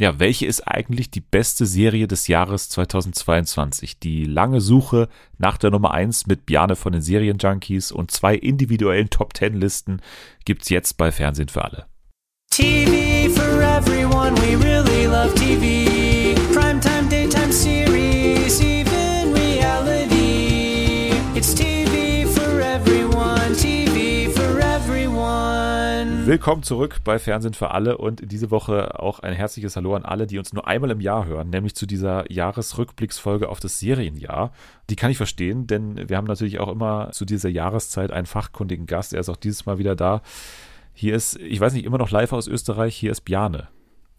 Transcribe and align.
Ja, 0.00 0.20
welche 0.20 0.46
ist 0.46 0.60
eigentlich 0.60 1.10
die 1.10 1.20
beste 1.20 1.66
Serie 1.66 2.06
des 2.06 2.28
Jahres 2.28 2.68
2022? 2.68 3.98
Die 3.98 4.24
lange 4.26 4.60
Suche 4.60 5.08
nach 5.38 5.58
der 5.58 5.72
Nummer 5.72 5.92
1 5.92 6.28
mit 6.28 6.46
Bjane 6.46 6.76
von 6.76 6.92
den 6.92 7.02
Serienjunkies 7.02 7.90
und 7.90 8.12
zwei 8.12 8.36
individuellen 8.36 9.10
Top 9.10 9.36
10 9.36 9.54
Listen 9.54 10.00
gibt's 10.44 10.68
jetzt 10.68 10.98
bei 10.98 11.10
Fernsehen 11.10 11.48
für 11.48 11.64
alle. 11.64 11.86
TV 12.50 13.28
for 13.34 13.60
everyone, 13.60 14.36
we 14.36 14.54
really 14.64 15.06
love 15.06 15.34
TV. 15.34 16.40
Primetime, 16.52 17.08
daytime 17.08 17.52
series, 17.52 18.77
Willkommen 26.28 26.62
zurück 26.62 26.98
bei 27.04 27.18
Fernsehen 27.18 27.54
für 27.54 27.70
alle 27.70 27.96
und 27.96 28.30
diese 28.30 28.50
Woche 28.50 29.00
auch 29.00 29.20
ein 29.20 29.32
herzliches 29.32 29.76
Hallo 29.76 29.94
an 29.94 30.04
alle, 30.04 30.26
die 30.26 30.36
uns 30.36 30.52
nur 30.52 30.68
einmal 30.68 30.90
im 30.90 31.00
Jahr 31.00 31.24
hören, 31.24 31.48
nämlich 31.48 31.74
zu 31.74 31.86
dieser 31.86 32.30
Jahresrückblicksfolge 32.30 33.48
auf 33.48 33.60
das 33.60 33.80
Serienjahr. 33.80 34.52
Die 34.90 34.96
kann 34.96 35.10
ich 35.10 35.16
verstehen, 35.16 35.66
denn 35.66 36.10
wir 36.10 36.18
haben 36.18 36.26
natürlich 36.26 36.60
auch 36.60 36.68
immer 36.68 37.12
zu 37.12 37.24
dieser 37.24 37.48
Jahreszeit 37.48 38.10
einen 38.10 38.26
fachkundigen 38.26 38.84
Gast. 38.84 39.14
Er 39.14 39.20
ist 39.20 39.30
auch 39.30 39.38
dieses 39.38 39.64
Mal 39.64 39.78
wieder 39.78 39.96
da. 39.96 40.20
Hier 40.92 41.14
ist, 41.14 41.40
ich 41.40 41.60
weiß 41.60 41.72
nicht, 41.72 41.86
immer 41.86 41.96
noch 41.96 42.10
live 42.10 42.34
aus 42.34 42.46
Österreich, 42.46 42.94
hier 42.94 43.10
ist 43.10 43.22
Bjane. 43.22 43.68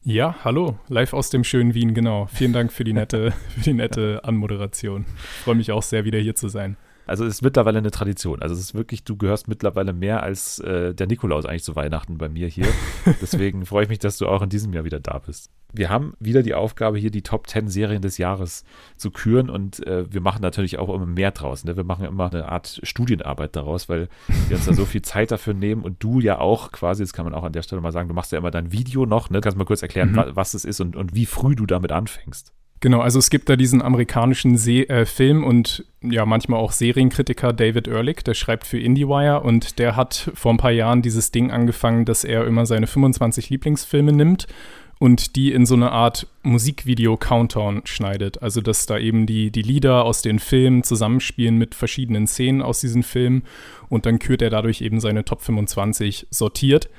Ja, 0.01 0.35
hallo, 0.43 0.79
live 0.87 1.13
aus 1.13 1.29
dem 1.29 1.43
schönen 1.43 1.75
Wien, 1.75 1.93
genau. 1.93 2.25
Vielen 2.33 2.53
Dank 2.53 2.71
für 2.71 2.85
die 2.85 2.93
nette, 2.93 3.33
für 3.49 3.61
die 3.61 3.73
nette 3.73 4.21
Anmoderation. 4.23 5.05
Ich 5.13 5.43
freue 5.43 5.53
mich 5.53 5.71
auch 5.71 5.83
sehr, 5.83 6.05
wieder 6.05 6.17
hier 6.17 6.33
zu 6.33 6.47
sein. 6.47 6.75
Also 7.09 7.25
es 7.25 7.35
ist 7.35 7.41
mittlerweile 7.41 7.79
eine 7.79 7.89
Tradition. 7.89 8.39
Also 8.41 8.53
es 8.53 8.61
ist 8.61 8.75
wirklich, 8.75 9.03
du 9.03 9.17
gehörst 9.17 9.47
mittlerweile 9.47 9.93
mehr 9.93 10.21
als 10.21 10.59
äh, 10.59 10.93
der 10.93 11.07
Nikolaus 11.07 11.45
eigentlich 11.45 11.63
zu 11.63 11.75
Weihnachten 11.75 12.19
bei 12.19 12.29
mir 12.29 12.47
hier. 12.47 12.67
Deswegen 13.21 13.65
freue 13.65 13.83
ich 13.83 13.89
mich, 13.89 13.97
dass 13.97 14.19
du 14.19 14.27
auch 14.27 14.43
in 14.43 14.49
diesem 14.49 14.73
Jahr 14.73 14.85
wieder 14.85 14.99
da 14.99 15.17
bist. 15.17 15.49
Wir 15.73 15.89
haben 15.89 16.13
wieder 16.19 16.43
die 16.43 16.53
Aufgabe, 16.53 16.99
hier 16.99 17.09
die 17.09 17.23
Top 17.23 17.47
10 17.47 17.67
Serien 17.67 18.03
des 18.03 18.19
Jahres 18.19 18.63
zu 18.95 19.09
küren 19.09 19.49
und 19.49 19.85
äh, 19.87 20.11
wir 20.11 20.21
machen 20.21 20.43
natürlich 20.43 20.77
auch 20.77 20.93
immer 20.93 21.07
mehr 21.07 21.31
draus. 21.31 21.63
Ne? 21.63 21.75
Wir 21.75 21.83
machen 21.83 22.05
immer 22.05 22.31
eine 22.31 22.47
Art 22.47 22.79
Studienarbeit 22.83 23.55
daraus, 23.55 23.89
weil 23.89 24.07
wir 24.47 24.57
uns 24.57 24.67
da 24.67 24.73
so 24.73 24.85
viel 24.85 25.01
Zeit 25.01 25.31
dafür 25.31 25.55
nehmen 25.55 25.81
und 25.81 26.03
du 26.03 26.19
ja 26.19 26.37
auch 26.37 26.71
quasi, 26.71 27.01
das 27.01 27.13
kann 27.13 27.25
man 27.25 27.33
auch 27.33 27.43
an 27.43 27.53
der 27.53 27.63
Stelle 27.63 27.81
mal 27.81 27.91
sagen, 27.91 28.07
du 28.07 28.13
machst 28.13 28.31
ja 28.31 28.37
immer 28.37 28.51
dein 28.51 28.71
Video 28.71 29.07
noch. 29.07 29.31
Ne? 29.31 29.41
Kannst 29.41 29.57
mal 29.57 29.65
kurz 29.65 29.81
erklären, 29.81 30.11
mhm. 30.11 30.25
was 30.33 30.53
es 30.53 30.63
ist 30.63 30.79
und, 30.79 30.95
und 30.95 31.15
wie 31.15 31.25
früh 31.25 31.55
du 31.55 31.65
damit 31.65 31.91
anfängst? 31.91 32.53
Genau, 32.81 33.01
also 33.01 33.19
es 33.19 33.29
gibt 33.29 33.49
da 33.49 33.57
diesen 33.57 33.81
amerikanischen 33.81 34.57
Se 34.57 34.87
äh, 34.87 35.05
Film- 35.05 35.43
und 35.43 35.83
ja 36.01 36.25
manchmal 36.25 36.59
auch 36.59 36.71
Serienkritiker 36.71 37.51
David 37.51 37.89
Ehrlich, 37.89 38.23
der 38.23 38.33
schreibt 38.33 38.65
für 38.65 38.79
IndieWire 38.79 39.41
und 39.41 39.79
der 39.79 39.97
hat 39.97 40.31
vor 40.33 40.53
ein 40.53 40.57
paar 40.57 40.71
Jahren 40.71 41.01
dieses 41.01 41.31
Ding 41.31 41.51
angefangen, 41.51 42.05
dass 42.05 42.23
er 42.23 42.45
immer 42.45 42.65
seine 42.65 42.87
25 42.87 43.49
Lieblingsfilme 43.49 44.13
nimmt 44.13 44.47
und 44.99 45.35
die 45.35 45.51
in 45.51 45.65
so 45.65 45.75
eine 45.75 45.91
Art 45.91 46.27
Musikvideo-Countdown 46.43 47.81
schneidet. 47.85 48.41
Also 48.41 48.61
dass 48.61 48.85
da 48.85 48.97
eben 48.97 49.25
die, 49.25 49.51
die 49.51 49.61
Lieder 49.61 50.05
aus 50.05 50.21
den 50.21 50.39
Filmen 50.39 50.83
zusammenspielen 50.83 51.57
mit 51.57 51.75
verschiedenen 51.75 52.27
Szenen 52.27 52.61
aus 52.61 52.81
diesen 52.81 53.03
Filmen 53.03 53.43
und 53.89 54.05
dann 54.05 54.19
kürt 54.19 54.41
er 54.41 54.49
dadurch 54.49 54.81
eben 54.81 54.99
seine 54.99 55.25
Top 55.25 55.41
25 55.41 56.27
sortiert. 56.29 56.89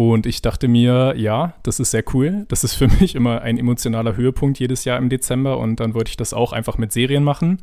Und 0.00 0.24
ich 0.24 0.40
dachte 0.40 0.66
mir, 0.66 1.12
ja, 1.18 1.52
das 1.62 1.78
ist 1.78 1.90
sehr 1.90 2.02
cool. 2.14 2.46
Das 2.48 2.64
ist 2.64 2.72
für 2.72 2.88
mich 3.00 3.14
immer 3.14 3.42
ein 3.42 3.58
emotionaler 3.58 4.16
Höhepunkt 4.16 4.58
jedes 4.58 4.86
Jahr 4.86 4.96
im 4.96 5.10
Dezember. 5.10 5.58
Und 5.58 5.78
dann 5.78 5.92
wollte 5.92 6.08
ich 6.08 6.16
das 6.16 6.32
auch 6.32 6.54
einfach 6.54 6.78
mit 6.78 6.90
Serien 6.90 7.22
machen. 7.22 7.58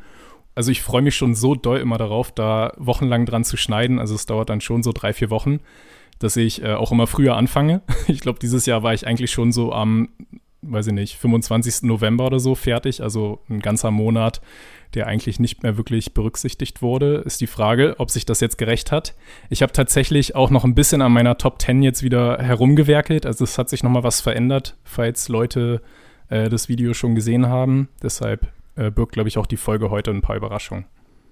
Also 0.54 0.70
ich 0.70 0.84
freue 0.84 1.02
mich 1.02 1.16
schon 1.16 1.34
so 1.34 1.56
doll 1.56 1.80
immer 1.80 1.98
darauf, 1.98 2.32
da 2.32 2.74
wochenlang 2.78 3.26
dran 3.26 3.44
zu 3.44 3.58
schneiden. 3.58 3.98
Also 3.98 4.14
es 4.14 4.28
dauert 4.28 4.52
dann 4.52 4.62
schon 4.62 4.84
so 4.84 4.92
drei, 4.92 5.14
vier 5.14 5.32
Wochen, 5.32 5.62
dass 6.20 6.38
ich 6.38 6.62
äh, 6.62 6.76
auch 6.76 6.92
immer 6.92 7.08
früher 7.08 7.36
anfange. 7.36 7.82
Ich 8.08 8.20
glaube, 8.20 8.38
dieses 8.38 8.68
Jahr 8.68 8.84
war 8.84 8.94
ich 8.94 9.08
eigentlich 9.08 9.32
schon 9.32 9.52
so 9.52 9.74
am, 9.74 10.10
weiß 10.62 10.86
ich 10.86 10.94
nicht, 10.94 11.18
25. 11.18 11.90
November 11.90 12.28
oder 12.28 12.40
so 12.40 12.54
fertig. 12.54 13.02
Also 13.02 13.40
ein 13.50 13.62
ganzer 13.62 13.90
Monat 13.90 14.42
der 14.98 15.06
eigentlich 15.06 15.40
nicht 15.40 15.62
mehr 15.62 15.78
wirklich 15.78 16.16
berücksichtigt 16.16 16.82
wurde, 16.82 17.18
ist 17.18 17.40
die 17.40 17.46
Frage, 17.46 17.96
ob 18.00 18.10
sich 18.10 18.26
das 18.26 18.40
jetzt 18.40 18.58
gerecht 18.58 18.92
hat. 18.92 19.14
Ich 19.52 19.62
habe 19.62 19.72
tatsächlich 19.72 20.36
auch 20.36 20.50
noch 20.50 20.64
ein 20.64 20.74
bisschen 20.74 21.04
an 21.04 21.12
meiner 21.12 21.38
Top 21.38 21.62
10 21.62 21.84
jetzt 21.84 22.02
wieder 22.02 22.40
herumgewerkelt. 22.40 23.28
Also 23.28 23.44
es 23.44 23.60
hat 23.60 23.70
sich 23.70 23.84
noch 23.84 23.92
mal 23.92 24.02
was 24.02 24.22
verändert, 24.22 24.76
falls 24.84 25.30
Leute 25.30 25.84
äh, 26.30 26.50
das 26.50 26.68
Video 26.68 26.96
schon 26.96 27.14
gesehen 27.14 27.46
haben. 27.46 27.90
Deshalb 28.02 28.48
äh, 28.76 28.90
birgt, 28.90 29.12
glaube 29.12 29.30
ich, 29.30 29.38
auch 29.38 29.46
die 29.46 29.56
Folge 29.56 29.92
heute 29.92 30.10
ein 30.10 30.22
paar 30.22 30.36
Überraschungen. 30.36 30.86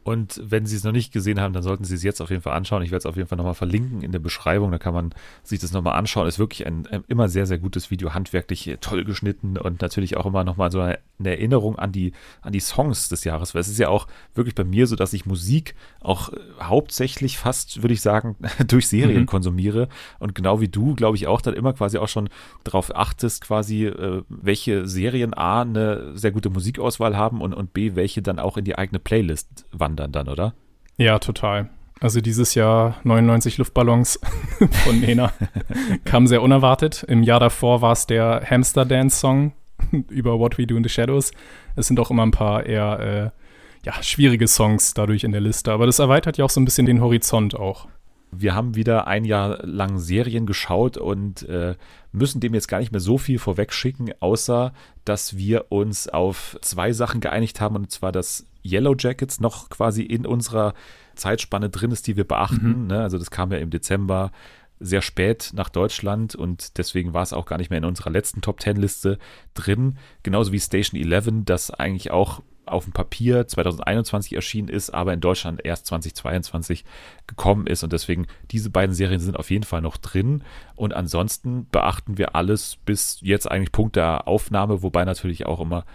Und 0.04 0.40
wenn 0.46 0.68
Sie 0.68 0.76
es 0.76 0.84
noch 0.84 0.92
nicht 0.92 1.12
gesehen 1.12 1.42
haben, 1.42 1.54
dann 1.54 1.64
sollten 1.64 1.84
Sie 1.84 1.96
es 1.96 2.04
jetzt 2.04 2.22
auf 2.22 2.30
jeden 2.30 2.44
Fall 2.44 2.54
anschauen. 2.54 2.84
Ich 2.84 2.92
werde 2.92 3.00
es 3.00 3.06
auf 3.08 3.16
jeden 3.16 3.28
Fall 3.28 3.40
nochmal 3.40 3.56
verlinken 3.56 4.04
in 4.04 4.12
der 4.12 4.20
Beschreibung. 4.20 4.70
Da 4.70 4.78
kann 4.78 4.94
man 4.94 5.16
sich 5.42 5.58
das 5.58 5.72
nochmal 5.72 5.98
anschauen. 5.98 6.28
Ist 6.28 6.38
wirklich 6.38 6.68
ein, 6.68 6.86
ein, 6.86 7.04
immer 7.08 7.28
sehr, 7.28 7.48
sehr 7.48 7.58
gutes 7.58 7.90
Video, 7.90 8.14
handwerklich 8.14 8.78
toll 8.82 9.04
geschnitten 9.04 9.58
und 9.58 9.82
natürlich 9.82 10.16
auch 10.16 10.28
immer 10.28 10.44
nochmal 10.44 10.72
so 10.72 10.80
eine, 10.80 11.00
eine, 11.20 11.32
Erinnerung 11.32 11.78
an 11.78 11.92
die, 11.92 12.14
an 12.42 12.54
die 12.54 12.60
Songs 12.60 13.10
des 13.10 13.24
Jahres. 13.24 13.56
Weil 13.56 13.62
es 13.62 13.68
ist 13.68 13.80
ja 13.80 13.90
auch 13.90 14.08
wirklich 14.36 14.56
bei 14.56 14.64
mir 14.64 14.86
so, 14.86 14.96
dass 14.96 15.14
ich 15.14 15.26
Musik 15.26 15.76
auch 16.02 16.32
äh, 16.32 16.38
hauptsächlich 16.62 17.38
fast, 17.38 17.82
würde 17.82 17.94
ich 17.94 18.02
sagen, 18.02 18.36
durch 18.68 18.88
Serien 18.88 19.22
mhm. 19.22 19.28
konsumiere. 19.28 19.90
Und 20.20 20.36
genau 20.36 20.62
wie 20.62 20.68
du, 20.68 20.94
glaube 20.96 21.18
ich, 21.18 21.28
auch 21.28 21.42
dann 21.42 21.56
immer 21.56 21.74
quasi 21.74 21.98
auch 21.98 22.10
schon 22.10 22.30
darauf 22.64 22.96
achtest, 22.96 23.42
quasi, 23.44 23.86
äh, 23.86 24.24
welche 24.30 24.88
Serien 24.88 25.34
A 25.34 25.62
eine 25.62 26.18
sehr 26.18 26.32
gute 26.32 26.50
Musikauswahl 26.50 27.18
haben 27.18 27.42
und, 27.42 27.54
und 27.54 27.74
B, 27.74 27.96
welche 27.96 28.22
dann 28.22 28.40
auch 28.40 28.58
in 28.58 28.66
die 28.66 28.78
eigene 28.78 29.00
Playlist 29.00 29.66
wandern 29.72 29.96
wandern 29.96 30.12
dann, 30.12 30.30
oder? 30.30 30.54
Ja, 30.98 31.20
total. 31.20 31.70
Also 32.02 32.22
dieses 32.22 32.56
Jahr 32.56 32.98
99 33.04 33.58
Luftballons 33.58 34.20
von 34.84 35.00
Nena 35.00 35.32
kam 36.06 36.28
sehr 36.28 36.42
unerwartet. 36.42 37.04
Im 37.08 37.24
Jahr 37.24 37.40
davor 37.40 37.82
war 37.82 37.94
es 37.94 38.06
der 38.06 38.44
Hamster 38.50 38.86
Dance 38.86 39.18
Song 39.18 39.54
über 40.10 40.40
What 40.40 40.58
We 40.58 40.68
Do 40.68 40.76
in 40.76 40.84
the 40.84 40.90
Shadows. 40.90 41.32
Es 41.76 41.88
sind 41.88 42.00
auch 42.00 42.12
immer 42.12 42.26
ein 42.26 42.32
paar 42.32 42.66
eher 42.66 43.00
äh, 43.34 43.86
ja, 43.86 44.02
schwierige 44.02 44.48
Songs 44.48 44.94
dadurch 44.94 45.24
in 45.24 45.32
der 45.32 45.42
Liste, 45.42 45.72
aber 45.72 45.86
das 45.86 46.00
erweitert 46.00 46.38
ja 46.38 46.46
auch 46.46 46.50
so 46.50 46.60
ein 46.60 46.66
bisschen 46.66 46.86
den 46.86 47.02
Horizont 47.02 47.56
auch. 47.56 47.88
Wir 48.32 48.56
haben 48.56 48.76
wieder 48.76 49.08
ein 49.08 49.24
Jahr 49.24 49.66
lang 49.66 49.98
Serien 49.98 50.46
geschaut 50.46 50.98
und 50.98 51.48
äh, 51.48 51.76
müssen 52.12 52.42
dem 52.42 52.54
jetzt 52.54 52.68
gar 52.68 52.80
nicht 52.80 52.92
mehr 52.92 53.00
so 53.00 53.18
viel 53.18 53.40
vorweg 53.40 53.72
schicken, 53.72 54.10
außer 54.20 54.74
dass 55.06 55.38
wir 55.38 55.72
uns 55.72 56.10
auf 56.10 56.58
zwei 56.62 56.92
Sachen 56.92 57.22
geeinigt 57.22 57.62
haben, 57.62 57.76
und 57.76 57.92
zwar, 57.92 58.12
dass 58.12 58.48
Yellow 58.66 58.96
Jackets 58.98 59.40
noch 59.40 59.70
quasi 59.70 60.02
in 60.02 60.26
unserer 60.26 60.74
Zeitspanne 61.16 61.70
drin 61.70 61.92
ist, 61.92 62.08
die 62.08 62.18
wir 62.18 62.26
beachten. 62.26 62.82
Mhm. 62.82 62.88
Ne? 62.88 63.02
Also 63.02 63.18
das 63.18 63.32
kam 63.32 63.52
ja 63.52 63.60
im 63.60 63.70
Dezember 63.70 64.32
sehr 64.80 65.02
spät 65.02 65.52
nach 65.54 65.70
Deutschland 65.70 66.36
und 66.36 66.78
deswegen 66.78 67.14
war 67.14 67.24
es 67.24 67.34
auch 67.34 67.46
gar 67.46 67.58
nicht 67.58 67.70
mehr 67.70 67.80
in 67.80 67.86
unserer 67.86 68.10
letzten 68.10 68.42
Top 68.42 68.60
Ten 68.60 68.78
Liste 68.78 69.18
drin. 69.54 69.98
Genauso 70.24 70.52
wie 70.52 70.60
Station 70.60 71.00
11, 71.00 71.44
das 71.46 71.72
eigentlich 71.72 72.12
auch 72.12 72.42
auf 72.66 72.86
dem 72.86 72.94
Papier 72.94 73.48
2021 73.48 74.34
erschienen 74.34 74.70
ist, 74.70 74.90
aber 74.90 75.14
in 75.14 75.22
Deutschland 75.22 75.62
erst 75.64 75.86
2022 75.88 76.84
gekommen 77.28 77.68
ist. 77.68 77.84
Und 77.84 77.94
deswegen, 77.94 78.28
diese 78.52 78.70
beiden 78.70 78.96
Serien 78.96 79.20
sind 79.20 79.38
auf 79.38 79.52
jeden 79.52 79.64
Fall 79.64 79.82
noch 79.82 79.98
drin. 79.98 80.44
Und 80.76 80.94
ansonsten 80.94 81.68
beachten 81.70 82.18
wir 82.18 82.36
alles 82.36 82.78
bis 82.86 83.20
jetzt 83.22 83.50
eigentlich 83.50 83.72
Punkt 83.72 83.96
der 83.96 84.28
Aufnahme, 84.28 84.82
wobei 84.84 85.06
natürlich 85.06 85.46
auch 85.46 85.60
immer 85.60 85.86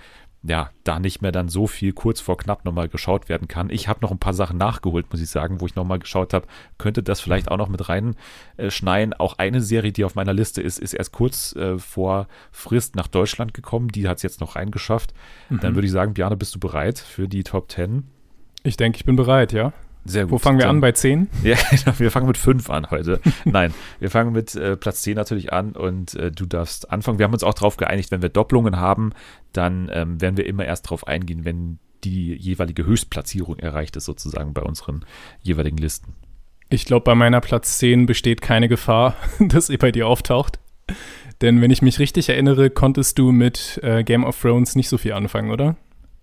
ja, 0.42 0.70
da 0.84 0.98
nicht 0.98 1.20
mehr 1.20 1.32
dann 1.32 1.48
so 1.48 1.66
viel 1.66 1.92
kurz 1.92 2.20
vor 2.20 2.38
knapp 2.38 2.64
nochmal 2.64 2.88
geschaut 2.88 3.28
werden 3.28 3.46
kann. 3.46 3.68
Ich 3.68 3.88
habe 3.88 4.00
noch 4.00 4.10
ein 4.10 4.18
paar 4.18 4.32
Sachen 4.32 4.56
nachgeholt, 4.56 5.10
muss 5.10 5.20
ich 5.20 5.28
sagen, 5.28 5.60
wo 5.60 5.66
ich 5.66 5.74
nochmal 5.74 5.98
geschaut 5.98 6.32
habe, 6.32 6.46
könnte 6.78 7.02
das 7.02 7.20
vielleicht 7.20 7.50
auch 7.50 7.58
noch 7.58 7.68
mit 7.68 7.88
reinschneiden. 7.88 9.12
Äh, 9.12 9.16
auch 9.18 9.38
eine 9.38 9.60
Serie, 9.60 9.92
die 9.92 10.04
auf 10.04 10.14
meiner 10.14 10.32
Liste 10.32 10.62
ist, 10.62 10.78
ist 10.78 10.94
erst 10.94 11.12
kurz 11.12 11.54
äh, 11.56 11.78
vor 11.78 12.26
Frist 12.52 12.96
nach 12.96 13.06
Deutschland 13.06 13.52
gekommen. 13.52 13.88
Die 13.88 14.08
hat 14.08 14.16
es 14.16 14.22
jetzt 14.22 14.40
noch 14.40 14.56
reingeschafft. 14.56 15.12
Mhm. 15.50 15.60
Dann 15.60 15.74
würde 15.74 15.86
ich 15.86 15.92
sagen, 15.92 16.14
Bjane, 16.14 16.36
bist 16.36 16.54
du 16.54 16.58
bereit 16.58 16.98
für 16.98 17.28
die 17.28 17.44
Top 17.44 17.70
10? 17.70 18.04
Ich 18.62 18.78
denke, 18.78 18.96
ich 18.96 19.04
bin 19.04 19.16
bereit, 19.16 19.52
ja. 19.52 19.74
Sehr 20.04 20.24
gut. 20.24 20.32
Wo 20.32 20.38
fangen 20.38 20.58
wir 20.58 20.66
Dann, 20.66 20.76
an? 20.76 20.80
Bei 20.80 20.92
10? 20.92 21.28
Ja, 21.42 21.56
wir 21.98 22.10
fangen 22.10 22.26
mit 22.26 22.38
5 22.38 22.70
an 22.70 22.90
heute. 22.90 23.20
Nein, 23.44 23.74
wir 23.98 24.10
fangen 24.10 24.32
mit 24.32 24.54
äh, 24.54 24.76
Platz 24.76 25.02
10 25.02 25.16
natürlich 25.16 25.52
an 25.52 25.72
und 25.72 26.14
äh, 26.14 26.30
du 26.30 26.46
darfst 26.46 26.90
anfangen. 26.90 27.18
Wir 27.18 27.24
haben 27.24 27.32
uns 27.32 27.44
auch 27.44 27.54
darauf 27.54 27.76
geeinigt, 27.76 28.10
wenn 28.10 28.22
wir 28.22 28.28
Doppelungen 28.28 28.76
haben, 28.76 29.12
dann 29.52 29.90
ähm, 29.92 30.20
werden 30.20 30.36
wir 30.36 30.46
immer 30.46 30.64
erst 30.64 30.86
darauf 30.86 31.06
eingehen, 31.06 31.44
wenn 31.44 31.78
die 32.04 32.34
jeweilige 32.34 32.86
Höchstplatzierung 32.86 33.58
erreicht 33.58 33.96
ist, 33.96 34.06
sozusagen 34.06 34.54
bei 34.54 34.62
unseren 34.62 35.04
jeweiligen 35.42 35.76
Listen. 35.76 36.14
Ich 36.70 36.84
glaube, 36.84 37.04
bei 37.04 37.14
meiner 37.14 37.40
Platz 37.40 37.78
10 37.78 38.06
besteht 38.06 38.40
keine 38.40 38.68
Gefahr, 38.68 39.16
dass 39.38 39.68
ihr 39.68 39.78
bei 39.78 39.92
dir 39.92 40.06
auftaucht. 40.06 40.58
Denn 41.40 41.60
wenn 41.60 41.70
ich 41.70 41.82
mich 41.82 41.98
richtig 41.98 42.28
erinnere, 42.28 42.70
konntest 42.70 43.18
du 43.18 43.32
mit 43.32 43.80
äh, 43.82 44.04
Game 44.04 44.24
of 44.24 44.40
Thrones 44.40 44.76
nicht 44.76 44.88
so 44.88 44.98
viel 44.98 45.12
anfangen, 45.12 45.50
oder? 45.50 45.76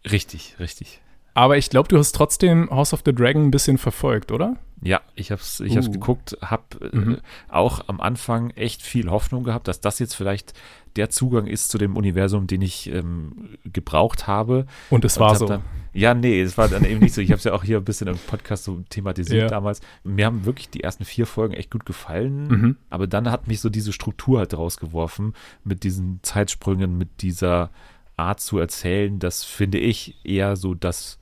Richtig, 0.10 0.56
richtig. 0.60 1.02
Aber 1.38 1.56
ich 1.56 1.70
glaube, 1.70 1.88
du 1.88 2.00
hast 2.00 2.14
trotzdem 2.14 2.68
House 2.72 2.94
of 2.94 3.04
the 3.06 3.14
Dragon 3.14 3.44
ein 3.44 3.52
bisschen 3.52 3.78
verfolgt, 3.78 4.32
oder? 4.32 4.58
Ja, 4.82 5.02
ich 5.14 5.30
habe 5.30 5.40
es 5.40 5.60
ich 5.60 5.78
uh. 5.78 5.92
geguckt, 5.92 6.36
habe 6.42 6.64
äh, 6.92 6.96
mhm. 6.96 7.14
äh, 7.14 7.18
auch 7.50 7.88
am 7.88 8.02
Anfang 8.02 8.50
echt 8.52 8.82
viel 8.82 9.12
Hoffnung 9.12 9.44
gehabt, 9.44 9.68
dass 9.68 9.80
das 9.80 10.00
jetzt 10.00 10.16
vielleicht 10.16 10.54
der 10.96 11.12
Zugang 11.12 11.46
ist 11.46 11.70
zu 11.70 11.78
dem 11.78 11.96
Universum, 11.96 12.48
den 12.48 12.64
ich 12.64 12.92
ähm, 12.92 13.50
gebraucht 13.66 14.26
habe. 14.26 14.66
Und 14.90 15.06
es 15.06 15.20
war 15.20 15.36
so. 15.36 15.46
Dann, 15.46 15.62
ja, 15.94 16.16
nee, 16.16 16.42
es 16.42 16.58
war 16.58 16.70
dann 16.70 16.84
eben 16.84 17.02
nicht 17.02 17.14
so. 17.14 17.22
Ich 17.22 17.30
habe 17.30 17.38
es 17.38 17.44
ja 17.44 17.54
auch 17.54 17.64
hier 17.64 17.78
ein 17.78 17.86
bisschen 17.86 18.08
im 18.08 18.18
Podcast 18.18 18.64
so 18.64 18.84
thematisiert 18.90 19.42
ja. 19.44 19.48
damals. 19.48 19.82
Mir 20.04 20.26
haben 20.26 20.44
wirklich 20.44 20.72
die 20.72 20.82
ersten 20.82 21.06
vier 21.06 21.28
Folgen 21.28 21.54
echt 21.54 21.70
gut 21.70 21.86
gefallen, 21.86 22.48
mhm. 22.48 22.78
aber 22.90 23.06
dann 23.06 23.30
hat 23.30 23.48
mich 23.48 23.62
so 23.62 23.70
diese 23.70 23.94
Struktur 23.94 24.40
halt 24.40 24.58
rausgeworfen 24.58 25.36
mit 25.64 25.84
diesen 25.84 26.20
Zeitsprüngen, 26.24 26.98
mit 26.98 27.22
dieser 27.22 27.70
Art 28.16 28.40
zu 28.40 28.58
erzählen. 28.58 29.20
Das 29.20 29.44
finde 29.44 29.78
ich 29.78 30.16
eher 30.26 30.56
so 30.56 30.74
das 30.74 31.20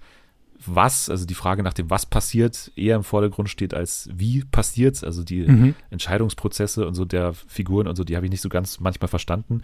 was, 0.68 1.10
also 1.10 1.26
die 1.26 1.34
Frage 1.34 1.64
nach 1.64 1.74
dem 1.74 1.90
Was 1.90 2.06
passiert, 2.06 2.72
eher 2.76 2.96
im 2.96 3.04
Vordergrund 3.04 3.50
steht 3.50 3.74
als 3.74 4.10
wie 4.14 4.44
passiert 4.44 5.04
Also 5.04 5.24
die 5.24 5.48
mhm. 5.48 5.76
Entscheidungsprozesse 5.90 6.88
und 6.88 6.96
so 6.96 7.06
der 7.06 7.34
Figuren 7.34 7.88
und 7.88 7.96
so, 7.96 8.04
die 8.04 8.16
habe 8.16 8.26
ich 8.26 8.32
nicht 8.32 8.42
so 8.42 8.50
ganz 8.50 8.80
manchmal 8.80 9.08
verstanden. 9.08 9.62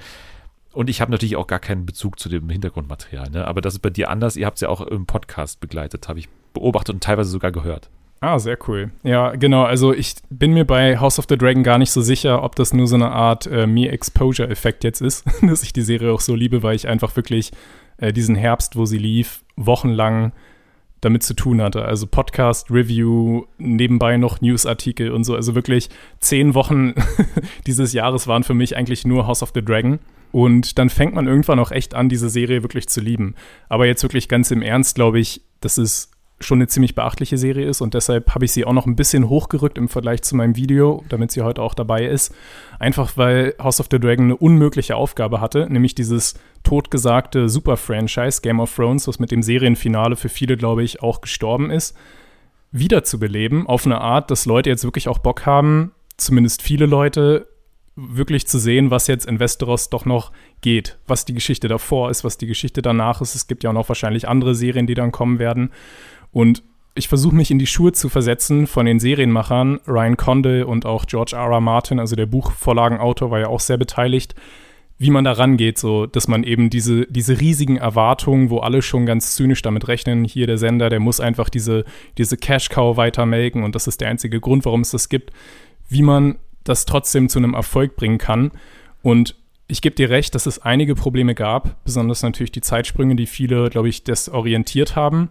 Und 0.74 0.90
ich 0.90 1.02
habe 1.02 1.12
natürlich 1.12 1.36
auch 1.36 1.48
gar 1.48 1.60
keinen 1.60 1.86
Bezug 1.86 2.20
zu 2.20 2.30
dem 2.30 2.50
Hintergrundmaterial. 2.50 3.30
Ne? 3.30 3.46
Aber 3.46 3.62
das 3.62 3.74
ist 3.74 3.80
bei 3.80 3.90
dir 3.90 4.10
anders. 4.10 4.38
Ihr 4.38 4.46
habt 4.46 4.58
es 4.58 4.62
ja 4.62 4.70
auch 4.70 4.82
im 4.82 5.06
Podcast 5.06 5.60
begleitet, 5.60 6.08
habe 6.08 6.20
ich 6.20 6.30
beobachtet 6.54 6.96
und 6.96 7.04
teilweise 7.04 7.30
sogar 7.30 7.52
gehört. 7.52 7.90
Ah, 8.22 8.38
sehr 8.38 8.58
cool. 8.68 8.92
Ja, 9.04 9.32
genau. 9.36 9.64
Also 9.64 9.94
ich 9.94 10.14
bin 10.30 10.54
mir 10.54 10.64
bei 10.64 11.00
House 11.00 11.18
of 11.18 11.26
the 11.28 11.38
Dragon 11.38 11.64
gar 11.64 11.80
nicht 11.80 11.92
so 11.92 12.02
sicher, 12.02 12.44
ob 12.44 12.56
das 12.56 12.72
nur 12.72 12.86
so 12.86 12.96
eine 12.96 13.12
Art 13.12 13.48
äh, 13.48 13.66
Me-Exposure-Effekt 13.66 14.84
jetzt 14.84 15.02
ist, 15.02 15.26
dass 15.42 15.64
ich 15.64 15.74
die 15.74 15.82
Serie 15.82 16.14
auch 16.14 16.22
so 16.22 16.36
liebe, 16.36 16.62
weil 16.62 16.76
ich 16.76 16.88
einfach 16.88 17.16
wirklich 17.16 17.52
äh, 17.98 18.14
diesen 18.14 18.36
Herbst, 18.36 18.76
wo 18.76 18.86
sie 18.86 19.00
lief, 19.00 19.44
wochenlang 19.56 20.34
damit 21.02 21.24
zu 21.24 21.34
tun 21.34 21.62
hatte. 21.62 21.84
Also 21.84 22.08
Podcast, 22.08 22.72
Review, 22.72 23.46
nebenbei 23.58 24.18
noch 24.18 24.40
Newsartikel 24.40 25.12
und 25.12 25.24
so. 25.24 25.36
Also 25.36 25.56
wirklich 25.56 25.90
zehn 26.20 26.54
Wochen 26.54 26.94
dieses 27.68 27.94
Jahres 27.94 28.28
waren 28.28 28.44
für 28.44 28.54
mich 28.54 28.78
eigentlich 28.78 29.06
nur 29.06 29.28
House 29.28 29.44
of 29.44 29.52
the 29.54 29.64
Dragon. 29.64 30.00
Und 30.32 30.78
dann 30.78 30.90
fängt 30.90 31.14
man 31.14 31.28
irgendwann 31.28 31.60
auch 31.60 31.72
echt 31.72 31.94
an, 31.94 32.08
diese 32.08 32.30
Serie 32.30 32.64
wirklich 32.64 32.88
zu 32.88 33.02
lieben. 33.02 33.36
Aber 33.68 33.86
jetzt 33.86 34.04
wirklich 34.04 34.30
ganz 34.30 34.52
im 34.52 34.62
Ernst, 34.62 34.96
glaube 34.96 35.20
ich, 35.20 35.42
das 35.60 35.78
ist 35.78 36.11
schon 36.44 36.58
eine 36.58 36.68
ziemlich 36.68 36.96
beachtliche 36.96 37.38
Serie 37.38 37.66
ist 37.66 37.82
und 37.82 37.94
deshalb 37.94 38.34
habe 38.34 38.46
ich 38.46 38.52
sie 38.52 38.66
auch 38.66 38.74
noch 38.74 38.86
ein 38.86 38.96
bisschen 38.96 39.30
hochgerückt 39.30 39.78
im 39.78 39.90
Vergleich 39.90 40.22
zu 40.22 40.36
meinem 40.36 40.56
Video, 40.56 41.04
damit 41.10 41.32
sie 41.32 41.42
heute 41.42 41.62
auch 41.62 41.74
dabei 41.74 42.06
ist. 42.06 42.34
Einfach 42.80 43.18
weil 43.18 43.56
House 43.62 43.80
of 43.80 43.88
the 43.92 44.00
Dragon 44.00 44.26
eine 44.26 44.38
unmögliche 44.38 44.96
Aufgabe 44.96 45.42
hatte, 45.42 45.68
nämlich 45.70 45.96
dieses 45.96 46.36
totgesagte 46.64 47.50
Super-Franchise 47.50 48.42
Game 48.42 48.60
of 48.60 48.76
Thrones, 48.76 49.08
was 49.08 49.20
mit 49.20 49.32
dem 49.32 49.44
Serienfinale 49.44 50.16
für 50.16 50.30
viele, 50.30 50.58
glaube 50.58 50.84
ich, 50.84 51.02
auch 51.02 51.22
gestorben 51.22 51.70
ist, 51.72 51.96
wiederzubeleben 52.72 53.68
auf 53.68 53.86
eine 53.86 54.00
Art, 54.00 54.32
dass 54.32 54.46
Leute 54.46 54.70
jetzt 54.70 54.84
wirklich 54.84 55.08
auch 55.08 55.20
Bock 55.20 55.46
haben, 55.46 55.92
zumindest 56.18 56.62
viele 56.62 56.86
Leute, 56.86 57.48
wirklich 57.96 58.48
zu 58.48 58.58
sehen, 58.58 58.90
was 58.90 59.08
jetzt 59.08 59.26
in 59.26 59.40
Westeros 59.40 59.90
doch 59.90 60.06
noch 60.06 60.32
geht, 60.62 60.98
was 61.08 61.26
die 61.26 61.34
Geschichte 61.34 61.68
davor 61.68 62.10
ist, 62.10 62.24
was 62.24 62.38
die 62.38 62.48
Geschichte 62.48 62.82
danach 62.82 63.22
ist. 63.22 63.36
Es 63.36 63.48
gibt 63.48 63.64
ja 63.64 63.70
auch 63.70 63.76
noch 63.76 63.90
wahrscheinlich 63.90 64.28
andere 64.28 64.56
Serien, 64.56 64.88
die 64.88 64.94
dann 64.94 65.12
kommen 65.12 65.40
werden. 65.40 65.72
Und 66.32 66.64
ich 66.96 67.08
versuche 67.08 67.36
mich 67.36 67.52
in 67.52 67.60
die 67.60 67.68
Schuhe 67.68 67.94
zu 67.94 68.10
versetzen 68.10 68.68
von 68.68 68.86
den 68.86 69.00
Serienmachern, 69.00 69.80
Ryan 69.88 70.18
Condell 70.18 70.64
und 70.64 70.86
auch 70.86 71.06
George 71.06 71.36
R. 71.36 71.52
R. 71.52 71.62
Martin, 71.62 72.00
also 72.00 72.16
der 72.16 72.26
Buchvorlagenautor, 72.26 73.32
war 73.32 73.40
ja 73.40 73.48
auch 73.48 73.62
sehr 73.62 73.78
beteiligt, 73.78 74.36
wie 74.98 75.10
man 75.10 75.24
da 75.24 75.32
rangeht, 75.32 75.78
so 75.78 76.06
dass 76.06 76.28
man 76.28 76.44
eben 76.44 76.70
diese, 76.70 77.08
diese 77.08 77.40
riesigen 77.40 77.78
Erwartungen, 77.78 78.50
wo 78.50 78.60
alle 78.60 78.82
schon 78.82 79.06
ganz 79.06 79.36
zynisch 79.36 79.62
damit 79.62 79.88
rechnen, 79.88 80.26
hier 80.26 80.48
der 80.48 80.58
Sender, 80.58 80.90
der 80.90 81.00
muss 81.00 81.20
einfach 81.20 81.50
diese, 81.50 81.86
diese 82.18 82.38
Cash-Cow 82.38 82.98
weitermelken 82.98 83.64
und 83.64 83.74
das 83.74 83.88
ist 83.88 84.02
der 84.02 84.10
einzige 84.10 84.40
Grund, 84.40 84.66
warum 84.66 84.82
es 84.82 84.92
das 84.92 85.10
gibt, 85.10 85.32
wie 85.90 86.04
man 86.04 86.38
das 86.64 86.86
trotzdem 86.86 87.30
zu 87.30 87.40
einem 87.40 87.54
Erfolg 87.56 87.96
bringen 87.96 88.20
kann. 88.20 88.52
Und 89.02 89.36
ich 89.68 89.82
gebe 89.82 89.96
dir 89.96 90.10
recht, 90.10 90.36
dass 90.36 90.46
es 90.46 90.60
einige 90.60 90.94
Probleme 90.96 91.34
gab, 91.34 91.84
besonders 91.84 92.22
natürlich 92.22 92.52
die 92.52 92.62
Zeitsprünge, 92.62 93.16
die 93.16 93.26
viele, 93.26 93.70
glaube 93.70 93.90
ich, 93.90 94.04
desorientiert 94.04 94.96
haben. 94.96 95.30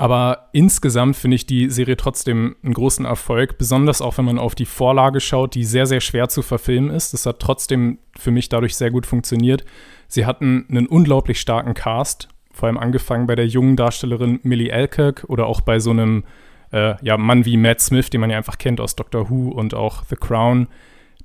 Aber 0.00 0.48
insgesamt 0.52 1.14
finde 1.14 1.34
ich 1.34 1.44
die 1.44 1.68
Serie 1.68 1.94
trotzdem 1.94 2.56
einen 2.62 2.72
großen 2.72 3.04
Erfolg, 3.04 3.58
besonders 3.58 4.00
auch 4.00 4.16
wenn 4.16 4.24
man 4.24 4.38
auf 4.38 4.54
die 4.54 4.64
Vorlage 4.64 5.20
schaut, 5.20 5.54
die 5.54 5.62
sehr, 5.62 5.84
sehr 5.84 6.00
schwer 6.00 6.30
zu 6.30 6.40
verfilmen 6.40 6.88
ist. 6.88 7.12
Das 7.12 7.26
hat 7.26 7.38
trotzdem 7.38 7.98
für 8.18 8.30
mich 8.30 8.48
dadurch 8.48 8.76
sehr 8.76 8.90
gut 8.90 9.04
funktioniert. 9.04 9.62
Sie 10.08 10.24
hatten 10.24 10.64
einen 10.70 10.86
unglaublich 10.86 11.38
starken 11.38 11.74
Cast, 11.74 12.28
vor 12.50 12.68
allem 12.68 12.78
angefangen 12.78 13.26
bei 13.26 13.34
der 13.34 13.46
jungen 13.46 13.76
Darstellerin 13.76 14.40
Millie 14.42 14.72
Alkirk 14.72 15.26
oder 15.28 15.44
auch 15.44 15.60
bei 15.60 15.80
so 15.80 15.90
einem 15.90 16.24
äh, 16.72 16.94
ja, 17.02 17.18
Mann 17.18 17.44
wie 17.44 17.58
Matt 17.58 17.82
Smith, 17.82 18.08
den 18.08 18.22
man 18.22 18.30
ja 18.30 18.38
einfach 18.38 18.56
kennt 18.56 18.80
aus 18.80 18.96
Doctor 18.96 19.28
Who 19.28 19.50
und 19.50 19.74
auch 19.74 20.04
The 20.08 20.16
Crown, 20.16 20.68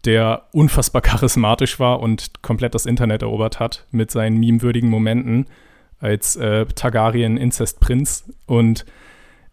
der 0.03 0.47
unfassbar 0.51 1.01
charismatisch 1.01 1.79
war 1.79 2.01
und 2.01 2.41
komplett 2.41 2.75
das 2.75 2.85
Internet 2.85 3.21
erobert 3.21 3.61
hat 3.61 3.85
mit 3.91 4.11
seinen 4.11 4.37
memewürdigen 4.37 4.89
Momenten 4.89 5.45
als 6.05 6.35
äh, 6.35 6.65
Targaryen 6.67 7.35
Inzestprinz. 7.35 8.31
Und 8.45 8.85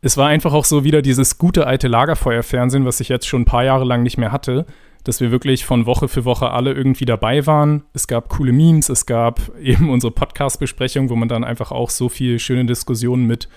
es 0.02 0.16
war 0.16 0.28
einfach 0.28 0.52
auch 0.52 0.66
so 0.66 0.84
wieder 0.84 1.00
dieses 1.00 1.38
gute 1.38 1.66
alte 1.66 1.88
Lagerfeuerfernsehen, 1.88 2.84
was 2.84 3.00
ich 3.00 3.08
jetzt 3.08 3.26
schon 3.26 3.42
ein 3.42 3.46
paar 3.46 3.64
Jahre 3.64 3.84
lang 3.84 4.02
nicht 4.02 4.18
mehr 4.18 4.32
hatte, 4.32 4.66
dass 5.02 5.20
wir 5.20 5.30
wirklich 5.30 5.64
von 5.64 5.86
Woche 5.86 6.08
für 6.08 6.26
Woche 6.26 6.50
alle 6.50 6.72
irgendwie 6.72 7.06
dabei 7.06 7.46
waren. 7.46 7.84
Es 7.94 8.06
gab 8.06 8.28
coole 8.28 8.52
Memes, 8.52 8.90
es 8.90 9.06
gab 9.06 9.40
eben 9.60 9.90
unsere 9.90 10.12
Podcast-Besprechung, 10.12 11.08
wo 11.08 11.16
man 11.16 11.28
dann 11.28 11.42
einfach 11.42 11.72
auch 11.72 11.88
so 11.88 12.10
viel 12.10 12.38
schöne 12.38 12.66
Diskussionen 12.66 13.26
mit 13.26 13.48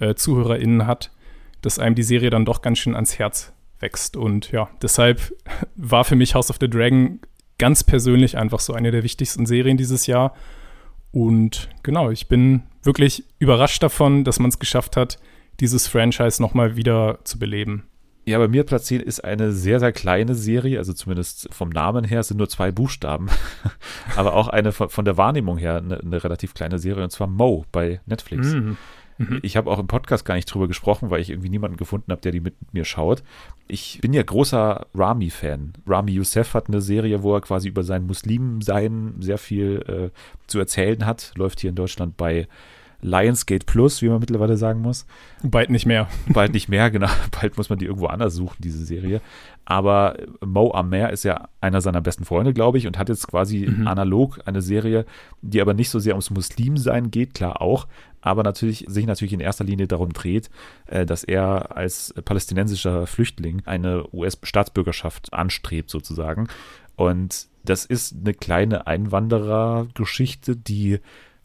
äh, 0.00 0.14
ZuhörerInnen 0.14 0.86
hat, 0.86 1.12
dass 1.62 1.78
einem 1.78 1.94
die 1.94 2.02
Serie 2.02 2.30
dann 2.30 2.44
doch 2.44 2.62
ganz 2.62 2.78
schön 2.78 2.96
ans 2.96 3.18
Herz 3.18 3.52
wächst. 3.78 4.16
Und 4.16 4.50
ja, 4.50 4.68
deshalb 4.82 5.32
war 5.76 6.04
für 6.04 6.16
mich 6.16 6.34
House 6.34 6.50
of 6.50 6.56
the 6.60 6.68
Dragon 6.68 7.20
ganz 7.58 7.84
persönlich 7.84 8.36
einfach 8.36 8.58
so 8.58 8.72
eine 8.72 8.90
der 8.90 9.04
wichtigsten 9.04 9.46
Serien 9.46 9.76
dieses 9.76 10.06
Jahr. 10.06 10.34
Und 11.12 11.68
genau, 11.82 12.10
ich 12.10 12.28
bin 12.28 12.62
wirklich 12.82 13.24
überrascht 13.38 13.82
davon, 13.82 14.24
dass 14.24 14.38
man 14.38 14.50
es 14.50 14.58
geschafft 14.58 14.96
hat, 14.96 15.18
dieses 15.60 15.86
Franchise 15.86 16.40
nochmal 16.40 16.76
wieder 16.76 17.18
zu 17.24 17.38
beleben. 17.38 17.84
Ja, 18.26 18.38
bei 18.38 18.48
mir 18.48 18.64
Platz 18.64 18.84
10 18.84 19.00
ist 19.00 19.24
eine 19.24 19.50
sehr, 19.52 19.80
sehr 19.80 19.92
kleine 19.92 20.34
Serie, 20.34 20.78
also 20.78 20.92
zumindest 20.92 21.48
vom 21.52 21.70
Namen 21.70 22.04
her 22.04 22.22
sind 22.22 22.36
nur 22.36 22.48
zwei 22.48 22.70
Buchstaben, 22.70 23.28
aber 24.16 24.34
auch 24.34 24.48
eine 24.48 24.72
von, 24.72 24.88
von 24.88 25.04
der 25.04 25.16
Wahrnehmung 25.16 25.58
her 25.58 25.78
eine, 25.78 25.98
eine, 25.98 26.22
relativ 26.22 26.54
kleine 26.54 26.78
Serie, 26.78 27.02
und 27.02 27.10
zwar 27.10 27.26
Mo 27.26 27.64
bei 27.72 28.00
Netflix. 28.06 28.48
Mhm. 28.48 28.76
Mhm. 29.20 29.40
Ich 29.42 29.58
habe 29.58 29.70
auch 29.70 29.78
im 29.78 29.86
Podcast 29.86 30.24
gar 30.24 30.34
nicht 30.34 30.46
drüber 30.46 30.66
gesprochen, 30.66 31.10
weil 31.10 31.20
ich 31.20 31.28
irgendwie 31.28 31.50
niemanden 31.50 31.76
gefunden 31.76 32.10
habe, 32.10 32.22
der 32.22 32.32
die 32.32 32.40
mit 32.40 32.54
mir 32.72 32.86
schaut. 32.86 33.22
Ich 33.68 33.98
bin 34.00 34.14
ja 34.14 34.22
großer 34.22 34.86
Rami-Fan. 34.94 35.74
Rami 35.86 36.12
Youssef 36.12 36.54
hat 36.54 36.68
eine 36.68 36.80
Serie, 36.80 37.22
wo 37.22 37.34
er 37.34 37.42
quasi 37.42 37.68
über 37.68 37.82
sein 37.82 38.06
Muslimsein 38.06 39.16
sehr 39.20 39.36
viel 39.36 39.84
äh, 39.86 40.46
zu 40.46 40.58
erzählen 40.58 41.04
hat. 41.04 41.32
Läuft 41.36 41.60
hier 41.60 41.68
in 41.68 41.76
Deutschland 41.76 42.16
bei 42.16 42.48
Lionsgate 43.02 43.66
Plus, 43.66 44.02
wie 44.02 44.08
man 44.08 44.20
mittlerweile 44.20 44.56
sagen 44.56 44.80
muss. 44.80 45.06
Bald 45.42 45.70
nicht 45.70 45.86
mehr. 45.86 46.08
Bald 46.28 46.52
nicht 46.52 46.68
mehr, 46.68 46.90
genau. 46.90 47.08
Bald 47.40 47.56
muss 47.56 47.70
man 47.70 47.78
die 47.78 47.86
irgendwo 47.86 48.06
anders 48.06 48.34
suchen, 48.34 48.56
diese 48.58 48.84
Serie. 48.84 49.20
Aber 49.64 50.16
Mo 50.44 50.72
Amer 50.72 51.10
ist 51.10 51.24
ja 51.24 51.48
einer 51.60 51.80
seiner 51.80 52.00
besten 52.00 52.24
Freunde, 52.24 52.52
glaube 52.52 52.78
ich, 52.78 52.86
und 52.86 52.98
hat 52.98 53.08
jetzt 53.08 53.28
quasi 53.28 53.66
mhm. 53.68 53.86
analog 53.86 54.40
eine 54.44 54.62
Serie, 54.62 55.06
die 55.42 55.60
aber 55.60 55.74
nicht 55.74 55.90
so 55.90 55.98
sehr 55.98 56.14
ums 56.14 56.30
Muslimsein 56.30 57.10
geht, 57.10 57.34
klar 57.34 57.62
auch, 57.62 57.86
aber 58.20 58.42
natürlich 58.42 58.84
sich 58.88 59.06
natürlich 59.06 59.32
in 59.32 59.40
erster 59.40 59.64
Linie 59.64 59.86
darum 59.86 60.12
dreht, 60.12 60.50
äh, 60.86 61.06
dass 61.06 61.24
er 61.24 61.76
als 61.76 62.14
palästinensischer 62.24 63.06
Flüchtling 63.06 63.62
eine 63.64 64.04
US-Staatsbürgerschaft 64.12 65.32
anstrebt, 65.32 65.90
sozusagen. 65.90 66.48
Und 66.96 67.48
das 67.64 67.84
ist 67.84 68.14
eine 68.20 68.34
kleine 68.34 68.86
Einwanderergeschichte, 68.86 70.56
die 70.56 70.98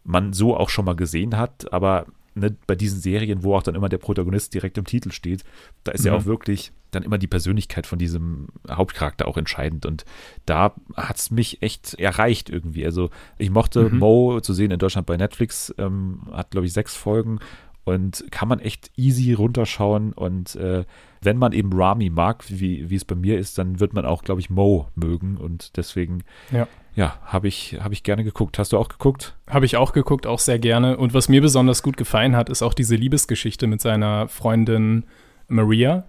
man 0.05 0.33
so 0.33 0.55
auch 0.55 0.69
schon 0.69 0.85
mal 0.85 0.95
gesehen 0.95 1.35
hat, 1.37 1.71
aber 1.73 2.05
ne, 2.35 2.55
bei 2.67 2.75
diesen 2.75 2.99
Serien, 2.99 3.43
wo 3.43 3.55
auch 3.55 3.63
dann 3.63 3.75
immer 3.75 3.89
der 3.89 3.97
Protagonist 3.97 4.53
direkt 4.53 4.77
im 4.77 4.85
Titel 4.85 5.11
steht, 5.11 5.43
da 5.83 5.91
ist 5.91 6.01
mhm. 6.01 6.07
ja 6.07 6.13
auch 6.13 6.25
wirklich 6.25 6.71
dann 6.91 7.03
immer 7.03 7.17
die 7.17 7.27
Persönlichkeit 7.27 7.87
von 7.87 7.99
diesem 7.99 8.47
Hauptcharakter 8.69 9.27
auch 9.27 9.37
entscheidend. 9.37 9.85
Und 9.85 10.05
da 10.45 10.73
hat 10.95 11.17
es 11.17 11.31
mich 11.31 11.61
echt 11.61 11.95
erreicht 11.95 12.49
irgendwie. 12.49 12.85
Also 12.85 13.09
ich 13.37 13.49
mochte 13.49 13.89
mhm. 13.89 13.99
Mo 13.99 14.39
zu 14.39 14.53
sehen 14.53 14.71
in 14.71 14.79
Deutschland 14.79 15.07
bei 15.07 15.17
Netflix, 15.17 15.73
ähm, 15.77 16.21
hat 16.31 16.51
glaube 16.51 16.67
ich 16.67 16.73
sechs 16.73 16.95
Folgen 16.95 17.39
und 17.83 18.25
kann 18.31 18.47
man 18.47 18.59
echt 18.59 18.91
easy 18.95 19.33
runterschauen. 19.33 20.13
Und 20.13 20.55
äh, 20.55 20.85
wenn 21.21 21.37
man 21.37 21.51
eben 21.51 21.73
Rami 21.73 22.09
mag, 22.09 22.45
wie, 22.47 22.95
es 22.95 23.05
bei 23.05 23.15
mir 23.15 23.39
ist, 23.39 23.57
dann 23.57 23.79
wird 23.79 23.93
man 23.93 24.05
auch, 24.05 24.23
glaube 24.23 24.39
ich, 24.39 24.49
Mo 24.49 24.87
mögen. 24.95 25.37
Und 25.37 25.77
deswegen 25.77 26.23
ja 26.51 26.67
ja, 26.95 27.15
habe 27.25 27.47
ich, 27.49 27.77
hab 27.83 27.91
ich 27.91 28.03
gerne 28.03 28.23
geguckt. 28.23 28.57
Hast 28.57 28.71
du 28.71 28.77
auch 28.77 28.87
geguckt? 28.87 29.35
Habe 29.49 29.65
ich 29.65 29.75
auch 29.75 29.91
geguckt, 29.91 30.25
auch 30.25 30.39
sehr 30.39 30.59
gerne. 30.59 30.97
Und 30.97 31.13
was 31.13 31.27
mir 31.27 31.41
besonders 31.41 31.83
gut 31.83 31.97
gefallen 31.97 32.35
hat, 32.35 32.49
ist 32.49 32.61
auch 32.61 32.73
diese 32.73 32.95
Liebesgeschichte 32.95 33.67
mit 33.67 33.81
seiner 33.81 34.29
Freundin 34.29 35.03
Maria, 35.49 36.05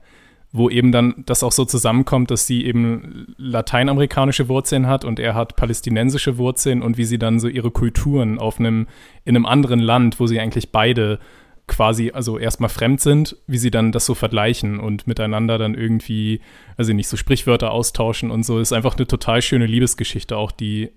wo 0.53 0.71
eben 0.71 0.93
dann 0.93 1.25
das 1.27 1.43
auch 1.43 1.51
so 1.51 1.65
zusammenkommt, 1.65 2.31
dass 2.31 2.47
sie 2.47 2.65
eben 2.65 3.35
lateinamerikanische 3.37 4.49
Wurzeln 4.49 4.87
hat 4.87 5.05
und 5.05 5.19
er 5.19 5.35
hat 5.35 5.57
palästinensische 5.57 6.39
Wurzeln 6.39 6.83
und 6.83 6.97
wie 6.97 7.05
sie 7.05 7.19
dann 7.19 7.41
so 7.41 7.49
ihre 7.49 7.73
Kulturen 7.73 8.39
auf 8.39 8.61
einem, 8.61 8.87
in 9.25 9.35
einem 9.35 9.45
anderen 9.45 9.81
Land, 9.81 10.21
wo 10.21 10.29
sie 10.29 10.39
eigentlich 10.39 10.71
beide 10.71 11.19
quasi 11.67 12.13
also 12.13 12.39
erstmal 12.39 12.71
fremd 12.71 13.01
sind, 13.01 13.37
wie 13.47 13.59
sie 13.59 13.71
dann 13.71 13.93
das 13.93 14.07
so 14.07 14.15
vergleichen 14.15 14.79
und 14.79 15.07
miteinander 15.07 15.59
dann 15.59 15.75
irgendwie, 15.75 16.41
also 16.77 16.93
nicht 16.93 17.09
so 17.09 17.17
Sprichwörter 17.17 17.73
austauschen 17.73 18.31
und 18.31 18.45
so. 18.45 18.59
Ist 18.61 18.73
einfach 18.73 18.97
eine 18.97 19.07
total 19.07 19.43
schöne 19.43 19.67
Liebesgeschichte 19.67 20.37
auch, 20.37 20.53
die 20.53 20.93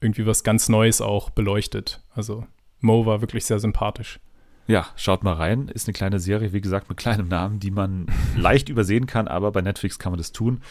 irgendwie 0.00 0.26
was 0.26 0.44
ganz 0.44 0.68
Neues 0.68 1.00
auch 1.00 1.30
beleuchtet. 1.30 2.02
Also 2.14 2.46
Mo 2.80 3.06
war 3.06 3.20
wirklich 3.20 3.44
sehr 3.44 3.58
sympathisch. 3.58 4.20
Ja, 4.66 4.86
schaut 4.96 5.24
mal 5.24 5.34
rein. 5.34 5.68
Ist 5.68 5.88
eine 5.88 5.92
kleine 5.92 6.18
Serie, 6.20 6.52
wie 6.52 6.60
gesagt, 6.60 6.88
mit 6.88 6.96
kleinem 6.96 7.28
Namen, 7.28 7.58
die 7.60 7.70
man 7.70 8.06
leicht 8.36 8.68
übersehen 8.68 9.06
kann, 9.06 9.28
aber 9.28 9.52
bei 9.52 9.62
Netflix 9.62 9.98
kann 9.98 10.12
man 10.12 10.18
das 10.18 10.32
tun. 10.32 10.62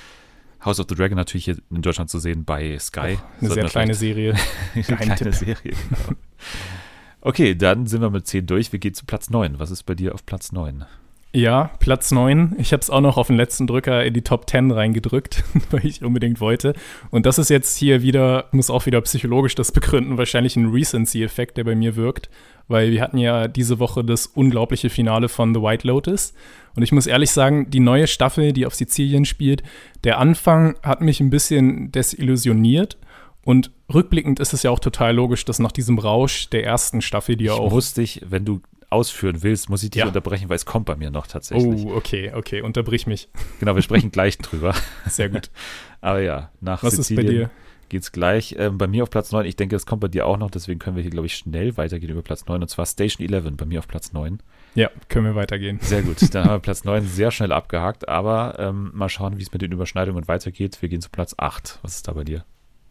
House 0.63 0.79
of 0.79 0.88
the 0.89 0.95
Dragon 0.95 1.17
natürlich 1.17 1.45
hier 1.45 1.57
in 1.69 1.81
Deutschland 1.81 2.09
zu 2.09 2.19
sehen 2.19 2.45
bei 2.45 2.77
Sky. 2.79 3.17
Oh, 3.19 3.41
eine 3.41 3.53
sehr 3.53 3.65
kleine 3.65 3.93
Serie. 3.93 4.35
eine 4.73 4.83
kleine 4.83 5.33
Serie, 5.33 5.73
genau. 5.73 6.17
Okay, 7.25 7.56
dann 7.56 7.88
sind 7.88 8.01
wir 8.01 8.10
mit 8.10 8.27
10 8.27 8.48
durch. 8.48 8.74
Wir 8.74 8.80
gehen 8.80 8.94
zu 8.94 9.06
Platz 9.06 9.30
9. 9.30 9.58
Was 9.58 9.72
ist 9.72 9.84
bei 9.84 9.96
dir 9.96 10.13
auf 10.13 10.25
Platz 10.25 10.51
9? 10.51 10.84
Ja, 11.32 11.72
Platz 11.80 12.12
9. 12.12 12.58
Ich 12.60 12.74
habe 12.74 12.82
es 12.82 12.89
auch 12.89 13.00
noch 13.00 13.15
auf 13.15 13.27
den 13.27 13.38
letzten 13.38 13.65
Drücker 13.65 14.03
in 14.03 14.13
die 14.13 14.24
Top 14.24 14.50
10 14.50 14.72
reingedrückt, 14.72 15.42
weil 15.72 15.86
ich 15.86 16.03
unbedingt 16.03 16.42
wollte. 16.42 16.74
Und 17.12 17.25
das 17.25 17.39
ist 17.39 17.50
jetzt 17.50 17.77
hier 17.77 18.01
wieder, 18.01 18.50
muss 18.51 18.70
auch 18.70 18.86
wieder 18.86 19.00
psychologisch 19.00 19.56
das 19.56 19.72
begründen, 19.72 20.18
wahrscheinlich 20.18 20.58
ein 20.58 20.70
Recency-Effekt, 20.70 21.56
der 21.56 21.63
bei 21.63 21.75
mir 21.75 21.96
wirkt, 21.96 22.30
weil 22.68 22.92
wir 22.92 23.01
hatten 23.01 23.18
ja 23.18 23.48
diese 23.48 23.80
Woche 23.80 24.03
das 24.03 24.27
unglaubliche 24.27 24.89
Finale 24.89 25.30
von 25.30 25.56
The 25.56 25.62
White 25.62 25.88
Lotus. 25.88 26.34
Und 26.75 26.84
ich 26.84 26.92
muss 26.92 27.08
ehrlich 27.08 27.32
sagen, 27.32 27.70
die 27.70 27.80
neue 27.80 28.08
Staffel, 28.08 28.51
die 28.51 28.65
auf 28.65 28.75
Sizilien 28.75 29.24
spielt, 29.24 29.63
der 30.03 30.20
Anfang 30.20 30.75
hat 30.84 31.00
mich 31.00 31.22
ein 31.22 31.30
bisschen 31.30 31.89
desillusioniert. 31.94 32.98
Und 33.46 33.72
rückblickend 33.93 34.39
ist 34.39 34.53
es 34.53 34.63
ja 34.63 34.71
auch 34.71 34.79
total 34.79 35.15
logisch, 35.15 35.45
dass 35.45 35.59
nach 35.59 35.71
diesem 35.71 36.00
Rausch 36.00 36.50
der 36.50 36.65
ersten 36.65 37.01
Staffel, 37.01 37.35
die 37.35 37.45
ja 37.45 37.53
auch. 37.53 37.71
Muss 37.71 37.93
dich, 37.93 38.21
wenn 38.25 38.45
du 38.45 38.62
ausführen 38.89 39.41
willst, 39.41 39.69
muss 39.69 39.83
ich 39.83 39.89
dich 39.89 40.01
ja. 40.01 40.07
unterbrechen, 40.07 40.50
weil 40.50 40.55
es 40.55 40.65
kommt 40.65 40.85
bei 40.85 40.95
mir 40.95 41.12
noch 41.12 41.27
tatsächlich. 41.27 41.85
Oh, 41.85 41.95
okay, 41.95 42.31
okay, 42.33 42.62
unterbrich 42.62 43.07
mich. 43.07 43.27
Genau, 43.59 43.75
wir 43.75 43.81
sprechen 43.81 44.12
gleich 44.12 44.38
drüber. 44.38 44.75
Sehr 45.07 45.29
gut. 45.29 45.50
Aber 46.01 46.21
ja, 46.21 46.51
nach 46.62 46.83
Was 46.83 46.95
Sizilien 46.95 47.25
ist 47.25 47.31
bei 47.31 47.38
dir? 47.38 47.50
geht's 47.89 48.12
gleich. 48.12 48.55
Ähm, 48.57 48.77
bei 48.77 48.88
mir 48.88 49.03
auf 49.03 49.09
Platz 49.09 49.31
9, 49.31 49.45
ich 49.45 49.55
denke, 49.55 49.75
es 49.75 49.85
kommt 49.85 50.01
bei 50.01 50.07
dir 50.07 50.25
auch 50.25 50.38
noch, 50.38 50.50
deswegen 50.51 50.79
können 50.79 50.95
wir 50.95 51.03
hier, 51.03 51.12
glaube 51.12 51.27
ich, 51.27 51.35
schnell 51.35 51.77
weitergehen 51.77 52.09
über 52.09 52.23
Platz 52.23 52.45
9, 52.45 52.62
und 52.62 52.67
zwar 52.67 52.85
Station 52.85 53.27
11 53.27 53.55
bei 53.55 53.65
mir 53.65 53.79
auf 53.79 53.88
Platz 53.88 54.13
9. 54.13 54.39
Ja, 54.75 54.89
können 55.09 55.25
wir 55.25 55.35
weitergehen. 55.35 55.79
Sehr 55.81 56.01
gut. 56.01 56.17
Dann 56.33 56.45
haben 56.45 56.55
wir 56.55 56.59
Platz 56.59 56.83
9 56.83 57.05
sehr 57.05 57.31
schnell 57.31 57.51
abgehakt, 57.51 58.09
aber 58.09 58.55
ähm, 58.57 58.91
mal 58.93 59.09
schauen, 59.09 59.38
wie 59.38 59.43
es 59.43 59.53
mit 59.53 59.62
den 59.62 59.71
Überschneidungen 59.71 60.27
weitergeht. 60.27 60.81
Wir 60.81 60.89
gehen 60.89 61.01
zu 61.01 61.09
Platz 61.09 61.35
8. 61.38 61.79
Was 61.83 61.95
ist 61.95 62.07
da 62.07 62.13
bei 62.13 62.23
dir? 62.23 62.43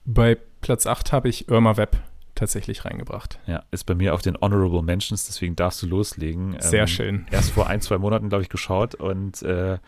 Bei 0.05 0.37
Platz 0.61 0.87
8 0.87 1.13
habe 1.13 1.29
ich 1.29 1.49
Irma 1.49 1.77
Web 1.77 1.97
tatsächlich 2.35 2.85
reingebracht. 2.85 3.39
Ja, 3.47 3.63
ist 3.71 3.85
bei 3.85 3.95
mir 3.95 4.15
auf 4.15 4.23
den 4.23 4.37
Honorable 4.41 4.83
Mentions, 4.83 5.27
deswegen 5.27 5.55
darfst 5.55 5.83
du 5.83 5.87
loslegen. 5.87 6.57
Sehr 6.61 6.83
ähm, 6.83 6.87
schön. 6.87 7.27
Erst 7.31 7.51
vor 7.51 7.69
ein, 7.69 7.81
zwei 7.81 7.99
Monaten, 7.99 8.29
glaube 8.29 8.43
ich, 8.43 8.49
geschaut 8.49 8.95
und 8.95 9.43
äh, 9.43 9.79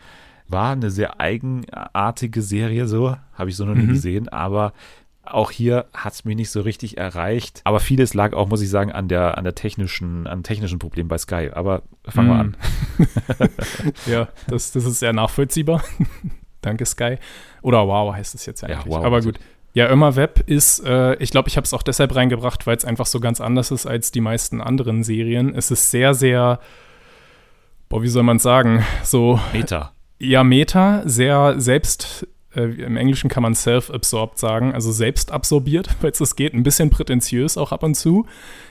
war 0.47 0.71
eine 0.71 0.91
sehr 0.91 1.19
eigenartige 1.19 2.41
Serie, 2.41 2.87
so 2.87 3.17
habe 3.33 3.49
ich 3.49 3.55
so 3.55 3.65
noch 3.65 3.75
nie 3.75 3.83
mhm. 3.83 3.89
gesehen, 3.89 4.29
aber 4.29 4.73
auch 5.23 5.51
hier 5.51 5.85
hat 5.93 6.13
es 6.13 6.23
mich 6.23 6.35
nicht 6.35 6.51
so 6.51 6.61
richtig 6.61 6.97
erreicht. 6.97 7.61
Aber 7.63 7.79
vieles 7.79 8.13
lag 8.13 8.33
auch, 8.33 8.47
muss 8.47 8.61
ich 8.61 8.69
sagen, 8.69 8.91
an 8.91 9.07
der, 9.07 9.37
an 9.37 9.43
der 9.43 9.55
technischen, 9.55 10.27
an 10.27 10.43
technischen 10.43 10.77
Problemen 10.77 11.07
bei 11.07 11.17
Sky. 11.17 11.49
Aber 11.51 11.81
fangen 12.07 12.27
wir 12.27 12.35
mm. 12.35 12.39
an. 12.39 12.57
ja, 14.05 14.27
das, 14.47 14.71
das 14.71 14.85
ist 14.85 14.99
sehr 14.99 15.13
nachvollziehbar. 15.13 15.83
Danke, 16.61 16.85
Sky. 16.85 17.17
Oder 17.63 17.87
wow 17.87 18.13
heißt 18.13 18.35
es 18.35 18.45
jetzt 18.45 18.61
ja 18.61 18.69
eigentlich. 18.69 18.85
Ja, 18.85 18.99
wow. 18.99 19.05
Aber 19.05 19.21
gut. 19.21 19.39
Ja, 19.75 19.89
Irma 19.89 20.15
Web 20.15 20.41
ist, 20.47 20.85
äh, 20.85 21.15
ich 21.15 21.31
glaube, 21.31 21.49
ich 21.49 21.57
habe 21.57 21.65
es 21.65 21.73
auch 21.73 21.83
deshalb 21.83 22.15
reingebracht, 22.15 22.65
weil 22.65 22.77
es 22.77 22.85
einfach 22.85 23.05
so 23.05 23.19
ganz 23.19 23.41
anders 23.41 23.71
ist 23.71 23.85
als 23.85 24.09
die 24.09 24.21
meisten 24.21 24.61
anderen 24.61 25.03
Serien. 25.03 25.53
Es 25.53 25.69
ist 25.69 25.91
sehr, 25.91 26.13
sehr, 26.13 26.61
boah, 27.89 28.01
wie 28.01 28.07
soll 28.07 28.23
man 28.23 28.39
sagen, 28.39 28.85
so. 29.03 29.37
Meta. 29.51 29.91
Ja, 30.17 30.45
Meta, 30.45 31.03
sehr 31.05 31.55
selbst, 31.59 32.25
äh, 32.55 32.61
im 32.61 32.95
Englischen 32.95 33.29
kann 33.29 33.43
man 33.43 33.53
self-absorbed 33.53 34.39
sagen, 34.39 34.73
also 34.73 34.93
selbst 34.93 35.33
absorbiert, 35.33 35.89
falls 35.99 36.21
es 36.21 36.37
geht, 36.37 36.53
ein 36.53 36.63
bisschen 36.63 36.89
prätentiös 36.89 37.57
auch 37.57 37.73
ab 37.73 37.83
und 37.83 37.95
zu. 37.95 38.25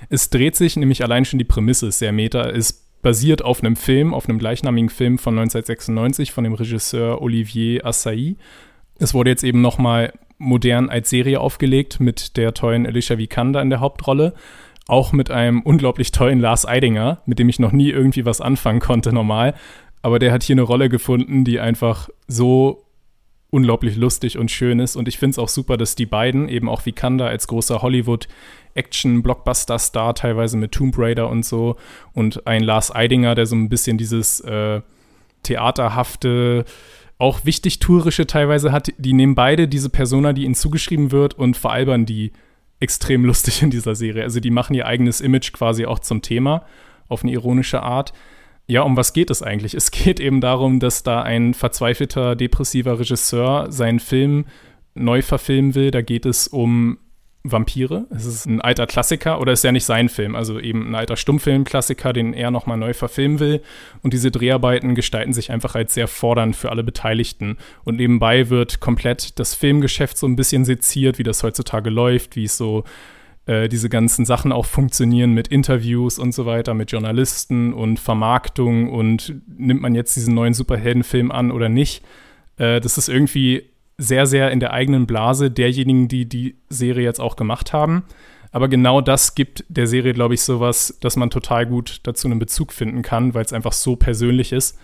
Es 0.09 0.31
dreht 0.31 0.57
sich 0.57 0.75
nämlich 0.77 1.03
allein 1.03 1.27
schon 1.27 1.39
die 1.39 1.45
Prämisse 1.45 1.89
ist 1.89 1.99
sehr 1.99 2.13
Meta, 2.13 2.45
ist 2.45 3.03
basiert 3.03 3.43
auf 3.43 3.63
einem 3.63 3.77
Film, 3.77 4.15
auf 4.15 4.27
einem 4.27 4.39
gleichnamigen 4.39 4.89
Film 4.89 5.19
von 5.19 5.39
1996 5.39 6.33
von 6.33 6.45
dem 6.45 6.55
Regisseur 6.55 7.21
Olivier 7.21 7.85
Assayas. 7.85 8.37
Es 8.99 9.13
wurde 9.13 9.29
jetzt 9.29 9.45
eben 9.45 9.61
nochmal 9.61 10.15
modern 10.45 10.89
als 10.89 11.11
Serie 11.11 11.41
aufgelegt 11.41 12.01
mit 12.01 12.37
der 12.37 12.55
tollen 12.55 12.87
Alicia 12.87 13.19
Vikander 13.19 13.63
in 13.63 13.71
der 13.71 13.81
Hauptrolle. 13.81 14.35
Auch 14.87 15.13
mit 15.13 15.31
einem 15.31 15.63
unglaublich 15.63 16.13
tollen 16.13 16.41
Lars 16.41 16.67
Eidinger, 16.67 17.23
mit 17.27 17.39
dem 17.39 17.49
ich 17.49 17.59
noch 17.59 17.73
nie 17.73 17.91
irgendwie 17.91 18.27
was 18.27 18.41
anfangen 18.41 18.81
konnte 18.81 19.13
normal. 19.13 19.55
Aber 20.03 20.19
der 20.19 20.33
hat 20.33 20.43
hier 20.43 20.55
eine 20.55 20.63
Rolle 20.63 20.91
gefunden, 20.91 21.45
die 21.45 21.59
einfach 21.59 22.11
so 22.29 22.85
unglaublich 23.55 23.97
lustig 23.97 24.37
und 24.37 24.51
schön 24.51 24.81
ist. 24.81 24.97
Und 24.97 25.09
ich 25.09 25.19
finde 25.19 25.31
es 25.31 25.39
auch 25.39 25.49
super, 25.49 25.77
dass 25.77 25.95
die 25.95 26.07
beiden, 26.07 26.49
eben 26.49 26.69
auch 26.69 26.85
Vikander 26.85 27.29
als 27.29 27.47
großer 27.47 27.83
Hollywood-Action-Blockbuster-Star, 27.83 30.17
teilweise 30.17 30.57
mit 30.57 30.73
Tomb 30.73 30.99
Raider 30.99 31.31
und 31.31 31.47
so, 31.47 31.77
und 32.13 32.49
ein 32.49 32.65
Lars 32.65 32.93
Eidinger, 32.95 33.37
der 33.37 33.47
so 33.47 33.55
ein 33.55 33.69
bisschen 33.69 33.97
dieses 33.97 34.41
äh, 34.41 34.81
theaterhafte, 35.45 36.65
auch 37.19 37.45
wichtig 37.45 37.79
tourische 37.79 38.27
teilweise 38.27 38.73
hat, 38.73 38.93
die 38.99 39.13
nehmen 39.13 39.35
beide 39.35 39.69
diese 39.69 39.89
Persona, 39.89 40.33
die 40.33 40.45
ihnen 40.45 40.55
zugeschrieben 40.55 41.13
wird, 41.13 41.35
und 41.35 41.57
veralbern 41.57 42.07
die 42.07 42.33
extrem 42.81 43.25
lustig 43.27 43.63
in 43.63 43.71
dieser 43.71 43.95
Serie. 43.95 44.23
Also 44.23 44.41
die 44.41 44.51
machen 44.51 44.75
ihr 44.75 44.87
eigenes 44.87 45.21
Image 45.21 45.53
quasi 45.53 45.87
auch 45.87 45.99
zum 45.99 46.23
Thema 46.23 46.65
auf 47.09 47.23
eine 47.23 47.33
ironische 47.33 47.83
Art. 47.83 48.13
Ja, 48.67 48.83
um 48.83 48.97
was 48.97 49.13
geht 49.13 49.31
es 49.31 49.43
eigentlich? 49.43 49.75
Es 49.75 49.91
geht 49.91 50.21
eben 50.21 50.41
darum, 50.41 50.81
dass 50.81 51.03
da 51.03 51.23
ein 51.23 51.55
verzweifelter, 51.55 52.35
depressiver 52.35 52.99
Regisseur 52.99 53.71
seinen 53.71 54.01
Film 54.01 54.47
neu 54.95 55.23
verfilmen 55.23 55.75
will. 55.75 55.91
Da 55.91 56.01
geht 56.01 56.25
es 56.25 56.49
um 56.49 56.99
Vampire. 57.47 58.07
Es 58.09 58.25
ist 58.25 58.47
ein 58.47 58.63
alter 58.63 58.87
Klassiker 58.87 59.39
oder 59.39 59.53
ist 59.53 59.65
ja 59.65 59.71
nicht 59.71 59.85
sein 59.85 60.09
Film, 60.09 60.35
also 60.35 60.59
eben 60.59 60.89
ein 60.89 60.95
alter 60.95 61.17
Stummfilm-Klassiker, 61.17 62.15
den 62.15 62.33
er 62.33 62.51
nochmal 62.51 62.79
neu 62.79 62.95
verfilmen 62.95 63.39
will. 63.39 63.61
Und 64.03 64.15
diese 64.15 64.31
Dreharbeiten 64.31 64.95
gestalten 64.95 65.35
sich 65.35 65.53
einfach 65.53 65.75
als 65.75 65.93
sehr 65.93 66.09
fordernd 66.09 66.57
für 66.57 66.71
alle 66.71 66.83
Beteiligten. 66.83 67.59
Und 67.85 67.97
nebenbei 67.97 68.49
wird 68.49 68.81
komplett 68.81 69.39
das 69.39 69.55
Filmgeschäft 69.55 70.17
so 70.17 70.27
ein 70.27 70.37
bisschen 70.37 70.65
seziert, 70.65 71.19
wie 71.19 71.23
das 71.23 71.43
heutzutage 71.43 71.91
läuft, 71.91 72.35
wie 72.35 72.45
es 72.45 72.57
so 72.57 72.85
äh, 73.45 73.69
diese 73.69 73.91
ganzen 73.91 74.25
Sachen 74.25 74.51
auch 74.51 74.65
funktionieren 74.65 75.35
mit 75.35 75.49
Interviews 75.49 76.19
und 76.19 76.33
so 76.33 76.47
weiter, 76.47 76.73
mit 76.73 76.93
Journalisten 76.93 77.75
und 77.75 78.01
Vermarktung 78.01 78.91
und 78.91 79.35
nimmt 79.47 79.83
man 79.83 79.95
jetzt 79.95 80.17
diesen 80.17 80.35
neuen 80.35 80.55
Superheldenfilm 80.55 81.31
an 81.31 81.51
oder 81.51 81.69
nicht. 81.69 82.03
Äh, 82.57 82.81
das 82.81 82.97
ist 82.97 83.11
irgendwie 83.11 83.74
sehr, 83.97 84.27
sehr 84.27 84.51
in 84.51 84.61
der 84.61 84.73
eigenen 84.73 85.07
Blase 85.07 85.51
derjenigen, 85.51 86.09
die 86.09 86.29
die 86.29 86.57
Serie 86.69 87.05
jetzt 87.05 87.21
auch 87.21 87.37
gemacht 87.37 87.73
haben. 87.73 88.05
Aber 88.51 88.69
genau 88.69 89.01
das 89.01 89.35
gibt 89.35 89.65
der 89.69 89.87
Serie, 89.87 90.13
glaube 90.13 90.35
ich, 90.35 90.43
sowas, 90.43 90.97
dass 91.01 91.17
man 91.17 91.31
total 91.31 91.67
gut 91.67 92.01
dazu 92.05 92.29
einen 92.29 92.39
Bezug 92.39 92.73
finden 92.73 93.03
kann, 93.03 93.35
weil 93.35 93.45
es 93.45 93.53
einfach 93.53 93.73
so 93.73 93.97
persönlich 93.97 94.53
ist, 94.53 94.79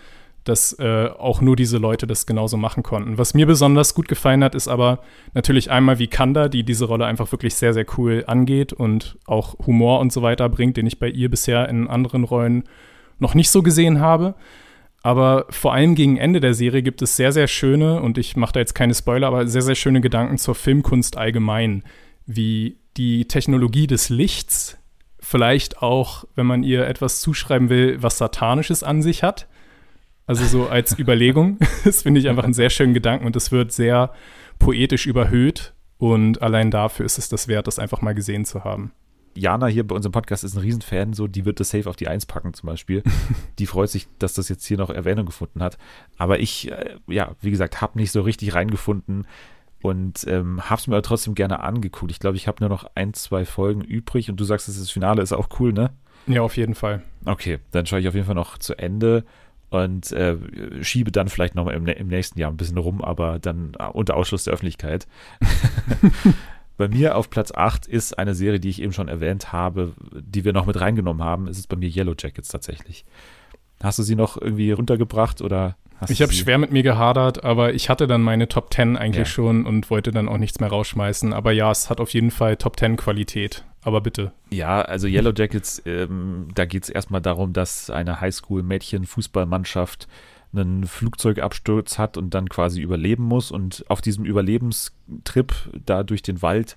dass 0.45 0.73
äh, 0.79 1.09
auch 1.19 1.41
nur 1.41 1.55
diese 1.55 1.79
Leute 1.79 2.07
das 2.07 2.27
genauso 2.27 2.57
machen 2.57 2.83
konnten. 2.83 3.19
Was 3.19 3.35
mir 3.35 3.47
besonders 3.47 3.95
gut 3.95 4.09
gefallen 4.09 4.43
hat, 4.43 4.55
ist 4.55 4.69
aber 4.69 5.01
natürlich 5.35 5.71
einmal 5.71 5.99
wie 5.99 6.09
Kanda, 6.09 6.49
die 6.49 6.65
diese 6.65 6.87
Rolle 6.87 7.07
einfach 7.07 7.31
wirklich 7.31 7.55
sehr, 7.55 7.75
sehr 7.75 7.87
cool 7.97 8.25
angeht 8.27 8.73
und 8.73 9.19
auch 9.27 9.55
Humor 9.67 10.01
und 10.01 10.13
so 10.13 10.23
weiter 10.23 10.49
bringt, 10.49 10.77
den 10.77 10.87
ich 10.87 10.99
bei 10.99 11.09
ihr 11.09 11.31
bisher 11.31 11.69
in 11.69 11.89
anderen 11.89 12.25
Rollen 12.25 12.65
noch 13.19 13.35
nicht 13.35 13.51
so 13.51 13.63
gesehen 13.63 14.01
habe. 14.01 14.35
Aber 15.03 15.47
vor 15.49 15.73
allem 15.73 15.95
gegen 15.95 16.19
Ende 16.19 16.41
der 16.41 16.55
Serie 16.55 16.83
gibt 16.83 17.01
es 17.01 17.17
sehr, 17.17 17.33
sehr 17.33 17.47
schöne, 17.47 18.03
und 18.03 18.19
ich 18.19 18.37
mache 18.37 18.53
da 18.53 18.61
jetzt 18.61 18.75
keine 18.75 18.95
Spoiler, 18.95 19.29
aber 19.29 19.47
sehr, 19.47 19.63
sehr 19.63 19.75
schöne 19.75 20.01
Gedanken 20.01 20.37
zur 20.37 20.55
Filmkunst 20.55 21.17
allgemein, 21.17 21.85
wie 22.27 22.79
die 22.97 23.27
Technologie 23.27 23.87
des 23.87 24.11
Lichts 24.11 24.77
vielleicht 25.21 25.83
auch, 25.83 26.25
wenn 26.35 26.47
man 26.47 26.63
ihr 26.63 26.87
etwas 26.87 27.21
zuschreiben 27.21 27.69
will, 27.69 28.03
was 28.03 28.19
Satanisches 28.19 28.83
an 28.83 29.03
sich 29.03 29.23
hat. 29.23 29.47
Also 30.27 30.45
so 30.45 30.69
als 30.69 30.99
Überlegung. 30.99 31.59
Das 31.85 32.03
finde 32.03 32.21
ich 32.21 32.29
einfach 32.29 32.45
einen 32.45 32.55
sehr 32.55 32.71
schönen 32.71 32.95
Gedanken 32.95 33.27
und 33.27 33.37
es 33.37 33.53
wird 33.53 33.73
sehr 33.73 34.13
poetisch 34.59 35.07
überhöht. 35.07 35.75
Und 35.99 36.41
allein 36.41 36.71
dafür 36.71 37.05
ist 37.05 37.19
es 37.19 37.29
das 37.29 37.47
wert, 37.47 37.67
das 37.67 37.79
einfach 37.79 38.01
mal 38.01 38.15
gesehen 38.15 38.45
zu 38.45 38.65
haben. 38.65 38.93
Jana 39.35 39.67
hier 39.67 39.87
bei 39.87 39.95
unserem 39.95 40.13
Podcast 40.13 40.45
ist 40.45 40.55
ein 40.55 40.61
Riesenfan, 40.61 41.13
so 41.13 41.27
die 41.27 41.45
wird 41.45 41.61
das 41.61 41.71
safe 41.71 41.89
auf 41.89 41.97
die 41.97 42.09
Eins 42.09 42.27
packen 42.27 42.55
zum 42.55 42.67
Beispiel. 42.67 43.03
die 43.59 43.67
freut 43.67 43.91
sich, 43.91 44.09
dass 44.19 44.35
das 44.35 44.49
jetzt 44.49 44.67
hier 44.67 44.79
noch 44.79 44.91
Erwähnung 44.91 45.27
gefunden 45.27 45.63
hat. 45.63 45.79
Aber 46.19 46.41
ich, 46.41 46.71
äh, 46.71 46.97
ja, 47.07 47.35
wie 47.41 47.51
gesagt, 47.51 47.81
habe 47.81 47.99
nicht 47.99 48.13
so 48.13 48.23
richtig 48.23 48.55
reingefunden 48.55 49.27
und 49.83 50.27
ähm, 50.27 50.69
habe 50.69 50.81
es 50.81 50.87
mir 50.87 50.95
aber 50.95 51.03
trotzdem 51.03 51.35
gerne 51.35 51.61
angeguckt. 51.61 52.11
Ich 52.11 52.19
glaube, 52.19 52.37
ich 52.37 52.49
habe 52.49 52.59
nur 52.61 52.69
noch 52.69 52.91
ein, 52.95 53.15
zwei 53.15 53.45
Folgen 53.45 53.81
übrig 53.83 54.31
und 54.31 54.39
du 54.39 54.45
sagst, 54.45 54.69
das 54.69 54.91
Finale 54.91 55.23
ist 55.23 55.33
auch 55.33 55.49
cool, 55.59 55.73
ne? 55.73 55.91
Ja, 56.27 56.43
auf 56.43 56.57
jeden 56.57 56.75
Fall. 56.75 57.03
Okay, 57.25 57.59
dann 57.71 57.87
schaue 57.87 58.01
ich 58.01 58.09
auf 58.09 58.15
jeden 58.15 58.27
Fall 58.27 58.35
noch 58.35 58.59
zu 58.59 58.79
Ende 58.79 59.25
und 59.71 60.13
äh, 60.13 60.37
schiebe 60.83 61.13
dann 61.13 61.29
vielleicht 61.29 61.55
nochmal 61.55 61.75
im, 61.75 61.87
im 61.87 62.09
nächsten 62.09 62.39
Jahr 62.39 62.51
ein 62.51 62.57
bisschen 62.57 62.77
rum, 62.77 63.03
aber 63.03 63.39
dann 63.39 63.73
äh, 63.79 63.87
unter 63.87 64.17
Ausschluss 64.17 64.45
der 64.45 64.53
Öffentlichkeit. 64.53 65.07
Bei 66.81 66.89
mir 66.89 67.15
auf 67.15 67.29
Platz 67.29 67.53
8 67.53 67.87
ist 67.87 68.19
eine 68.19 68.35
Serie, 68.35 68.59
die 68.59 68.71
ich 68.71 68.81
eben 68.81 68.95
schon 68.95 69.09
erwähnt 69.09 69.53
habe, 69.53 69.93
die 70.15 70.47
wir 70.47 70.55
noch 70.55 70.65
mit 70.65 70.81
reingenommen 70.81 71.23
haben. 71.23 71.47
Es 71.47 71.59
ist 71.59 71.67
bei 71.67 71.77
mir 71.77 71.91
Yellow 71.91 72.15
Jackets 72.19 72.49
tatsächlich. 72.49 73.05
Hast 73.83 73.99
du 73.99 74.03
sie 74.03 74.15
noch 74.15 74.41
irgendwie 74.41 74.73
runtergebracht 74.73 75.43
oder 75.43 75.77
hast 75.99 76.09
Ich 76.09 76.23
habe 76.23 76.33
schwer 76.33 76.57
mit 76.57 76.73
mir 76.73 76.83
gehadert, 76.83 77.45
aber 77.45 77.75
ich 77.75 77.91
hatte 77.91 78.07
dann 78.07 78.23
meine 78.23 78.49
Top 78.49 78.73
10 78.73 78.97
eigentlich 78.97 79.19
ja. 79.19 79.25
schon 79.27 79.67
und 79.67 79.91
wollte 79.91 80.11
dann 80.11 80.27
auch 80.27 80.39
nichts 80.39 80.59
mehr 80.59 80.71
rausschmeißen. 80.71 81.35
Aber 81.35 81.53
ja, 81.53 81.71
es 81.71 81.91
hat 81.91 82.01
auf 82.01 82.15
jeden 82.15 82.31
Fall 82.31 82.57
Top 82.57 82.79
10 82.79 82.97
Qualität. 82.97 83.63
Aber 83.83 84.01
bitte. 84.01 84.33
Ja, 84.49 84.81
also 84.81 85.07
Yellow 85.07 85.35
Jackets, 85.37 85.83
ähm, 85.85 86.49
da 86.55 86.65
geht 86.65 86.85
es 86.85 86.89
erstmal 86.89 87.21
darum, 87.21 87.53
dass 87.53 87.91
eine 87.91 88.23
Highschool-Mädchen-Fußballmannschaft 88.23 90.09
einen 90.53 90.87
Flugzeugabsturz 90.87 91.99
hat 91.99 92.17
und 92.17 92.35
dann 92.35 92.49
quasi 92.49 92.81
überleben 92.81 93.25
muss. 93.25 93.51
Und 93.51 93.85
auf 93.89 94.01
diesem 94.01 94.25
Überlebenstrip 94.25 95.55
da 95.87 96.03
durch 96.03 96.23
den 96.23 96.43
Wald 96.43 96.77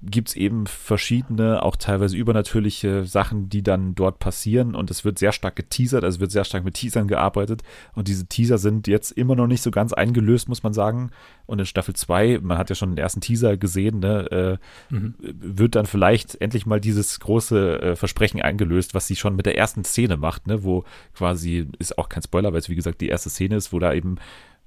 gibt 0.00 0.28
es 0.28 0.36
eben 0.36 0.66
verschiedene, 0.66 1.62
auch 1.62 1.74
teilweise 1.74 2.16
übernatürliche 2.16 3.04
Sachen, 3.04 3.48
die 3.48 3.62
dann 3.62 3.96
dort 3.96 4.20
passieren 4.20 4.76
und 4.76 4.90
es 4.90 5.04
wird 5.04 5.18
sehr 5.18 5.32
stark 5.32 5.56
geteasert, 5.56 6.04
also 6.04 6.20
wird 6.20 6.30
sehr 6.30 6.44
stark 6.44 6.64
mit 6.64 6.74
Teasern 6.74 7.08
gearbeitet 7.08 7.62
und 7.94 8.06
diese 8.06 8.26
Teaser 8.26 8.58
sind 8.58 8.86
jetzt 8.86 9.10
immer 9.10 9.34
noch 9.34 9.48
nicht 9.48 9.62
so 9.62 9.72
ganz 9.72 9.92
eingelöst, 9.92 10.48
muss 10.48 10.62
man 10.62 10.72
sagen. 10.72 11.10
Und 11.46 11.58
in 11.58 11.66
Staffel 11.66 11.94
2, 11.94 12.38
man 12.42 12.58
hat 12.58 12.70
ja 12.70 12.76
schon 12.76 12.90
den 12.90 12.98
ersten 12.98 13.20
Teaser 13.20 13.56
gesehen, 13.56 13.98
ne, 13.98 14.58
äh, 14.90 14.94
mhm. 14.94 15.14
wird 15.18 15.74
dann 15.74 15.86
vielleicht 15.86 16.40
endlich 16.40 16.64
mal 16.64 16.80
dieses 16.80 17.18
große 17.18 17.82
äh, 17.82 17.96
Versprechen 17.96 18.40
eingelöst, 18.40 18.94
was 18.94 19.08
sie 19.08 19.16
schon 19.16 19.34
mit 19.34 19.46
der 19.46 19.58
ersten 19.58 19.84
Szene 19.84 20.16
macht, 20.16 20.46
ne, 20.46 20.62
wo 20.62 20.84
quasi, 21.14 21.66
ist 21.78 21.98
auch 21.98 22.08
kein 22.08 22.22
Spoiler, 22.22 22.52
weil 22.52 22.60
es 22.60 22.68
wie 22.68 22.76
gesagt 22.76 23.00
die 23.00 23.08
erste 23.08 23.30
Szene 23.30 23.56
ist, 23.56 23.72
wo 23.72 23.80
da 23.80 23.92
eben 23.92 24.16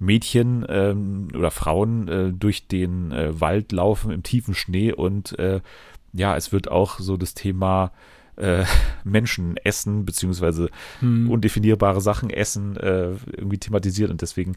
Mädchen 0.02 0.66
ähm, 0.68 1.28
oder 1.38 1.52
Frauen 1.52 2.08
äh, 2.08 2.34
durch 2.34 2.68
den 2.68 3.12
äh, 3.12 3.40
Wald 3.40 3.72
laufen 3.72 4.12
im 4.12 4.24
tiefen 4.24 4.56
Schnee 4.56 4.92
und 4.92 5.38
äh, 5.38 5.62
ja, 6.12 6.36
es 6.36 6.52
wird 6.52 6.70
auch 6.70 7.00
so 7.00 7.18
das 7.18 7.36
Thema 7.36 7.92
äh, 8.36 8.66
Menschen 9.04 9.58
essen, 9.58 10.04
beziehungsweise 10.04 10.70
hm. 11.00 11.30
undefinierbare 11.30 12.02
Sachen 12.02 12.32
essen, 12.32 12.78
äh, 12.78 13.12
irgendwie 13.32 13.60
thematisiert 13.60 14.10
und 14.10 14.22
deswegen 14.22 14.56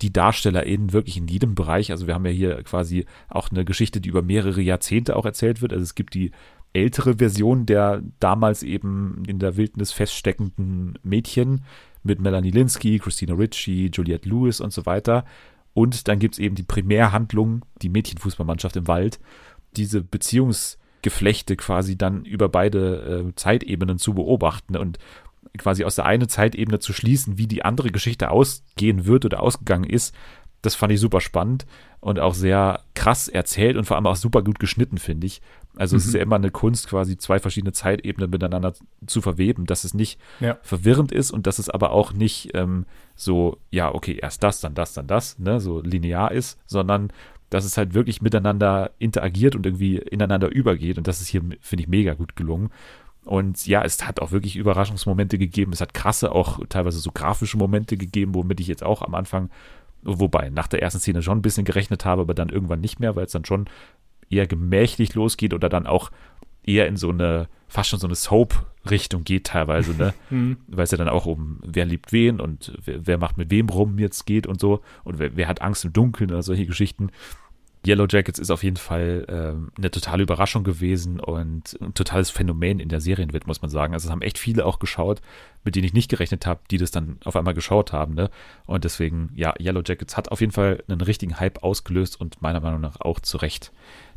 die 0.00 0.12
DarstellerInnen 0.12 0.94
wirklich 0.94 1.18
in 1.18 1.28
jedem 1.28 1.54
Bereich. 1.54 1.90
Also 1.90 2.06
wir 2.06 2.14
haben 2.14 2.24
ja 2.24 2.32
hier 2.32 2.62
quasi 2.62 3.04
auch 3.28 3.50
eine 3.50 3.66
Geschichte, 3.66 4.00
die 4.00 4.08
über 4.08 4.22
mehrere 4.22 4.62
Jahrzehnte 4.62 5.14
auch 5.14 5.26
erzählt 5.26 5.60
wird. 5.60 5.74
Also 5.74 5.82
es 5.82 5.94
gibt 5.94 6.14
die 6.14 6.30
ältere 6.72 7.16
Version 7.16 7.66
der 7.66 8.02
damals 8.18 8.62
eben 8.62 9.24
in 9.26 9.38
der 9.38 9.58
Wildnis 9.58 9.92
feststeckenden 9.92 10.98
Mädchen, 11.02 11.64
mit 12.02 12.20
Melanie 12.20 12.50
Linsky, 12.50 12.98
Christina 12.98 13.34
Ritchie, 13.34 13.90
Juliette 13.92 14.28
Lewis 14.28 14.60
und 14.60 14.72
so 14.72 14.86
weiter. 14.86 15.24
Und 15.74 16.08
dann 16.08 16.18
gibt 16.18 16.34
es 16.34 16.38
eben 16.38 16.54
die 16.54 16.62
Primärhandlung, 16.62 17.64
die 17.82 17.88
Mädchenfußballmannschaft 17.88 18.76
im 18.76 18.88
Wald. 18.88 19.20
Diese 19.76 20.02
Beziehungsgeflechte 20.02 21.56
quasi 21.56 21.96
dann 21.96 22.24
über 22.24 22.48
beide 22.48 23.28
äh, 23.28 23.34
Zeitebenen 23.36 23.98
zu 23.98 24.14
beobachten 24.14 24.76
und 24.76 24.98
quasi 25.58 25.84
aus 25.84 25.96
der 25.96 26.06
einen 26.06 26.28
Zeitebene 26.28 26.78
zu 26.80 26.92
schließen, 26.92 27.38
wie 27.38 27.46
die 27.46 27.64
andere 27.64 27.90
Geschichte 27.90 28.30
ausgehen 28.30 29.06
wird 29.06 29.24
oder 29.24 29.42
ausgegangen 29.42 29.88
ist, 29.88 30.14
das 30.62 30.74
fand 30.74 30.92
ich 30.92 31.00
super 31.00 31.20
spannend 31.20 31.66
und 32.00 32.18
auch 32.18 32.34
sehr 32.34 32.82
krass 32.94 33.28
erzählt 33.28 33.76
und 33.76 33.84
vor 33.84 33.96
allem 33.96 34.06
auch 34.06 34.16
super 34.16 34.42
gut 34.42 34.58
geschnitten, 34.58 34.98
finde 34.98 35.26
ich. 35.26 35.40
Also 35.80 35.96
mhm. 35.96 35.98
es 36.00 36.06
ist 36.08 36.14
ja 36.14 36.20
immer 36.20 36.36
eine 36.36 36.50
Kunst, 36.50 36.88
quasi 36.88 37.16
zwei 37.16 37.38
verschiedene 37.38 37.72
Zeitebenen 37.72 38.28
miteinander 38.28 38.74
zu 39.06 39.22
verweben, 39.22 39.64
dass 39.64 39.84
es 39.84 39.94
nicht 39.94 40.20
ja. 40.38 40.58
verwirrend 40.60 41.10
ist 41.10 41.30
und 41.30 41.46
dass 41.46 41.58
es 41.58 41.70
aber 41.70 41.92
auch 41.92 42.12
nicht 42.12 42.50
ähm, 42.52 42.84
so, 43.14 43.56
ja, 43.70 43.94
okay, 43.94 44.18
erst 44.20 44.42
das, 44.42 44.60
dann 44.60 44.74
das, 44.74 44.92
dann 44.92 45.06
das, 45.06 45.38
ne, 45.38 45.58
so 45.58 45.80
linear 45.80 46.32
ist, 46.32 46.60
sondern 46.66 47.10
dass 47.48 47.64
es 47.64 47.78
halt 47.78 47.94
wirklich 47.94 48.20
miteinander 48.20 48.90
interagiert 48.98 49.56
und 49.56 49.64
irgendwie 49.64 49.96
ineinander 49.96 50.50
übergeht. 50.50 50.98
Und 50.98 51.08
das 51.08 51.22
ist 51.22 51.28
hier, 51.28 51.40
finde 51.62 51.82
ich, 51.82 51.88
mega 51.88 52.12
gut 52.12 52.36
gelungen. 52.36 52.68
Und 53.24 53.66
ja, 53.66 53.82
es 53.82 54.06
hat 54.06 54.20
auch 54.20 54.32
wirklich 54.32 54.56
Überraschungsmomente 54.56 55.38
gegeben. 55.38 55.72
Es 55.72 55.80
hat 55.80 55.94
krasse, 55.94 56.32
auch 56.32 56.60
teilweise 56.68 56.98
so 56.98 57.10
grafische 57.10 57.56
Momente 57.56 57.96
gegeben, 57.96 58.34
womit 58.34 58.60
ich 58.60 58.68
jetzt 58.68 58.84
auch 58.84 59.00
am 59.00 59.14
Anfang, 59.14 59.48
wobei 60.02 60.50
nach 60.50 60.68
der 60.68 60.82
ersten 60.82 61.00
Szene 61.00 61.22
schon 61.22 61.38
ein 61.38 61.42
bisschen 61.42 61.64
gerechnet 61.64 62.04
habe, 62.04 62.20
aber 62.22 62.34
dann 62.34 62.50
irgendwann 62.50 62.82
nicht 62.82 63.00
mehr, 63.00 63.16
weil 63.16 63.24
es 63.24 63.32
dann 63.32 63.46
schon 63.46 63.66
eher 64.30 64.46
gemächlich 64.46 65.14
losgeht 65.14 65.52
oder 65.52 65.68
dann 65.68 65.86
auch 65.86 66.10
eher 66.64 66.86
in 66.86 66.96
so 66.96 67.10
eine, 67.10 67.48
fast 67.68 67.90
schon 67.90 67.98
so 67.98 68.06
eine 68.06 68.14
Soap-Richtung 68.14 69.24
geht 69.24 69.46
teilweise, 69.46 69.94
ne? 69.94 70.14
mhm. 70.30 70.58
Weil 70.68 70.84
es 70.84 70.90
ja 70.90 70.98
dann 70.98 71.08
auch 71.08 71.26
um 71.26 71.58
wer 71.64 71.84
liebt 71.84 72.12
wen 72.12 72.40
und 72.40 72.72
wer, 72.84 73.06
wer, 73.06 73.18
macht 73.18 73.38
mit 73.38 73.50
wem 73.50 73.68
rum 73.68 73.98
jetzt 73.98 74.26
geht 74.26 74.46
und 74.46 74.60
so 74.60 74.82
und 75.04 75.18
wer, 75.18 75.36
wer 75.36 75.48
hat 75.48 75.62
Angst 75.62 75.84
im 75.84 75.92
Dunkeln 75.92 76.30
oder 76.30 76.42
solche 76.42 76.66
Geschichten. 76.66 77.10
Yellow 77.86 78.06
Jackets 78.06 78.38
ist 78.38 78.50
auf 78.50 78.62
jeden 78.62 78.76
Fall 78.76 79.24
äh, 79.26 79.78
eine 79.78 79.90
totale 79.90 80.22
Überraschung 80.22 80.64
gewesen 80.64 81.18
und 81.18 81.78
ein 81.80 81.94
totales 81.94 82.28
Phänomen 82.28 82.78
in 82.78 82.90
der 82.90 83.00
Serienwelt, 83.00 83.46
muss 83.46 83.62
man 83.62 83.70
sagen. 83.70 83.94
Also 83.94 84.06
es 84.06 84.12
haben 84.12 84.20
echt 84.20 84.36
viele 84.36 84.66
auch 84.66 84.80
geschaut, 84.80 85.22
mit 85.64 85.76
denen 85.76 85.86
ich 85.86 85.94
nicht 85.94 86.10
gerechnet 86.10 86.44
habe, 86.44 86.60
die 86.70 86.76
das 86.76 86.90
dann 86.90 87.18
auf 87.24 87.36
einmal 87.36 87.54
geschaut 87.54 87.94
haben. 87.94 88.12
Ne? 88.12 88.28
Und 88.66 88.84
deswegen, 88.84 89.30
ja, 89.34 89.54
Yellow 89.58 89.82
Jackets 89.82 90.18
hat 90.18 90.30
auf 90.30 90.40
jeden 90.40 90.52
Fall 90.52 90.84
einen 90.88 91.00
richtigen 91.00 91.40
Hype 91.40 91.62
ausgelöst 91.62 92.20
und 92.20 92.42
meiner 92.42 92.60
Meinung 92.60 92.82
nach 92.82 93.00
auch 93.00 93.18
zu 93.18 93.38
Recht. 93.38 93.72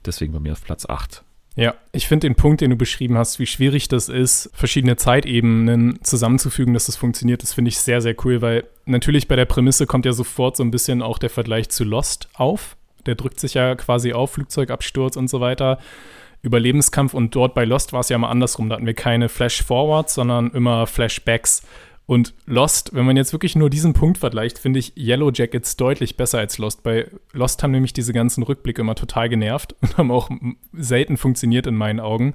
Deswegen 0.05 0.33
bei 0.33 0.39
mir 0.39 0.53
auf 0.53 0.63
Platz 0.63 0.85
8. 0.87 1.23
Ja, 1.55 1.75
ich 1.91 2.07
finde 2.07 2.27
den 2.27 2.35
Punkt, 2.35 2.61
den 2.61 2.71
du 2.71 2.75
beschrieben 2.75 3.15
hast, 3.15 3.37
wie 3.37 3.45
schwierig 3.45 3.87
das 3.87 4.09
ist, 4.09 4.49
verschiedene 4.53 4.95
Zeitebenen 4.97 5.99
zusammenzufügen, 6.03 6.73
dass 6.73 6.87
das 6.87 6.95
funktioniert, 6.95 7.43
das 7.43 7.53
finde 7.53 7.69
ich 7.69 7.77
sehr, 7.77 8.01
sehr 8.01 8.15
cool, 8.25 8.41
weil 8.41 8.63
natürlich 8.85 9.27
bei 9.27 9.35
der 9.35 9.45
Prämisse 9.45 9.85
kommt 9.85 10.05
ja 10.05 10.13
sofort 10.13 10.57
so 10.57 10.63
ein 10.63 10.71
bisschen 10.71 11.03
auch 11.03 11.19
der 11.19 11.29
Vergleich 11.29 11.69
zu 11.69 11.83
Lost 11.83 12.27
auf. 12.33 12.75
Der 13.05 13.15
drückt 13.15 13.39
sich 13.39 13.53
ja 13.53 13.75
quasi 13.75 14.13
auf, 14.13 14.31
Flugzeugabsturz 14.31 15.15
und 15.15 15.29
so 15.29 15.41
weiter. 15.41 15.77
Überlebenskampf 16.41 17.13
und 17.13 17.35
dort 17.35 17.53
bei 17.53 17.65
Lost 17.65 17.93
war 17.93 17.99
es 17.99 18.09
ja 18.09 18.17
mal 18.17 18.29
andersrum. 18.29 18.69
Da 18.69 18.75
hatten 18.75 18.85
wir 18.85 18.93
keine 18.93 19.29
Flash-Forwards, 19.29 20.15
sondern 20.15 20.49
immer 20.51 20.87
Flashbacks. 20.87 21.63
Und 22.05 22.33
Lost, 22.45 22.93
wenn 22.93 23.05
man 23.05 23.15
jetzt 23.15 23.31
wirklich 23.31 23.55
nur 23.55 23.69
diesen 23.69 23.93
Punkt 23.93 24.17
vergleicht, 24.17 24.59
finde 24.59 24.79
ich 24.79 24.97
Yellow 24.97 25.31
Jackets 25.31 25.77
deutlich 25.77 26.17
besser 26.17 26.39
als 26.39 26.57
Lost. 26.57 26.83
Bei 26.83 27.09
Lost 27.31 27.63
haben 27.63 27.71
nämlich 27.71 27.93
diese 27.93 28.11
ganzen 28.11 28.43
Rückblicke 28.43 28.81
immer 28.81 28.95
total 28.95 29.29
genervt 29.29 29.75
und 29.81 29.97
haben 29.97 30.11
auch 30.11 30.29
selten 30.73 31.17
funktioniert 31.17 31.65
in 31.65 31.75
meinen 31.75 31.99
Augen. 31.99 32.33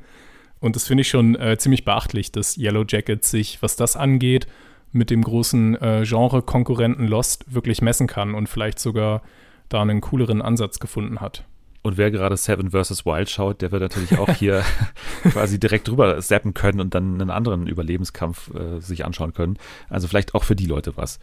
Und 0.61 0.75
das 0.75 0.87
finde 0.87 1.03
ich 1.03 1.09
schon 1.09 1.37
äh, 1.37 1.57
ziemlich 1.59 1.85
beachtlich, 1.85 2.33
dass 2.33 2.57
Yellow 2.57 2.85
Jackets 2.89 3.31
sich, 3.31 3.63
was 3.63 3.77
das 3.77 3.97
angeht, 3.97 4.47
mit 4.91 5.11
dem 5.11 5.23
großen 5.23 5.81
äh, 5.81 6.05
Genre-Konkurrenten 6.05 7.07
Lost 7.07 7.53
wirklich 7.53 7.83
messen 7.83 8.07
kann 8.07 8.35
und 8.35 8.49
vielleicht 8.49 8.79
sogar 8.79 9.23
da 9.69 9.83
einen 9.83 10.01
cooleren 10.01 10.41
Ansatz 10.41 10.79
gefunden 10.79 11.21
hat. 11.21 11.45
Und 11.89 11.97
wer 11.97 12.11
gerade 12.11 12.37
Seven 12.37 12.71
vs. 12.71 13.07
Wild 13.07 13.31
schaut, 13.31 13.63
der 13.63 13.73
wird 13.73 13.81
natürlich 13.81 14.19
auch 14.19 14.29
hier 14.29 14.63
quasi 15.23 15.59
direkt 15.59 15.89
drüber 15.89 16.21
zappen 16.21 16.53
können 16.53 16.81
und 16.81 16.95
dann 16.95 17.19
einen 17.19 17.31
anderen 17.31 17.67
Überlebenskampf 17.67 18.53
äh, 18.55 18.79
sich 18.79 19.07
anschauen 19.07 19.33
können. 19.33 19.57
Also 19.89 20.07
vielleicht 20.07 20.35
auch 20.35 20.45
für 20.45 20.55
die 20.55 20.67
Leute 20.67 20.99
was. 20.99 21.19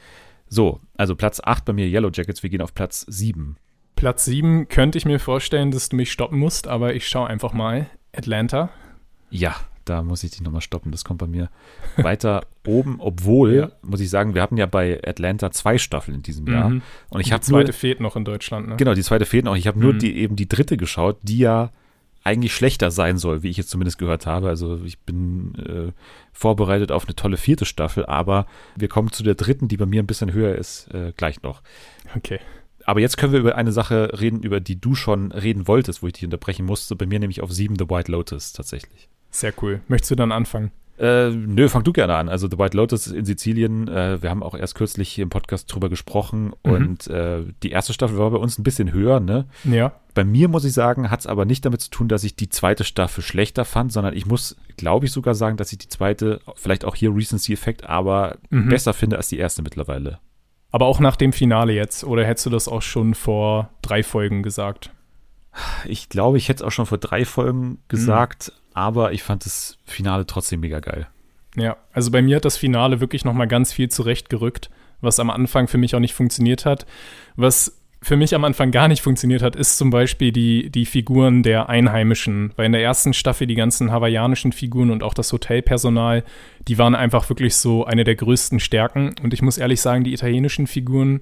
So, 0.48 0.82
also 0.98 1.16
Platz 1.16 1.40
8 1.40 1.66
bei 1.66 1.74
mir 1.74 1.86
Yellow 1.86 2.10
Jackets, 2.12 2.42
wir 2.42 2.50
gehen 2.50 2.64
auf 2.64 2.74
Platz 2.74 3.06
7. 3.08 3.58
Platz 3.96 4.26
7 4.26 4.68
könnte 4.68 4.98
ich 4.98 5.06
mir 5.06 5.20
vorstellen, 5.20 5.70
dass 5.70 5.90
du 5.90 5.98
mich 5.98 6.12
stoppen 6.12 6.40
musst, 6.40 6.68
aber 6.68 6.96
ich 6.96 7.08
schaue 7.08 7.28
einfach 7.28 7.54
mal. 7.54 7.86
Atlanta. 8.12 8.72
Ja, 9.30 9.56
da 9.86 10.04
muss 10.04 10.24
ich 10.24 10.32
dich 10.32 10.42
nochmal 10.42 10.62
stoppen. 10.62 10.92
Das 10.92 11.04
kommt 11.04 11.20
bei 11.20 11.28
mir 11.28 11.50
weiter 11.98 12.46
oben, 12.66 12.98
obwohl, 13.00 13.54
ja. 13.54 13.72
muss 13.82 14.00
ich 14.00 14.10
sagen, 14.10 14.36
wir 14.36 14.42
hatten 14.42 14.58
ja 14.58 14.66
bei 14.66 15.00
Atlanta 15.06 15.52
zwei 15.52 15.78
Staffeln 15.78 16.16
in 16.16 16.24
diesem 16.24 16.48
Jahr. 16.48 16.70
Mhm. 16.70 16.82
Und 17.10 17.22
ich 17.22 17.32
habe 17.32 17.42
Die 17.42 17.52
zweite 17.52 17.72
nur, 17.72 17.74
fehlt 17.74 18.00
noch 18.00 18.16
in 18.16 18.26
Deutschland, 18.26 18.68
ne? 18.68 18.76
Genau, 18.78 18.94
die 18.94 19.04
zweite 19.04 19.26
fehlt 19.26 19.46
noch. 19.46 19.56
Ich 19.56 19.68
habe 19.68 19.80
nur 19.80 19.94
mhm. 19.94 20.00
die, 20.00 20.18
eben 20.18 20.36
die 20.36 20.50
dritte 20.50 20.78
geschaut, 20.78 21.18
die 21.22 21.40
ja 21.40 21.72
eigentlich 22.26 22.56
schlechter 22.56 22.90
sein 22.90 23.20
soll, 23.20 23.44
wie 23.44 23.50
ich 23.50 23.58
jetzt 23.58 23.70
zumindest 23.70 24.00
gehört 24.00 24.26
habe. 24.26 24.50
Also 24.50 24.82
ich 24.84 24.98
bin 25.00 25.54
äh, 25.56 25.92
vorbereitet 26.34 26.92
auf 26.92 27.06
eine 27.06 27.16
tolle 27.16 27.38
vierte 27.38 27.66
Staffel, 27.66 28.06
aber 28.08 28.48
wir 28.76 28.88
kommen 28.88 29.12
zu 29.12 29.22
der 29.22 29.36
dritten, 29.36 29.68
die 29.68 29.78
bei 29.78 29.86
mir 29.86 30.02
ein 30.02 30.08
bisschen 30.08 30.34
höher 30.34 30.56
ist, 30.56 30.92
äh, 30.92 31.14
gleich 31.16 31.44
noch. 31.44 31.62
Okay. 32.16 32.40
Aber 32.84 33.00
jetzt 33.00 33.18
können 33.18 33.34
wir 33.34 33.40
über 33.40 33.56
eine 33.56 33.72
Sache 33.72 34.20
reden, 34.20 34.42
über 34.42 34.60
die 34.60 34.80
du 34.80 34.96
schon 34.96 35.32
reden 35.32 35.68
wolltest, 35.68 36.02
wo 36.02 36.08
ich 36.08 36.14
dich 36.14 36.24
unterbrechen 36.24 36.66
musste. 36.66 36.96
Bei 36.96 37.06
mir 37.06 37.20
nämlich 37.20 37.42
auf 37.42 37.52
sieben 37.52 37.78
The 37.78 37.90
White 37.90 38.12
Lotus 38.12 38.54
tatsächlich. 38.54 39.08
Sehr 39.36 39.54
cool. 39.62 39.82
Möchtest 39.90 40.12
du 40.12 40.16
dann 40.16 40.32
anfangen? 40.32 40.72
Äh, 40.98 41.30
nö, 41.30 41.68
fang 41.68 41.84
du 41.84 41.92
gerne 41.92 42.16
an. 42.16 42.30
Also 42.30 42.50
The 42.50 42.58
White 42.58 42.78
Lotus 42.78 43.08
in 43.08 43.26
Sizilien, 43.26 43.90
äh, 43.90 44.22
wir 44.22 44.30
haben 44.30 44.42
auch 44.42 44.56
erst 44.56 44.76
kürzlich 44.76 45.10
hier 45.10 45.24
im 45.24 45.30
Podcast 45.30 45.74
drüber 45.74 45.90
gesprochen 45.90 46.54
mhm. 46.64 46.72
und 46.72 47.08
äh, 47.08 47.44
die 47.62 47.72
erste 47.72 47.92
Staffel 47.92 48.18
war 48.18 48.32
bei 48.32 48.38
uns 48.38 48.58
ein 48.58 48.64
bisschen 48.64 48.94
höher, 48.94 49.20
ne? 49.20 49.46
Ja. 49.66 49.92
Bei 50.14 50.24
mir 50.24 50.48
muss 50.48 50.64
ich 50.64 50.72
sagen, 50.72 51.12
hat 51.12 51.20
es 51.20 51.28
aber 51.28 51.44
nicht 51.44 51.66
damit 51.66 51.82
zu 51.82 51.90
tun, 51.90 52.08
dass 52.08 52.24
ich 52.24 52.38
die 52.38 52.48
zweite 52.48 52.86
Staffel 52.86 53.22
schlechter 53.22 53.66
fand, 53.66 53.92
sondern 53.92 54.16
ich 54.16 54.26
muss, 54.26 54.56
glaube 54.78 55.06
ich, 55.06 55.12
sogar 55.12 55.36
sagen, 55.36 55.58
dass 55.58 55.74
ich 55.74 55.80
die 55.80 55.90
zweite, 55.90 56.40
vielleicht 56.56 56.86
auch 56.86 56.96
hier 56.96 57.14
Recency-Effekt, 57.14 57.90
aber 57.90 58.38
mhm. 58.50 58.70
besser 58.70 58.94
finde 58.94 59.18
als 59.18 59.28
die 59.28 59.38
erste 59.38 59.64
mittlerweile. 59.64 60.20
Aber 60.72 60.86
auch 60.86 61.02
nach 61.02 61.18
dem 61.18 61.34
Finale 61.34 61.74
jetzt, 61.74 62.06
oder 62.06 62.24
hättest 62.24 62.46
du 62.46 62.50
das 62.52 62.70
auch 62.70 62.82
schon 62.82 63.16
vor 63.16 63.70
drei 63.82 64.02
Folgen 64.02 64.44
gesagt? 64.44 64.92
Ich 65.86 66.08
glaube, 66.08 66.38
ich 66.38 66.48
hätte 66.48 66.64
es 66.64 66.68
auch 66.68 66.72
schon 66.72 66.86
vor 66.86 66.98
drei 66.98 67.26
Folgen 67.26 67.80
gesagt, 67.90 68.54
mhm 68.54 68.65
aber 68.76 69.14
ich 69.14 69.24
fand 69.24 69.46
das 69.46 69.78
Finale 69.86 70.28
trotzdem 70.28 70.60
mega 70.60 70.80
geil. 70.80 71.08
Ja, 71.56 71.78
also 71.94 72.12
bei 72.12 72.22
mir 72.22 72.36
hat 72.36 72.46
das 72.46 72.58
Finale 72.58 73.00
wirklich 73.00 73.26
noch 73.26 73.34
mal 73.34 73.48
ganz 73.48 73.74
viel 73.74 73.90
zurechtgerückt, 73.90 74.70
was 75.02 75.20
am 75.20 75.30
Anfang 75.30 75.68
für 75.68 75.78
mich 75.78 75.96
auch 75.96 76.00
nicht 76.00 76.14
funktioniert 76.14 76.66
hat. 76.66 76.86
Was 77.38 77.82
für 78.02 78.18
mich 78.18 78.36
am 78.36 78.44
Anfang 78.44 78.72
gar 78.72 78.90
nicht 78.90 79.02
funktioniert 79.02 79.42
hat, 79.42 79.56
ist 79.56 79.78
zum 79.78 79.90
Beispiel 79.90 80.32
die, 80.32 80.70
die 80.70 80.86
Figuren 80.86 81.42
der 81.42 81.70
Einheimischen. 81.70 82.52
Weil 82.58 82.68
in 82.68 82.74
der 82.74 82.84
ersten 82.84 83.14
Staffel 83.14 83.48
die 83.48 83.56
ganzen 83.56 83.92
hawaiianischen 83.92 84.52
Figuren 84.52 84.92
und 84.92 85.02
auch 85.02 85.14
das 85.14 85.32
Hotelpersonal, 85.32 86.24
die 86.68 86.78
waren 86.78 86.94
einfach 86.94 87.30
wirklich 87.30 87.56
so 87.56 87.86
eine 87.86 88.04
der 88.04 88.16
größten 88.16 88.60
Stärken. 88.60 89.16
Und 89.24 89.34
ich 89.34 89.42
muss 89.42 89.58
ehrlich 89.58 89.80
sagen, 89.82 90.04
die 90.04 90.14
italienischen 90.14 90.68
Figuren 90.68 91.22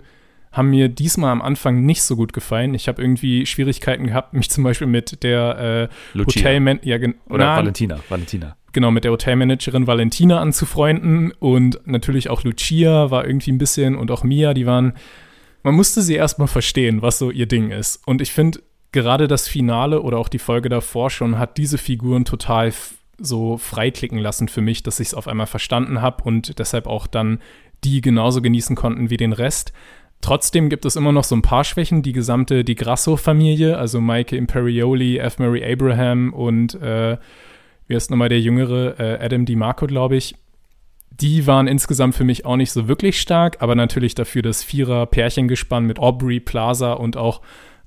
haben 0.53 0.69
mir 0.69 0.87
diesmal 0.87 1.31
am 1.31 1.41
Anfang 1.41 1.85
nicht 1.85 2.03
so 2.03 2.15
gut 2.15 2.31
gefallen. 2.31 2.73
Ich 2.73 2.87
habe 2.87 3.01
irgendwie 3.01 3.45
Schwierigkeiten 3.45 4.07
gehabt, 4.07 4.33
mich 4.33 4.49
zum 4.49 4.63
Beispiel 4.63 4.87
mit 4.87 5.23
der 5.23 5.89
äh, 6.15 6.17
Hotelman 6.17 6.79
ja, 6.83 6.95
Oder 6.95 7.45
na, 7.45 7.57
Valentina. 7.57 7.99
Valentina. 8.07 8.55
Genau, 8.71 8.89
mit 8.89 9.03
der 9.03 9.11
Hotelmanagerin 9.11 9.85
Valentina 9.85 10.39
anzufreunden. 10.39 11.31
Und 11.39 11.79
natürlich 11.85 12.29
auch 12.29 12.43
Lucia 12.43 13.11
war 13.11 13.27
irgendwie 13.27 13.51
ein 13.51 13.57
bisschen 13.57 13.95
und 13.95 14.09
auch 14.09 14.23
Mia, 14.23 14.53
die 14.53 14.65
waren 14.65 14.93
man 15.63 15.75
musste 15.75 16.01
sie 16.01 16.15
erstmal 16.15 16.47
verstehen, 16.47 17.01
was 17.01 17.17
so 17.17 17.31
ihr 17.31 17.47
Ding 17.47 17.71
ist. 17.71 18.05
Und 18.05 18.21
ich 18.21 18.33
finde, 18.33 18.61
gerade 18.91 19.27
das 19.27 19.47
Finale 19.47 20.01
oder 20.01 20.17
auch 20.17 20.29
die 20.29 20.39
Folge 20.39 20.69
davor 20.69 21.09
schon 21.09 21.39
hat 21.39 21.57
diese 21.57 21.77
Figuren 21.77 22.25
total 22.25 22.73
so 23.17 23.57
freiklicken 23.57 24.19
lassen 24.19 24.49
für 24.49 24.61
mich, 24.61 24.83
dass 24.83 24.99
ich 24.99 25.09
es 25.09 25.13
auf 25.13 25.27
einmal 25.27 25.47
verstanden 25.47 26.01
habe 26.01 26.23
und 26.23 26.59
deshalb 26.59 26.87
auch 26.87 27.07
dann 27.07 27.39
die 27.83 28.01
genauso 28.01 28.41
genießen 28.41 28.75
konnten 28.75 29.09
wie 29.09 29.17
den 29.17 29.33
Rest. 29.33 29.73
Trotzdem 30.23 30.69
gibt 30.69 30.85
es 30.85 30.95
immer 30.95 31.11
noch 31.11 31.25
so 31.25 31.35
ein 31.35 31.41
paar 31.41 31.65
Schwächen. 31.65 32.01
Die 32.01 32.13
gesamte 32.13 32.63
Di 32.63 32.75
Grasso-Familie, 32.75 33.77
also 33.77 33.99
Maike 33.99 34.37
Imperioli, 34.37 35.17
F. 35.17 35.37
Mary 35.37 35.69
Abraham 35.69 36.33
und 36.33 36.75
äh, 36.75 37.17
wie 37.87 37.95
heißt 37.95 38.09
nochmal 38.09 38.29
der 38.29 38.39
Jüngere, 38.39 38.97
äh, 38.97 39.25
Adam 39.25 39.45
DiMarco, 39.45 39.85
glaube 39.85 40.15
ich, 40.15 40.35
die 41.11 41.45
waren 41.45 41.67
insgesamt 41.67 42.15
für 42.15 42.23
mich 42.23 42.45
auch 42.45 42.55
nicht 42.55 42.71
so 42.71 42.87
wirklich 42.87 43.19
stark, 43.19 43.57
aber 43.61 43.75
natürlich 43.75 44.15
dafür 44.15 44.41
das 44.41 44.63
Vierer-Pärchengespann 44.63 45.85
mit 45.85 45.99
Aubrey 45.99 46.39
Plaza 46.39 46.93
und 46.93 47.17
auch 47.17 47.41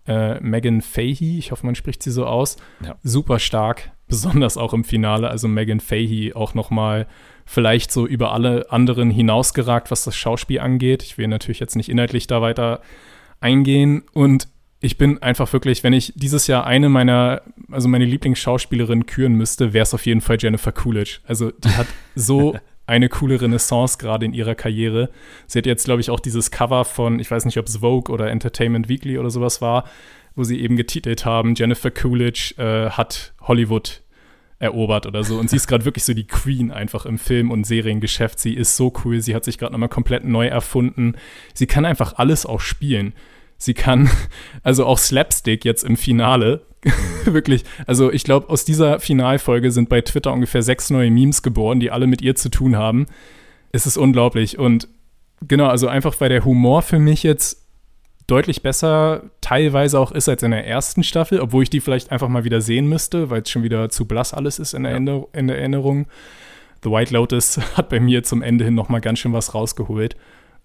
äh, 0.07 0.39
Megan 0.41 0.83
Fahey, 0.83 1.39
ich 1.39 1.53
hoffe, 1.53 1.65
man 1.65 1.75
spricht 1.75 2.03
sie 2.03 2.11
so 2.11 2.27
aus, 2.27 2.59
ja. 2.85 2.97
super 3.03 3.39
stark, 3.39 3.93
besonders 4.09 4.59
auch 4.59 4.75
im 4.75 4.85
Finale. 4.85 5.31
Also 5.31 5.49
Megan 5.49 5.81
Fahey 5.81 6.35
auch 6.35 6.53
nochmal 6.53 7.07
vielleicht 7.47 7.93
so 7.93 8.07
über 8.07 8.33
alle 8.33 8.71
anderen 8.71 9.11
hinausgeragt, 9.11 9.91
was 9.91 10.05
das 10.05 10.17
Schauspiel 10.17 10.61
angeht. 10.61 11.03
Ich 11.03 11.17
will 11.17 11.29
natürlich 11.29 11.61
jetzt 11.61 11.77
nicht 11.77 11.89
inhaltlich 11.89 12.27
da 12.27 12.43
weiter 12.43 12.81
eingehen 13.41 14.03
und 14.13 14.49
ich 14.81 14.99
bin 14.99 15.23
einfach 15.23 15.53
wirklich, 15.53 15.83
wenn 15.83 15.95
ich 15.95 16.13
dieses 16.17 16.49
Jahr 16.49 16.67
eine 16.67 16.89
meiner, 16.89 17.43
also 17.71 17.89
meine 17.89 18.05
Lieblingsschauspielerin 18.05 19.07
küren 19.07 19.35
müsste, 19.35 19.73
wäre 19.73 19.85
es 19.85 19.95
auf 19.95 20.05
jeden 20.05 20.21
Fall 20.21 20.37
Jennifer 20.39 20.73
Coolidge. 20.73 21.21
Also 21.25 21.51
die 21.51 21.71
hat 21.71 21.87
so 22.15 22.57
eine 22.87 23.09
coole 23.09 23.41
Renaissance 23.41 23.97
gerade 23.99 24.27
in 24.27 24.35
ihrer 24.35 24.55
Karriere. 24.55 25.11
Sie 25.47 25.59
hat 25.59 25.67
jetzt, 25.67 25.85
glaube 25.87 26.01
ich, 26.01 26.11
auch 26.11 26.21
dieses 26.21 26.51
Cover 26.51 26.85
von, 26.85 27.19
ich 27.19 27.31
weiß 27.31 27.47
nicht, 27.47 27.59
ob 27.59 27.67
es 27.67 27.79
Vogue 27.79 28.13
oder 28.13 28.31
Entertainment 28.31 28.89
Weekly 28.89 29.19
oder 29.19 29.31
sowas 29.31 29.63
war, 29.63 29.85
wo 30.35 30.45
sie 30.45 30.61
eben 30.61 30.77
getitelt 30.77 31.25
haben, 31.25 31.55
Jennifer 31.55 31.91
Coolidge 31.91 32.55
äh, 32.59 32.91
hat 32.91 33.33
Hollywood 33.41 34.03
erobert 34.59 35.07
oder 35.07 35.23
so. 35.23 35.39
Und 35.39 35.51
sie 35.51 35.57
ist 35.57 35.67
gerade 35.67 35.85
wirklich 35.85 36.05
so 36.05 36.15
die 36.15 36.27
Queen 36.27 36.71
einfach 36.71 37.07
im 37.07 37.19
Film- 37.19 37.51
und 37.51 37.65
Seriengeschäft. 37.65 38.39
Sie 38.41 38.55
ist 38.55 38.77
so 38.77 38.93
cool, 39.05 39.21
sie 39.21 39.35
hat 39.35 39.45
sich 39.45 39.59
gerade 39.59 39.73
nochmal 39.73 39.89
komplett 39.89 40.25
neu 40.25 40.47
erfunden. 40.47 41.15
Sie 41.55 41.67
kann 41.67 41.85
einfach 41.85 42.15
alles 42.17 42.47
auch 42.47 42.61
spielen. 42.61 43.13
Sie 43.59 43.75
kann, 43.75 44.11
also 44.63 44.87
auch 44.87 44.99
Slapstick 44.99 45.65
jetzt 45.65 45.85
im 45.85 45.97
Finale, 45.97 46.63
wirklich, 47.25 47.65
also 47.87 48.13
ich 48.13 48.25
glaube, 48.25 48.49
aus 48.49 48.65
dieser 48.65 49.01
Finalfolge 49.01 49.71
sind 49.71 49.89
bei 49.89 50.01
Twitter 50.01 50.33
ungefähr 50.33 50.63
sechs 50.63 50.89
neue 50.91 51.11
Memes 51.11 51.43
geboren, 51.43 51.81
die 51.81 51.91
alle 51.91 52.07
mit 52.07 52.23
ihr 52.23 52.37
zu 52.37 52.49
tun 52.49 52.77
haben. 52.77 53.07
Es 53.73 53.87
ist 53.87 53.97
unglaublich. 53.97 54.59
Und 54.59 54.89
genau, 55.47 55.67
also 55.67 55.89
einfach 55.89 56.19
weil 56.21 56.29
der 56.29 56.45
Humor 56.45 56.83
für 56.83 56.99
mich 56.99 57.23
jetzt 57.23 57.66
deutlich 58.27 58.63
besser 58.63 59.23
teilweise 59.41 60.01
auch 60.01 60.13
ist 60.13 60.29
als 60.29 60.43
in 60.43 60.51
der 60.51 60.67
ersten 60.67 61.03
Staffel, 61.03 61.41
obwohl 61.41 61.63
ich 61.63 61.71
die 61.71 61.81
vielleicht 61.81 62.11
einfach 62.11 62.29
mal 62.29 62.45
wieder 62.45 62.61
sehen 62.61 62.89
müsste, 62.89 63.31
weil 63.31 63.43
es 63.43 63.51
schon 63.51 63.63
wieder 63.63 63.89
zu 63.89 64.07
blass 64.07 64.35
alles 64.35 64.59
ist 64.59 64.75
in 64.75 64.83
der, 64.83 65.01
ja. 65.01 65.25
in 65.33 65.47
der 65.47 65.59
Erinnerung. 65.59 66.07
The 66.83 66.91
White 66.91 67.15
Lotus 67.15 67.59
hat 67.77 67.89
bei 67.89 68.01
mir 68.01 68.23
zum 68.23 68.43
Ende 68.43 68.65
hin 68.65 68.75
noch 68.75 68.89
mal 68.89 69.01
ganz 69.01 69.21
schön 69.21 69.33
was 69.33 69.55
rausgeholt. 69.55 70.17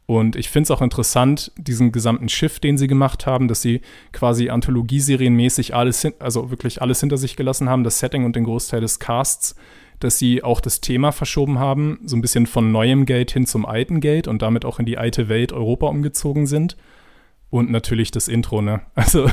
Und 0.08 0.36
ich 0.36 0.50
finde 0.50 0.66
es 0.66 0.72
auch 0.72 0.82
interessant, 0.82 1.52
diesen 1.56 1.92
gesamten 1.92 2.28
Shift, 2.28 2.64
den 2.64 2.78
sie 2.78 2.88
gemacht 2.88 3.26
haben, 3.28 3.48
dass 3.48 3.62
sie 3.62 3.82
quasi 4.12 4.50
Anthologieserien-mäßig 4.50 5.74
alles, 5.74 6.06
also 6.20 6.50
wirklich 6.50 6.82
alles 6.82 7.00
hinter 7.00 7.18
sich 7.18 7.36
gelassen 7.36 7.70
haben, 7.70 7.84
das 7.84 8.00
Setting 8.00 8.26
und 8.26 8.36
den 8.36 8.44
Großteil 8.44 8.82
des 8.82 9.00
Casts, 9.00 9.56
dass 10.00 10.18
sie 10.18 10.44
auch 10.44 10.60
das 10.60 10.82
Thema 10.82 11.12
verschoben 11.12 11.60
haben, 11.60 12.00
so 12.04 12.18
ein 12.18 12.22
bisschen 12.22 12.48
von 12.48 12.72
neuem 12.72 13.06
Geld 13.06 13.32
hin 13.32 13.46
zum 13.46 13.66
alten 13.66 14.02
Geld 14.02 14.28
und 14.28 14.42
damit 14.42 14.66
auch 14.66 14.80
in 14.80 14.86
die 14.86 14.98
alte 14.98 15.30
Welt 15.30 15.54
Europa 15.54 15.88
umgezogen 15.88 16.48
sind. 16.48 16.76
Und 17.52 17.70
natürlich 17.70 18.12
das 18.12 18.30
Intro, 18.30 18.62
ne? 18.62 18.82
Also 18.96 19.30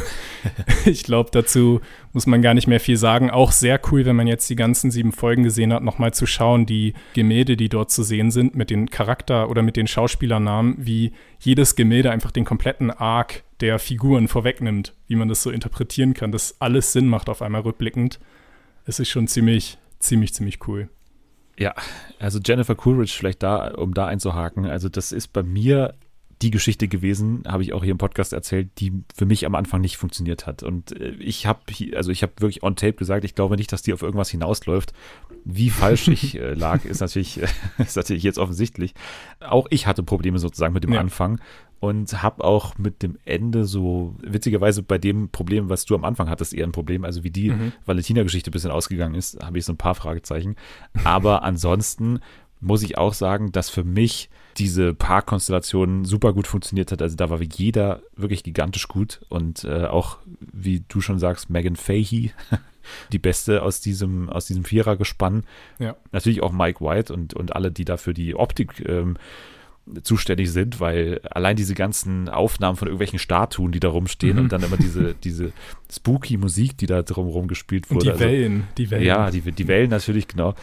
ich 0.84 1.04
glaube, 1.04 1.30
dazu 1.32 1.80
muss 2.12 2.26
man 2.26 2.42
gar 2.42 2.52
nicht 2.52 2.66
mehr 2.66 2.80
viel 2.80 2.96
sagen. 2.96 3.30
Auch 3.30 3.52
sehr 3.52 3.80
cool, 3.90 4.04
wenn 4.04 4.16
man 4.16 4.26
jetzt 4.26 4.50
die 4.50 4.56
ganzen 4.56 4.90
sieben 4.90 5.12
Folgen 5.12 5.44
gesehen 5.44 5.72
hat, 5.72 5.84
nochmal 5.84 6.12
zu 6.12 6.26
schauen, 6.26 6.66
die 6.66 6.94
Gemälde, 7.14 7.56
die 7.56 7.68
dort 7.68 7.92
zu 7.92 8.02
sehen 8.02 8.32
sind, 8.32 8.56
mit 8.56 8.70
den 8.70 8.90
Charakter- 8.90 9.48
oder 9.48 9.62
mit 9.62 9.76
den 9.76 9.86
Schauspielernamen, 9.86 10.74
wie 10.78 11.12
jedes 11.38 11.76
Gemälde 11.76 12.10
einfach 12.10 12.32
den 12.32 12.44
kompletten 12.44 12.90
Arc 12.90 13.44
der 13.60 13.78
Figuren 13.78 14.26
vorwegnimmt, 14.26 14.94
wie 15.06 15.16
man 15.16 15.28
das 15.28 15.44
so 15.44 15.50
interpretieren 15.52 16.12
kann, 16.12 16.32
dass 16.32 16.60
alles 16.60 16.92
Sinn 16.92 17.06
macht 17.06 17.28
auf 17.28 17.40
einmal 17.40 17.60
rückblickend. 17.60 18.18
Es 18.84 18.98
ist 18.98 19.10
schon 19.10 19.28
ziemlich, 19.28 19.78
ziemlich, 20.00 20.34
ziemlich 20.34 20.66
cool. 20.66 20.88
Ja, 21.56 21.74
also 22.18 22.40
Jennifer 22.44 22.74
Coolidge, 22.74 23.14
vielleicht 23.16 23.44
da, 23.44 23.74
um 23.74 23.94
da 23.94 24.06
einzuhaken, 24.06 24.66
also 24.66 24.88
das 24.88 25.12
ist 25.12 25.28
bei 25.28 25.44
mir 25.44 25.94
die 26.42 26.50
Geschichte 26.50 26.88
gewesen, 26.88 27.42
habe 27.46 27.62
ich 27.62 27.72
auch 27.72 27.82
hier 27.82 27.92
im 27.92 27.98
Podcast 27.98 28.32
erzählt, 28.32 28.68
die 28.78 28.92
für 29.14 29.26
mich 29.26 29.44
am 29.44 29.54
Anfang 29.54 29.80
nicht 29.80 29.96
funktioniert 29.96 30.46
hat. 30.46 30.62
Und 30.62 30.98
äh, 30.98 31.10
ich 31.18 31.46
habe, 31.46 31.60
also 31.94 32.10
ich 32.10 32.22
habe 32.22 32.32
wirklich 32.38 32.62
on 32.62 32.76
tape 32.76 32.94
gesagt, 32.94 33.24
ich 33.24 33.34
glaube 33.34 33.56
nicht, 33.56 33.72
dass 33.72 33.82
die 33.82 33.92
auf 33.92 34.02
irgendwas 34.02 34.30
hinausläuft. 34.30 34.92
Wie 35.44 35.70
falsch 35.70 36.08
ich 36.08 36.34
äh, 36.38 36.54
lag, 36.54 36.84
ist 36.84 37.00
natürlich, 37.00 37.40
ist 37.78 37.96
natürlich 37.96 38.22
jetzt 38.22 38.38
offensichtlich. 38.38 38.94
Auch 39.40 39.66
ich 39.70 39.86
hatte 39.86 40.02
Probleme 40.02 40.38
sozusagen 40.38 40.74
mit 40.74 40.84
dem 40.84 40.92
ja. 40.92 41.00
Anfang 41.00 41.40
und 41.80 42.22
habe 42.22 42.44
auch 42.44 42.76
mit 42.78 43.02
dem 43.02 43.18
Ende 43.24 43.64
so 43.64 44.14
witzigerweise 44.20 44.82
bei 44.82 44.98
dem 44.98 45.28
Problem, 45.30 45.68
was 45.68 45.84
du 45.84 45.94
am 45.94 46.04
Anfang 46.04 46.28
hattest, 46.28 46.54
eher 46.54 46.66
ein 46.66 46.72
Problem. 46.72 47.04
Also 47.04 47.24
wie 47.24 47.30
die 47.30 47.50
mhm. 47.50 47.72
Valentina-Geschichte 47.84 48.50
ein 48.50 48.52
bisschen 48.52 48.70
ausgegangen 48.70 49.14
ist, 49.14 49.42
habe 49.42 49.58
ich 49.58 49.64
so 49.64 49.72
ein 49.72 49.76
paar 49.78 49.94
Fragezeichen. 49.94 50.56
Aber 51.04 51.42
ansonsten 51.44 52.20
muss 52.60 52.82
ich 52.82 52.98
auch 52.98 53.14
sagen, 53.14 53.52
dass 53.52 53.70
für 53.70 53.84
mich 53.84 54.30
diese 54.58 54.92
Paarkonstellation 54.94 56.04
super 56.04 56.32
gut 56.32 56.46
funktioniert 56.46 56.90
hat. 56.90 57.00
Also 57.00 57.16
da 57.16 57.30
war 57.30 57.40
jeder 57.40 58.02
wirklich 58.16 58.42
gigantisch 58.42 58.88
gut 58.88 59.20
und 59.28 59.64
äh, 59.64 59.86
auch, 59.86 60.18
wie 60.40 60.82
du 60.88 61.00
schon 61.00 61.18
sagst, 61.18 61.50
Megan 61.50 61.76
Fahey, 61.76 62.32
die 63.12 63.18
beste 63.18 63.62
aus 63.62 63.80
diesem, 63.80 64.28
aus 64.28 64.46
diesem 64.46 64.64
Vierergespann. 64.64 65.44
Ja. 65.78 65.96
Natürlich 66.10 66.42
auch 66.42 66.52
Mike 66.52 66.84
White 66.84 67.12
und, 67.12 67.34
und 67.34 67.54
alle, 67.54 67.70
die 67.70 67.84
dafür 67.84 68.14
die 68.14 68.34
Optik 68.34 68.84
ähm, 68.86 69.16
zuständig 70.02 70.50
sind, 70.52 70.80
weil 70.80 71.20
allein 71.30 71.56
diese 71.56 71.74
ganzen 71.74 72.28
Aufnahmen 72.28 72.76
von 72.76 72.88
irgendwelchen 72.88 73.18
Statuen, 73.18 73.72
die 73.72 73.80
da 73.80 73.88
rumstehen 73.88 74.36
mhm. 74.36 74.42
und 74.44 74.52
dann 74.52 74.62
immer 74.62 74.76
diese, 74.76 75.14
diese 75.24 75.52
spooky 75.90 76.36
Musik, 76.36 76.76
die 76.76 76.86
da 76.86 77.02
drumherum 77.02 77.48
gespielt 77.48 77.90
wurde. 77.90 78.04
Die 78.04 78.10
also, 78.10 78.24
Wellen, 78.24 78.64
die 78.76 78.90
Wellen. 78.90 79.04
Ja, 79.04 79.30
die, 79.30 79.40
die 79.40 79.68
Wellen 79.68 79.90
natürlich, 79.90 80.28
genau 80.28 80.54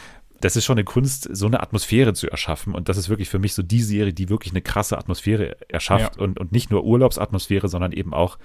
das 0.41 0.55
ist 0.55 0.65
schon 0.65 0.77
eine 0.77 0.83
Kunst, 0.83 1.29
so 1.31 1.45
eine 1.45 1.61
Atmosphäre 1.61 2.13
zu 2.13 2.29
erschaffen. 2.29 2.73
Und 2.73 2.89
das 2.89 2.97
ist 2.97 3.09
wirklich 3.09 3.29
für 3.29 3.39
mich 3.39 3.53
so 3.53 3.63
die 3.63 3.81
Serie, 3.81 4.13
die 4.13 4.29
wirklich 4.29 4.53
eine 4.53 4.61
krasse 4.61 4.97
Atmosphäre 4.97 5.57
erschafft. 5.69 6.17
Ja. 6.17 6.21
Und, 6.21 6.39
und 6.39 6.51
nicht 6.51 6.71
nur 6.71 6.83
Urlaubsatmosphäre, 6.83 7.67
sondern 7.67 7.91
eben 7.91 8.13
auch, 8.13 8.37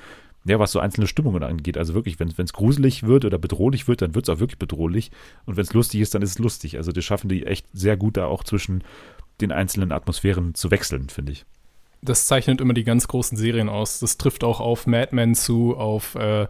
ja, 0.44 0.58
was 0.58 0.72
so 0.72 0.80
einzelne 0.80 1.06
Stimmungen 1.06 1.42
angeht. 1.42 1.76
Also 1.76 1.94
wirklich, 1.94 2.18
wenn 2.18 2.28
es 2.28 2.52
gruselig 2.52 3.02
wird 3.02 3.24
oder 3.24 3.38
bedrohlich 3.38 3.88
wird, 3.88 4.02
dann 4.02 4.14
wird 4.14 4.28
es 4.28 4.34
auch 4.34 4.40
wirklich 4.40 4.58
bedrohlich. 4.58 5.10
Und 5.44 5.56
wenn 5.56 5.64
es 5.64 5.74
lustig 5.74 6.00
ist, 6.00 6.14
dann 6.14 6.22
ist 6.22 6.30
es 6.30 6.38
lustig. 6.38 6.76
Also 6.76 6.92
das 6.92 7.04
schaffen 7.04 7.28
die 7.28 7.44
echt 7.44 7.66
sehr 7.72 7.96
gut, 7.96 8.16
da 8.16 8.26
auch 8.26 8.44
zwischen 8.44 8.82
den 9.40 9.52
einzelnen 9.52 9.92
Atmosphären 9.92 10.54
zu 10.54 10.70
wechseln, 10.70 11.08
finde 11.08 11.32
ich. 11.32 11.44
Das 12.02 12.26
zeichnet 12.26 12.60
immer 12.60 12.72
die 12.72 12.84
ganz 12.84 13.08
großen 13.08 13.36
Serien 13.36 13.68
aus. 13.68 14.00
Das 14.00 14.16
trifft 14.16 14.44
auch 14.44 14.60
auf 14.60 14.86
Mad 14.86 15.14
Men 15.14 15.34
zu, 15.34 15.76
auf 15.76 16.14
äh, 16.14 16.46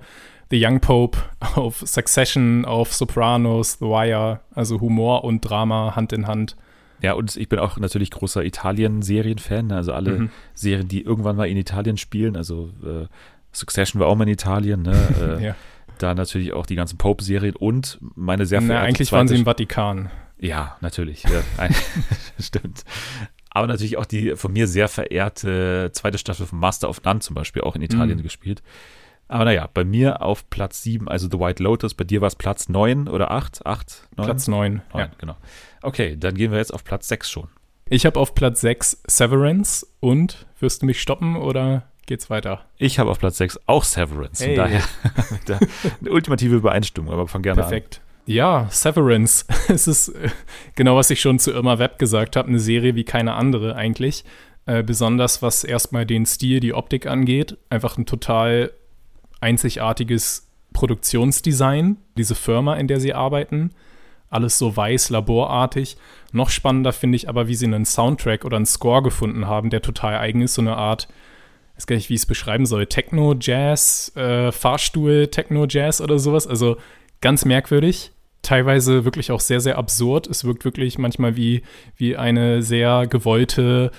The 0.50 0.64
Young 0.64 0.80
Pope, 0.80 1.18
auf 1.54 1.82
Succession, 1.86 2.64
auf 2.64 2.92
Sopranos, 2.92 3.78
The 3.78 3.86
Wire, 3.86 4.40
also 4.54 4.80
Humor 4.80 5.24
und 5.24 5.40
Drama 5.42 5.94
Hand 5.94 6.12
in 6.12 6.26
Hand. 6.26 6.56
Ja, 7.02 7.12
und 7.14 7.36
ich 7.36 7.48
bin 7.48 7.58
auch 7.58 7.78
natürlich 7.78 8.10
großer 8.10 8.44
Italien-Serien-Fan, 8.44 9.68
ne? 9.68 9.76
also 9.76 9.92
alle 9.92 10.18
mhm. 10.18 10.30
Serien, 10.54 10.88
die 10.88 11.02
irgendwann 11.02 11.36
mal 11.36 11.48
in 11.48 11.56
Italien 11.56 11.96
spielen, 11.96 12.36
also 12.36 12.70
äh, 12.84 13.06
Succession 13.52 14.00
war 14.00 14.08
auch 14.08 14.16
mal 14.16 14.24
in 14.24 14.34
Italien, 14.34 14.82
ne? 14.82 14.92
Äh, 15.40 15.44
ja. 15.44 15.56
Da 15.98 16.14
natürlich 16.14 16.54
auch 16.54 16.64
die 16.64 16.76
ganzen 16.76 16.96
Pope-Serien 16.96 17.54
und 17.56 17.98
meine 18.14 18.46
sehr 18.46 18.62
verehrte 18.62 18.82
Na, 18.82 18.88
eigentlich 18.88 19.12
waren 19.12 19.28
sie 19.28 19.36
im 19.36 19.44
Vatikan. 19.44 20.10
Ja, 20.38 20.78
natürlich. 20.80 21.24
Ja, 21.24 21.42
stimmt. 22.38 22.84
Aber 23.50 23.66
natürlich 23.66 23.98
auch 23.98 24.06
die 24.06 24.34
von 24.36 24.52
mir 24.52 24.66
sehr 24.66 24.88
verehrte 24.88 25.90
zweite 25.92 26.16
Staffel 26.16 26.46
von 26.46 26.58
Master 26.58 26.88
of 26.88 27.02
None 27.04 27.20
zum 27.20 27.34
Beispiel 27.34 27.62
auch 27.62 27.76
in 27.76 27.82
Italien 27.82 28.18
mhm. 28.18 28.22
gespielt. 28.22 28.62
Aber 29.30 29.44
naja, 29.44 29.68
bei 29.72 29.84
mir 29.84 30.22
auf 30.22 30.50
Platz 30.50 30.82
7, 30.82 31.08
also 31.08 31.28
The 31.30 31.38
White 31.38 31.62
Lotus, 31.62 31.94
bei 31.94 32.02
dir 32.02 32.20
war 32.20 32.26
es 32.26 32.34
Platz 32.34 32.68
9 32.68 33.06
oder 33.06 33.30
8? 33.30 33.64
8? 33.64 34.08
9? 34.16 34.26
Platz 34.26 34.48
9. 34.48 34.82
9 34.92 35.00
ja. 35.00 35.10
genau. 35.18 35.36
Okay, 35.82 36.16
dann 36.18 36.34
gehen 36.34 36.50
wir 36.50 36.58
jetzt 36.58 36.74
auf 36.74 36.82
Platz 36.82 37.06
6 37.06 37.30
schon. 37.30 37.48
Ich 37.88 38.06
habe 38.06 38.18
auf 38.18 38.34
Platz 38.34 38.60
6 38.60 39.02
Severance 39.06 39.86
und 40.00 40.46
wirst 40.58 40.82
du 40.82 40.86
mich 40.86 41.00
stoppen 41.00 41.36
oder 41.36 41.84
geht's 42.06 42.28
weiter. 42.28 42.66
Ich 42.76 42.98
habe 42.98 43.08
auf 43.08 43.20
Platz 43.20 43.36
6 43.38 43.60
auch 43.66 43.84
Severance. 43.84 44.44
Hey. 44.44 44.56
Von 44.56 44.64
daher 44.64 44.82
eine 46.00 46.10
ultimative 46.10 46.56
Übereinstimmung, 46.56 47.12
aber 47.12 47.28
fang 47.28 47.42
gerne 47.42 47.62
Perfekt. 47.62 48.00
an. 48.02 48.32
Ja, 48.32 48.66
Severance. 48.70 49.46
es 49.68 49.86
ist 49.86 50.08
äh, 50.08 50.30
genau, 50.74 50.96
was 50.96 51.08
ich 51.10 51.20
schon 51.20 51.38
zu 51.38 51.52
Irma 51.52 51.78
Web 51.78 52.00
gesagt 52.00 52.34
habe, 52.34 52.48
eine 52.48 52.58
Serie 52.58 52.96
wie 52.96 53.04
keine 53.04 53.34
andere 53.34 53.76
eigentlich. 53.76 54.24
Äh, 54.66 54.82
besonders 54.82 55.40
was 55.40 55.62
erstmal 55.62 56.04
den 56.04 56.26
Stil, 56.26 56.58
die 56.58 56.74
Optik 56.74 57.06
angeht. 57.06 57.58
Einfach 57.70 57.96
ein 57.96 58.06
total 58.06 58.72
einzigartiges 59.40 60.48
Produktionsdesign, 60.72 61.96
diese 62.16 62.34
Firma, 62.34 62.76
in 62.76 62.86
der 62.86 63.00
sie 63.00 63.14
arbeiten. 63.14 63.70
Alles 64.28 64.58
so 64.58 64.76
weiß, 64.76 65.10
laborartig. 65.10 65.96
Noch 66.32 66.50
spannender 66.50 66.92
finde 66.92 67.16
ich 67.16 67.28
aber, 67.28 67.48
wie 67.48 67.56
sie 67.56 67.66
einen 67.66 67.84
Soundtrack 67.84 68.44
oder 68.44 68.56
einen 68.56 68.66
Score 68.66 69.02
gefunden 69.02 69.46
haben, 69.46 69.70
der 69.70 69.82
total 69.82 70.18
eigen 70.18 70.42
ist. 70.42 70.54
So 70.54 70.62
eine 70.62 70.76
Art, 70.76 71.08
ich 71.72 71.78
weiß 71.78 71.86
gar 71.86 71.96
nicht, 71.96 72.10
wie 72.10 72.14
ich 72.14 72.20
es 72.20 72.26
beschreiben 72.26 72.66
soll, 72.66 72.86
Techno-Jazz, 72.86 74.12
äh, 74.14 74.52
Fahrstuhl, 74.52 75.26
Techno-Jazz 75.26 76.00
oder 76.00 76.18
sowas. 76.20 76.46
Also 76.46 76.76
ganz 77.20 77.44
merkwürdig. 77.44 78.12
Teilweise 78.42 79.04
wirklich 79.04 79.32
auch 79.32 79.40
sehr, 79.40 79.60
sehr 79.60 79.76
absurd. 79.76 80.28
Es 80.28 80.44
wirkt 80.44 80.64
wirklich 80.64 80.96
manchmal 80.98 81.36
wie, 81.36 81.62
wie 81.96 82.16
eine 82.16 82.62
sehr 82.62 83.06
gewollte 83.08 83.90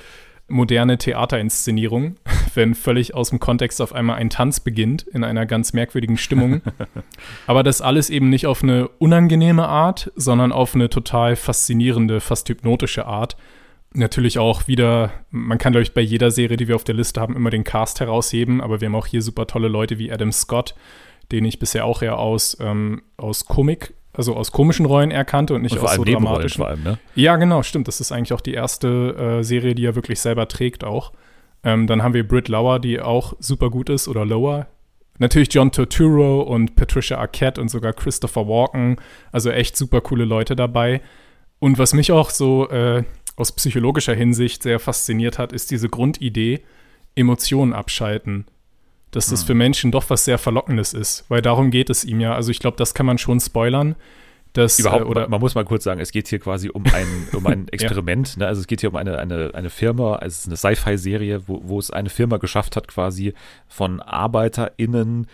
moderne 0.48 0.98
Theaterinszenierung, 0.98 2.18
wenn 2.56 2.76
völlig 2.76 3.14
aus 3.14 3.30
dem 3.30 3.40
Kontext 3.40 3.82
auf 3.82 3.94
einmal 3.94 4.18
ein 4.18 4.30
Tanz 4.30 4.60
beginnt 4.60 5.04
in 5.04 5.24
einer 5.24 5.46
ganz 5.46 5.74
merkwürdigen 5.74 6.18
Stimmung. 6.18 6.62
Aber 7.48 7.64
das 7.64 7.82
alles 7.82 8.10
eben 8.10 8.30
nicht 8.30 8.48
auf 8.48 8.64
eine 8.64 8.88
unangenehme 8.88 9.68
Art, 9.68 10.12
sondern 10.16 10.52
auf 10.52 10.76
eine 10.76 10.90
total 10.90 11.36
faszinierende, 11.36 12.20
fast 12.20 12.50
hypnotische 12.50 13.06
Art. 13.06 13.38
Natürlich 13.94 14.40
auch 14.40 14.68
wieder, 14.68 15.12
man 15.32 15.58
kann, 15.58 15.74
glaube 15.74 15.84
ich, 15.84 15.94
bei 15.94 16.02
jeder 16.02 16.32
Serie, 16.32 16.58
die 16.58 16.68
wir 16.68 16.76
auf 16.76 16.84
der 16.84 16.96
Liste 16.96 17.20
haben, 17.20 17.36
immer 17.36 17.50
den 17.50 17.64
Cast 17.64 18.00
herausheben, 18.00 18.62
aber 18.62 18.80
wir 18.80 18.88
haben 18.88 18.96
auch 18.96 19.08
hier 19.08 19.22
super 19.22 19.48
tolle 19.48 19.68
Leute 19.68 20.00
wie 20.00 20.12
Adam 20.12 20.32
Scott, 20.32 20.76
den 21.32 21.44
ich 21.44 21.60
bisher 21.60 21.86
auch 21.86 22.02
eher 22.02 22.18
aus, 22.18 22.58
ähm, 22.62 23.02
aus 23.18 23.46
Komik 23.46 23.94
also 24.14 24.36
aus 24.36 24.52
komischen 24.52 24.86
Rollen 24.86 25.12
erkannte 25.12 25.54
und 25.54 25.62
nicht 25.62 25.78
und 25.78 25.84
aus 25.84 25.96
so 25.96 26.04
dramatischen. 26.04 26.58
Vor 26.58 26.68
allem, 26.68 26.84
ne? 26.84 27.00
Ja, 27.16 27.38
genau, 27.38 27.64
stimmt. 27.64 27.88
Das 27.88 28.02
ist 28.02 28.12
eigentlich 28.12 28.34
auch 28.34 28.42
die 28.42 28.54
erste 28.54 29.40
äh, 29.40 29.44
Serie, 29.44 29.76
die 29.76 29.86
er 29.86 29.96
wirklich 29.96 30.20
selber 30.20 30.48
trägt 30.48 30.84
auch. 30.84 31.14
Ähm, 31.64 31.88
dann 31.88 32.04
haben 32.04 32.14
wir 32.14 32.28
Britt 32.28 32.48
Lauer, 32.48 32.80
die 32.80 33.00
auch 33.00 33.34
super 33.40 33.70
gut 33.70 33.90
ist, 33.90 34.08
oder 34.08 34.26
Lower. 34.26 34.68
Natürlich 35.20 35.54
John 35.54 35.72
Turturro 35.72 36.42
und 36.42 36.76
Patricia 36.76 37.18
Arquette 37.18 37.62
und 37.62 37.70
sogar 37.70 37.94
Christopher 37.94 38.48
Walken. 38.48 38.98
Also 39.32 39.52
echt 39.52 39.78
super 39.78 40.02
coole 40.02 40.26
Leute 40.26 40.56
dabei. 40.56 41.02
Und 41.60 41.78
was 41.78 41.94
mich 41.94 42.12
auch 42.12 42.32
so 42.32 42.68
äh, 42.70 43.04
aus 43.36 43.52
psychologischer 43.52 44.16
Hinsicht 44.16 44.64
sehr 44.64 44.80
fasziniert 44.80 45.38
hat, 45.38 45.54
ist 45.54 45.70
diese 45.70 45.90
Grundidee, 45.90 46.62
Emotionen 47.16 47.74
abschalten 47.74 48.46
dass 49.12 49.28
das 49.28 49.42
hm. 49.42 49.48
für 49.48 49.54
Menschen 49.54 49.92
doch 49.92 50.10
was 50.10 50.26
sehr 50.26 50.38
Verlockendes 50.38 50.94
ist, 50.94 51.26
weil 51.28 51.42
darum 51.42 51.70
geht 51.70 51.90
es 51.90 52.04
ihm 52.04 52.20
ja. 52.20 52.34
Also 52.34 52.50
ich 52.50 52.60
glaube, 52.60 52.78
das 52.78 52.94
kann 52.94 53.06
man 53.06 53.18
schon 53.18 53.40
spoilern. 53.40 53.96
Dass, 54.54 54.80
Überhaupt, 54.80 55.06
äh, 55.06 55.08
oder 55.08 55.30
man 55.30 55.40
muss 55.40 55.56
mal 55.56 55.64
kurz 55.64 55.84
sagen, 55.84 56.02
es 56.02 56.12
geht 56.12 56.28
hier 56.28 56.40
quasi 56.40 56.70
um 56.70 56.84
ein, 56.94 57.28
um 57.34 57.48
ein 57.48 57.68
Experiment. 57.70 58.36
ja. 58.36 58.40
ne? 58.40 58.48
Also 58.48 58.62
es 58.62 58.68
geht 58.68 58.82
hier 58.82 58.90
um 58.90 58.96
eine, 58.98 59.18
eine, 59.18 59.52
eine 59.54 59.70
Firma, 59.70 60.16
also 60.16 60.26
es 60.26 60.40
ist 60.40 60.48
eine 60.48 60.76
Sci-Fi-Serie, 60.76 61.48
wo, 61.48 61.62
wo 61.64 61.80
es 61.80 61.92
eine 61.92 62.10
Firma 62.10 62.38
geschafft 62.38 62.76
hat, 62.76 62.88
quasi 62.88 63.34
von 63.68 64.02
ArbeiterInnen 64.02 65.28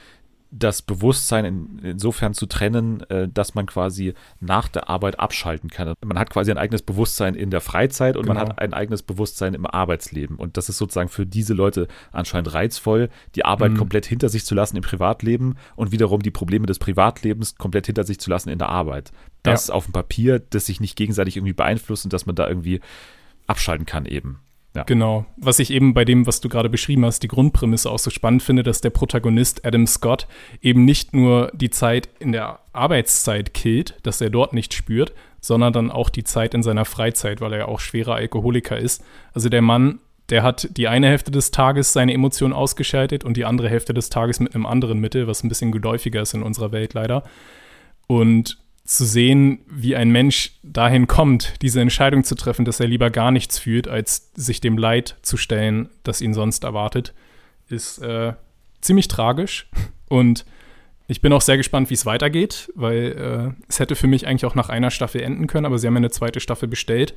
das 0.52 0.82
Bewusstsein 0.82 1.46
in, 1.46 1.80
insofern 1.80 2.34
zu 2.34 2.46
trennen, 2.46 3.02
äh, 3.10 3.28
dass 3.28 3.56
man 3.56 3.66
quasi 3.66 4.14
nach 4.40 4.68
der 4.68 4.90
Arbeit 4.90 5.20
abschalten 5.20 5.70
kann. 5.70 5.94
Man 6.06 6.18
hat 6.18 6.30
quasi 6.30 6.52
ein 6.52 6.58
eigenes 6.58 6.82
Bewusstsein 6.82 7.36
in 7.36 7.50
der 7.50 7.62
Freizeit 7.62 8.16
und 8.16 8.24
genau. 8.24 8.36
man 8.36 8.50
hat 8.50 8.60
ein 8.60 8.74
eigenes 8.74 9.04
Bewusstsein 9.04 9.54
im 9.54 9.66
Arbeitsleben. 9.66 10.38
Und 10.38 10.58
das 10.58 10.70
ist 10.70 10.78
sozusagen 10.78 11.10
für 11.10 11.26
diese 11.26 11.54
Leute 11.54 11.88
anscheinend 12.12 12.54
reizvoll, 12.54 13.10
die 13.36 13.46
Arbeit 13.46 13.72
mhm. 13.74 13.78
komplett 13.78 14.06
hinter 14.06 14.30
sich 14.30 14.46
zu 14.46 14.56
lassen 14.56 14.78
im 14.78 14.84
Privatleben 14.84 15.56
und 15.76 15.92
wiederum 15.92 16.22
die 16.22 16.32
Probleme 16.32 16.66
des 16.66 16.80
Privatlebens 16.80 17.56
komplett 17.56 17.88
hinter 17.88 18.04
sich 18.04 18.20
zu 18.20 18.30
lassen 18.30 18.50
in 18.50 18.60
der 18.60 18.70
Arbeit. 18.70 19.12
Das 19.44 19.68
ja. 19.68 19.74
auf 19.74 19.86
dem 19.86 19.94
Papier, 19.94 20.40
das 20.40 20.66
sich 20.66 20.80
nicht 20.80 20.96
gegenseitig 20.96 21.38
irgendwie 21.38 21.54
beeinflusst 21.54 22.06
und 22.06 22.14
dass 22.14 22.26
man 22.26 22.36
da 22.36 22.48
irgendwie 22.48 22.82
abschalten 23.48 23.86
kann 23.86 24.06
eben. 24.06 24.40
Ja. 24.78 24.84
Genau. 24.84 25.26
Was 25.38 25.58
ich 25.58 25.72
eben 25.72 25.96
bei 25.96 26.06
dem, 26.06 26.28
was 26.28 26.40
du 26.40 26.50
gerade 26.50 26.70
beschrieben 26.70 27.04
hast, 27.04 27.24
die 27.24 27.28
Grundprämisse 27.28 27.90
auch 27.90 27.98
so 27.98 28.12
spannend 28.12 28.44
finde, 28.44 28.62
dass 28.62 28.80
der 28.80 28.92
Protagonist 28.92 29.66
Adam 29.66 29.88
Scott 29.88 30.28
eben 30.62 30.86
nicht 30.86 31.16
nur 31.16 31.52
die 31.56 31.72
Zeit 31.72 32.10
in 32.20 32.32
der 32.32 32.60
Arbeitszeit 32.74 33.56
killt, 33.56 33.98
dass 34.04 34.22
er 34.22 34.30
dort 34.30 34.54
nicht 34.54 34.76
spürt, 34.76 35.14
sondern 35.42 35.74
dann 35.74 35.90
auch 35.90 36.12
die 36.12 36.24
Zeit 36.24 36.54
in 36.54 36.62
seiner 36.62 36.86
Freizeit, 36.86 37.42
weil 37.42 37.54
er 37.54 37.60
ja 37.60 37.68
auch 37.68 37.80
schwerer 37.80 38.14
Alkoholiker 38.14 38.78
ist. 38.78 39.04
Also 39.34 39.50
der 39.50 39.64
Mann, 39.64 39.98
der 40.30 40.44
hat 40.44 40.68
die 40.78 40.88
eine 40.88 41.08
Hälfte 41.08 41.32
des 41.32 41.50
Tages 41.50 41.92
seine 41.92 42.14
Emotionen 42.14 42.54
ausgeschaltet 42.54 43.24
und 43.24 43.36
die 43.36 43.46
andere 43.46 43.70
Hälfte 43.70 43.96
des 43.96 44.12
Tages 44.12 44.40
mit 44.40 44.54
einem 44.54 44.68
anderen 44.68 45.00
Mittel, 45.00 45.26
was 45.26 45.44
ein 45.44 45.50
bisschen 45.50 45.72
geläufiger 45.72 46.22
ist 46.22 46.36
in 46.36 46.44
unserer 46.44 46.72
Welt 46.72 46.94
leider. 46.94 47.24
Und 48.06 48.60
zu 48.88 49.06
sehen, 49.06 49.60
wie 49.70 49.98
ein 49.98 50.10
Mensch 50.12 50.54
dahin 50.64 51.08
kommt, 51.08 51.62
diese 51.62 51.82
Entscheidung 51.82 52.24
zu 52.24 52.36
treffen, 52.36 52.64
dass 52.64 52.80
er 52.80 52.88
lieber 52.88 53.10
gar 53.10 53.32
nichts 53.32 53.60
fühlt, 53.60 53.90
als 53.90 54.32
sich 54.34 54.62
dem 54.62 54.78
Leid 54.78 55.18
zu 55.22 55.36
stellen, 55.36 55.90
das 56.04 56.22
ihn 56.22 56.34
sonst 56.34 56.64
erwartet, 56.64 57.14
ist 57.68 58.00
äh, 58.00 58.34
ziemlich 58.80 59.10
tragisch. 59.10 59.70
Und 60.08 60.46
ich 61.08 61.22
bin 61.22 61.34
auch 61.34 61.42
sehr 61.42 61.58
gespannt, 61.58 61.90
wie 61.90 61.96
es 61.96 62.06
weitergeht, 62.06 62.72
weil 62.76 63.56
äh, 63.58 63.64
es 63.68 63.80
hätte 63.80 63.96
für 63.96 64.08
mich 64.08 64.26
eigentlich 64.26 64.46
auch 64.46 64.56
nach 64.56 64.70
einer 64.70 64.90
Staffel 64.90 65.22
enden 65.22 65.48
können, 65.48 65.66
aber 65.66 65.78
sie 65.78 65.88
haben 65.88 65.96
ja 65.96 66.00
eine 66.00 66.10
zweite 66.10 66.40
Staffel 66.40 66.70
bestellt. 66.70 67.14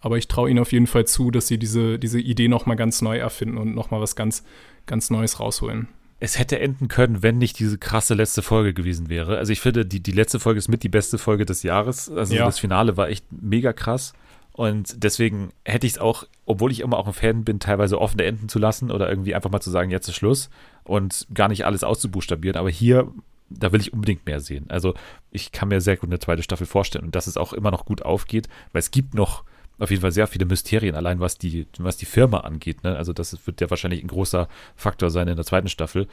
Aber 0.00 0.18
ich 0.18 0.28
traue 0.28 0.48
ihnen 0.48 0.60
auf 0.60 0.70
jeden 0.70 0.86
Fall 0.86 1.06
zu, 1.06 1.32
dass 1.32 1.48
sie 1.48 1.58
diese, 1.58 1.98
diese 1.98 2.20
Idee 2.20 2.46
nochmal 2.46 2.76
ganz 2.76 3.02
neu 3.02 3.18
erfinden 3.18 3.58
und 3.58 3.74
nochmal 3.74 4.00
was 4.00 4.14
ganz, 4.14 4.44
ganz 4.86 5.10
Neues 5.10 5.40
rausholen 5.40 5.88
es 6.20 6.38
hätte 6.38 6.58
enden 6.58 6.88
können, 6.88 7.22
wenn 7.22 7.38
nicht 7.38 7.58
diese 7.58 7.78
krasse 7.78 8.14
letzte 8.14 8.42
Folge 8.42 8.74
gewesen 8.74 9.08
wäre. 9.08 9.38
Also 9.38 9.52
ich 9.52 9.60
finde, 9.60 9.86
die, 9.86 10.00
die 10.00 10.12
letzte 10.12 10.40
Folge 10.40 10.58
ist 10.58 10.68
mit 10.68 10.82
die 10.82 10.88
beste 10.88 11.16
Folge 11.16 11.44
des 11.44 11.62
Jahres. 11.62 12.10
Also 12.10 12.34
ja. 12.34 12.44
das 12.44 12.58
Finale 12.58 12.96
war 12.96 13.08
echt 13.08 13.24
mega 13.30 13.72
krass. 13.72 14.14
Und 14.52 15.04
deswegen 15.04 15.52
hätte 15.64 15.86
ich 15.86 15.92
es 15.92 15.98
auch, 15.98 16.24
obwohl 16.44 16.72
ich 16.72 16.80
immer 16.80 16.98
auch 16.98 17.06
ein 17.06 17.12
Fan 17.12 17.44
bin, 17.44 17.60
teilweise 17.60 18.00
offene 18.00 18.24
Enden 18.24 18.48
zu 18.48 18.58
lassen 18.58 18.90
oder 18.90 19.08
irgendwie 19.08 19.36
einfach 19.36 19.50
mal 19.50 19.60
zu 19.60 19.70
sagen, 19.70 19.92
jetzt 19.92 20.08
ist 20.08 20.16
Schluss 20.16 20.50
und 20.82 21.28
gar 21.32 21.46
nicht 21.46 21.64
alles 21.64 21.84
auszubuchstabieren. 21.84 22.58
Aber 22.58 22.68
hier, 22.68 23.12
da 23.50 23.70
will 23.70 23.80
ich 23.80 23.92
unbedingt 23.92 24.26
mehr 24.26 24.40
sehen. 24.40 24.64
Also 24.68 24.94
ich 25.30 25.52
kann 25.52 25.68
mir 25.68 25.80
sehr 25.80 25.96
gut 25.96 26.08
eine 26.08 26.18
zweite 26.18 26.42
Staffel 26.42 26.66
vorstellen 26.66 27.04
und 27.04 27.14
dass 27.14 27.28
es 27.28 27.36
auch 27.36 27.52
immer 27.52 27.70
noch 27.70 27.84
gut 27.84 28.02
aufgeht, 28.02 28.48
weil 28.72 28.80
es 28.80 28.90
gibt 28.90 29.14
noch 29.14 29.44
auf 29.78 29.90
jeden 29.90 30.02
Fall 30.02 30.12
sehr 30.12 30.26
viele 30.26 30.46
Mysterien, 30.46 30.94
allein 30.94 31.20
was 31.20 31.38
die, 31.38 31.66
was 31.78 31.96
die 31.96 32.06
Firma 32.06 32.40
angeht. 32.40 32.82
Ne? 32.84 32.96
Also 32.96 33.12
das 33.12 33.46
wird 33.46 33.60
ja 33.60 33.70
wahrscheinlich 33.70 34.02
ein 34.02 34.08
großer 34.08 34.48
Faktor 34.76 35.10
sein 35.10 35.28
in 35.28 35.36
der 35.36 35.44
zweiten 35.44 35.68
Staffel. 35.68 36.08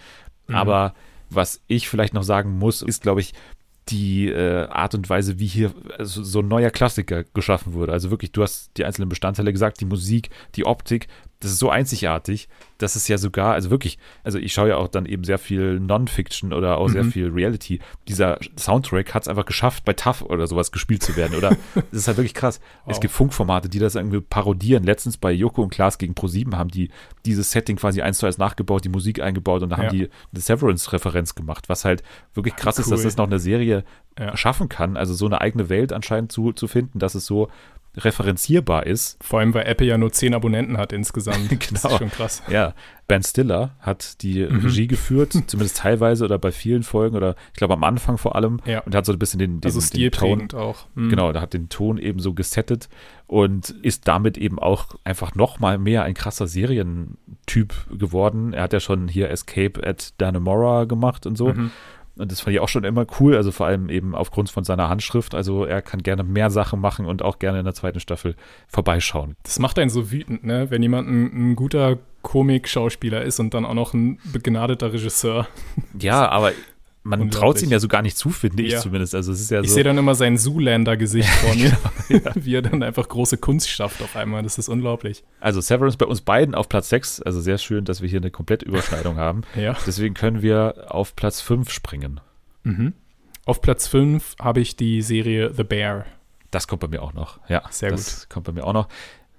Mhm. 0.48 0.56
Aber 0.56 0.96
was 1.30 1.62
ich 1.68 1.90
vielleicht 1.90 2.14
noch 2.14 2.24
sagen 2.24 2.58
muss, 2.58 2.82
ist, 2.82 3.02
glaube 3.02 3.22
ich, 3.22 3.34
die 3.90 4.30
äh, 4.30 4.68
Art 4.68 4.96
und 4.96 5.10
Weise, 5.10 5.40
wie 5.40 5.46
hier 5.46 5.74
also 5.98 6.24
so 6.24 6.40
ein 6.40 6.48
neuer 6.48 6.72
Klassiker 6.72 7.24
geschaffen 7.24 7.74
wurde. 7.74 7.92
Also 7.92 8.10
wirklich, 8.10 8.32
du 8.32 8.42
hast 8.42 8.72
die 8.78 8.86
einzelnen 8.86 9.10
Bestandteile 9.10 9.52
gesagt, 9.52 9.80
die 9.80 9.86
Musik, 9.86 10.30
die 10.56 10.66
Optik, 10.66 11.08
das 11.46 11.54
ist 11.54 11.60
so 11.60 11.70
einzigartig, 11.70 12.50
dass 12.80 12.96
es 12.96 13.08
ja 13.08 13.20
sogar, 13.20 13.54
also 13.54 13.70
wirklich, 13.70 14.00
also 14.24 14.40
ich 14.40 14.52
schaue 14.52 14.70
ja 14.70 14.78
auch 14.78 14.88
dann 14.88 15.06
eben 15.06 15.24
sehr 15.24 15.38
viel 15.38 15.80
Non-Fiction 15.80 16.54
oder 16.54 16.80
auch 16.80 16.88
mhm. 16.88 16.94
sehr 16.94 17.06
viel 17.06 17.30
Reality. 17.30 17.80
Dieser 18.08 18.40
Soundtrack 18.58 19.14
hat 19.14 19.22
es 19.22 19.28
einfach 19.28 19.46
geschafft, 19.46 19.86
bei 19.86 19.94
TAF 19.94 20.24
oder 20.24 20.48
sowas 20.48 20.72
gespielt 20.72 21.04
zu 21.04 21.16
werden. 21.16 21.38
Oder 21.38 21.50
das 21.76 21.86
ist 21.92 22.08
halt 22.08 22.18
wirklich 22.18 22.34
krass. 22.34 22.60
Wow. 22.86 22.94
Es 22.94 23.00
gibt 23.00 23.14
Funkformate, 23.14 23.70
die 23.70 23.78
das 23.78 23.94
irgendwie 23.94 24.22
parodieren. 24.22 24.84
Letztens 24.84 25.18
bei 25.18 25.32
Joko 25.32 25.62
und 25.62 25.70
Klaas 25.70 26.00
gegen 26.00 26.16
Pro7 26.16 26.56
haben 26.56 26.72
die 26.72 26.90
dieses 27.26 27.52
Setting 27.52 27.76
quasi 27.76 28.02
eins 28.02 28.18
zu 28.18 28.26
eins 28.26 28.40
nachgebaut, 28.40 28.84
die 28.84 28.90
Musik 28.90 29.22
eingebaut 29.22 29.62
und 29.62 29.70
da 29.70 29.78
ja. 29.78 29.84
haben 29.84 29.96
die 29.96 30.10
eine 30.34 30.42
Severance-Referenz 30.42 31.36
gemacht, 31.36 31.70
was 31.70 31.86
halt 31.86 32.02
wirklich 32.34 32.56
krass 32.56 32.78
cool. 32.78 32.82
ist, 32.82 32.92
dass 32.92 33.04
das 33.04 33.18
noch 33.18 33.28
eine 33.28 33.38
Serie 33.38 33.84
ja. 34.18 34.36
schaffen 34.36 34.68
kann. 34.68 34.98
Also 34.98 35.14
so 35.14 35.28
eine 35.28 35.42
eigene 35.42 35.70
Welt 35.70 35.94
anscheinend 35.94 36.32
zu, 36.32 36.54
zu 36.54 36.68
finden, 36.68 36.98
dass 36.98 37.14
es 37.14 37.28
so 37.28 37.50
referenzierbar 37.98 38.86
ist. 38.86 39.18
Vor 39.24 39.40
allem, 39.40 39.54
weil 39.54 39.66
Apple 39.66 39.88
ja 39.88 39.98
nur 39.98 40.12
zehn 40.12 40.34
Abonnenten 40.34 40.78
hat 40.78 40.94
insgesamt. 40.94 41.50
genau. 41.50 41.60
Das 41.76 41.92
ist 41.92 41.98
schon 41.98 42.12
krass. 42.12 42.44
Ja, 42.50 42.74
Ben 43.08 43.22
Stiller 43.22 43.76
hat 43.80 44.24
die 44.24 44.46
mhm. 44.46 44.62
Regie 44.62 44.88
geführt, 44.88 45.34
zumindest 45.48 45.78
teilweise 45.78 46.26
oder 46.26 46.40
bei 46.40 46.52
vielen 46.52 46.84
Folgen 46.84 47.16
oder 47.16 47.36
ich 47.54 47.58
glaube 47.58 47.74
am 47.74 47.84
Anfang 47.84 48.18
vor 48.18 48.36
allem. 48.36 48.60
Ja. 48.66 48.80
Und 48.82 48.96
hat 48.96 49.06
so 49.06 49.14
ein 49.14 49.20
bisschen 49.20 49.40
den, 49.40 49.62
den, 49.62 49.72
also 49.72 49.80
den 49.96 50.12
Ton 50.12 50.48
auch. 50.54 50.86
Mhm. 50.96 51.10
Genau, 51.10 51.32
da 51.32 51.42
hat 51.42 51.54
den 51.54 51.70
Ton 51.70 51.98
eben 51.98 52.20
so 52.20 52.34
gesettet 52.34 52.90
und 53.28 53.70
ist 53.70 54.08
damit 54.08 54.38
eben 54.38 54.60
auch 54.60 54.96
einfach 55.04 55.36
noch 55.36 55.60
mal 55.60 55.78
mehr 55.78 56.04
ein 56.04 56.14
krasser 56.14 56.48
Serientyp 56.48 57.74
geworden. 57.92 58.54
Er 58.54 58.64
hat 58.64 58.74
ja 58.74 58.80
schon 58.80 59.08
hier 59.08 59.30
Escape 59.30 59.86
at 59.86 60.14
Dannemora 60.18 60.86
gemacht 60.86 61.26
und 61.26 61.38
so. 61.38 61.50
Mhm. 61.50 61.72
Und 62.18 62.32
das 62.32 62.42
fand 62.42 62.54
ich 62.56 62.62
auch 62.62 62.70
schon 62.70 62.84
immer 62.84 63.06
cool, 63.20 63.36
also 63.36 63.52
vor 63.52 63.68
allem 63.68 63.90
eben 63.90 64.16
aufgrund 64.16 64.50
von 64.50 64.64
seiner 64.64 64.90
Handschrift. 64.90 65.36
Also 65.36 65.66
er 65.66 65.82
kann 65.82 66.02
gerne 66.02 66.24
mehr 66.24 66.50
Sachen 66.50 66.80
machen 66.80 67.06
und 67.06 67.22
auch 67.22 67.40
gerne 67.40 67.60
in 67.60 67.66
der 67.66 67.74
zweiten 67.74 68.00
Staffel 68.00 68.36
vorbeischauen. 68.68 69.36
Das 69.44 69.60
macht 69.60 69.78
einen 69.80 69.90
so 69.90 70.12
wütend, 70.12 70.44
ne? 70.44 70.72
Wenn 70.72 70.82
jemand 70.82 71.10
ein, 71.10 71.52
ein 71.52 71.56
guter 71.56 71.98
Komik-Schauspieler 72.22 73.22
ist 73.22 73.40
und 73.40 73.54
dann 73.54 73.66
auch 73.66 73.74
noch 73.74 73.94
ein 73.94 74.20
begnadeter 74.32 74.94
Regisseur. 74.94 75.48
Ja, 76.00 76.28
aber 76.30 76.54
man 77.06 77.30
traut 77.30 77.58
es 77.58 77.62
ihm 77.62 77.70
ja 77.70 77.80
so 77.80 77.88
gar 77.88 78.02
nicht 78.02 78.18
zu, 78.18 78.32
finde 78.32 78.64
ich 78.64 78.74
ja. 78.74 78.80
zumindest. 78.80 79.14
Also 79.14 79.32
es 79.32 79.40
ist 79.40 79.52
ja 79.52 79.62
ich 79.62 79.70
so 79.70 79.76
sehe 79.76 79.84
dann 79.84 79.98
immer 79.98 80.16
sein 80.16 80.38
Zoolander-Gesicht 80.38 81.30
vor 81.30 81.54
mir, 81.54 81.78
ja. 82.10 82.32
wie 82.36 82.56
er 82.56 82.64
dann 82.64 82.82
einfach 82.82 83.08
große 83.08 83.38
Kunst 83.38 83.70
schafft 83.70 84.02
auf 84.02 84.16
einmal. 84.16 84.42
Das 84.42 84.58
ist 84.58 84.70
unglaublich. 84.70 85.24
Also 85.40 85.62
Severance 85.62 85.98
bei 85.98 86.08
uns 86.08 86.22
beiden 86.22 86.56
auf 86.56 86.68
Platz 86.68 86.90
6. 86.90 87.22
Also 87.22 87.42
sehr 87.42 87.60
schön, 87.60 87.86
dass 87.86 88.02
wir 88.02 88.10
hier 88.10 88.20
eine 88.20 88.32
komplette 88.32 88.66
Überschneidung 88.66 89.18
haben. 89.18 89.42
Ja. 89.56 89.78
Deswegen 89.88 90.16
können 90.16 90.42
wir 90.42 90.88
auf 90.90 91.16
Platz 91.16 91.40
5 91.40 91.72
springen. 91.72 92.20
Mhm. 92.64 92.94
Auf 93.46 93.62
Platz 93.62 93.88
5 93.88 94.36
habe 94.40 94.60
ich 94.60 94.76
die 94.76 95.02
Serie 95.02 95.54
The 95.54 95.64
Bear. 95.64 96.06
Das 96.52 96.68
kommt 96.68 96.82
bei 96.82 96.88
mir 96.88 97.02
auch 97.02 97.14
noch. 97.14 97.40
Ja, 97.48 97.64
sehr 97.70 97.92
das 97.92 98.00
gut. 98.00 98.14
Das 98.14 98.30
kommt 98.30 98.48
bei 98.48 98.52
mir 98.52 98.66
auch 98.66 98.74
noch. 98.74 98.90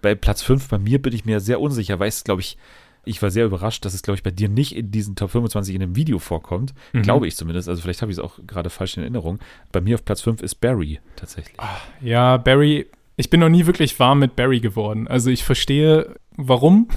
Bei 0.01 0.15
Platz 0.15 0.43
5 0.43 0.69
bei 0.69 0.79
mir 0.79 1.03
bin 1.03 1.13
ich 1.13 1.25
mir 1.25 1.41
sehr 1.41 1.61
unsicher, 1.61 1.99
weil 1.99 2.09
es, 2.09 2.25
glaube 2.25 2.41
ich, 2.41 2.57
ich 3.07 3.23
war 3.23 3.31
sehr 3.31 3.47
überrascht, 3.47 3.85
dass 3.85 3.95
es, 3.95 4.03
glaube 4.03 4.17
ich, 4.17 4.23
bei 4.23 4.31
dir 4.31 4.49
nicht 4.49 4.75
in 4.75 4.91
diesen 4.91 5.15
Top 5.15 5.31
25 5.31 5.75
in 5.75 5.81
dem 5.81 5.97
Video 5.97 6.19
vorkommt. 6.19 6.75
Mhm. 6.93 7.03
Glaube 7.03 7.27
ich 7.27 7.37
zumindest. 7.37 7.69
Also 7.69 7.81
vielleicht 7.81 8.03
habe 8.03 8.11
ich 8.11 8.19
es 8.19 8.23
auch 8.23 8.39
gerade 8.47 8.69
falsch 8.69 8.97
in 8.97 9.05
Erinnerung. 9.05 9.39
Bei 9.73 9.81
mir 9.81 9.95
auf 9.95 10.05
Platz 10.05 10.21
5 10.23 10.43
ist 10.43 10.57
Barry 10.57 11.01
tatsächlich. 11.15 11.55
Ach, 11.59 11.81
ja, 12.01 12.37
Barry. 12.37 12.87
Ich 13.17 13.31
bin 13.31 13.41
noch 13.41 13.49
nie 13.49 13.65
wirklich 13.65 13.99
warm 13.99 14.19
mit 14.19 14.37
Barry 14.37 14.61
geworden. 14.61 15.09
Also 15.09 15.31
ich 15.31 15.45
verstehe, 15.45 16.17
warum. 16.37 16.89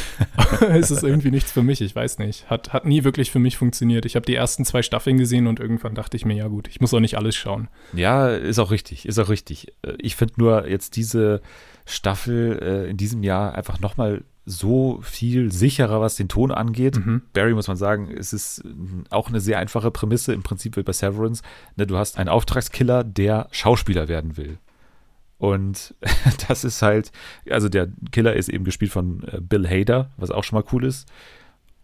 es 0.68 0.90
ist 0.90 1.02
irgendwie 1.02 1.30
nichts 1.30 1.52
für 1.52 1.62
mich, 1.62 1.80
ich 1.80 1.94
weiß 1.94 2.18
nicht. 2.18 2.50
Hat, 2.50 2.72
hat 2.72 2.84
nie 2.84 3.04
wirklich 3.04 3.30
für 3.30 3.38
mich 3.38 3.56
funktioniert. 3.56 4.04
Ich 4.04 4.16
habe 4.16 4.26
die 4.26 4.34
ersten 4.34 4.64
zwei 4.64 4.82
Staffeln 4.82 5.16
gesehen 5.16 5.46
und 5.46 5.60
irgendwann 5.60 5.94
dachte 5.94 6.16
ich 6.16 6.26
mir, 6.26 6.34
ja 6.34 6.48
gut, 6.48 6.68
ich 6.68 6.80
muss 6.80 6.92
auch 6.92 7.00
nicht 7.00 7.16
alles 7.16 7.36
schauen. 7.36 7.68
Ja, 7.94 8.28
ist 8.28 8.58
auch 8.58 8.70
richtig, 8.70 9.06
ist 9.06 9.18
auch 9.18 9.30
richtig. 9.30 9.72
Ich 9.98 10.16
finde 10.16 10.34
nur 10.36 10.68
jetzt 10.68 10.96
diese 10.96 11.40
Staffel 11.86 12.58
äh, 12.60 12.90
in 12.90 12.96
diesem 12.96 13.22
Jahr 13.22 13.54
einfach 13.54 13.80
nochmal 13.80 14.24
so 14.44 15.00
viel 15.02 15.52
sicherer, 15.52 16.00
was 16.00 16.16
den 16.16 16.28
Ton 16.28 16.50
angeht. 16.50 16.96
Mhm. 16.96 17.22
Barry, 17.32 17.54
muss 17.54 17.68
man 17.68 17.76
sagen, 17.76 18.10
es 18.10 18.32
ist 18.32 18.64
auch 19.10 19.28
eine 19.28 19.40
sehr 19.40 19.58
einfache 19.58 19.90
Prämisse, 19.90 20.32
im 20.32 20.42
Prinzip 20.42 20.76
wie 20.76 20.82
bei 20.82 20.92
Severance. 20.92 21.42
Ne, 21.76 21.86
du 21.86 21.96
hast 21.96 22.18
einen 22.18 22.28
Auftragskiller, 22.28 23.04
der 23.04 23.48
Schauspieler 23.52 24.08
werden 24.08 24.36
will. 24.36 24.58
Und 25.38 25.94
das 26.48 26.64
ist 26.64 26.82
halt, 26.82 27.12
also 27.50 27.68
der 27.68 27.88
Killer 28.10 28.34
ist 28.34 28.48
eben 28.48 28.64
gespielt 28.64 28.92
von 28.92 29.22
äh, 29.24 29.40
Bill 29.40 29.68
Hader, 29.68 30.10
was 30.16 30.30
auch 30.30 30.44
schon 30.44 30.58
mal 30.58 30.64
cool 30.72 30.84
ist. 30.84 31.08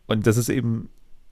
Und 0.06 0.26
das 0.26 0.36
ist 0.36 0.48
eben 0.48 0.88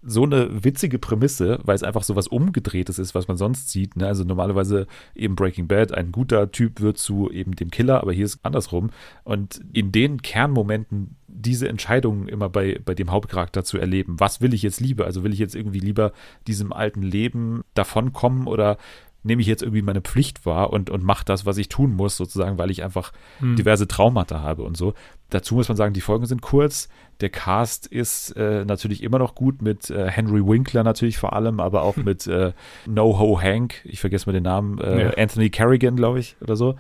so 0.07 0.23
eine 0.23 0.65
witzige 0.65 0.99
Prämisse, 0.99 1.59
weil 1.65 1.75
es 1.75 1.83
einfach 1.83 2.05
so 2.05 2.15
was 2.17 2.29
Umgedrehtes 2.29 2.99
ist, 2.99 3.15
was 3.15 3.29
man 3.29 3.37
sonst 3.37 3.71
sieht. 3.71 3.97
Ne? 3.97 4.07
Also 4.07 4.25
normalerweise 4.25 4.87
eben 5.15 5.35
Breaking 5.35 5.67
Bad, 5.67 5.93
ein 5.93 6.13
guter 6.13 6.51
Typ 6.53 6.81
wird 6.81 6.99
zu 6.99 7.31
eben 7.31 7.57
dem 7.57 7.71
Killer, 7.71 8.01
aber 8.01 8.13
hier 8.13 8.25
ist 8.25 8.39
andersrum. 8.43 8.91
Und 9.25 9.61
in 9.73 9.93
den 9.93 10.23
Kernmomenten 10.23 11.17
diese 11.29 11.69
Entscheidungen 11.69 12.29
immer 12.29 12.49
bei, 12.49 12.81
bei 12.85 12.95
dem 12.95 13.11
Hauptcharakter 13.11 13.65
zu 13.65 13.79
erleben. 13.79 14.19
Was 14.19 14.41
will 14.41 14.55
ich 14.55 14.63
jetzt 14.63 14.81
lieber? 14.81 15.05
Also 15.05 15.23
will 15.23 15.33
ich 15.33 15.39
jetzt 15.39 15.55
irgendwie 15.55 15.81
lieber 15.81 16.13
diesem 16.47 16.73
alten 16.73 17.03
Leben 17.03 17.63
davonkommen 17.75 18.47
oder 18.47 18.79
nehme 19.27 19.43
ich 19.43 19.49
jetzt 19.49 19.63
irgendwie 19.63 19.83
meine 19.83 20.01
Pflicht 20.01 20.47
wahr 20.47 20.73
und, 20.73 20.89
und 20.89 21.03
mache 21.03 21.25
das, 21.25 21.45
was 21.45 21.59
ich 21.59 21.69
tun 21.69 21.95
muss, 21.95 22.17
sozusagen, 22.17 22.59
weil 22.59 22.71
ich 22.71 22.85
einfach 22.85 23.13
hm. 23.41 23.57
diverse 23.57 23.89
Traumata 23.89 24.41
habe 24.41 24.63
und 24.63 24.77
so. 24.77 24.95
Dazu 25.31 25.57
muss 25.57 25.69
man 25.69 25.77
sagen, 25.77 25.93
die 25.93 26.01
Folgen 26.01 26.27
sind 26.27 26.41
kurz. 26.43 26.89
Der 27.21 27.31
Cast 27.31 27.87
ist 27.87 28.37
äh, 28.37 28.65
natürlich 28.65 29.03
immer 29.03 29.19
noch 29.19 29.35
gut 29.35 29.63
mit 29.63 29.91
äh, 29.91 30.09
Henry 30.09 30.47
Winkler 30.47 30.85
natürlich 30.85 31.19
vor 31.19 31.33
allem, 31.33 31.61
aber 31.61 31.83
auch 31.83 31.97
mit 31.97 32.27
äh, 32.27 32.53
No-Ho 32.87 33.41
Hank, 33.41 33.85
ich 33.85 34.01
vergesse 34.01 34.27
mal 34.27 34.33
den 34.33 34.45
Namen, 34.45 34.79
äh, 34.79 35.05
ja. 35.05 35.11
Anthony 35.17 35.51
Kerrigan, 35.51 35.97
glaube 35.97 36.21
ich, 36.21 36.37
oder 36.41 36.57
so. 36.57 36.77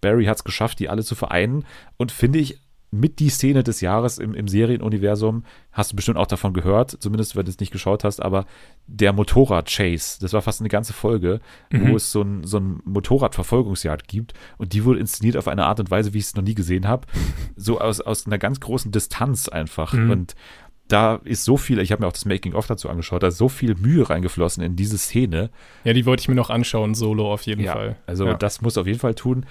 Barry 0.00 0.26
hat 0.26 0.36
es 0.36 0.44
geschafft, 0.44 0.78
die 0.78 0.88
alle 0.88 1.02
zu 1.02 1.14
vereinen 1.14 1.64
und 1.96 2.12
finde 2.12 2.38
ich 2.38 2.60
mit 2.90 3.18
die 3.18 3.28
Szene 3.28 3.62
des 3.62 3.80
Jahres 3.80 4.18
im, 4.18 4.34
im 4.34 4.48
Serienuniversum. 4.48 5.44
Hast 5.72 5.92
du 5.92 5.96
bestimmt 5.96 6.18
auch 6.18 6.26
davon 6.26 6.54
gehört, 6.54 6.90
zumindest 6.90 7.36
wenn 7.36 7.44
du 7.44 7.50
es 7.50 7.60
nicht 7.60 7.72
geschaut 7.72 8.04
hast, 8.04 8.20
aber 8.22 8.46
der 8.86 9.12
Motorrad-Chase, 9.12 10.18
das 10.20 10.32
war 10.32 10.42
fast 10.42 10.60
eine 10.60 10.68
ganze 10.68 10.92
Folge, 10.92 11.40
mhm. 11.70 11.90
wo 11.90 11.96
es 11.96 12.12
so 12.12 12.22
ein, 12.22 12.44
so 12.44 12.58
ein 12.58 12.80
Motorradverfolgungsjagd 12.84 14.08
gibt 14.08 14.34
und 14.58 14.72
die 14.72 14.84
wurde 14.84 15.00
inszeniert 15.00 15.36
auf 15.36 15.48
eine 15.48 15.66
Art 15.66 15.80
und 15.80 15.90
Weise, 15.90 16.14
wie 16.14 16.18
ich 16.18 16.24
es 16.24 16.34
noch 16.36 16.44
nie 16.44 16.54
gesehen 16.54 16.86
habe. 16.86 17.06
So 17.58 17.80
aus, 17.80 18.00
aus 18.00 18.26
einer 18.26 18.38
ganz 18.38 18.60
großen 18.60 18.92
Distanz 18.92 19.48
einfach. 19.48 19.92
Mhm. 19.92 20.10
Und 20.10 20.34
da 20.88 21.16
ist 21.24 21.44
so 21.44 21.56
viel, 21.56 21.78
ich 21.78 21.90
habe 21.90 22.02
mir 22.02 22.08
auch 22.08 22.12
das 22.12 22.26
Making-of 22.26 22.66
dazu 22.66 22.88
angeschaut, 22.88 23.22
da 23.22 23.28
ist 23.28 23.38
so 23.38 23.48
viel 23.48 23.74
Mühe 23.74 24.08
reingeflossen 24.08 24.62
in 24.62 24.76
diese 24.76 24.98
Szene. 24.98 25.50
Ja, 25.84 25.92
die 25.92 26.06
wollte 26.06 26.20
ich 26.20 26.28
mir 26.28 26.34
noch 26.34 26.50
anschauen, 26.50 26.94
solo 26.94 27.32
auf 27.32 27.42
jeden 27.42 27.62
ja, 27.62 27.72
Fall. 27.72 27.96
Also 28.06 28.26
ja. 28.26 28.34
das 28.34 28.60
muss 28.60 28.78
auf 28.78 28.86
jeden 28.86 28.98
Fall 28.98 29.14
tun 29.14 29.46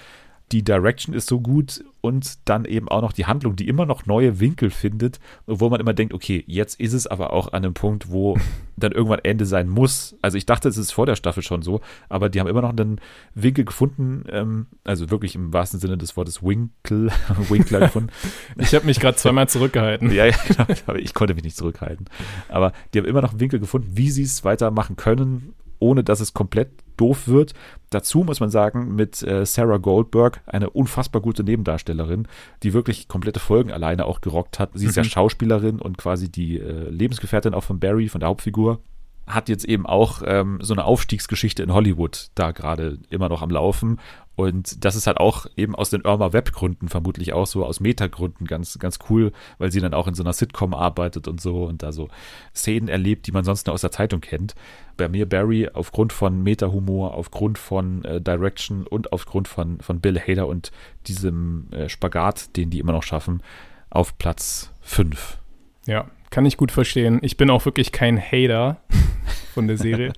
die 0.51 0.63
Direction 0.63 1.15
ist 1.15 1.27
so 1.27 1.41
gut 1.41 1.83
und 2.01 2.37
dann 2.45 2.65
eben 2.65 2.87
auch 2.87 3.01
noch 3.01 3.13
die 3.13 3.25
Handlung, 3.25 3.55
die 3.55 3.67
immer 3.67 3.85
noch 3.85 4.05
neue 4.05 4.39
Winkel 4.39 4.69
findet, 4.69 5.19
wo 5.47 5.69
man 5.69 5.79
immer 5.79 5.93
denkt, 5.93 6.13
okay, 6.13 6.43
jetzt 6.45 6.79
ist 6.79 6.93
es 6.93 7.07
aber 7.07 7.33
auch 7.33 7.47
an 7.47 7.63
einem 7.63 7.73
Punkt, 7.73 8.11
wo 8.11 8.37
dann 8.77 8.91
irgendwann 8.91 9.19
Ende 9.23 9.45
sein 9.45 9.67
muss. 9.67 10.15
Also 10.21 10.37
ich 10.37 10.45
dachte, 10.45 10.69
es 10.69 10.77
ist 10.77 10.91
vor 10.91 11.07
der 11.07 11.15
Staffel 11.15 11.41
schon 11.41 11.63
so, 11.63 11.81
aber 12.09 12.29
die 12.29 12.39
haben 12.39 12.47
immer 12.47 12.61
noch 12.61 12.69
einen 12.69 13.01
Winkel 13.33 13.65
gefunden, 13.65 14.23
ähm, 14.29 14.67
also 14.83 15.09
wirklich 15.09 15.33
im 15.35 15.51
wahrsten 15.51 15.79
Sinne 15.79 15.97
des 15.97 16.15
Wortes 16.15 16.43
Winkel, 16.43 17.11
Winkler 17.49 17.79
gefunden. 17.79 18.09
ich 18.57 18.75
habe 18.75 18.85
mich 18.85 18.99
gerade 18.99 19.17
zweimal 19.17 19.49
zurückgehalten. 19.49 20.11
ja, 20.11 20.25
ja, 20.27 20.35
genau, 20.47 20.65
aber 20.85 20.99
ich 20.99 21.13
konnte 21.13 21.33
mich 21.33 21.43
nicht 21.43 21.57
zurückhalten. 21.57 22.05
Aber 22.49 22.71
die 22.93 22.99
haben 22.99 23.05
immer 23.05 23.21
noch 23.21 23.31
einen 23.31 23.39
Winkel 23.39 23.59
gefunden, 23.59 23.89
wie 23.93 24.11
sie 24.11 24.23
es 24.23 24.43
weitermachen 24.43 24.95
können 24.95 25.53
ohne 25.79 26.03
dass 26.03 26.19
es 26.19 26.33
komplett 26.33 26.69
doof 26.97 27.27
wird. 27.27 27.53
Dazu 27.89 28.23
muss 28.23 28.39
man 28.39 28.49
sagen, 28.49 28.95
mit 28.95 29.21
äh, 29.23 29.45
Sarah 29.45 29.77
Goldberg, 29.77 30.41
eine 30.45 30.69
unfassbar 30.69 31.21
gute 31.21 31.43
Nebendarstellerin, 31.43 32.27
die 32.63 32.73
wirklich 32.73 33.07
komplette 33.07 33.39
Folgen 33.39 33.71
alleine 33.71 34.05
auch 34.05 34.21
gerockt 34.21 34.59
hat. 34.59 34.71
Sie 34.73 34.85
ist 34.85 34.97
mhm. 34.97 35.03
ja 35.03 35.09
Schauspielerin 35.09 35.79
und 35.79 35.97
quasi 35.97 36.29
die 36.29 36.59
äh, 36.59 36.89
Lebensgefährtin 36.89 37.53
auch 37.53 37.63
von 37.63 37.79
Barry, 37.79 38.09
von 38.09 38.19
der 38.19 38.29
Hauptfigur 38.29 38.79
hat 39.27 39.49
jetzt 39.49 39.65
eben 39.65 39.85
auch 39.85 40.21
ähm, 40.25 40.59
so 40.61 40.73
eine 40.73 40.85
Aufstiegsgeschichte 40.85 41.63
in 41.63 41.73
Hollywood 41.73 42.29
da 42.35 42.51
gerade 42.51 42.99
immer 43.09 43.29
noch 43.29 43.41
am 43.41 43.49
Laufen. 43.49 43.99
Und 44.35 44.83
das 44.83 44.95
ist 44.95 45.07
halt 45.07 45.17
auch 45.17 45.45
eben 45.55 45.75
aus 45.75 45.89
den 45.89 46.01
Irma 46.01 46.33
Web-Gründen 46.33 46.89
vermutlich 46.89 47.33
auch 47.33 47.47
so, 47.47 47.65
aus 47.65 47.79
Meta-Gründen 47.79 48.45
ganz, 48.45 48.77
ganz 48.79 48.99
cool, 49.09 49.31
weil 49.57 49.71
sie 49.71 49.79
dann 49.79 49.93
auch 49.93 50.07
in 50.07 50.13
so 50.13 50.23
einer 50.23 50.33
Sitcom 50.33 50.73
arbeitet 50.73 51.27
und 51.27 51.39
so 51.39 51.63
und 51.63 51.83
da 51.83 51.91
so 51.91 52.09
Szenen 52.53 52.89
erlebt, 52.89 53.27
die 53.27 53.31
man 53.31 53.45
sonst 53.45 53.67
nur 53.67 53.73
aus 53.73 53.81
der 53.81 53.91
Zeitung 53.91 54.19
kennt. 54.19 54.53
Bei 54.97 55.07
mir 55.07 55.27
Barry 55.27 55.69
aufgrund 55.73 56.11
von 56.11 56.43
Meta-Humor, 56.43 57.13
aufgrund 57.13 57.57
von 57.57 58.03
äh, 58.03 58.19
Direction 58.19 58.85
und 58.85 59.13
aufgrund 59.13 59.47
von, 59.47 59.79
von 59.79 60.01
Bill 60.01 60.19
Hader 60.19 60.47
und 60.47 60.71
diesem 61.07 61.67
äh, 61.71 61.87
Spagat, 61.87 62.57
den 62.57 62.69
die 62.69 62.79
immer 62.79 62.93
noch 62.93 63.03
schaffen, 63.03 63.41
auf 63.89 64.17
Platz 64.17 64.71
5. 64.81 65.37
Ja, 65.85 66.09
kann 66.29 66.45
ich 66.45 66.57
gut 66.57 66.71
verstehen. 66.71 67.19
Ich 67.21 67.37
bin 67.37 67.49
auch 67.49 67.63
wirklich 67.63 67.93
kein 67.93 68.19
Hater 68.19 68.81
von 69.53 69.67
der 69.67 69.77
Serie. 69.77 70.11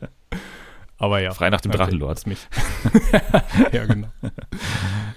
Aber 0.97 1.21
ja. 1.21 1.31
Frei 1.33 1.49
nach 1.49 1.61
dem 1.61 1.71
okay, 1.71 1.77
Drachenlord. 1.77 2.25
Mich. 2.27 2.47
ja, 3.71 3.85
genau. 3.85 4.09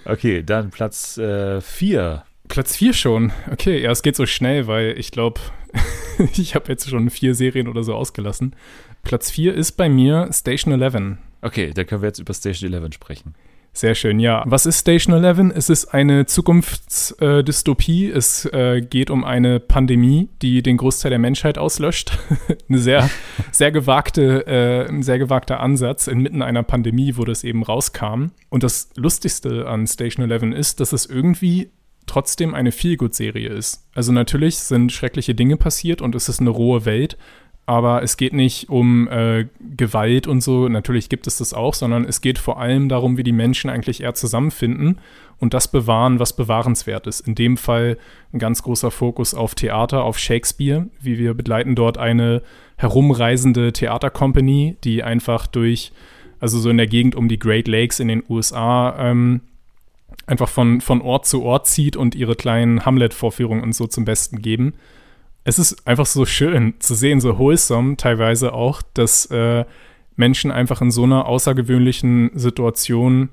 Okay, 0.07 0.43
dann 0.43 0.71
Platz 0.71 1.15
4. 1.15 1.21
Äh, 1.21 2.31
Platz 2.49 2.77
4 2.77 2.95
schon. 2.95 3.33
Okay, 3.53 3.81
ja, 3.81 3.91
es 3.93 4.03
geht 4.03 4.17
so 4.17 4.27
schnell, 4.27 4.67
weil 4.67 4.99
ich 4.99 5.13
glaube, 5.13 5.41
ich 6.37 6.55
habe 6.55 6.69
jetzt 6.69 6.89
schon 6.89 7.11
vier 7.11 7.35
Serien 7.35 7.69
oder 7.69 7.85
so 7.85 7.95
ausgelassen. 7.95 8.57
Platz 9.03 9.31
4 9.31 9.55
ist 9.55 9.73
bei 9.73 9.89
mir 9.89 10.29
Station 10.33 10.81
11. 10.81 11.19
Okay, 11.43 11.73
dann 11.73 11.87
können 11.87 12.03
wir 12.03 12.09
jetzt 12.09 12.19
über 12.19 12.35
Station 12.35 12.73
11 12.73 12.95
sprechen. 12.95 13.35
Sehr 13.73 13.95
schön, 13.95 14.19
ja. 14.19 14.43
Was 14.47 14.67
ist 14.67 14.81
Station 14.81 15.23
11? 15.23 15.53
Es 15.55 15.71
ist 15.71 15.87
eine 15.95 16.27
Zukunftsdystopie. 16.27 18.11
es 18.11 18.45
äh, 18.47 18.81
geht 18.81 19.11
um 19.11 19.25
eine 19.25 19.61
Pandemie, 19.61 20.29
die 20.43 20.63
den 20.63 20.77
Großteil 20.77 21.11
der 21.11 21.21
Menschheit 21.21 21.57
auslöscht. 21.57 22.19
eine 22.69 22.79
sehr, 22.79 23.09
sehr 23.53 23.71
gewagte, 23.71 24.47
äh, 24.47 24.89
ein 24.89 25.03
sehr 25.03 25.19
gewagter 25.19 25.61
Ansatz 25.61 26.09
inmitten 26.09 26.43
einer 26.43 26.65
Pandemie, 26.65 27.17
wo 27.17 27.25
das 27.25 27.45
eben 27.45 27.63
rauskam. 27.63 28.33
Und 28.49 28.65
das 28.65 28.91
Lustigste 28.97 29.69
an 29.69 29.87
Station 29.87 30.29
11 30.29 30.55
ist, 30.55 30.81
dass 30.81 30.93
es 30.93 31.07
irgendwie 31.07 31.71
trotzdem 32.07 32.55
eine 32.55 32.73
Feelgood-Serie 32.73 33.51
ist. 33.51 33.87
Also 33.95 34.11
natürlich 34.11 34.59
sind 34.59 34.91
schreckliche 34.91 35.37
Dinge 35.37 35.57
passiert 35.57 36.03
und 36.03 36.17
es 36.17 36.29
ist 36.29 36.41
eine 36.41 36.51
rohe 36.51 36.85
Welt, 36.85 37.17
aber 37.71 38.03
es 38.03 38.17
geht 38.17 38.33
nicht 38.33 38.69
um 38.69 39.07
äh, 39.07 39.47
Gewalt 39.77 40.27
und 40.27 40.41
so, 40.41 40.67
natürlich 40.67 41.09
gibt 41.09 41.29
es 41.29 41.37
das 41.37 41.55
auch, 41.55 41.73
sondern 41.73 42.05
es 42.05 42.21
geht 42.21 42.41
vor 42.41 42.59
allem 42.59 42.89
darum, 42.89 43.17
wie 43.17 43.23
die 43.23 43.31
Menschen 43.31 43.71
eigentlich 43.71 44.03
eher 44.03 44.15
zusammenfinden 44.15 44.99
und 45.39 45.55
das 45.55 45.69
bewahren, 45.69 46.19
was 46.19 46.35
bewahrenswert 46.35 47.07
ist. 47.07 47.21
In 47.21 47.37
dem 47.37 47.57
Fall 47.57 47.97
ein 48.33 48.41
ganz 48.41 48.65
großer 48.65 48.91
Fokus 48.91 49.35
auf 49.35 49.55
Theater, 49.55 50.03
auf 50.03 50.19
Shakespeare, 50.19 50.89
wie 51.01 51.17
wir 51.17 51.33
begleiten 51.35 51.77
dort 51.77 51.97
eine 51.97 52.43
herumreisende 52.75 53.73
Theatercompany, 53.73 54.77
die 54.83 55.05
einfach 55.05 55.47
durch, 55.47 55.93
also 56.41 56.59
so 56.59 56.71
in 56.71 56.77
der 56.77 56.89
Gegend 56.89 57.15
um 57.15 57.29
die 57.29 57.39
Great 57.39 57.69
Lakes 57.69 58.01
in 58.01 58.09
den 58.09 58.25
USA, 58.29 58.97
ähm, 58.99 59.43
einfach 60.27 60.49
von, 60.49 60.81
von 60.81 61.03
Ort 61.03 61.25
zu 61.25 61.45
Ort 61.45 61.69
zieht 61.69 61.97
und 61.97 62.17
ihre 62.17 62.35
kleinen 62.35 62.85
Hamlet-Vorführungen 62.85 63.63
und 63.63 63.77
so 63.77 63.87
zum 63.87 64.05
Besten 64.05 64.43
geben 64.43 64.75
es 65.45 65.59
ist 65.59 65.87
einfach 65.87 66.07
so 66.07 66.25
schön 66.27 66.75
zu 66.81 66.95
sehen, 66.95 67.21
so 67.21 67.39
wholesome 67.39 67.97
teilweise 67.97 68.53
auch, 68.53 68.83
dass 68.95 69.27
äh, 69.27 69.65
Menschen 70.17 70.51
einfach 70.51 70.83
in 70.83 70.91
so 70.91 71.05
einer 71.05 71.27
außergewöhnlichen 71.27 72.31
Situation 72.35 73.31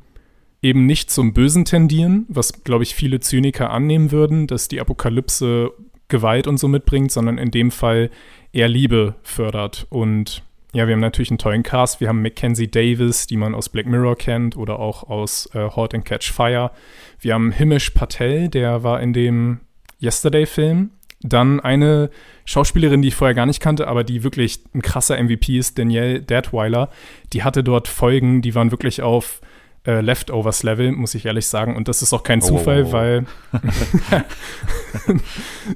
eben 0.61 0.85
nicht 0.85 1.11
zum 1.11 1.33
Bösen 1.33 1.65
tendieren, 1.65 2.25
was, 2.29 2.63
glaube 2.63 2.83
ich, 2.83 2.95
viele 2.95 3.19
Zyniker 3.19 3.69
annehmen 3.69 4.11
würden, 4.11 4.47
dass 4.47 4.67
die 4.67 4.79
Apokalypse 4.81 5.71
Gewalt 6.07 6.47
und 6.47 6.57
so 6.57 6.67
mitbringt, 6.67 7.11
sondern 7.11 7.37
in 7.37 7.51
dem 7.51 7.69
Fall 7.69 8.09
eher 8.53 8.69
Liebe 8.69 9.15
fördert 9.23 9.85
und 9.89 10.41
Ja, 10.73 10.85
wir 10.87 10.93
haben 10.93 11.01
natürlich 11.01 11.31
einen 11.31 11.37
tollen 11.37 11.63
Cast. 11.63 12.01
Wir 12.01 12.09
haben 12.09 12.21
Mackenzie 12.21 12.67
Davis, 12.67 13.25
die 13.25 13.37
man 13.37 13.55
aus 13.55 13.69
Black 13.69 13.87
Mirror 13.87 14.15
kennt 14.15 14.55
oder 14.57 14.79
auch 14.79 15.03
aus 15.09 15.49
äh, 15.53 15.69
Halt 15.69 15.93
and 15.93 16.05
Catch 16.05 16.31
Fire. 16.31 16.71
Wir 17.19 17.33
haben 17.33 17.51
Himish 17.51 17.91
Patel, 17.91 18.49
der 18.49 18.83
war 18.83 19.01
in 19.01 19.13
dem 19.13 19.59
Yesterday-Film. 20.01 20.91
Dann 21.21 21.59
eine 21.59 22.09
Schauspielerin, 22.45 23.01
die 23.01 23.07
ich 23.09 23.15
vorher 23.15 23.33
gar 23.33 23.45
nicht 23.45 23.59
kannte, 23.59 23.87
aber 23.87 24.03
die 24.03 24.23
wirklich 24.23 24.59
ein 24.73 24.81
krasser 24.81 25.21
MVP 25.21 25.57
ist, 25.57 25.79
Danielle 25.79 26.21
Deadweiler. 26.21 26.89
Die 27.33 27.43
hatte 27.43 27.63
dort 27.63 27.87
Folgen, 27.87 28.41
die 28.41 28.53
waren 28.53 28.71
wirklich 28.71 29.01
auf 29.01 29.41
äh, 29.87 30.01
Leftovers-Level, 30.01 30.91
muss 30.91 31.15
ich 31.15 31.25
ehrlich 31.25 31.47
sagen. 31.47 31.75
Und 31.75 31.87
das 31.87 32.01
ist 32.01 32.13
auch 32.13 32.23
kein 32.23 32.41
oh, 32.43 32.45
Zufall, 32.45 32.83
oh, 32.83 32.87
oh. 32.87 32.91
weil, 32.91 33.25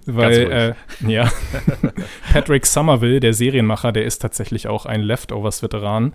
weil 0.05 0.51
äh, 0.51 0.73
ja, 1.07 1.31
Patrick 2.31 2.65
Somerville, 2.65 3.19
der 3.19 3.33
Serienmacher, 3.33 3.91
der 3.91 4.05
ist 4.05 4.19
tatsächlich 4.19 4.67
auch 4.67 4.85
ein 4.85 5.01
Leftovers-Veteran. 5.01 6.13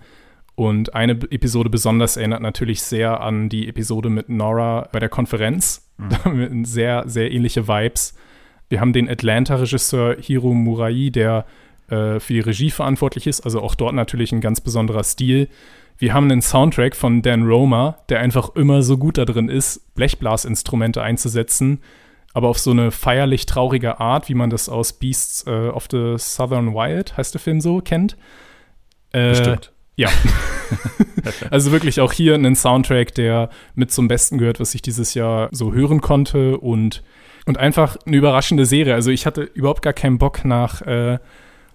Und 0.55 0.95
eine 0.95 1.11
Episode 1.29 1.69
besonders 1.69 2.17
erinnert 2.17 2.41
natürlich 2.41 2.81
sehr 2.81 3.21
an 3.21 3.49
die 3.49 3.67
Episode 3.67 4.09
mit 4.09 4.29
Nora 4.29 4.89
bei 4.91 4.99
der 4.99 5.09
Konferenz. 5.09 5.87
Mhm. 5.97 6.65
sehr, 6.65 7.03
sehr 7.07 7.31
ähnliche 7.31 7.67
Vibes. 7.67 8.15
Wir 8.69 8.81
haben 8.81 8.93
den 8.93 9.09
Atlanta-Regisseur 9.09 10.17
Hiro 10.19 10.53
Murai, 10.53 11.09
der 11.09 11.45
äh, 11.89 12.19
für 12.19 12.33
die 12.33 12.39
Regie 12.41 12.71
verantwortlich 12.71 13.27
ist, 13.27 13.41
also 13.41 13.61
auch 13.61 13.75
dort 13.75 13.95
natürlich 13.95 14.31
ein 14.31 14.41
ganz 14.41 14.61
besonderer 14.61 15.03
Stil. 15.03 15.47
Wir 15.97 16.13
haben 16.13 16.29
einen 16.29 16.41
Soundtrack 16.41 16.95
von 16.95 17.21
Dan 17.21 17.43
Roma, 17.47 17.97
der 18.09 18.19
einfach 18.19 18.55
immer 18.55 18.83
so 18.83 18.97
gut 18.97 19.17
da 19.17 19.25
drin 19.25 19.49
ist, 19.49 19.95
Blechblasinstrumente 19.95 21.01
einzusetzen, 21.01 21.79
aber 22.33 22.49
auf 22.49 22.59
so 22.59 22.71
eine 22.71 22.91
feierlich 22.91 23.45
traurige 23.45 23.99
Art, 23.99 24.29
wie 24.29 24.35
man 24.35 24.49
das 24.49 24.69
aus 24.69 24.93
Beasts 24.93 25.45
äh, 25.47 25.69
of 25.69 25.87
the 25.89 26.15
Southern 26.17 26.73
Wild, 26.73 27.17
heißt 27.17 27.33
der 27.33 27.41
Film 27.41 27.61
so, 27.61 27.79
kennt. 27.81 28.15
Äh, 29.11 29.29
Bestimmt. 29.29 29.71
Ja. 29.95 30.09
also 31.49 31.71
wirklich 31.71 31.99
auch 31.99 32.13
hier 32.13 32.35
einen 32.35 32.55
Soundtrack, 32.55 33.15
der 33.15 33.49
mit 33.73 33.91
zum 33.91 34.07
Besten 34.07 34.37
gehört, 34.37 34.59
was 34.59 34.75
ich 34.75 34.83
dieses 34.83 35.15
Jahr 35.15 35.49
so 35.51 35.73
hören 35.73 36.01
konnte 36.01 36.59
und, 36.59 37.01
und 37.47 37.57
einfach 37.57 37.97
eine 38.05 38.17
überraschende 38.17 38.65
Serie. 38.65 38.93
Also 38.93 39.09
ich 39.09 39.25
hatte 39.25 39.41
überhaupt 39.41 39.81
gar 39.81 39.93
keinen 39.93 40.17
Bock 40.17 40.43
nach 40.43 40.81
äh, 40.81 41.17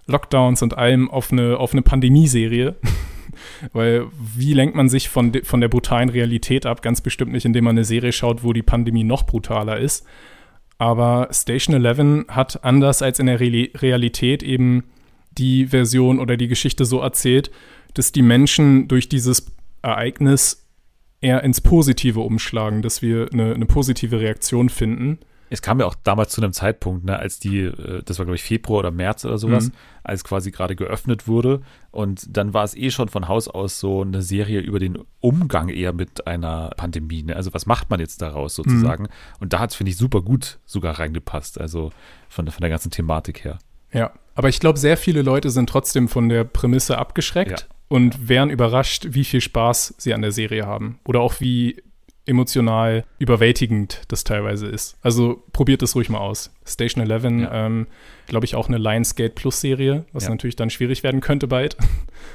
Lockdowns 0.06 0.62
und 0.62 0.76
allem 0.76 1.10
auf 1.10 1.32
eine, 1.32 1.56
auf 1.56 1.72
eine 1.72 1.80
Pandemieserie. 1.82 2.76
Weil 3.72 4.04
wie 4.36 4.52
lenkt 4.52 4.76
man 4.76 4.90
sich 4.90 5.08
von, 5.08 5.32
von 5.42 5.62
der 5.62 5.68
brutalen 5.68 6.10
Realität 6.10 6.66
ab? 6.66 6.82
Ganz 6.82 7.00
bestimmt 7.00 7.32
nicht, 7.32 7.46
indem 7.46 7.64
man 7.64 7.74
eine 7.74 7.84
Serie 7.84 8.12
schaut, 8.12 8.44
wo 8.44 8.52
die 8.52 8.62
Pandemie 8.62 9.02
noch 9.02 9.24
brutaler 9.24 9.78
ist. 9.78 10.04
Aber 10.76 11.28
Station 11.32 11.82
11 11.82 12.26
hat 12.28 12.62
anders 12.64 13.00
als 13.00 13.18
in 13.18 13.26
der 13.26 13.40
Re 13.40 13.70
Realität 13.74 14.42
eben 14.42 14.84
die 15.38 15.68
Version 15.68 16.18
oder 16.18 16.36
die 16.36 16.48
Geschichte 16.48 16.84
so 16.84 17.00
erzählt, 17.00 17.50
dass 17.94 18.12
die 18.12 18.20
Menschen 18.20 18.88
durch 18.88 19.08
dieses 19.08 19.46
Ereignis 19.80 20.68
eher 21.22 21.42
ins 21.42 21.62
Positive 21.62 22.20
umschlagen, 22.20 22.82
dass 22.82 23.00
wir 23.00 23.30
eine, 23.32 23.54
eine 23.54 23.64
positive 23.64 24.20
Reaktion 24.20 24.68
finden 24.68 25.18
es 25.52 25.60
kam 25.60 25.78
ja 25.80 25.86
auch 25.86 25.94
damals 25.94 26.32
zu 26.32 26.40
einem 26.40 26.54
Zeitpunkt, 26.54 27.04
ne, 27.04 27.18
als 27.18 27.38
die, 27.38 27.60
äh, 27.60 28.02
das 28.04 28.18
war 28.18 28.24
glaube 28.24 28.36
ich 28.36 28.42
Februar 28.42 28.80
oder 28.80 28.90
März 28.90 29.24
oder 29.26 29.36
sowas, 29.36 29.66
mhm. 29.66 29.72
als 30.02 30.24
quasi 30.24 30.50
gerade 30.50 30.74
geöffnet 30.74 31.28
wurde. 31.28 31.60
Und 31.90 32.36
dann 32.36 32.54
war 32.54 32.64
es 32.64 32.74
eh 32.74 32.90
schon 32.90 33.10
von 33.10 33.28
Haus 33.28 33.48
aus 33.48 33.78
so 33.78 34.00
eine 34.00 34.22
Serie 34.22 34.60
über 34.60 34.78
den 34.78 34.98
Umgang 35.20 35.68
eher 35.68 35.92
mit 35.92 36.26
einer 36.26 36.70
Pandemie. 36.76 37.22
Ne? 37.22 37.36
Also 37.36 37.52
was 37.52 37.66
macht 37.66 37.90
man 37.90 38.00
jetzt 38.00 38.22
daraus 38.22 38.54
sozusagen? 38.54 39.04
Mhm. 39.04 39.08
Und 39.40 39.52
da 39.52 39.58
hat 39.58 39.70
es, 39.70 39.76
finde 39.76 39.90
ich, 39.90 39.98
super 39.98 40.22
gut 40.22 40.58
sogar 40.64 40.98
reingepasst. 40.98 41.60
Also 41.60 41.92
von, 42.30 42.50
von 42.50 42.60
der 42.62 42.70
ganzen 42.70 42.90
Thematik 42.90 43.44
her. 43.44 43.58
Ja, 43.92 44.12
aber 44.34 44.48
ich 44.48 44.58
glaube, 44.58 44.78
sehr 44.78 44.96
viele 44.96 45.20
Leute 45.20 45.50
sind 45.50 45.68
trotzdem 45.68 46.08
von 46.08 46.30
der 46.30 46.44
Prämisse 46.44 46.96
abgeschreckt. 46.96 47.50
Ja. 47.68 47.76
Und 47.88 48.26
wären 48.26 48.48
überrascht, 48.48 49.08
wie 49.10 49.24
viel 49.24 49.42
Spaß 49.42 49.96
sie 49.98 50.14
an 50.14 50.22
der 50.22 50.32
Serie 50.32 50.64
haben. 50.64 50.98
Oder 51.04 51.20
auch 51.20 51.40
wie 51.40 51.82
emotional 52.26 53.04
überwältigend 53.18 54.02
das 54.08 54.24
teilweise 54.24 54.66
ist. 54.66 54.96
Also 55.02 55.42
probiert 55.52 55.82
es 55.82 55.94
ruhig 55.94 56.08
mal 56.08 56.18
aus. 56.18 56.52
Station 56.64 57.08
11, 57.08 57.24
ja. 57.24 57.66
ähm, 57.66 57.86
glaube 58.26 58.46
ich, 58.46 58.54
auch 58.54 58.68
eine 58.68 58.78
Lionsgate 58.78 59.34
Plus 59.34 59.60
Serie, 59.60 60.04
was 60.12 60.24
ja. 60.24 60.30
natürlich 60.30 60.56
dann 60.56 60.70
schwierig 60.70 61.02
werden 61.02 61.20
könnte 61.20 61.48
bald. 61.48 61.76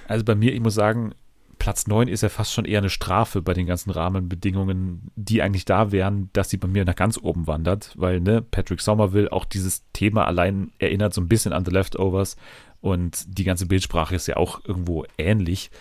Also 0.10 0.26
bei 0.26 0.36
mir, 0.36 0.54
ich 0.54 0.60
muss 0.60 0.74
sagen, 0.74 1.14
Platz 1.60 1.88
9 1.88 2.08
ist 2.08 2.22
ja 2.22 2.30
fast 2.30 2.54
schon 2.54 2.66
eher 2.66 2.80
eine 2.80 2.90
Strafe 2.90 3.42
bei 3.42 3.54
den 3.54 3.66
ganzen 3.66 3.90
Rahmenbedingungen, 3.90 5.12
die 5.16 5.42
eigentlich 5.42 5.66
da 5.66 5.92
wären, 5.92 6.30
dass 6.34 6.50
sie 6.50 6.58
bei 6.58 6.68
mir 6.68 6.86
nach 6.86 6.96
ganz 6.96 7.18
oben 7.22 7.48
wandert, 7.48 7.94
weil 7.98 8.20
ne, 8.20 8.42
Patrick 8.42 8.82
Somerville 8.82 9.32
auch 9.32 9.46
dieses 9.46 9.84
Thema 9.94 10.26
allein 10.26 10.72
erinnert 10.80 11.14
so 11.14 11.22
ein 11.22 11.28
bisschen 11.28 11.54
an 11.54 11.66
The 11.66 11.72
Leftovers 11.72 12.36
und 12.82 13.26
die 13.38 13.44
ganze 13.44 13.66
Bildsprache 13.66 14.16
ist 14.16 14.28
ja 14.28 14.38
auch 14.38 14.64
irgendwo 14.66 15.06
ähnlich. 15.18 15.72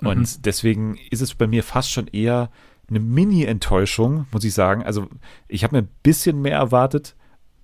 Und 0.00 0.20
mhm. 0.20 0.42
deswegen 0.42 0.98
ist 1.10 1.20
es 1.20 1.34
bei 1.34 1.46
mir 1.46 1.62
fast 1.62 1.90
schon 1.90 2.06
eher 2.08 2.50
eine 2.90 3.00
Mini-Enttäuschung, 3.00 4.26
muss 4.32 4.44
ich 4.44 4.52
sagen. 4.52 4.82
Also 4.82 5.08
ich 5.48 5.64
habe 5.64 5.76
mir 5.76 5.82
ein 5.82 5.88
bisschen 6.02 6.42
mehr 6.42 6.56
erwartet, 6.56 7.14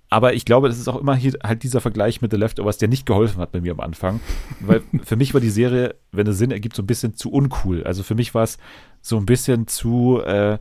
aber 0.09 0.33
ich 0.33 0.45
glaube, 0.45 0.69
das 0.69 0.79
ist 0.79 0.87
auch 0.87 0.95
immer 0.95 1.15
hier 1.15 1.33
halt 1.43 1.63
dieser 1.63 1.81
Vergleich 1.81 2.21
mit 2.21 2.31
The 2.31 2.37
Leftovers, 2.37 2.77
der 2.77 2.87
nicht 2.87 3.05
geholfen 3.05 3.41
hat 3.41 3.51
bei 3.51 3.59
mir 3.59 3.73
am 3.73 3.81
Anfang. 3.81 4.21
Weil 4.61 4.81
für 5.03 5.17
mich 5.17 5.33
war 5.33 5.41
die 5.41 5.49
Serie, 5.49 5.95
wenn 6.11 6.27
es 6.27 6.37
Sinn 6.37 6.51
ergibt, 6.51 6.75
so 6.75 6.81
ein 6.81 6.87
bisschen 6.87 7.15
zu 7.15 7.31
uncool. 7.31 7.83
Also 7.83 8.03
für 8.03 8.15
mich 8.15 8.33
war 8.33 8.43
es 8.43 8.57
so 9.01 9.17
ein 9.17 9.25
bisschen 9.25 9.67
zu, 9.67 10.21
äh, 10.25 10.59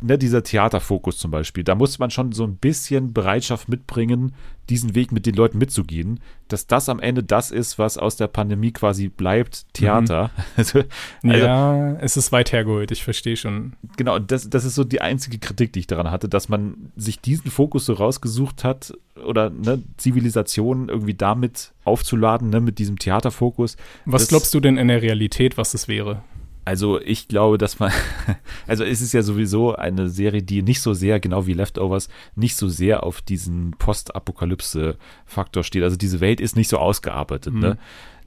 ne, 0.00 0.18
dieser 0.18 0.42
Theaterfokus 0.42 1.18
zum 1.18 1.30
Beispiel, 1.30 1.64
da 1.64 1.74
muss 1.74 1.98
man 1.98 2.10
schon 2.10 2.32
so 2.32 2.44
ein 2.44 2.56
bisschen 2.56 3.12
Bereitschaft 3.12 3.68
mitbringen, 3.68 4.34
diesen 4.68 4.94
Weg 4.94 5.12
mit 5.12 5.26
den 5.26 5.34
Leuten 5.34 5.58
mitzugehen, 5.58 6.20
dass 6.48 6.66
das 6.66 6.88
am 6.88 6.98
Ende 6.98 7.22
das 7.22 7.50
ist, 7.50 7.78
was 7.78 7.98
aus 7.98 8.16
der 8.16 8.26
Pandemie 8.26 8.72
quasi 8.72 9.08
bleibt, 9.08 9.72
Theater. 9.72 10.30
Mhm. 10.34 10.42
also, 10.56 10.82
ja, 11.22 11.92
es 11.94 12.16
ist 12.16 12.32
weit 12.32 12.52
hergeholt, 12.52 12.90
ich 12.90 13.04
verstehe 13.04 13.36
schon. 13.36 13.74
Genau, 13.96 14.18
das, 14.18 14.50
das 14.50 14.64
ist 14.64 14.74
so 14.74 14.84
die 14.84 15.00
einzige 15.00 15.38
Kritik, 15.38 15.72
die 15.72 15.80
ich 15.80 15.86
daran 15.86 16.10
hatte, 16.10 16.28
dass 16.28 16.48
man 16.48 16.92
sich 16.96 17.20
diesen 17.20 17.50
Fokus 17.50 17.86
so 17.86 17.94
rausgesucht 17.94 18.64
hat 18.64 18.92
oder 19.24 19.50
ne, 19.50 19.82
Zivilisation 19.96 20.88
irgendwie 20.88 21.14
damit 21.14 21.72
aufzuladen, 21.84 22.50
ne, 22.50 22.60
mit 22.60 22.78
diesem 22.78 22.98
Theaterfokus. 22.98 23.76
Was 24.04 24.22
das, 24.22 24.28
glaubst 24.28 24.54
du 24.54 24.60
denn 24.60 24.76
in 24.76 24.88
der 24.88 25.02
Realität, 25.02 25.56
was 25.56 25.74
es 25.74 25.88
wäre? 25.88 26.22
Also 26.66 27.00
ich 27.00 27.28
glaube, 27.28 27.58
dass 27.58 27.78
man, 27.78 27.92
also 28.66 28.82
es 28.82 29.00
ist 29.00 29.12
ja 29.12 29.22
sowieso 29.22 29.76
eine 29.76 30.08
Serie, 30.08 30.42
die 30.42 30.62
nicht 30.62 30.80
so 30.80 30.94
sehr, 30.94 31.20
genau 31.20 31.46
wie 31.46 31.52
Leftovers, 31.52 32.08
nicht 32.34 32.56
so 32.56 32.68
sehr 32.68 33.04
auf 33.04 33.22
diesen 33.22 33.76
Postapokalypse-Faktor 33.78 35.62
steht. 35.62 35.84
Also 35.84 35.96
diese 35.96 36.18
Welt 36.18 36.40
ist 36.40 36.56
nicht 36.56 36.66
so 36.68 36.78
ausgearbeitet. 36.78 37.54
Ne? 37.54 37.58
Mhm. 37.58 37.66
Ne? 37.66 37.78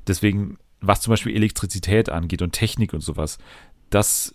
Deswegen, 0.07 0.57
was 0.79 1.01
zum 1.01 1.11
Beispiel 1.11 1.35
Elektrizität 1.35 2.07
angeht 2.09 2.41
und 2.41 2.53
Technik 2.53 2.93
und 2.93 3.01
sowas, 3.01 3.39
das 3.89 4.33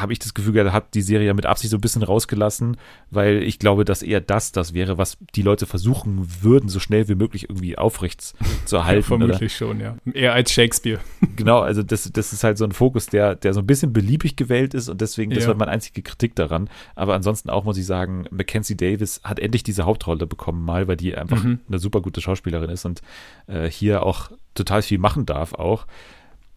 habe 0.00 0.12
ich 0.12 0.18
das 0.18 0.34
Gefühl, 0.34 0.56
er 0.56 0.72
hat 0.72 0.94
die 0.94 1.02
Serie 1.02 1.32
mit 1.34 1.46
Absicht 1.46 1.70
so 1.70 1.76
ein 1.76 1.80
bisschen 1.80 2.02
rausgelassen, 2.02 2.76
weil 3.10 3.42
ich 3.42 3.58
glaube, 3.58 3.84
dass 3.84 4.02
eher 4.02 4.20
das 4.20 4.52
das 4.52 4.74
wäre, 4.74 4.98
was 4.98 5.18
die 5.34 5.42
Leute 5.42 5.66
versuchen 5.66 6.26
würden, 6.40 6.68
so 6.68 6.80
schnell 6.80 7.08
wie 7.08 7.14
möglich 7.14 7.48
irgendwie 7.48 7.78
aufrecht 7.78 8.34
zu 8.64 8.76
erhalten. 8.76 9.02
Ja, 9.02 9.06
vermutlich 9.06 9.40
oder? 9.40 9.48
schon, 9.48 9.80
ja. 9.80 9.96
Eher 10.12 10.32
als 10.32 10.52
Shakespeare. 10.52 11.00
Genau, 11.36 11.60
also 11.60 11.82
das, 11.82 12.10
das 12.12 12.32
ist 12.32 12.44
halt 12.44 12.58
so 12.58 12.64
ein 12.64 12.72
Fokus, 12.72 13.06
der, 13.06 13.34
der 13.34 13.54
so 13.54 13.60
ein 13.60 13.66
bisschen 13.66 13.92
beliebig 13.92 14.36
gewählt 14.36 14.74
ist 14.74 14.88
und 14.88 15.00
deswegen, 15.00 15.32
das 15.32 15.44
ja. 15.44 15.48
war 15.48 15.56
meine 15.56 15.70
einzige 15.70 16.02
Kritik 16.02 16.34
daran. 16.34 16.68
Aber 16.94 17.14
ansonsten 17.14 17.50
auch 17.50 17.64
muss 17.64 17.78
ich 17.78 17.86
sagen, 17.86 18.26
Mackenzie 18.30 18.76
Davis 18.76 19.20
hat 19.24 19.38
endlich 19.38 19.62
diese 19.62 19.84
Hauptrolle 19.84 20.26
bekommen, 20.26 20.64
mal, 20.64 20.88
weil 20.88 20.96
die 20.96 21.16
einfach 21.16 21.42
mhm. 21.42 21.60
eine 21.68 21.78
super 21.78 22.00
gute 22.00 22.20
Schauspielerin 22.20 22.70
ist 22.70 22.84
und 22.84 23.02
äh, 23.46 23.70
hier 23.70 24.02
auch 24.02 24.30
total 24.54 24.82
viel 24.82 24.98
machen 24.98 25.26
darf 25.26 25.54
auch. 25.54 25.86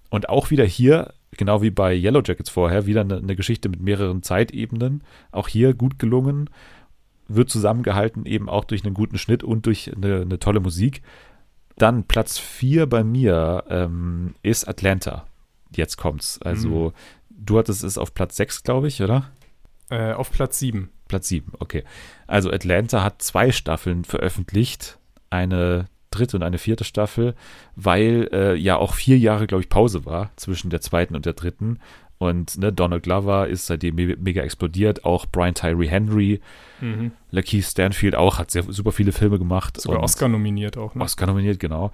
Und 0.10 0.30
auch 0.30 0.52
wieder 0.52 0.66
hier 0.66 1.14
genau 1.38 1.62
wie 1.62 1.72
bei 1.72 1.96
Yellow 1.96 2.22
Jackets 2.24 2.50
vorher, 2.50 2.86
wieder 2.86 3.02
eine, 3.02 3.18
eine 3.18 3.36
Geschichte 3.36 3.70
mit 3.70 3.82
mehreren 3.82 4.24
Zeitebenen. 4.24 5.04
Auch 5.32 5.48
hier 5.48 5.74
gut 5.74 6.00
gelungen, 6.00 6.50
wird 7.28 7.50
zusammengehalten, 7.50 8.26
eben 8.26 8.50
auch 8.50 8.66
durch 8.66 8.84
einen 8.84 8.94
guten 8.94 9.18
Schnitt 9.18 9.44
und 9.44 9.66
durch 9.66 9.92
eine, 9.96 10.22
eine 10.22 10.40
tolle 10.40 10.60
Musik. 10.60 11.02
Dann 11.78 12.04
Platz 12.04 12.38
4 12.38 12.88
bei 12.88 13.04
mir 13.04 13.64
ähm, 13.70 14.36
ist 14.44 14.68
Atlanta. 14.68 15.26
Jetzt 15.76 15.98
kommt's. 15.98 16.42
Also, 16.42 16.70
mhm. 16.70 16.94
du 17.30 17.58
hattest 17.58 17.84
es 17.84 17.98
auf 17.98 18.14
Platz 18.14 18.36
6, 18.36 18.64
glaube 18.64 18.88
ich, 18.88 19.02
oder? 19.02 19.32
Äh, 19.90 20.14
auf 20.14 20.32
Platz 20.32 20.60
7. 20.60 20.90
Platz 21.08 21.28
7, 21.30 21.54
okay. 21.60 21.84
Also, 22.28 22.52
Atlanta 22.52 23.04
hat 23.04 23.22
zwei 23.22 23.52
Staffeln 23.52 24.04
veröffentlicht. 24.04 25.00
Eine 25.30 25.86
dritte 26.12 26.38
und 26.38 26.44
eine 26.44 26.58
vierte 26.58 26.84
Staffel, 26.84 27.36
weil 27.76 28.30
äh, 28.32 28.56
ja 28.56 28.78
auch 28.78 28.94
vier 28.94 29.18
Jahre, 29.18 29.48
glaube 29.48 29.64
ich, 29.64 29.70
Pause 29.70 30.06
war 30.06 30.32
zwischen 30.36 30.70
der 30.70 30.82
zweiten 30.82 31.16
und 31.16 31.26
der 31.26 31.34
dritten. 31.34 31.80
Und 32.18 32.60
ne, 32.60 32.72
Donald 32.72 33.02
Glover 33.02 33.48
ist 33.48 33.66
seitdem 33.66 33.96
me 33.96 34.16
mega 34.16 34.44
explodiert. 34.44 35.06
Auch 35.06 35.26
Brian 35.26 35.56
Tyree 35.56 35.88
Henry, 35.88 36.40
mhm. 36.80 37.14
Lakeith 37.32 37.66
Stanfield 37.66 38.14
auch, 38.14 38.38
hat 38.38 38.52
sehr, 38.52 38.62
super 38.62 38.92
viele 38.92 39.12
Filme 39.12 39.40
gemacht. 39.40 39.82
Sogar 39.82 40.04
Oscar 40.04 40.28
nominiert 40.28 40.78
auch. 40.78 40.94
Ne? 40.94 41.04
Oscar 41.04 41.26
nominiert, 41.26 41.60
genau. 41.60 41.92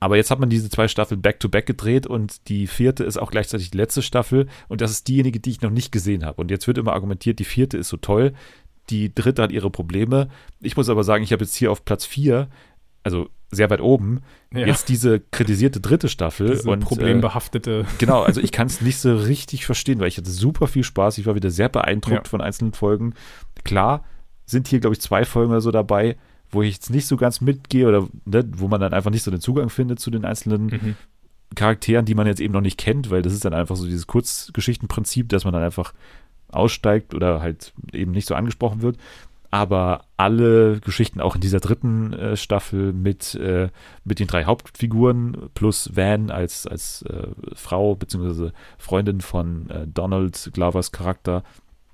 Aber 0.00 0.18
jetzt 0.18 0.30
hat 0.30 0.38
man 0.38 0.50
diese 0.50 0.68
zwei 0.68 0.86
Staffeln 0.86 1.22
back-to-back 1.22 1.64
-back 1.64 1.66
gedreht 1.66 2.06
und 2.06 2.46
die 2.48 2.66
vierte 2.66 3.04
ist 3.04 3.16
auch 3.16 3.30
gleichzeitig 3.30 3.70
die 3.70 3.78
letzte 3.78 4.02
Staffel 4.02 4.48
und 4.68 4.82
das 4.82 4.90
ist 4.90 5.08
diejenige, 5.08 5.40
die 5.40 5.52
ich 5.52 5.62
noch 5.62 5.70
nicht 5.70 5.92
gesehen 5.92 6.26
habe. 6.26 6.42
Und 6.42 6.50
jetzt 6.50 6.66
wird 6.66 6.76
immer 6.76 6.92
argumentiert, 6.92 7.38
die 7.38 7.44
vierte 7.44 7.78
ist 7.78 7.88
so 7.88 7.96
toll, 7.96 8.34
die 8.90 9.14
dritte 9.14 9.40
hat 9.40 9.50
ihre 9.50 9.70
Probleme. 9.70 10.28
Ich 10.60 10.76
muss 10.76 10.90
aber 10.90 11.04
sagen, 11.04 11.24
ich 11.24 11.32
habe 11.32 11.42
jetzt 11.42 11.54
hier 11.54 11.72
auf 11.72 11.86
Platz 11.86 12.04
vier, 12.04 12.48
also 13.02 13.30
sehr 13.54 13.70
weit 13.70 13.80
oben. 13.80 14.22
Ja. 14.52 14.66
Jetzt 14.66 14.88
diese 14.88 15.20
kritisierte 15.20 15.80
dritte 15.80 16.08
Staffel 16.08 16.50
diese 16.50 16.70
und 16.70 16.80
problembehaftete. 16.80 17.80
Äh, 17.80 17.84
genau, 17.98 18.22
also 18.22 18.40
ich 18.40 18.52
kann 18.52 18.66
es 18.66 18.80
nicht 18.80 18.98
so 18.98 19.16
richtig 19.16 19.66
verstehen, 19.66 20.00
weil 20.00 20.08
ich 20.08 20.18
hatte 20.18 20.30
super 20.30 20.66
viel 20.66 20.84
Spaß. 20.84 21.18
Ich 21.18 21.26
war 21.26 21.34
wieder 21.34 21.50
sehr 21.50 21.68
beeindruckt 21.68 22.26
ja. 22.26 22.30
von 22.30 22.40
einzelnen 22.40 22.72
Folgen. 22.72 23.14
Klar 23.64 24.04
sind 24.46 24.68
hier, 24.68 24.80
glaube 24.80 24.94
ich, 24.94 25.00
zwei 25.00 25.24
Folgen 25.24 25.50
oder 25.50 25.60
so 25.60 25.70
dabei, 25.70 26.16
wo 26.50 26.62
ich 26.62 26.74
jetzt 26.74 26.90
nicht 26.90 27.06
so 27.06 27.16
ganz 27.16 27.40
mitgehe 27.40 27.88
oder 27.88 28.06
ne, 28.24 28.44
wo 28.56 28.68
man 28.68 28.80
dann 28.80 28.92
einfach 28.92 29.10
nicht 29.10 29.22
so 29.22 29.30
den 29.30 29.40
Zugang 29.40 29.70
findet 29.70 30.00
zu 30.00 30.10
den 30.10 30.24
einzelnen 30.24 30.66
mhm. 30.66 30.96
Charakteren, 31.54 32.04
die 32.04 32.14
man 32.14 32.26
jetzt 32.26 32.40
eben 32.40 32.52
noch 32.52 32.60
nicht 32.60 32.78
kennt, 32.78 33.10
weil 33.10 33.22
das 33.22 33.32
ist 33.32 33.44
dann 33.44 33.54
einfach 33.54 33.76
so 33.76 33.86
dieses 33.86 34.06
Kurzgeschichtenprinzip, 34.06 35.28
dass 35.28 35.44
man 35.44 35.54
dann 35.54 35.62
einfach 35.62 35.94
aussteigt 36.48 37.14
oder 37.14 37.40
halt 37.40 37.72
eben 37.92 38.12
nicht 38.12 38.28
so 38.28 38.34
angesprochen 38.34 38.82
wird 38.82 38.98
aber 39.54 40.06
alle 40.16 40.80
Geschichten 40.80 41.20
auch 41.20 41.36
in 41.36 41.40
dieser 41.40 41.60
dritten 41.60 42.12
äh, 42.12 42.36
Staffel 42.36 42.92
mit, 42.92 43.36
äh, 43.36 43.68
mit 44.02 44.18
den 44.18 44.26
drei 44.26 44.46
Hauptfiguren 44.46 45.48
plus 45.54 45.94
Van 45.94 46.32
als, 46.32 46.66
als 46.66 47.02
äh, 47.02 47.28
Frau 47.54 47.94
bzw. 47.94 48.50
Freundin 48.78 49.20
von 49.20 49.70
äh, 49.70 49.86
Donald 49.86 50.50
Glovers 50.54 50.90
Charakter, 50.90 51.44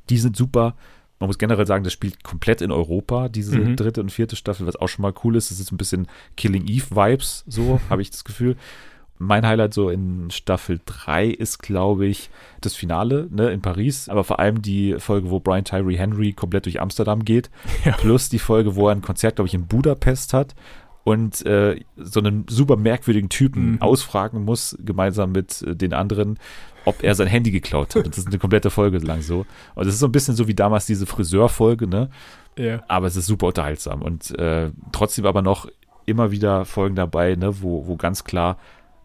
die 0.09 0.17
sind 0.17 0.39
super. 0.39 0.75
Man 1.19 1.27
muss 1.27 1.37
generell 1.37 1.67
sagen, 1.67 1.85
das 1.85 1.93
spielt 1.93 2.25
komplett 2.25 2.63
in 2.63 2.73
Europa, 2.73 3.29
diese 3.29 3.59
mhm. 3.59 3.77
dritte 3.77 4.01
und 4.01 4.11
vierte 4.11 4.37
Staffel, 4.37 4.67
was 4.67 4.77
auch 4.77 4.89
schon 4.89 5.03
mal 5.03 5.13
cool 5.23 5.37
ist. 5.37 5.51
Das 5.51 5.61
ist 5.61 5.71
ein 5.71 5.77
bisschen 5.77 6.09
Killing 6.39 6.67
Eve-Vibes, 6.67 7.45
so 7.47 7.79
habe 7.91 8.01
ich 8.01 8.11
das 8.11 8.25
Gefühl 8.25 8.57
mein 9.21 9.47
Highlight 9.47 9.75
so 9.75 9.91
in 9.91 10.31
Staffel 10.31 10.81
3 10.87 11.27
ist, 11.27 11.59
glaube 11.59 12.07
ich, 12.07 12.31
das 12.63 12.75
Finale 12.75 13.29
ne, 13.31 13.51
in 13.51 13.61
Paris, 13.61 14.09
aber 14.09 14.25
vor 14.25 14.41
allem 14.41 14.63
die 14.63 14.97
Folge, 14.99 15.31
wo 15.31 15.41
Brian 15.41 15.65
Tyree 15.65 15.99
Henry 15.99 16.33
komplett 16.33 16.65
durch 16.65 16.81
Amsterdam 16.81 17.25
geht, 17.25 17.51
ja. 17.85 17.93
plus 17.93 18.31
die 18.31 18.39
Folge, 18.39 18.77
wo 18.77 18.89
er 18.89 18.95
ein 18.95 19.03
Konzert, 19.03 19.37
glaube 19.37 19.47
ich, 19.47 19.55
in 19.55 19.67
Budapest 19.67 20.33
hat 20.33 20.55
und 21.05 21.45
äh, 21.45 21.81
so 21.99 22.21
einen 22.21 22.47
super 22.49 22.77
merkwürdigen 22.77 23.29
Typen 23.29 23.73
mhm. 23.73 23.83
ausfragen 23.83 24.43
muss, 24.43 24.75
gemeinsam 24.81 25.33
mit 25.33 25.61
äh, 25.63 25.77
den 25.77 25.93
anderen, 25.93 26.39
ob 26.87 27.03
er 27.03 27.15
sein 27.15 27.29
Handy 27.29 27.51
geklaut 27.51 27.95
hat. 27.95 28.07
Das 28.07 28.17
ist 28.17 28.29
eine 28.29 28.39
komplette 28.39 28.71
Folge 28.71 28.99
lang 28.99 29.21
so. 29.21 29.45
Und 29.75 29.87
es 29.87 29.95
ist 29.95 30.01
so 30.01 30.07
ein 30.07 30.13
bisschen 30.13 30.35
so 30.35 30.49
wie 30.49 30.55
damals 30.55 30.87
diese 30.87 31.05
Friseurfolge, 31.05 31.87
ne? 31.87 32.09
Ja. 32.57 32.83
Aber 32.89 33.07
es 33.07 33.17
ist 33.17 33.27
super 33.27 33.49
unterhaltsam 33.49 34.01
und 34.01 34.37
äh, 34.39 34.71
trotzdem 34.93 35.27
aber 35.27 35.43
noch 35.43 35.69
immer 36.07 36.31
wieder 36.31 36.65
Folgen 36.65 36.97
dabei, 36.97 37.35
ne, 37.37 37.63
wo, 37.63 37.87
wo 37.87 37.97
ganz 37.97 38.25
klar 38.25 38.57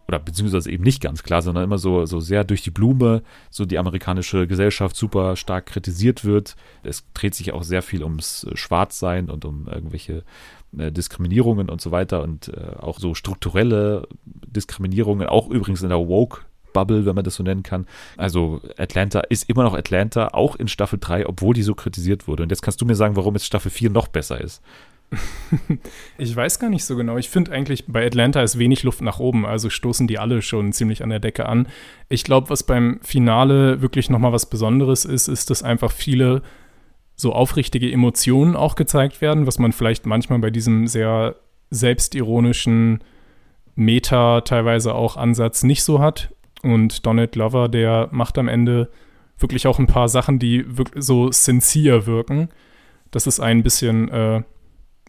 oder 0.08 0.18
beziehungsweise 0.18 0.70
eben 0.70 0.84
nicht 0.84 1.02
ganz 1.02 1.22
klar, 1.22 1.42
sondern 1.42 1.64
immer 1.64 1.78
so, 1.78 2.06
so 2.06 2.20
sehr 2.20 2.44
durch 2.44 2.62
die 2.62 2.70
Blume, 2.70 3.22
so 3.50 3.64
die 3.64 3.78
amerikanische 3.78 4.46
Gesellschaft 4.46 4.96
super 4.96 5.36
stark 5.36 5.66
kritisiert 5.66 6.24
wird. 6.24 6.56
Es 6.82 7.04
dreht 7.14 7.34
sich 7.34 7.52
auch 7.52 7.62
sehr 7.62 7.82
viel 7.82 8.02
ums 8.02 8.46
Schwarzsein 8.54 9.30
und 9.30 9.44
um 9.44 9.66
irgendwelche 9.68 10.22
äh, 10.76 10.92
Diskriminierungen 10.92 11.68
und 11.68 11.80
so 11.80 11.90
weiter 11.90 12.22
und 12.22 12.48
äh, 12.48 12.76
auch 12.78 12.98
so 12.98 13.14
strukturelle 13.14 14.08
Diskriminierungen, 14.24 15.26
auch 15.26 15.48
übrigens 15.48 15.82
in 15.82 15.88
der 15.88 15.98
Woke 15.98 16.42
Bubble, 16.72 17.06
wenn 17.06 17.14
man 17.14 17.24
das 17.24 17.36
so 17.36 17.42
nennen 17.42 17.62
kann. 17.62 17.86
Also 18.18 18.60
Atlanta 18.76 19.20
ist 19.20 19.48
immer 19.48 19.62
noch 19.62 19.74
Atlanta, 19.74 20.28
auch 20.28 20.56
in 20.56 20.68
Staffel 20.68 20.98
3, 21.00 21.26
obwohl 21.26 21.54
die 21.54 21.62
so 21.62 21.74
kritisiert 21.74 22.28
wurde. 22.28 22.42
Und 22.42 22.50
jetzt 22.50 22.60
kannst 22.60 22.82
du 22.82 22.84
mir 22.84 22.94
sagen, 22.94 23.16
warum 23.16 23.34
jetzt 23.34 23.46
Staffel 23.46 23.70
4 23.70 23.88
noch 23.88 24.08
besser 24.08 24.38
ist. 24.38 24.62
ich 26.18 26.34
weiß 26.34 26.58
gar 26.58 26.70
nicht 26.70 26.84
so 26.84 26.96
genau. 26.96 27.16
Ich 27.16 27.30
finde 27.30 27.52
eigentlich, 27.52 27.84
bei 27.86 28.04
Atlanta 28.04 28.42
ist 28.42 28.58
wenig 28.58 28.82
Luft 28.82 29.00
nach 29.00 29.18
oben, 29.18 29.46
also 29.46 29.70
stoßen 29.70 30.06
die 30.06 30.18
alle 30.18 30.42
schon 30.42 30.72
ziemlich 30.72 31.02
an 31.02 31.10
der 31.10 31.20
Decke 31.20 31.46
an. 31.46 31.68
Ich 32.08 32.24
glaube, 32.24 32.50
was 32.50 32.64
beim 32.64 32.98
Finale 33.02 33.80
wirklich 33.82 34.10
nochmal 34.10 34.32
was 34.32 34.46
Besonderes 34.46 35.04
ist, 35.04 35.28
ist, 35.28 35.50
dass 35.50 35.62
einfach 35.62 35.92
viele 35.92 36.42
so 37.14 37.32
aufrichtige 37.32 37.90
Emotionen 37.90 38.56
auch 38.56 38.74
gezeigt 38.74 39.20
werden, 39.20 39.46
was 39.46 39.58
man 39.58 39.72
vielleicht 39.72 40.06
manchmal 40.06 40.38
bei 40.38 40.50
diesem 40.50 40.86
sehr 40.86 41.36
selbstironischen 41.70 43.02
Meta 43.74 44.42
teilweise 44.42 44.94
auch 44.94 45.16
Ansatz 45.16 45.62
nicht 45.62 45.82
so 45.82 46.00
hat. 46.00 46.34
Und 46.62 47.06
Donald 47.06 47.36
Lover, 47.36 47.68
der 47.68 48.08
macht 48.10 48.38
am 48.38 48.48
Ende 48.48 48.90
wirklich 49.38 49.66
auch 49.66 49.78
ein 49.78 49.86
paar 49.86 50.08
Sachen, 50.08 50.38
die 50.38 50.64
so 50.94 51.30
sincere 51.30 52.06
wirken. 52.06 52.48
Das 53.10 53.26
ist 53.26 53.40
ein 53.40 53.62
bisschen 53.62 54.08
äh, 54.08 54.42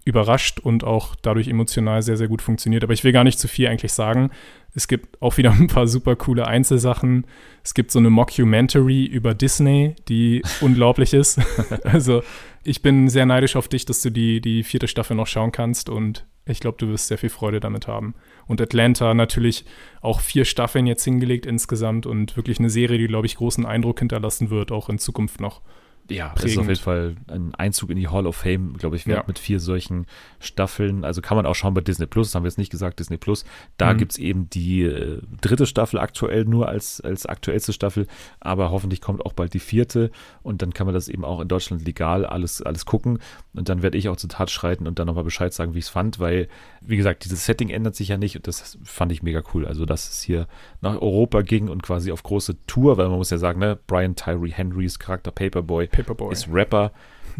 überrascht 0.08 0.60
und 0.60 0.84
auch 0.84 1.16
dadurch 1.16 1.48
emotional 1.48 2.02
sehr, 2.02 2.18
sehr 2.18 2.28
gut 2.28 2.42
funktioniert. 2.42 2.84
Aber 2.84 2.94
ich 2.94 3.04
will 3.04 3.12
gar 3.12 3.24
nicht 3.24 3.40
zu 3.40 3.48
viel 3.48 3.68
eigentlich 3.68 3.94
sagen. 3.94 4.32
Es 4.74 4.88
gibt 4.88 5.22
auch 5.22 5.38
wieder 5.38 5.52
ein 5.60 5.68
paar 5.68 5.88
super 5.88 6.16
coole 6.16 6.48
Einzelsachen. 6.48 7.28
Es 7.64 7.74
gibt 7.74 7.92
so 7.92 8.00
eine 8.00 8.10
Mockumentary 8.10 9.06
über 9.06 9.34
Disney, 9.34 9.96
die 10.08 10.42
unglaublich 10.62 11.14
ist. 11.14 11.40
Also 11.84 12.24
ich 12.64 12.82
bin 12.82 13.08
sehr 13.08 13.26
neidisch 13.26 13.56
auf 13.56 13.68
dich, 13.68 13.86
dass 13.86 14.02
du 14.02 14.10
die, 14.10 14.42
die 14.42 14.64
vierte 14.64 14.88
Staffel 14.88 15.16
noch 15.16 15.28
schauen 15.28 15.52
kannst 15.52 15.90
und 15.90 16.26
ich 16.46 16.60
glaube, 16.60 16.78
du 16.78 16.88
wirst 16.88 17.08
sehr 17.08 17.18
viel 17.18 17.30
Freude 17.30 17.60
damit 17.60 17.88
haben. 17.88 18.16
Und 18.46 18.62
Atlanta 18.62 19.14
natürlich 19.14 19.66
auch 20.02 20.22
vier 20.22 20.46
Staffeln 20.46 20.88
jetzt 20.88 21.04
hingelegt 21.04 21.46
insgesamt 21.46 22.06
und 22.06 22.38
wirklich 22.38 22.60
eine 22.60 22.70
Serie, 22.70 22.98
die, 22.98 23.08
glaube 23.08 23.28
ich, 23.28 23.36
großen 23.36 23.66
Eindruck 23.66 24.00
hinterlassen 24.00 24.50
wird, 24.50 24.72
auch 24.72 24.90
in 24.90 24.98
Zukunft 24.98 25.42
noch 25.42 25.62
ja, 26.10 26.30
prägend. 26.30 26.44
das 26.44 26.52
ist 26.52 26.58
auf 26.58 26.68
jeden 26.68 26.80
Fall 26.80 27.16
ein 27.28 27.56
Einzug 27.56 27.90
in 27.90 27.98
die 27.98 28.08
Hall 28.08 28.28
of 28.28 28.36
Fame, 28.36 28.78
glaube 28.78 28.96
ich, 28.96 29.06
ja. 29.06 29.24
mit 29.28 29.40
vier 29.40 29.60
solchen 29.60 30.06
Staffeln. 30.40 31.04
Also 31.04 31.22
kann 31.22 31.38
man 31.38 31.46
auch 31.46 31.56
schauen 31.56 31.74
bei 31.74 31.82
Disney 31.82 32.06
Plus, 32.06 32.28
das 32.28 32.36
haben 32.36 32.44
wir 32.44 32.50
jetzt 32.50 32.58
nicht 32.58 32.72
gesagt, 32.72 33.00
Disney 33.00 33.18
Plus. 33.18 33.46
Da 33.78 33.94
mhm. 33.94 33.98
gibt 33.98 34.12
es 34.14 34.18
eben 34.18 34.50
die 34.50 34.84
äh, 34.84 35.22
dritte 35.42 35.66
Staffel 35.66 36.00
aktuell 36.00 36.46
nur 36.46 36.70
als, 36.70 37.02
als 37.02 37.26
aktuellste 37.26 37.74
Staffel, 37.74 38.08
aber 38.40 38.72
hoffentlich 38.72 39.02
kommt 39.02 39.26
auch 39.26 39.34
bald 39.34 39.54
die 39.54 39.60
vierte 39.60 40.12
und 40.44 40.62
dann 40.62 40.74
kann 40.74 40.88
man 40.88 40.94
das 40.94 41.10
eben 41.10 41.26
auch 41.26 41.42
in 41.42 41.48
Deutschland 41.48 41.86
legal 41.86 42.26
alles, 42.26 42.62
alles 42.62 42.86
gucken. 42.86 43.20
Und 43.54 43.70
dann 43.70 43.82
werde 43.82 43.98
ich 43.98 44.10
auch 44.10 44.18
zur 44.18 44.30
Tat 44.30 44.52
schreiten 44.52 44.88
und 44.88 45.00
dann 45.00 45.08
nochmal 45.08 45.24
Bescheid 45.24 45.54
sagen, 45.54 45.74
wie 45.74 45.80
ich 45.80 45.86
es 45.86 45.90
fand, 45.90 46.20
weil, 46.20 46.48
wie 46.82 46.98
gesagt, 46.98 47.26
dieses 47.26 47.46
Setting 47.46 47.70
ändert 47.70 47.96
sich 47.96 48.10
ja 48.10 48.18
nicht 48.18 48.36
und 48.36 48.48
das 48.48 48.78
fand 48.84 49.12
ich 49.12 49.24
mega 49.24 49.42
cool. 49.54 49.66
Also, 49.66 49.86
dass 49.86 50.10
es 50.10 50.22
hier 50.22 50.48
nach 50.82 50.94
Europa 50.94 51.42
ging 51.42 51.70
und 51.70 51.84
quasi 51.84 52.12
auf 52.12 52.24
große 52.24 52.66
Tour, 52.68 52.98
weil 52.98 53.10
man 53.10 53.18
muss 53.18 53.30
ja 53.30 53.38
sagen, 53.38 53.60
ne, 53.60 53.78
Brian 53.88 54.16
Tyree 54.16 54.52
Henrys 54.52 55.00
Charakter 55.00 55.32
Paperboy 55.32 55.88
Paperboy. 55.88 56.32
ist 56.32 56.48
Rapper, 56.52 56.92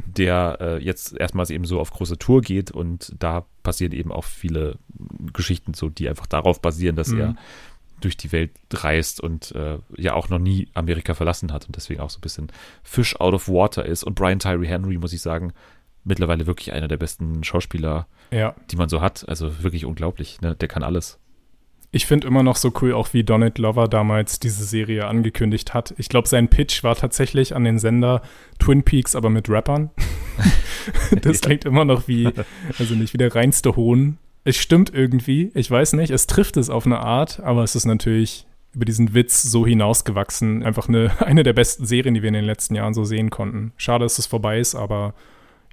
der 0.06 0.58
äh, 0.60 0.84
jetzt 0.84 1.18
erstmals 1.18 1.50
eben 1.50 1.66
so 1.66 1.80
auf 1.80 1.92
große 1.92 2.18
Tour 2.18 2.42
geht 2.42 2.72
und 2.72 3.14
da 3.20 3.46
passieren 3.64 3.94
eben 3.94 4.12
auch 4.12 4.24
viele 4.24 4.78
Geschichten 5.34 5.74
so, 5.74 5.90
die 5.90 6.10
einfach 6.10 6.28
darauf 6.28 6.62
basieren, 6.62 6.96
dass 6.96 7.10
mhm. 7.10 7.20
er 7.20 7.36
durch 8.00 8.18
die 8.18 8.32
Welt 8.32 8.52
reist 8.72 9.22
und 9.22 9.54
äh, 9.54 9.80
ja 9.98 10.14
auch 10.14 10.30
noch 10.30 10.40
nie 10.40 10.68
Amerika 10.74 11.14
verlassen 11.14 11.52
hat 11.52 11.66
und 11.66 11.76
deswegen 11.76 12.00
auch 12.00 12.10
so 12.10 12.20
ein 12.20 12.22
bisschen 12.22 12.52
Fish 12.84 13.16
out 13.20 13.34
of 13.34 13.50
water 13.50 13.86
ist. 13.86 14.04
Und 14.04 14.16
Brian 14.16 14.40
Tyree 14.40 14.68
Henry, 14.68 14.98
muss 14.98 15.14
ich 15.14 15.22
sagen, 15.22 15.54
mittlerweile 16.04 16.48
wirklich 16.48 16.72
einer 16.74 16.88
der 16.88 16.98
besten 16.98 17.44
Schauspieler, 17.44 18.08
ja. 18.32 18.56
die 18.72 18.76
man 18.76 18.90
so 18.90 19.02
hat. 19.02 19.28
Also 19.28 19.64
wirklich 19.64 19.86
unglaublich. 19.86 20.42
Ne? 20.42 20.56
Der 20.56 20.68
kann 20.68 20.84
alles. 20.84 21.20
Ich 21.98 22.06
finde 22.06 22.28
immer 22.28 22.44
noch 22.44 22.58
so 22.58 22.72
cool, 22.80 22.94
auch 22.94 23.14
wie 23.14 23.24
Donald 23.24 23.58
Lover 23.58 23.88
damals 23.88 24.40
diese 24.40 24.66
Serie 24.66 25.08
angekündigt 25.08 25.74
hat. 25.74 25.96
Ich 25.98 26.10
glaube, 26.10 26.28
sein 26.28 26.48
Pitch 26.48 26.84
war 26.84 26.96
tatsächlich 26.96 27.56
an 27.56 27.64
den 27.64 27.80
Sender 27.80 28.22
Twin 28.60 28.84
Peaks, 28.84 29.16
aber 29.16 29.32
mit 29.32 29.50
Rappern. 29.50 29.90
das 31.24 31.42
klingt 31.42 31.66
immer 31.66 31.86
noch 31.86 32.08
wie, 32.08 32.30
also 32.78 32.94
nicht 32.94 33.14
wie 33.14 33.18
der 33.18 33.34
reinste 33.34 33.76
Hohn. 33.76 34.20
Es 34.44 34.58
stimmt 34.58 34.94
irgendwie, 34.94 35.50
ich 35.56 35.72
weiß 35.72 35.94
nicht, 35.94 36.12
es 36.12 36.28
trifft 36.28 36.58
es 36.58 36.70
auf 36.70 36.86
eine 36.86 37.00
Art, 37.00 37.40
aber 37.40 37.64
es 37.64 37.76
ist 37.76 37.86
natürlich 37.86 38.46
über 38.76 38.86
diesen 38.86 39.16
Witz 39.16 39.42
so 39.42 39.66
hinausgewachsen. 39.66 40.62
Einfach 40.62 40.88
eine, 40.90 41.10
eine 41.26 41.42
der 41.42 41.54
besten 41.54 41.88
Serien, 41.88 42.14
die 42.14 42.22
wir 42.22 42.28
in 42.28 42.36
den 42.36 42.46
letzten 42.46 42.76
Jahren 42.76 42.94
so 42.94 43.06
sehen 43.06 43.32
konnten. 43.32 43.72
Schade, 43.76 44.06
dass 44.06 44.20
es 44.20 44.28
vorbei 44.28 44.60
ist, 44.60 44.76
aber 44.76 45.16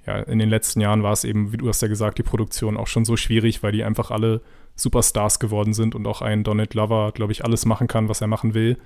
ja, 0.07 0.17
in 0.21 0.39
den 0.39 0.49
letzten 0.49 0.81
Jahren 0.81 1.03
war 1.03 1.13
es 1.13 1.23
eben, 1.23 1.51
wie 1.51 1.57
du 1.57 1.67
hast 1.67 1.83
ja 1.83 1.87
gesagt, 1.87 2.17
die 2.17 2.23
Produktion 2.23 2.77
auch 2.77 2.87
schon 2.87 3.05
so 3.05 3.15
schwierig, 3.15 3.61
weil 3.61 3.73
die 3.73 3.83
einfach 3.83 4.09
alle 4.09 4.41
Superstars 4.75 5.39
geworden 5.39 5.73
sind 5.73 5.95
und 5.95 6.05
auch 6.07 6.21
ein 6.21 6.43
Donald 6.43 6.73
Lover, 6.73 7.11
glaube 7.13 7.31
ich, 7.31 7.43
alles 7.43 7.65
machen 7.65 7.87
kann, 7.87 8.09
was 8.09 8.21
er 8.21 8.27
machen 8.27 8.53
will. 8.53 8.77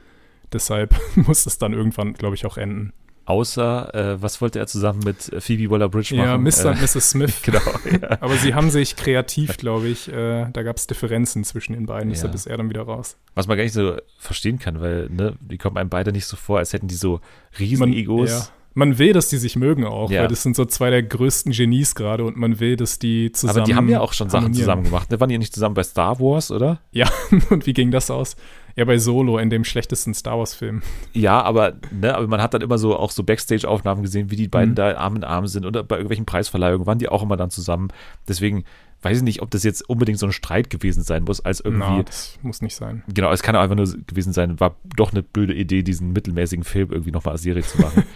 Deshalb 0.51 0.95
muss 1.15 1.45
es 1.45 1.57
dann 1.57 1.73
irgendwann, 1.73 2.13
glaube 2.13 2.35
ich, 2.35 2.45
auch 2.45 2.57
enden. 2.57 2.93
Außer, 3.25 3.93
äh, 3.93 4.21
was 4.23 4.41
wollte 4.41 4.57
er 4.57 4.65
zusammen 4.65 5.01
mit 5.05 5.31
äh, 5.31 5.39
Phoebe 5.39 5.69
Waller-Bridge 5.69 6.15
machen? 6.15 6.27
Ja, 6.27 6.37
Mr. 6.37 6.71
und 6.71 6.77
äh, 6.77 6.81
Mrs. 6.81 7.11
Smith. 7.11 7.41
genau. 7.43 7.61
Ja. 8.01 8.17
Aber 8.21 8.35
sie 8.35 8.55
haben 8.55 8.71
sich 8.71 8.95
kreativ, 8.95 9.57
glaube 9.57 9.87
ich, 9.87 10.11
äh, 10.11 10.47
da 10.51 10.63
gab 10.63 10.77
es 10.77 10.87
Differenzen 10.87 11.43
zwischen 11.43 11.73
den 11.73 11.85
beiden, 11.85 12.09
deshalb 12.09 12.31
ja. 12.31 12.35
ist 12.35 12.47
er 12.47 12.57
dann 12.57 12.69
wieder 12.69 12.81
raus. 12.81 13.17
Was 13.35 13.45
man 13.45 13.55
gar 13.55 13.63
nicht 13.63 13.73
so 13.73 13.97
verstehen 14.17 14.57
kann, 14.57 14.81
weil, 14.81 15.09
ne, 15.11 15.35
die 15.41 15.59
kommen 15.59 15.77
einem 15.77 15.91
beide 15.91 16.11
nicht 16.11 16.25
so 16.25 16.37
vor, 16.37 16.57
als 16.57 16.73
hätten 16.73 16.87
die 16.87 16.95
so 16.95 17.21
riesen 17.59 17.93
Egos. 17.93 18.31
Ja 18.31 18.47
man 18.73 18.97
will, 18.97 19.13
dass 19.13 19.29
die 19.29 19.37
sich 19.37 19.55
mögen 19.55 19.83
auch, 19.85 20.11
ja. 20.11 20.21
weil 20.21 20.27
das 20.27 20.43
sind 20.43 20.55
so 20.55 20.65
zwei 20.65 20.89
der 20.89 21.03
größten 21.03 21.51
Genies 21.51 21.95
gerade 21.95 22.23
und 22.23 22.37
man 22.37 22.59
will, 22.59 22.75
dass 22.75 22.99
die 22.99 23.31
zusammen. 23.31 23.59
Aber 23.59 23.65
die 23.65 23.75
haben 23.75 23.89
ja 23.89 23.99
auch 23.99 24.13
schon 24.13 24.29
Sachen 24.29 24.53
zusammen 24.53 24.83
gemacht. 24.83 25.11
Ne? 25.11 25.19
Waren 25.19 25.29
die 25.29 25.37
nicht 25.37 25.53
zusammen 25.53 25.75
bei 25.75 25.83
Star 25.83 26.19
Wars, 26.19 26.51
oder? 26.51 26.79
Ja, 26.91 27.09
und 27.49 27.65
wie 27.65 27.73
ging 27.73 27.91
das 27.91 28.11
aus? 28.11 28.35
Ja, 28.75 28.85
bei 28.85 28.97
Solo, 28.97 29.39
in 29.39 29.49
dem 29.49 29.65
schlechtesten 29.65 30.13
Star 30.13 30.37
Wars-Film. 30.37 30.81
Ja, 31.13 31.41
aber, 31.41 31.73
ne, 31.91 32.15
aber 32.15 32.27
man 32.27 32.41
hat 32.41 32.53
dann 32.53 32.61
immer 32.61 32.77
so 32.77 32.95
auch 32.95 33.11
so 33.11 33.23
Backstage-Aufnahmen 33.23 34.03
gesehen, 34.03 34.31
wie 34.31 34.37
die 34.37 34.47
beiden 34.47 34.71
mhm. 34.71 34.75
da 34.75 34.95
Arm 34.95 35.17
in 35.17 35.23
Arm 35.23 35.47
sind 35.47 35.65
oder 35.65 35.83
bei 35.83 35.95
irgendwelchen 35.95 36.25
Preisverleihungen 36.25 36.87
waren 36.87 36.99
die 36.99 37.09
auch 37.09 37.23
immer 37.23 37.35
dann 37.35 37.49
zusammen. 37.49 37.89
Deswegen 38.27 38.63
weiß 39.01 39.17
ich 39.17 39.23
nicht, 39.23 39.41
ob 39.41 39.51
das 39.51 39.63
jetzt 39.63 39.89
unbedingt 39.89 40.19
so 40.19 40.27
ein 40.27 40.31
Streit 40.31 40.69
gewesen 40.69 41.03
sein 41.03 41.23
muss, 41.23 41.41
als 41.41 41.59
irgendwie. 41.59 41.97
Na, 41.97 42.03
das 42.03 42.37
muss 42.41 42.61
nicht 42.61 42.75
sein. 42.75 43.03
Genau, 43.13 43.31
es 43.31 43.41
kann 43.41 43.55
auch 43.55 43.61
einfach 43.61 43.75
nur 43.75 43.87
gewesen 44.07 44.33
sein, 44.33 44.59
war 44.59 44.75
doch 44.95 45.11
eine 45.11 45.23
blöde 45.23 45.53
Idee, 45.53 45.83
diesen 45.83 46.13
mittelmäßigen 46.13 46.63
Film 46.63 46.91
irgendwie 46.91 47.11
nochmal 47.11 47.33
als 47.33 47.41
Serie 47.41 47.63
zu 47.63 47.81
machen. 47.81 48.03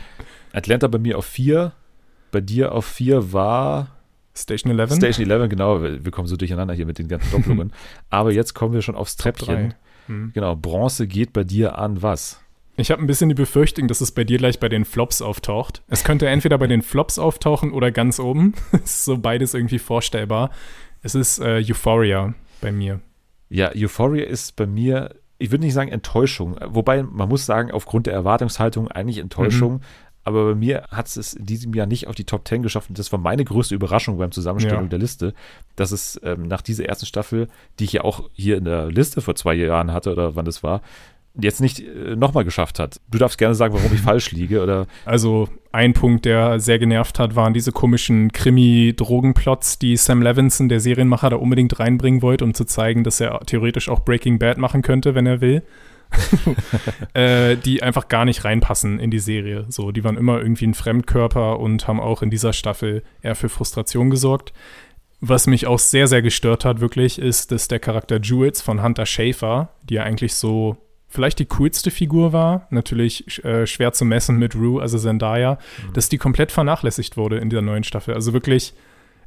Atlanta 0.53 0.87
bei 0.87 0.99
mir 0.99 1.17
auf 1.17 1.25
vier, 1.25 1.73
bei 2.31 2.39
dir 2.39 2.71
auf 2.71 2.85
vier 2.85 3.33
war 3.33 3.89
Station 4.35 4.77
11. 4.77 4.95
Station 4.95 5.29
11, 5.29 5.49
genau. 5.49 5.81
Wir 5.83 6.11
kommen 6.11 6.27
so 6.27 6.35
durcheinander 6.35 6.73
hier 6.73 6.85
mit 6.85 6.97
den 6.97 7.07
ganzen 7.07 7.31
Doppelungen. 7.31 7.71
Aber 8.09 8.31
jetzt 8.31 8.53
kommen 8.53 8.73
wir 8.73 8.81
schon 8.81 8.95
aufs 8.95 9.15
Treppchen. 9.15 9.75
Hm. 10.07 10.31
Genau, 10.33 10.55
Bronze 10.55 11.07
geht 11.07 11.33
bei 11.33 11.43
dir 11.43 11.77
an 11.77 12.01
was? 12.01 12.39
Ich 12.75 12.89
habe 12.89 13.01
ein 13.01 13.07
bisschen 13.07 13.29
die 13.29 13.35
Befürchtung, 13.35 13.87
dass 13.87 14.01
es 14.01 14.11
bei 14.11 14.23
dir 14.23 14.39
gleich 14.39 14.59
bei 14.59 14.69
den 14.69 14.85
Flops 14.85 15.21
auftaucht. 15.21 15.83
Es 15.87 16.03
könnte 16.03 16.27
entweder 16.27 16.57
bei 16.57 16.65
den 16.65 16.81
Flops 16.81 17.19
auftauchen 17.19 17.71
oder 17.71 17.91
ganz 17.91 18.19
oben. 18.19 18.53
ist 18.71 19.05
so 19.05 19.17
beides 19.17 19.53
irgendwie 19.53 19.79
vorstellbar. 19.79 20.49
Es 21.03 21.13
ist 21.13 21.39
äh, 21.39 21.63
Euphoria 21.67 22.33
bei 22.61 22.71
mir. 22.71 22.99
Ja, 23.49 23.71
Euphoria 23.75 24.25
ist 24.25 24.55
bei 24.55 24.65
mir, 24.65 25.13
ich 25.37 25.51
würde 25.51 25.65
nicht 25.65 25.75
sagen 25.75 25.91
Enttäuschung, 25.91 26.55
wobei 26.65 27.03
man 27.03 27.29
muss 27.29 27.45
sagen, 27.45 27.69
aufgrund 27.69 28.07
der 28.07 28.13
Erwartungshaltung 28.13 28.87
eigentlich 28.87 29.19
Enttäuschung. 29.19 29.73
Mhm. 29.73 29.81
Aber 30.23 30.45
bei 30.45 30.55
mir 30.55 30.83
hat 30.89 31.07
es 31.07 31.33
in 31.33 31.45
diesem 31.45 31.73
Jahr 31.73 31.85
nicht 31.85 32.07
auf 32.07 32.15
die 32.15 32.23
Top 32.23 32.47
10 32.47 32.63
geschafft. 32.63 32.89
Und 32.89 32.97
das 32.97 33.11
war 33.11 33.19
meine 33.19 33.43
größte 33.43 33.75
Überraschung 33.75 34.17
beim 34.17 34.31
Zusammenstellung 34.31 34.83
ja. 34.83 34.89
der 34.89 34.99
Liste, 34.99 35.33
dass 35.75 35.91
es 35.91 36.19
ähm, 36.23 36.47
nach 36.47 36.61
dieser 36.61 36.85
ersten 36.85 37.05
Staffel, 37.05 37.49
die 37.79 37.85
ich 37.85 37.93
ja 37.93 38.03
auch 38.03 38.29
hier 38.33 38.57
in 38.57 38.65
der 38.65 38.89
Liste 38.89 39.21
vor 39.21 39.35
zwei 39.35 39.53
Jahren 39.53 39.91
hatte 39.91 40.11
oder 40.11 40.35
wann 40.35 40.45
das 40.45 40.63
war, 40.63 40.81
jetzt 41.39 41.61
nicht 41.61 41.79
äh, 41.79 42.15
nochmal 42.15 42.45
geschafft 42.45 42.79
hat. 42.79 42.99
Du 43.09 43.17
darfst 43.17 43.37
gerne 43.37 43.55
sagen, 43.55 43.73
warum 43.73 43.93
ich 43.93 44.01
falsch 44.01 44.31
liege 44.31 44.61
oder. 44.61 44.87
Also 45.05 45.49
ein 45.71 45.93
Punkt, 45.93 46.25
der 46.25 46.59
sehr 46.59 46.79
genervt 46.79 47.19
hat, 47.19 47.35
waren 47.35 47.53
diese 47.53 47.71
komischen 47.71 48.31
Krimi-Drogenplots, 48.31 49.79
die 49.79 49.97
Sam 49.97 50.21
Levinson, 50.21 50.69
der 50.69 50.79
Serienmacher, 50.79 51.31
da 51.31 51.35
unbedingt 51.37 51.79
reinbringen 51.79 52.21
wollte, 52.21 52.43
um 52.43 52.53
zu 52.53 52.65
zeigen, 52.65 53.03
dass 53.03 53.19
er 53.19 53.39
theoretisch 53.45 53.89
auch 53.89 54.01
Breaking 54.01 54.39
Bad 54.39 54.57
machen 54.57 54.83
könnte, 54.83 55.15
wenn 55.15 55.25
er 55.25 55.41
will. 55.41 55.63
äh, 57.13 57.55
die 57.57 57.83
einfach 57.83 58.07
gar 58.07 58.25
nicht 58.25 58.43
reinpassen 58.45 58.99
in 58.99 59.11
die 59.11 59.19
Serie. 59.19 59.65
So, 59.69 59.91
die 59.91 60.03
waren 60.03 60.17
immer 60.17 60.39
irgendwie 60.39 60.67
ein 60.67 60.73
Fremdkörper 60.73 61.59
und 61.59 61.87
haben 61.87 61.99
auch 61.99 62.21
in 62.21 62.29
dieser 62.29 62.53
Staffel 62.53 63.03
eher 63.21 63.35
für 63.35 63.49
Frustration 63.49 64.09
gesorgt. 64.09 64.53
Was 65.21 65.47
mich 65.47 65.67
auch 65.67 65.79
sehr, 65.79 66.07
sehr 66.07 66.21
gestört 66.21 66.65
hat, 66.65 66.81
wirklich, 66.81 67.17
ist, 67.17 67.51
dass 67.51 67.69
der 67.69 67.79
Charakter 67.79 68.19
Jules 68.19 68.61
von 68.61 68.83
Hunter 68.83 69.05
Schafer, 69.05 69.69
die 69.83 69.95
ja 69.95 70.03
eigentlich 70.03 70.33
so 70.33 70.77
vielleicht 71.13 71.39
die 71.39 71.45
coolste 71.45 71.91
Figur 71.91 72.33
war, 72.33 72.67
natürlich 72.71 73.43
äh, 73.45 73.67
schwer 73.67 73.93
zu 73.93 74.03
messen 74.03 74.37
mit 74.37 74.55
Rue, 74.55 74.81
also 74.81 74.97
Zendaya, 74.97 75.53
mhm. 75.87 75.93
dass 75.93 76.09
die 76.09 76.17
komplett 76.17 76.51
vernachlässigt 76.51 77.17
wurde 77.17 77.37
in 77.37 77.51
der 77.51 77.61
neuen 77.61 77.83
Staffel. 77.83 78.15
Also 78.15 78.33
wirklich, 78.33 78.73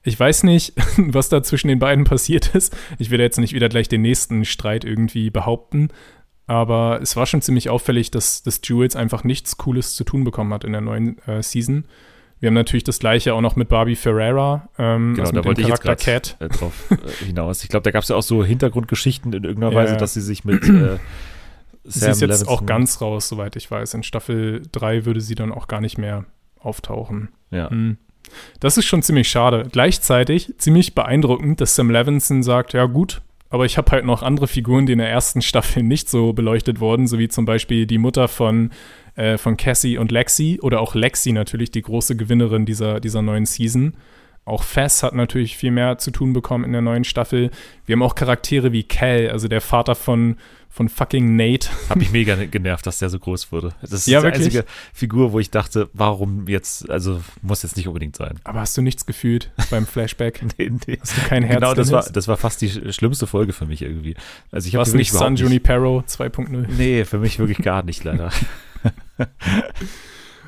ich 0.03 0.19
weiß 0.19 0.43
nicht, 0.43 0.75
was 0.97 1.29
da 1.29 1.45
zwischen 1.45 1.69
den 1.69 1.79
beiden 1.79 2.05
passiert 2.05 2.55
ist. 2.55 2.77
Ich 2.99 3.11
werde 3.11 3.23
jetzt 3.23 3.39
nicht 3.39 3.55
wieder 3.55 3.69
gleich 3.69 3.89
den 3.89 4.03
nächsten 4.03 4.45
Streit 4.45 4.85
irgendwie 4.85 5.31
behaupten, 5.31 5.89
aber 6.47 7.01
es 7.03 7.17
war 7.17 7.27
schon 7.27 7.43
ziemlich 7.43 7.71
auffällig, 7.71 8.11
dass, 8.11 8.43
dass 8.43 8.61
Jules 8.63 8.97
einfach 8.97 9.25
nichts 9.25 9.57
Cooles 9.57 9.95
zu 9.95 10.05
tun 10.05 10.25
bekommen 10.25 10.53
hat 10.53 10.65
in 10.65 10.73
der 10.73 10.81
neuen 10.81 11.19
äh, 11.27 11.43
Season. 11.43 11.85
Wir 12.39 12.49
haben 12.49 12.55
natürlich 12.55 12.85
das 12.85 12.99
gleiche 12.99 13.35
auch 13.35 13.41
noch 13.41 13.57
mit 13.57 13.69
Barbie 13.69 13.97
Ferreira. 13.97 14.69
Ähm, 14.79 15.15
genau, 15.15 15.23
also 15.23 15.33
da 15.33 15.45
wollte 15.45 15.63
ich 15.63 15.69
jetzt 15.69 15.83
Cat. 15.83 16.37
Äh, 16.39 16.49
drauf 16.49 16.73
äh, 16.91 17.25
hinaus. 17.25 17.63
Ich 17.63 17.71
glaube, 17.71 17.83
da 17.83 17.91
gab 17.91 18.03
es 18.03 18.11
ja 18.11 18.17
auch 18.17 18.23
so 18.23 18.45
Hintergrundgeschichten 18.45 19.33
in 19.33 19.45
irgendeiner 19.45 19.73
ja, 19.73 19.79
Weise, 19.79 19.97
dass 19.97 20.15
sie 20.15 20.21
sich 20.21 20.45
mit 20.45 20.69
äh, 20.69 20.99
Sie 21.89 22.01
ist 22.01 22.21
jetzt 22.21 22.21
Levinson. 22.21 22.49
auch 22.49 22.67
ganz 22.67 23.01
raus, 23.01 23.29
soweit 23.29 23.57
ich 23.57 23.71
weiß. 23.71 23.95
In 23.95 24.03
Staffel 24.03 24.63
3 24.73 25.05
würde 25.05 25.21
sie 25.21 25.37
dann 25.37 25.53
auch 25.53 25.69
gar 25.69 25.81
nicht 25.81 25.99
mehr 25.99 26.25
auftauchen. 26.59 27.29
Ja. 27.51 27.71
Mhm. 27.71 27.97
Das 28.59 28.77
ist 28.77 28.87
schon 28.87 29.03
ziemlich 29.03 29.29
schade. 29.29 29.69
Gleichzeitig 29.71 30.53
ziemlich 30.59 30.97
beeindruckend, 30.97 31.61
dass 31.61 31.77
Sam 31.77 31.91
Levinson 31.91 32.43
sagt, 32.43 32.73
ja 32.73 32.87
gut, 32.87 33.23
aber 33.57 33.65
ich 33.65 33.79
habe 33.79 33.91
halt 33.91 34.05
noch 34.05 34.23
andere 34.23 34.49
Figuren, 34.49 34.85
die 34.85 34.93
in 34.93 34.99
der 34.99 35.09
ersten 35.09 35.41
Staffel 35.41 35.83
nicht 35.83 36.11
so 36.11 36.35
beleuchtet 36.35 36.79
wurden, 36.79 37.07
so 37.07 37.19
wie 37.19 37.29
zum 37.29 37.47
Beispiel 37.47 37.87
die 37.87 37.97
Mutter 37.97 38.29
von, 38.29 38.71
äh, 39.15 39.39
von 39.39 39.57
Cassie 39.57 39.97
und 39.97 40.13
Lexi 40.13 40.59
oder 40.61 40.83
auch 40.83 40.95
Lexi 40.95 41.33
natürlich, 41.33 41.71
die 41.71 41.81
große 41.81 42.17
Gewinnerin 42.17 42.67
dieser, 42.67 43.01
dieser 43.01 43.23
neuen 43.23 43.47
Season. 43.47 43.95
Auch 44.47 44.63
Fess 44.63 45.03
hat 45.03 45.13
natürlich 45.13 45.57
viel 45.57 45.73
mehr 45.73 45.99
zu 45.99 46.13
tun 46.13 46.33
bekommen 46.33 46.65
in 46.65 46.71
der 46.71 46.81
neuen 46.81 47.03
Staffel. 47.03 47.51
Wir 47.85 47.95
haben 47.95 48.03
auch 48.03 48.15
Charaktere 48.15 48.71
wie 48.71 48.85
Cal, 48.85 49.29
also 49.29 49.49
der 49.49 49.61
Vater 49.61 49.97
von, 49.97 50.37
von 50.71 50.89
fucking 50.89 51.35
Nate. 51.35 51.69
Hab 51.89 51.97
mich 51.97 52.13
mega 52.13 52.37
genervt, 52.37 52.87
dass 52.87 53.01
der 53.01 53.11
so 53.11 53.19
groß 53.19 53.51
wurde. 53.51 53.75
Das 53.83 53.91
ist 53.93 54.07
ja, 54.07 54.21
die 54.21 54.27
wirklich? 54.27 54.45
einzige 54.45 54.65
Figur, 54.95 55.33
wo 55.33 55.41
ich 55.41 55.51
dachte, 55.51 55.91
warum 55.95 56.47
jetzt, 56.47 56.89
also 56.89 57.21
muss 57.43 57.65
jetzt 57.65 57.77
nicht 57.77 57.89
unbedingt 57.89 58.15
sein. 58.15 58.39
Aber 58.45 58.61
hast 58.61 58.77
du 58.77 58.83
nichts 58.83 59.05
gefühlt 59.05 59.51
beim 59.69 59.85
Flashback? 59.87 60.41
nee, 60.59 60.71
nee. 60.87 60.99
Hast 61.01 61.17
du 61.17 61.23
kein 61.23 61.43
Herz 61.43 61.59
Genau, 61.59 61.75
das 61.75 61.91
war, 61.91 62.05
das 62.05 62.29
war 62.29 62.37
fast 62.37 62.63
die 62.63 62.71
schlimmste 62.93 63.27
Folge 63.27 63.53
für 63.53 63.67
mich 63.67 63.83
irgendwie. 63.83 64.15
Also 64.53 64.69
ich 64.69 64.77
habe 64.77 64.97
nicht 64.97 65.11
San 65.11 65.35
Junipero 65.35 66.05
2.0? 66.07 66.67
Nee, 66.79 67.05
für 67.05 67.19
mich 67.19 67.41
wirklich 67.41 67.59
gar 67.59 67.83
nicht, 67.83 68.05
leider. 68.05 68.31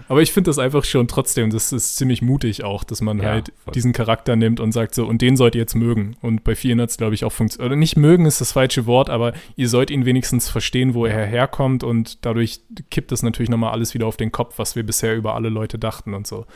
Aber 0.09 0.23
ich 0.23 0.33
finde 0.33 0.49
das 0.49 0.59
einfach 0.59 0.85
schon 0.85 1.07
trotzdem, 1.07 1.51
das 1.51 1.73
ist 1.73 1.97
ziemlich 1.97 2.23
mutig 2.23 2.65
auch, 2.65 2.83
dass 2.83 3.03
man 3.03 3.19
ja, 3.19 3.31
halt 3.31 3.53
voll. 3.65 3.73
diesen 3.73 3.93
Charakter 3.93 4.37
nimmt 4.37 4.59
und 4.59 4.73
sagt 4.73 4.95
so, 4.95 5.07
und 5.07 5.21
den 5.21 5.37
sollt 5.37 5.55
ihr 5.55 5.61
jetzt 5.61 5.75
mögen. 5.75 6.17
Und 6.23 6.45
bei 6.45 6.55
vielen 6.55 6.81
hat 6.81 6.89
es, 6.89 6.97
glaube 6.97 7.15
ich, 7.15 7.25
auch 7.25 7.33
funktioniert. 7.33 7.67
Oder 7.67 7.77
nicht 7.77 7.97
mögen 7.97 8.25
ist 8.25 8.41
das 8.41 8.53
falsche 8.53 8.87
Wort, 8.87 9.11
aber 9.11 9.35
ihr 9.57 9.69
sollt 9.69 9.91
ihn 9.91 10.07
wenigstens 10.07 10.49
verstehen, 10.49 10.95
wo 10.95 11.05
er 11.05 11.27
herkommt 11.27 11.85
und 11.85 12.25
dadurch 12.25 12.61
kippt 12.91 13.13
das 13.13 13.23
natürlich 13.23 13.51
nochmal 13.51 13.73
alles 13.73 13.93
wieder 13.93 14.07
auf 14.07 14.17
den 14.17 14.33
Kopf, 14.33 14.59
was 14.59 14.77
wir 14.77 14.83
bisher 14.83 15.15
über 15.15 15.35
alle 15.35 15.51
Leute 15.51 15.79
dachten 15.79 16.15
und 16.15 16.27
so. 16.27 16.47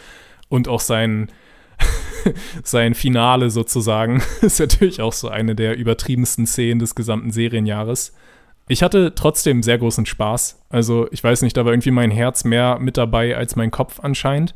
Und 0.48 0.66
auch 0.68 0.80
sein, 0.80 1.28
sein 2.62 2.94
Finale 2.94 3.50
sozusagen 3.50 4.22
ist 4.40 4.60
natürlich 4.60 5.02
auch 5.02 5.12
so 5.12 5.28
eine 5.28 5.54
der 5.54 5.76
übertriebensten 5.76 6.46
Szenen 6.46 6.78
des 6.78 6.94
gesamten 6.94 7.30
Serienjahres. 7.30 8.14
Ich 8.68 8.82
hatte 8.82 9.14
trotzdem 9.14 9.62
sehr 9.62 9.78
großen 9.78 10.06
Spaß. 10.06 10.62
Also, 10.68 11.08
ich 11.10 11.22
weiß 11.22 11.42
nicht, 11.42 11.56
da 11.56 11.64
war 11.64 11.72
irgendwie 11.72 11.90
mein 11.90 12.10
Herz 12.10 12.44
mehr 12.44 12.78
mit 12.78 12.96
dabei 12.96 13.36
als 13.36 13.56
mein 13.56 13.70
Kopf 13.70 14.00
anscheinend. 14.00 14.54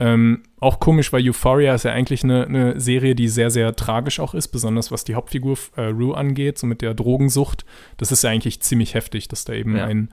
Ähm, 0.00 0.44
auch 0.60 0.78
komisch, 0.78 1.12
weil 1.12 1.28
Euphoria 1.28 1.74
ist 1.74 1.84
ja 1.84 1.92
eigentlich 1.92 2.22
eine, 2.22 2.46
eine, 2.46 2.80
Serie, 2.80 3.16
die 3.16 3.26
sehr, 3.26 3.50
sehr 3.50 3.74
tragisch 3.74 4.20
auch 4.20 4.32
ist, 4.32 4.48
besonders 4.48 4.92
was 4.92 5.02
die 5.02 5.16
Hauptfigur 5.16 5.58
äh, 5.76 5.86
Rue 5.86 6.16
angeht, 6.16 6.56
so 6.58 6.68
mit 6.68 6.82
der 6.82 6.94
Drogensucht. 6.94 7.64
Das 7.96 8.12
ist 8.12 8.22
ja 8.22 8.30
eigentlich 8.30 8.60
ziemlich 8.60 8.94
heftig, 8.94 9.26
dass 9.26 9.44
da 9.44 9.54
eben 9.54 9.76
ja. 9.76 9.86
ein, 9.86 10.10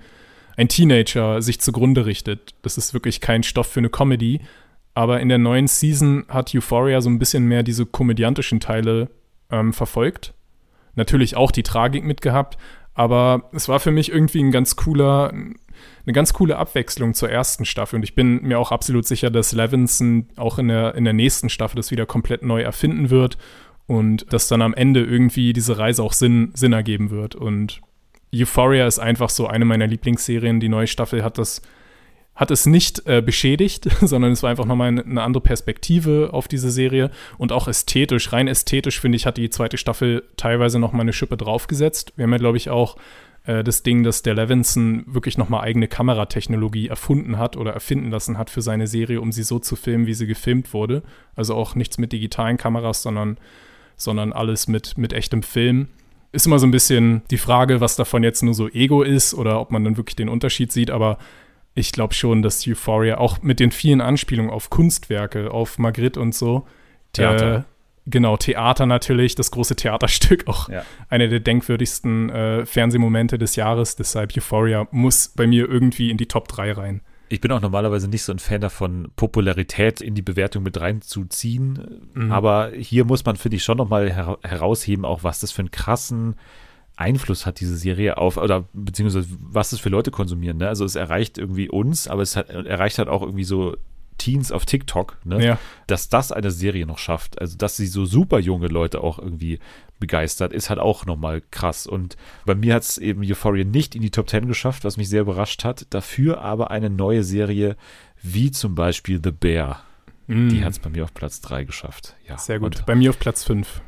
ein 0.57 0.69
Teenager 0.69 1.41
sich 1.43 1.61
zugrunde 1.61 2.07
richtet. 2.07 2.55
Das 2.63 2.79
ist 2.79 2.95
wirklich 2.95 3.21
kein 3.21 3.43
Stoff 3.43 3.67
für 3.67 3.79
eine 3.79 3.89
Comedy. 3.89 4.41
Aber 4.95 5.19
in 5.19 5.29
der 5.29 5.37
neuen 5.37 5.67
Season 5.67 6.25
hat 6.29 6.55
Euphoria 6.55 7.01
so 7.01 7.09
ein 7.09 7.19
bisschen 7.19 7.45
mehr 7.45 7.61
diese 7.61 7.85
komödiantischen 7.85 8.59
Teile 8.59 9.09
ähm, 9.51 9.71
verfolgt. 9.71 10.33
Natürlich 10.95 11.35
auch 11.35 11.51
die 11.51 11.63
Tragik 11.63 12.05
mitgehabt, 12.05 12.57
aber 12.95 13.49
es 13.53 13.67
war 13.67 13.79
für 13.79 13.91
mich 13.91 14.11
irgendwie 14.11 14.41
ein 14.41 14.51
ganz 14.51 14.75
cooler, 14.77 15.29
eine 15.31 16.13
ganz 16.13 16.33
coole 16.33 16.57
Abwechslung 16.57 17.13
zur 17.13 17.29
ersten 17.29 17.65
Staffel. 17.65 17.97
Und 17.97 18.03
ich 18.03 18.15
bin 18.15 18.41
mir 18.41 18.57
auch 18.57 18.71
absolut 18.71 19.05
sicher, 19.05 19.29
dass 19.29 19.51
Levinson 19.51 20.29
auch 20.37 20.57
in 20.57 20.69
der, 20.69 20.95
in 20.95 21.03
der 21.03 21.13
nächsten 21.13 21.49
Staffel 21.49 21.75
das 21.75 21.91
wieder 21.91 22.05
komplett 22.05 22.41
neu 22.41 22.61
erfinden 22.61 23.09
wird 23.09 23.37
und 23.85 24.31
dass 24.31 24.47
dann 24.47 24.61
am 24.61 24.73
Ende 24.73 25.03
irgendwie 25.03 25.51
diese 25.51 25.77
Reise 25.77 26.01
auch 26.01 26.13
Sinn, 26.13 26.51
Sinn 26.55 26.73
ergeben 26.73 27.11
wird. 27.11 27.35
Und 27.35 27.81
Euphoria 28.33 28.87
ist 28.87 28.99
einfach 28.99 29.29
so 29.29 29.45
eine 29.45 29.65
meiner 29.65 29.87
Lieblingsserien. 29.87 30.61
Die 30.61 30.69
neue 30.69 30.87
Staffel 30.87 31.23
hat 31.23 31.37
das 31.37 31.61
hat 32.35 32.51
es 32.51 32.65
nicht 32.65 33.07
äh, 33.07 33.21
beschädigt, 33.21 33.87
sondern 34.01 34.31
es 34.31 34.43
war 34.43 34.49
einfach 34.49 34.65
nochmal 34.65 34.89
eine, 34.89 35.03
eine 35.03 35.23
andere 35.23 35.41
Perspektive 35.41 36.29
auf 36.33 36.47
diese 36.47 36.69
Serie 36.69 37.11
und 37.37 37.51
auch 37.51 37.67
ästhetisch, 37.67 38.33
rein 38.33 38.47
ästhetisch 38.47 38.99
finde 38.99 39.15
ich, 39.15 39.25
hat 39.25 39.37
die 39.37 39.49
zweite 39.49 39.77
Staffel 39.77 40.23
teilweise 40.37 40.79
nochmal 40.79 41.01
eine 41.01 41.13
Schippe 41.13 41.37
draufgesetzt. 41.37 42.13
Wir 42.15 42.23
haben 42.23 42.31
ja, 42.31 42.37
glaube 42.37 42.57
ich, 42.57 42.69
auch 42.69 42.97
äh, 43.45 43.63
das 43.63 43.83
Ding, 43.83 44.03
dass 44.03 44.21
der 44.21 44.33
Levinson 44.33 45.05
wirklich 45.07 45.37
nochmal 45.37 45.61
eigene 45.61 45.87
Kameratechnologie 45.87 46.89
erfunden 46.89 47.37
hat 47.37 47.55
oder 47.55 47.71
erfinden 47.71 48.11
lassen 48.11 48.37
hat 48.37 48.49
für 48.49 48.61
seine 48.61 48.87
Serie, 48.87 49.21
um 49.21 49.31
sie 49.31 49.43
so 49.43 49.59
zu 49.59 49.75
filmen, 49.75 50.05
wie 50.05 50.13
sie 50.13 50.27
gefilmt 50.27 50.73
wurde. 50.73 51.03
Also 51.35 51.55
auch 51.55 51.75
nichts 51.75 51.97
mit 51.97 52.11
digitalen 52.11 52.57
Kameras, 52.57 53.01
sondern, 53.01 53.37
sondern 53.95 54.33
alles 54.33 54.67
mit, 54.67 54.97
mit 54.97 55.13
echtem 55.13 55.41
Film 55.41 55.87
ist 56.35 56.45
immer 56.45 56.59
so 56.59 56.67
ein 56.67 56.71
bisschen 56.71 57.21
die 57.31 57.37
Frage, 57.37 57.79
was 57.79 57.95
davon 57.95 58.21
jetzt 58.21 58.43
nur 58.43 58.53
so 58.53 58.67
Ego 58.67 59.03
ist 59.03 59.33
oder 59.33 59.61
ob 59.61 59.71
man 59.71 59.85
dann 59.85 59.95
wirklich 59.95 60.17
den 60.17 60.27
Unterschied 60.27 60.69
sieht, 60.69 60.91
aber 60.91 61.17
ich 61.75 61.91
glaube 61.91 62.13
schon, 62.13 62.41
dass 62.41 62.65
Euphoria 62.65 63.17
auch 63.17 63.41
mit 63.41 63.59
den 63.59 63.71
vielen 63.71 64.01
Anspielungen 64.01 64.51
auf 64.51 64.69
Kunstwerke, 64.69 65.51
auf 65.51 65.77
Magritte 65.77 66.21
und 66.21 66.33
so. 66.33 66.65
Theater. 67.11 67.57
Äh, 67.57 67.63
genau, 68.05 68.37
Theater 68.37 68.85
natürlich, 68.85 69.35
das 69.35 69.51
große 69.51 69.75
Theaterstück, 69.75 70.47
auch 70.47 70.69
ja. 70.69 70.83
einer 71.09 71.27
der 71.27 71.41
denkwürdigsten 71.41 72.29
äh, 72.29 72.65
Fernsehmomente 72.65 73.37
des 73.37 73.57
Jahres. 73.57 73.97
Deshalb 73.97 74.35
Euphoria 74.35 74.87
muss 74.91 75.27
bei 75.27 75.45
mir 75.45 75.69
irgendwie 75.69 76.09
in 76.09 76.17
die 76.17 76.27
Top 76.27 76.47
3 76.47 76.71
rein. 76.71 77.01
Ich 77.27 77.41
bin 77.41 77.51
auch 77.51 77.61
normalerweise 77.61 78.07
nicht 78.07 78.23
so 78.23 78.31
ein 78.31 78.39
Fan 78.39 78.61
davon, 78.61 79.11
Popularität 79.17 79.99
in 79.99 80.15
die 80.15 80.21
Bewertung 80.21 80.63
mit 80.63 80.79
reinzuziehen. 80.79 82.09
Mhm. 82.13 82.31
Aber 82.31 82.71
hier 82.73 83.03
muss 83.03 83.25
man, 83.25 83.35
finde 83.35 83.57
ich, 83.57 83.63
schon 83.63 83.77
nochmal 83.77 84.09
her 84.11 84.37
herausheben, 84.43 85.03
auch 85.03 85.23
was 85.23 85.41
das 85.41 85.51
für 85.51 85.63
einen 85.63 85.71
krassen 85.71 86.35
Einfluss 86.95 87.45
hat 87.45 87.59
diese 87.59 87.77
Serie 87.77 88.17
auf, 88.17 88.37
oder 88.37 88.65
beziehungsweise 88.73 89.27
was 89.39 89.71
es 89.71 89.79
für 89.79 89.89
Leute 89.89 90.11
konsumieren. 90.11 90.57
Ne? 90.57 90.67
Also 90.67 90.85
es 90.85 90.95
erreicht 90.95 91.37
irgendwie 91.37 91.69
uns, 91.69 92.07
aber 92.07 92.21
es 92.21 92.35
hat, 92.35 92.49
erreicht 92.49 92.97
halt 92.97 93.09
auch 93.09 93.21
irgendwie 93.21 93.43
so 93.43 93.75
Teens 94.17 94.51
auf 94.51 94.65
TikTok, 94.65 95.17
ne? 95.25 95.43
ja. 95.43 95.59
dass 95.87 96.07
das 96.07 96.31
eine 96.31 96.51
Serie 96.51 96.85
noch 96.85 96.97
schafft. 96.97 97.39
Also 97.41 97.57
dass 97.57 97.75
sie 97.75 97.87
so 97.87 98.05
super 98.05 98.39
junge 98.39 98.67
Leute 98.67 99.01
auch 99.01 99.19
irgendwie 99.19 99.59
begeistert, 99.99 100.53
ist 100.53 100.69
halt 100.69 100.79
auch 100.79 101.05
nochmal 101.05 101.41
krass. 101.51 101.85
Und 101.85 102.15
bei 102.45 102.55
mir 102.55 102.75
hat 102.75 102.83
es 102.83 102.97
eben 102.97 103.23
Euphoria 103.23 103.65
nicht 103.65 103.95
in 103.95 104.01
die 104.01 104.11
Top 104.11 104.29
10 104.29 104.47
geschafft, 104.47 104.83
was 104.83 104.97
mich 104.97 105.09
sehr 105.09 105.21
überrascht 105.21 105.63
hat. 105.63 105.87
Dafür 105.89 106.41
aber 106.41 106.71
eine 106.71 106.89
neue 106.89 107.23
Serie 107.23 107.75
wie 108.21 108.51
zum 108.51 108.75
Beispiel 108.75 109.19
The 109.23 109.31
Bear. 109.31 109.83
Mm. 110.27 110.49
Die 110.49 110.63
hat 110.63 110.71
es 110.71 110.79
bei 110.79 110.89
mir 110.89 111.03
auf 111.03 111.13
Platz 111.13 111.41
3 111.41 111.65
geschafft. 111.65 112.15
Ja, 112.27 112.37
Sehr 112.37 112.59
gut. 112.59 112.77
Und, 112.77 112.85
bei 112.85 112.95
mir 112.95 113.09
auf 113.09 113.19
Platz 113.19 113.43
5. 113.43 113.81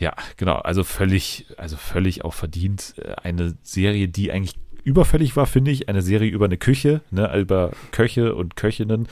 Ja, 0.00 0.14
genau. 0.38 0.56
Also 0.56 0.82
völlig, 0.82 1.46
also 1.58 1.76
völlig 1.76 2.24
auch 2.24 2.32
verdient. 2.34 2.94
Äh, 2.98 3.14
eine 3.22 3.56
Serie, 3.62 4.08
die 4.08 4.32
eigentlich 4.32 4.58
überfällig 4.82 5.36
war, 5.36 5.46
finde 5.46 5.70
ich. 5.70 5.88
Eine 5.88 6.02
Serie 6.02 6.30
über 6.30 6.46
eine 6.46 6.56
Küche, 6.56 7.02
ne, 7.10 7.38
über 7.38 7.70
Köche 7.92 8.34
und 8.34 8.56
Köchinnen. 8.56 9.06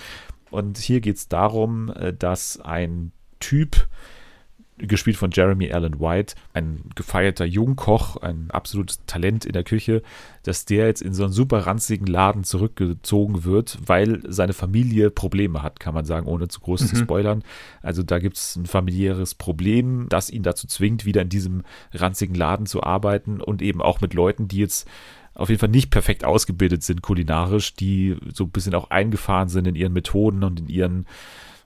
Und 0.51 0.79
hier 0.79 1.01
geht 1.01 1.17
es 1.17 1.29
darum, 1.29 1.91
äh, 1.91 2.15
dass 2.15 2.59
ein 2.59 3.13
Typ 3.39 3.87
gespielt 4.79 5.17
von 5.17 5.31
Jeremy 5.33 5.73
Allen 5.73 6.01
White, 6.01 6.35
ein 6.55 6.83
gefeierter 6.95 7.45
Jungkoch, 7.45 8.17
ein 8.17 8.51
absolutes 8.51 9.05
Talent 9.07 9.45
in 9.45 9.53
der 9.53 9.65
Küche, 9.65 10.03
dass 10.43 10.65
der 10.65 10.87
jetzt 10.87 11.03
in 11.03 11.15
so 11.15 11.25
einen 11.25 11.33
super 11.33 11.67
ranzigen 11.67 12.07
Laden 12.07 12.45
zurückgezogen 12.45 13.45
wird, 13.45 13.79
weil 13.85 14.23
seine 14.29 14.53
Familie 14.53 15.11
Probleme 15.11 15.63
hat, 15.63 15.81
kann 15.81 15.95
man 15.95 16.05
sagen, 16.05 16.27
ohne 16.27 16.49
zu 16.49 16.61
groß 16.61 16.83
mhm. 16.83 16.87
zu 16.87 16.97
spoilern. 16.97 17.43
Also 17.83 18.03
da 18.03 18.19
gibt 18.19 18.37
es 18.37 18.57
ein 18.57 18.67
familiäres 18.67 19.35
Problem, 19.35 20.07
das 20.09 20.31
ihn 20.31 20.43
dazu 20.43 20.67
zwingt, 20.67 21.05
wieder 21.05 21.23
in 21.23 21.29
diesem 21.29 21.63
ranzigen 21.93 22.35
Laden 22.35 22.67
zu 22.67 22.83
arbeiten 22.83 23.41
und 23.41 23.63
eben 23.63 23.83
auch 23.83 24.01
mit 24.01 24.15
Leuten, 24.15 24.49
die 24.49 24.59
jetzt 24.59 24.89
auf 25.35 25.51
jeden 25.51 25.61
Fall 25.61 25.69
nicht 25.69 25.91
perfekt 25.91 26.25
ausgebildet 26.25 26.83
sind 26.83 27.01
kulinarisch, 27.01 27.75
die 27.75 28.17
so 28.33 28.45
ein 28.45 28.51
bisschen 28.51 28.75
auch 28.75 28.91
eingefahren 28.91 29.49
sind 29.49 29.67
in 29.67 29.77
ihren 29.77 29.93
Methoden 29.93 30.43
und 30.43 30.61
in 30.61 30.69
ihren 30.69 31.07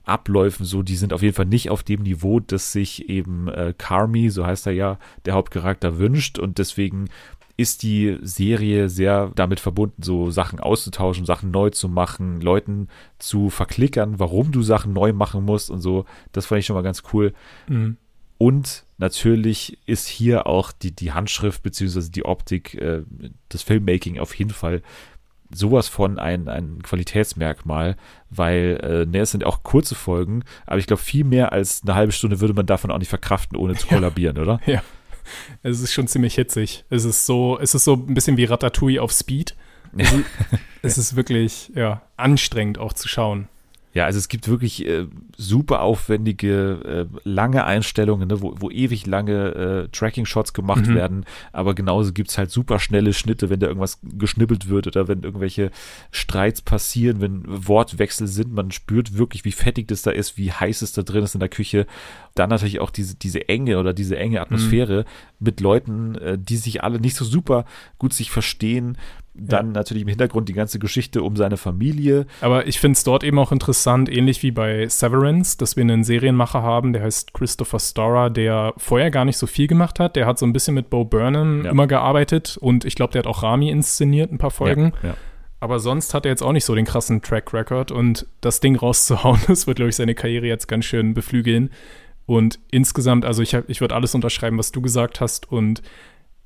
Abläufen 0.05 0.65
so, 0.65 0.83
die 0.83 0.95
sind 0.95 1.13
auf 1.13 1.21
jeden 1.21 1.35
Fall 1.35 1.45
nicht 1.45 1.69
auf 1.69 1.83
dem 1.83 2.03
Niveau, 2.03 2.39
das 2.39 2.71
sich 2.71 3.09
eben 3.09 3.47
äh, 3.47 3.73
Carmi, 3.77 4.29
so 4.29 4.45
heißt 4.45 4.67
er 4.67 4.73
ja, 4.73 4.99
der 5.25 5.33
Hauptcharakter 5.33 5.97
wünscht 5.97 6.39
und 6.39 6.57
deswegen 6.57 7.09
ist 7.55 7.83
die 7.83 8.17
Serie 8.21 8.89
sehr 8.89 9.31
damit 9.35 9.59
verbunden, 9.59 10.01
so 10.01 10.31
Sachen 10.31 10.59
auszutauschen, 10.59 11.25
Sachen 11.25 11.51
neu 11.51 11.69
zu 11.69 11.87
machen, 11.87 12.41
Leuten 12.41 12.87
zu 13.19 13.49
verklickern, 13.49 14.19
warum 14.19 14.51
du 14.51 14.63
Sachen 14.63 14.93
neu 14.93 15.13
machen 15.13 15.45
musst 15.45 15.69
und 15.69 15.79
so. 15.79 16.05
Das 16.31 16.47
fand 16.47 16.59
ich 16.59 16.65
schon 16.65 16.75
mal 16.75 16.81
ganz 16.81 17.03
cool. 17.13 17.33
Mhm. 17.67 17.97
Und 18.39 18.85
natürlich 18.97 19.77
ist 19.85 20.07
hier 20.07 20.47
auch 20.47 20.71
die, 20.71 20.93
die 20.93 21.13
Handschrift 21.13 21.61
beziehungsweise 21.61 22.11
die 22.11 22.25
Optik, 22.25 22.73
äh, 22.75 23.03
das 23.49 23.61
Filmmaking 23.61 24.19
auf 24.19 24.33
jeden 24.35 24.51
Fall 24.51 24.81
sowas 25.53 25.87
von 25.87 26.19
ein, 26.19 26.47
ein 26.47 26.81
Qualitätsmerkmal, 26.83 27.95
weil 28.29 28.79
äh, 28.83 29.05
ne, 29.05 29.19
es 29.19 29.31
sind 29.31 29.43
auch 29.43 29.63
kurze 29.63 29.95
Folgen, 29.95 30.43
aber 30.65 30.79
ich 30.79 30.87
glaube, 30.87 31.01
viel 31.01 31.23
mehr 31.23 31.51
als 31.51 31.81
eine 31.83 31.95
halbe 31.95 32.11
Stunde 32.11 32.41
würde 32.41 32.53
man 32.53 32.65
davon 32.65 32.91
auch 32.91 32.97
nicht 32.97 33.09
verkraften, 33.09 33.57
ohne 33.57 33.75
zu 33.75 33.87
kollabieren, 33.87 34.37
ja. 34.37 34.41
oder? 34.41 34.59
Ja. 34.65 34.81
Es 35.61 35.79
ist 35.79 35.93
schon 35.93 36.07
ziemlich 36.07 36.35
hitzig. 36.35 36.83
Es 36.89 37.05
ist 37.05 37.25
so, 37.25 37.57
es 37.57 37.73
ist 37.73 37.85
so 37.85 37.93
ein 37.93 38.13
bisschen 38.13 38.35
wie 38.35 38.43
Ratatouille 38.43 39.01
auf 39.01 39.13
Speed. 39.13 39.55
Es, 39.97 40.13
es 40.81 40.97
ist 40.97 41.15
wirklich, 41.15 41.71
ja, 41.75 42.01
anstrengend 42.17 42.77
auch 42.77 42.93
zu 42.93 43.07
schauen. 43.07 43.47
Ja, 43.93 44.05
also 44.05 44.17
es 44.17 44.27
gibt 44.27 44.47
wirklich 44.47 44.87
äh, 44.87 45.05
super 45.37 45.81
aufwendige, 45.81 47.07
äh, 47.13 47.29
lange 47.29 47.63
Einstellungen, 47.63 48.27
ne, 48.27 48.41
wo, 48.41 48.55
wo 48.57 48.71
ewig 48.71 49.05
lange 49.05 49.85
äh, 49.85 49.87
Tracking-Shots 49.89 50.53
gemacht 50.53 50.87
mhm. 50.87 50.95
werden, 50.95 51.25
aber 51.51 51.75
genauso 51.75 52.11
gibt's 52.11 52.39
halt 52.39 52.49
super 52.49 52.79
schnelle 52.79 53.13
Schnitte, 53.13 53.51
wenn 53.51 53.59
da 53.59 53.67
irgendwas 53.67 53.99
geschnippelt 54.01 54.67
wird 54.67 54.87
oder 54.87 55.07
wenn 55.07 55.21
irgendwelche 55.21 55.69
Streits 56.11 56.61
passieren, 56.63 57.21
wenn 57.21 57.43
Wortwechsel 57.45 58.27
sind, 58.27 58.51
man 58.51 58.71
spürt 58.71 59.15
wirklich, 59.15 59.45
wie 59.45 59.51
fettig 59.51 59.87
das 59.87 60.01
da 60.01 60.09
ist, 60.09 60.37
wie 60.37 60.51
heiß 60.51 60.81
es 60.81 60.93
da 60.93 61.03
drin 61.03 61.23
ist 61.23 61.35
in 61.35 61.39
der 61.39 61.49
Küche. 61.49 61.85
Dann 62.33 62.49
natürlich 62.49 62.79
auch 62.79 62.89
diese, 62.89 63.15
diese 63.15 63.47
enge 63.47 63.77
oder 63.77 63.93
diese 63.93 64.17
enge 64.17 64.41
Atmosphäre 64.41 65.01
mhm. 65.01 65.45
mit 65.45 65.59
Leuten, 65.59 66.15
äh, 66.15 66.37
die 66.39 66.57
sich 66.57 66.83
alle 66.83 66.99
nicht 66.99 67.15
so 67.15 67.25
super 67.25 67.65
gut 67.99 68.13
sich 68.13 68.31
verstehen, 68.31 68.97
dann 69.35 69.67
ja. 69.67 69.73
natürlich 69.73 70.03
im 70.03 70.09
Hintergrund 70.09 70.47
die 70.47 70.53
ganze 70.53 70.77
Geschichte 70.77 71.23
um 71.23 71.35
seine 71.35 71.57
Familie. 71.57 72.27
Aber 72.41 72.67
ich 72.67 72.79
finde 72.79 72.97
es 72.97 73.03
dort 73.03 73.23
eben 73.23 73.39
auch 73.39 73.51
interessant, 73.51 74.09
ähnlich 74.09 74.43
wie 74.43 74.51
bei 74.51 74.87
Severance, 74.87 75.57
dass 75.57 75.75
wir 75.75 75.81
einen 75.81 76.03
Serienmacher 76.03 76.61
haben, 76.61 76.93
der 76.93 77.01
heißt 77.01 77.33
Christopher 77.33 77.79
Storer, 77.79 78.29
der 78.29 78.73
vorher 78.77 79.09
gar 79.09 79.25
nicht 79.25 79.37
so 79.37 79.47
viel 79.47 79.67
gemacht 79.67 79.99
hat. 79.99 80.15
Der 80.15 80.27
hat 80.27 80.37
so 80.37 80.45
ein 80.45 80.53
bisschen 80.53 80.75
mit 80.75 80.89
Bo 80.89 81.03
Burnham 81.03 81.65
ja. 81.65 81.71
immer 81.71 81.87
gearbeitet 81.87 82.57
und 82.57 82.85
ich 82.85 82.95
glaube, 82.95 83.13
der 83.13 83.19
hat 83.19 83.27
auch 83.27 83.41
Rami 83.41 83.71
inszeniert, 83.71 84.31
ein 84.31 84.37
paar 84.37 84.51
Folgen. 84.51 84.93
Ja, 85.01 85.15
Aber 85.59 85.79
sonst 85.79 86.13
hat 86.13 86.25
er 86.25 86.31
jetzt 86.31 86.43
auch 86.43 86.51
nicht 86.51 86.65
so 86.65 86.75
den 86.75 86.85
krassen 86.85 87.21
Track 87.23 87.53
Record 87.53 87.91
und 87.91 88.27
das 88.41 88.59
Ding 88.59 88.75
rauszuhauen, 88.75 89.41
das 89.47 89.65
wird, 89.65 89.77
glaube 89.77 89.89
ich, 89.89 89.95
seine 89.95 90.13
Karriere 90.13 90.45
jetzt 90.45 90.67
ganz 90.67 90.85
schön 90.85 91.15
beflügeln. 91.15 91.71
Und 92.25 92.59
insgesamt, 92.71 93.25
also 93.25 93.41
ich, 93.41 93.53
ich 93.67 93.81
würde 93.81 93.95
alles 93.95 94.15
unterschreiben, 94.15 94.57
was 94.57 94.71
du 94.71 94.81
gesagt 94.81 95.19
hast 95.19 95.51
und 95.51 95.81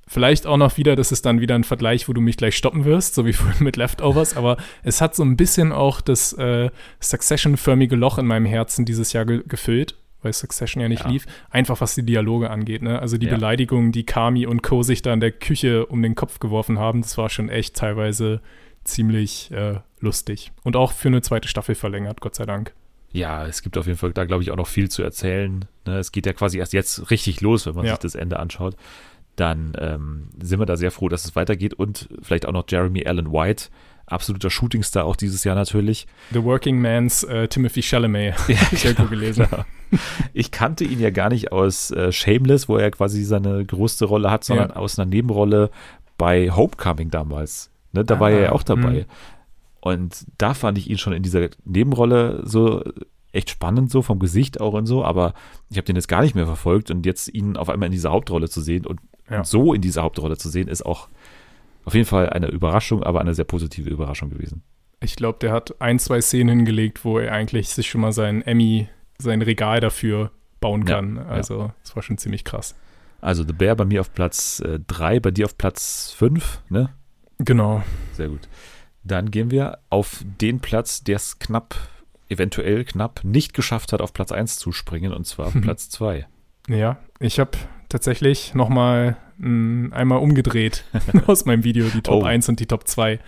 Vielleicht 0.09 0.47
auch 0.47 0.55
noch 0.55 0.77
wieder, 0.77 0.95
das 0.95 1.11
ist 1.11 1.25
dann 1.25 1.41
wieder 1.41 1.55
ein 1.55 1.65
Vergleich, 1.65 2.07
wo 2.07 2.13
du 2.13 2.21
mich 2.21 2.37
gleich 2.37 2.55
stoppen 2.55 2.85
wirst, 2.85 3.13
so 3.13 3.25
wie 3.25 3.33
vorhin 3.33 3.63
mit 3.63 3.75
Leftovers, 3.75 4.37
aber 4.37 4.55
es 4.83 5.01
hat 5.01 5.15
so 5.15 5.23
ein 5.23 5.35
bisschen 5.35 5.73
auch 5.73 5.99
das 5.99 6.31
äh, 6.33 6.69
Succession-förmige 7.01 7.97
Loch 7.97 8.17
in 8.17 8.25
meinem 8.25 8.45
Herzen 8.45 8.85
dieses 8.85 9.11
Jahr 9.11 9.25
ge 9.25 9.43
gefüllt, 9.45 9.95
weil 10.21 10.31
Succession 10.31 10.81
ja 10.81 10.87
nicht 10.87 11.03
ja. 11.03 11.09
lief. 11.09 11.25
Einfach 11.49 11.81
was 11.81 11.93
die 11.93 12.03
Dialoge 12.03 12.49
angeht, 12.49 12.81
ne? 12.81 12.99
Also 12.99 13.17
die 13.17 13.25
ja. 13.25 13.35
Beleidigungen, 13.35 13.91
die 13.91 14.05
Kami 14.05 14.47
und 14.47 14.63
Co. 14.63 14.81
sich 14.81 15.01
da 15.01 15.11
in 15.11 15.19
der 15.19 15.31
Küche 15.31 15.85
um 15.85 16.01
den 16.01 16.15
Kopf 16.15 16.39
geworfen 16.39 16.79
haben, 16.79 17.01
das 17.01 17.17
war 17.17 17.29
schon 17.29 17.49
echt 17.49 17.75
teilweise 17.75 18.41
ziemlich 18.85 19.51
äh, 19.51 19.81
lustig. 19.99 20.53
Und 20.63 20.77
auch 20.77 20.93
für 20.93 21.09
eine 21.09 21.21
zweite 21.21 21.49
Staffel 21.49 21.75
verlängert, 21.75 22.21
Gott 22.21 22.35
sei 22.35 22.45
Dank. 22.45 22.73
Ja, 23.11 23.45
es 23.45 23.61
gibt 23.61 23.77
auf 23.77 23.87
jeden 23.87 23.97
Fall 23.97 24.13
da, 24.13 24.23
glaube 24.23 24.43
ich, 24.43 24.51
auch 24.51 24.57
noch 24.57 24.67
viel 24.67 24.89
zu 24.89 25.03
erzählen. 25.03 25.65
Ne? 25.85 25.97
Es 25.97 26.13
geht 26.13 26.25
ja 26.25 26.33
quasi 26.33 26.59
erst 26.59 26.71
jetzt 26.71 27.11
richtig 27.11 27.41
los, 27.41 27.65
wenn 27.65 27.75
man 27.75 27.85
ja. 27.85 27.93
sich 27.93 27.99
das 27.99 28.15
Ende 28.15 28.39
anschaut 28.39 28.77
dann 29.37 29.73
ähm, 29.79 30.29
sind 30.41 30.59
wir 30.59 30.65
da 30.65 30.75
sehr 30.75 30.91
froh, 30.91 31.09
dass 31.09 31.23
es 31.23 31.35
weitergeht 31.35 31.73
und 31.73 32.09
vielleicht 32.21 32.45
auch 32.45 32.51
noch 32.51 32.65
Jeremy 32.67 33.05
Allen 33.05 33.31
White, 33.31 33.65
absoluter 34.07 34.49
Shootingstar 34.49 35.05
auch 35.05 35.15
dieses 35.15 35.43
Jahr 35.43 35.55
natürlich. 35.55 36.07
The 36.31 36.43
Working 36.43 36.81
Man's 36.81 37.23
äh, 37.23 37.47
Timothy 37.47 37.81
Chalamet, 37.81 38.35
ja, 38.47 38.57
ich 38.71 38.83
irgendwo 38.83 39.05
gelesen. 39.09 39.47
Genau. 39.49 39.63
Ich 40.33 40.51
kannte 40.51 40.83
ihn 40.83 40.99
ja 40.99 41.11
gar 41.11 41.29
nicht 41.29 41.51
aus 41.51 41.91
äh, 41.91 42.11
Shameless, 42.11 42.67
wo 42.67 42.77
er 42.77 42.91
quasi 42.91 43.23
seine 43.23 43.63
größte 43.63 44.05
Rolle 44.05 44.31
hat, 44.31 44.43
sondern 44.43 44.69
ja. 44.69 44.75
aus 44.75 44.99
einer 44.99 45.09
Nebenrolle 45.09 45.69
bei 46.17 46.49
Homecoming 46.51 47.09
damals. 47.11 47.69
Ne, 47.93 48.03
da 48.03 48.15
ah, 48.15 48.19
war 48.19 48.31
er 48.31 48.41
ja 48.41 48.51
auch 48.51 48.63
dabei. 48.63 49.01
Mh. 49.01 49.05
Und 49.79 50.25
da 50.37 50.53
fand 50.53 50.77
ich 50.77 50.89
ihn 50.89 50.97
schon 50.97 51.13
in 51.13 51.23
dieser 51.23 51.49
Nebenrolle 51.63 52.41
so 52.43 52.83
echt 53.31 53.49
spannend, 53.49 53.91
so 53.91 54.01
vom 54.01 54.19
Gesicht 54.19 54.59
auch 54.59 54.73
und 54.73 54.87
so, 54.87 55.05
aber 55.05 55.33
ich 55.69 55.77
habe 55.77 55.85
den 55.85 55.95
jetzt 55.95 56.07
gar 56.07 56.21
nicht 56.21 56.35
mehr 56.35 56.45
verfolgt 56.45 56.91
und 56.91 57.05
jetzt 57.05 57.27
ihn 57.27 57.55
auf 57.55 57.69
einmal 57.69 57.87
in 57.87 57.91
dieser 57.91 58.11
Hauptrolle 58.11 58.49
zu 58.49 58.61
sehen 58.61 58.85
und 58.85 58.99
ja. 59.29 59.43
so 59.43 59.73
in 59.73 59.81
dieser 59.81 60.03
Hauptrolle 60.03 60.37
zu 60.37 60.49
sehen, 60.49 60.67
ist 60.67 60.85
auch 60.85 61.09
auf 61.85 61.93
jeden 61.93 62.05
Fall 62.05 62.29
eine 62.29 62.47
Überraschung, 62.47 63.03
aber 63.03 63.21
eine 63.21 63.33
sehr 63.33 63.45
positive 63.45 63.89
Überraschung 63.89 64.29
gewesen. 64.29 64.61
Ich 64.99 65.15
glaube, 65.15 65.39
der 65.39 65.51
hat 65.51 65.79
ein, 65.79 65.99
zwei 65.99 66.21
Szenen 66.21 66.57
hingelegt, 66.57 67.05
wo 67.05 67.19
er 67.19 67.31
eigentlich 67.31 67.69
sich 67.69 67.89
schon 67.89 68.01
mal 68.01 68.11
sein 68.11 68.41
Emmy, 68.41 68.89
sein 69.19 69.41
Regal 69.41 69.79
dafür 69.79 70.31
bauen 70.59 70.85
kann. 70.85 71.17
Ja, 71.17 71.25
also, 71.27 71.59
ja. 71.59 71.75
das 71.83 71.95
war 71.95 72.03
schon 72.03 72.17
ziemlich 72.17 72.43
krass. 72.43 72.75
Also, 73.21 73.43
The 73.45 73.53
Bear 73.53 73.75
bei 73.75 73.85
mir 73.85 74.01
auf 74.01 74.13
Platz 74.13 74.61
3, 74.65 75.15
äh, 75.15 75.19
bei 75.19 75.31
dir 75.31 75.45
auf 75.45 75.57
Platz 75.57 76.13
5, 76.17 76.63
ne? 76.69 76.89
Genau. 77.39 77.83
Sehr 78.13 78.29
gut. 78.29 78.47
Dann 79.03 79.31
gehen 79.31 79.51
wir 79.51 79.77
auf 79.89 80.23
den 80.41 80.59
Platz, 80.59 81.03
der 81.03 81.15
es 81.15 81.39
knapp, 81.39 81.75
eventuell 82.29 82.83
knapp, 82.83 83.23
nicht 83.23 83.53
geschafft 83.53 83.93
hat, 83.93 84.01
auf 84.01 84.13
Platz 84.13 84.31
1 84.31 84.57
zu 84.57 84.71
springen, 84.71 85.13
und 85.13 85.25
zwar 85.25 85.47
auf 85.47 85.61
Platz 85.61 85.89
2. 85.89 86.27
Ja, 86.67 86.97
ich 87.19 87.39
habe 87.39 87.57
tatsächlich 87.89 88.53
nochmal 88.53 89.17
hm, 89.39 89.91
einmal 89.93 90.19
umgedreht 90.19 90.83
aus 91.27 91.45
meinem 91.45 91.63
Video, 91.63 91.87
die 91.87 92.01
Top 92.01 92.23
oh. 92.23 92.25
1 92.25 92.49
und 92.49 92.59
die 92.59 92.65
Top 92.65 92.87
2. 92.87 93.19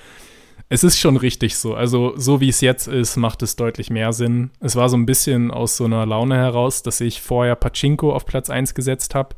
Es 0.71 0.83
ist 0.83 0.99
schon 0.99 1.17
richtig 1.17 1.57
so. 1.57 1.73
Also, 1.73 2.13
so 2.15 2.41
wie 2.41 2.49
es 2.49 2.61
jetzt 2.61 2.87
ist, 2.87 3.17
macht 3.17 3.41
es 3.41 3.55
deutlich 3.55 3.89
mehr 3.89 4.13
Sinn. 4.13 4.51
Es 4.59 4.75
war 4.75 4.87
so 4.87 4.97
ein 4.97 5.07
bisschen 5.07 5.49
aus 5.49 5.77
so 5.77 5.85
einer 5.85 6.05
Laune 6.05 6.35
heraus, 6.35 6.83
dass 6.83 7.01
ich 7.01 7.21
vorher 7.21 7.55
Pachinko 7.55 8.13
auf 8.13 8.25
Platz 8.27 8.51
1 8.51 8.75
gesetzt 8.75 9.15
habe. 9.15 9.35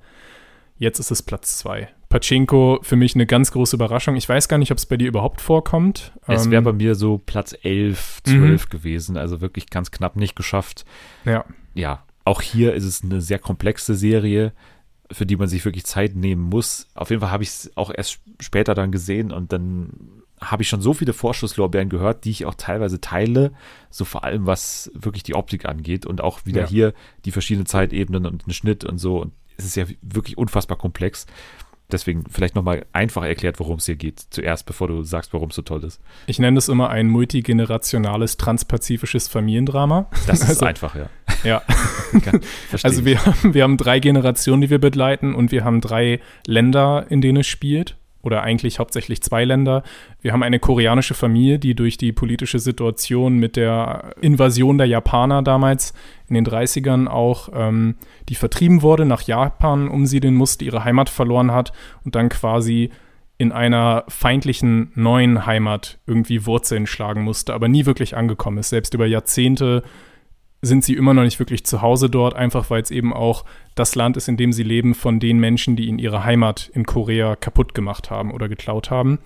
Jetzt 0.78 1.00
ist 1.00 1.12
es 1.12 1.22
Platz 1.22 1.58
2. 1.60 1.88
Pachinko 2.10 2.80
für 2.82 2.98
mich 2.98 3.16
eine 3.16 3.26
ganz 3.26 3.52
große 3.52 3.78
Überraschung. 3.78 4.18
Ich 4.18 4.28
weiß 4.28 4.50
gar 4.50 4.58
nicht, 4.58 4.72
ob 4.72 4.78
es 4.78 4.86
bei 4.86 4.98
dir 4.98 5.08
überhaupt 5.08 5.40
vorkommt. 5.40 6.12
Es 6.28 6.50
wäre 6.50 6.60
ähm, 6.60 6.66
bei 6.66 6.74
mir 6.74 6.96
so 6.96 7.18
Platz 7.18 7.56
11, 7.62 8.24
12 8.26 8.66
mhm. 8.66 8.70
gewesen. 8.70 9.16
Also 9.16 9.40
wirklich 9.40 9.70
ganz 9.70 9.92
knapp 9.92 10.18
nicht 10.18 10.36
geschafft. 10.36 10.84
Ja. 11.24 11.46
Ja, 11.74 12.04
auch 12.26 12.42
hier 12.42 12.74
ist 12.74 12.84
es 12.84 13.04
eine 13.04 13.22
sehr 13.22 13.40
komplexe 13.40 13.96
Serie 13.96 14.52
für 15.12 15.26
die 15.26 15.36
man 15.36 15.48
sich 15.48 15.64
wirklich 15.66 15.86
Zeit 15.86 16.16
nehmen 16.16 16.44
muss. 16.44 16.88
Auf 16.96 17.10
jeden 17.10 17.22
Fall 17.22 17.32
habe 17.32 17.44
ich 17.44 17.50
es 17.50 17.72
auch 17.76 17.92
erst 17.94 18.20
später 18.40 18.74
dann 18.74 18.92
gesehen 18.92 19.32
und 19.32 19.52
dann 19.52 20.22
habe 20.42 20.64
ich 20.64 20.70
schon 20.70 20.82
so 20.82 20.94
viele 20.94 21.14
Vorschusslorbeeren 21.14 21.90
gehört, 21.90 22.26
die 22.26 22.32
ich 22.32 22.46
auch 22.46 22.56
teilweise 22.56 23.00
teile, 23.00 23.52
so 23.90 24.06
vor 24.06 24.24
allem 24.24 24.48
was 24.48 24.92
wirklich 24.96 25.24
die 25.24 25.36
Optik 25.36 25.66
angeht 25.66 26.06
und 26.06 26.22
auch 26.22 26.46
wieder 26.46 26.62
ja. 26.62 26.68
hier 26.68 26.94
die 27.26 27.32
verschiedenen 27.32 27.68
Zeitebenen 27.68 28.26
und 28.26 28.48
den 28.48 28.54
Schnitt 28.54 28.84
und 28.84 28.98
so. 28.98 29.22
Und 29.22 29.34
es 29.58 29.66
ist 29.66 29.76
ja 29.76 29.86
wirklich 30.02 30.38
unfassbar 30.38 30.78
komplex. 30.78 31.28
Deswegen 31.92 32.24
vielleicht 32.30 32.56
nochmal 32.56 32.86
einfach 32.94 33.24
erklärt, 33.24 33.60
worum 33.60 33.78
es 33.78 33.86
hier 33.86 33.98
geht, 33.98 34.20
zuerst, 34.30 34.66
bevor 34.66 34.88
du 34.88 35.04
sagst, 35.04 35.34
warum 35.34 35.50
es 35.50 35.56
so 35.56 35.62
toll 35.62 35.84
ist. 35.84 36.00
Ich 36.26 36.40
nenne 36.40 36.58
es 36.58 36.70
immer 36.70 36.90
ein 36.90 37.10
multigenerationales, 37.10 38.38
transpazifisches 38.38 39.28
Familiendrama. 39.28 40.08
Das 40.26 40.42
ist 40.42 40.50
also, 40.50 40.66
einfach, 40.66 40.96
ja. 40.96 41.10
Ja. 41.44 41.62
also 42.84 43.06
wir 43.06 43.26
haben, 43.26 43.54
wir 43.54 43.64
haben 43.64 43.78
drei 43.78 44.00
Generationen, 44.00 44.62
die 44.62 44.70
wir 44.70 44.80
begleiten 44.80 45.34
und 45.34 45.52
wir 45.52 45.64
haben 45.64 45.82
drei 45.82 46.20
Länder, 46.46 47.06
in 47.10 47.22
denen 47.22 47.42
es 47.42 47.48
spielt. 47.48 47.98
oder 48.24 48.44
eigentlich 48.44 48.78
hauptsächlich 48.78 49.24
zwei 49.24 49.46
Länder. 49.46 49.82
Wir 50.22 50.32
haben 50.32 50.44
eine 50.44 50.60
koreanische 50.60 51.16
Familie, 51.16 51.58
die 51.58 51.74
durch 51.74 51.98
die 51.98 52.12
politische 52.12 52.60
Situation 52.60 53.38
mit 53.40 53.56
der 53.56 54.14
Invasion 54.22 54.78
der 54.78 54.86
Japaner 54.86 55.42
damals 55.42 55.94
in 56.28 56.36
den 56.36 56.46
30ern 56.46 57.08
auch, 57.08 57.50
ähm, 57.54 57.96
die 58.30 58.36
vertrieben 58.36 58.84
wurde, 58.84 59.06
nach 59.06 59.24
Japan 59.24 59.88
umsiedeln 59.88 60.36
musste, 60.36 60.66
ihre 60.66 60.84
Heimat 60.84 61.10
verloren 61.10 61.52
hat 61.52 61.74
und 62.06 62.14
dann 62.14 62.30
quasi 62.30 62.92
in 63.40 63.52
einer 63.52 64.04
feindlichen 64.08 64.92
neuen 64.94 65.48
Heimat 65.48 65.98
irgendwie 66.06 66.46
Wurzeln 66.46 66.86
schlagen 66.86 67.24
musste, 67.24 67.56
aber 67.56 67.68
nie 67.68 67.88
wirklich 67.88 68.16
angekommen 68.16 68.60
ist. 68.60 68.70
Selbst 68.70 68.94
über 68.94 69.08
Jahrzehnte 69.08 69.82
sind 70.62 70.84
sie 70.84 70.94
immer 70.94 71.14
noch 71.14 71.24
nicht 71.24 71.40
wirklich 71.40 71.66
zu 71.66 71.82
Hause 71.82 72.10
dort, 72.10 72.36
einfach 72.36 72.70
weil 72.70 72.82
es 72.82 72.92
eben 72.92 73.14
auch 73.14 73.46
das 73.76 73.96
Land 73.96 74.18
ist, 74.18 74.28
in 74.28 74.38
dem 74.38 74.54
sie 74.54 74.64
leben, 74.64 74.94
von 74.94 75.20
den 75.20 75.40
Menschen, 75.40 75.76
die 75.76 75.88
ihnen 75.88 76.00
ihre 76.00 76.24
Heimat 76.24 76.70
in 76.74 76.86
Korea 76.86 77.36
kaputt 77.36 77.74
gemacht 77.74 78.12
haben 78.12 78.32
oder 78.32 78.48
geklaut 78.48 78.92
haben. 78.92 79.20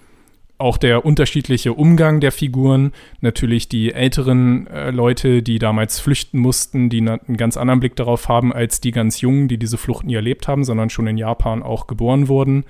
Auch 0.57 0.77
der 0.77 1.03
unterschiedliche 1.03 1.73
Umgang 1.73 2.21
der 2.21 2.31
Figuren, 2.31 2.93
natürlich 3.19 3.67
die 3.67 3.91
älteren 3.91 4.67
äh, 4.67 4.89
Leute, 4.89 5.43
die 5.43 5.59
damals 5.59 5.99
flüchten 5.99 6.39
mussten, 6.39 6.89
die 6.89 6.99
einen 6.99 7.35
ganz 7.35 7.57
anderen 7.57 7.81
Blick 7.81 7.97
darauf 7.97 8.29
haben 8.29 8.53
als 8.53 8.79
die 8.79 8.91
ganz 8.91 9.19
Jungen, 9.19 9.49
die 9.49 9.57
diese 9.57 9.77
Flucht 9.77 10.05
nie 10.05 10.15
erlebt 10.15 10.47
haben, 10.47 10.63
sondern 10.63 10.89
schon 10.89 11.07
in 11.07 11.17
Japan 11.17 11.61
auch 11.61 11.87
geboren 11.87 12.29
wurden. 12.29 12.63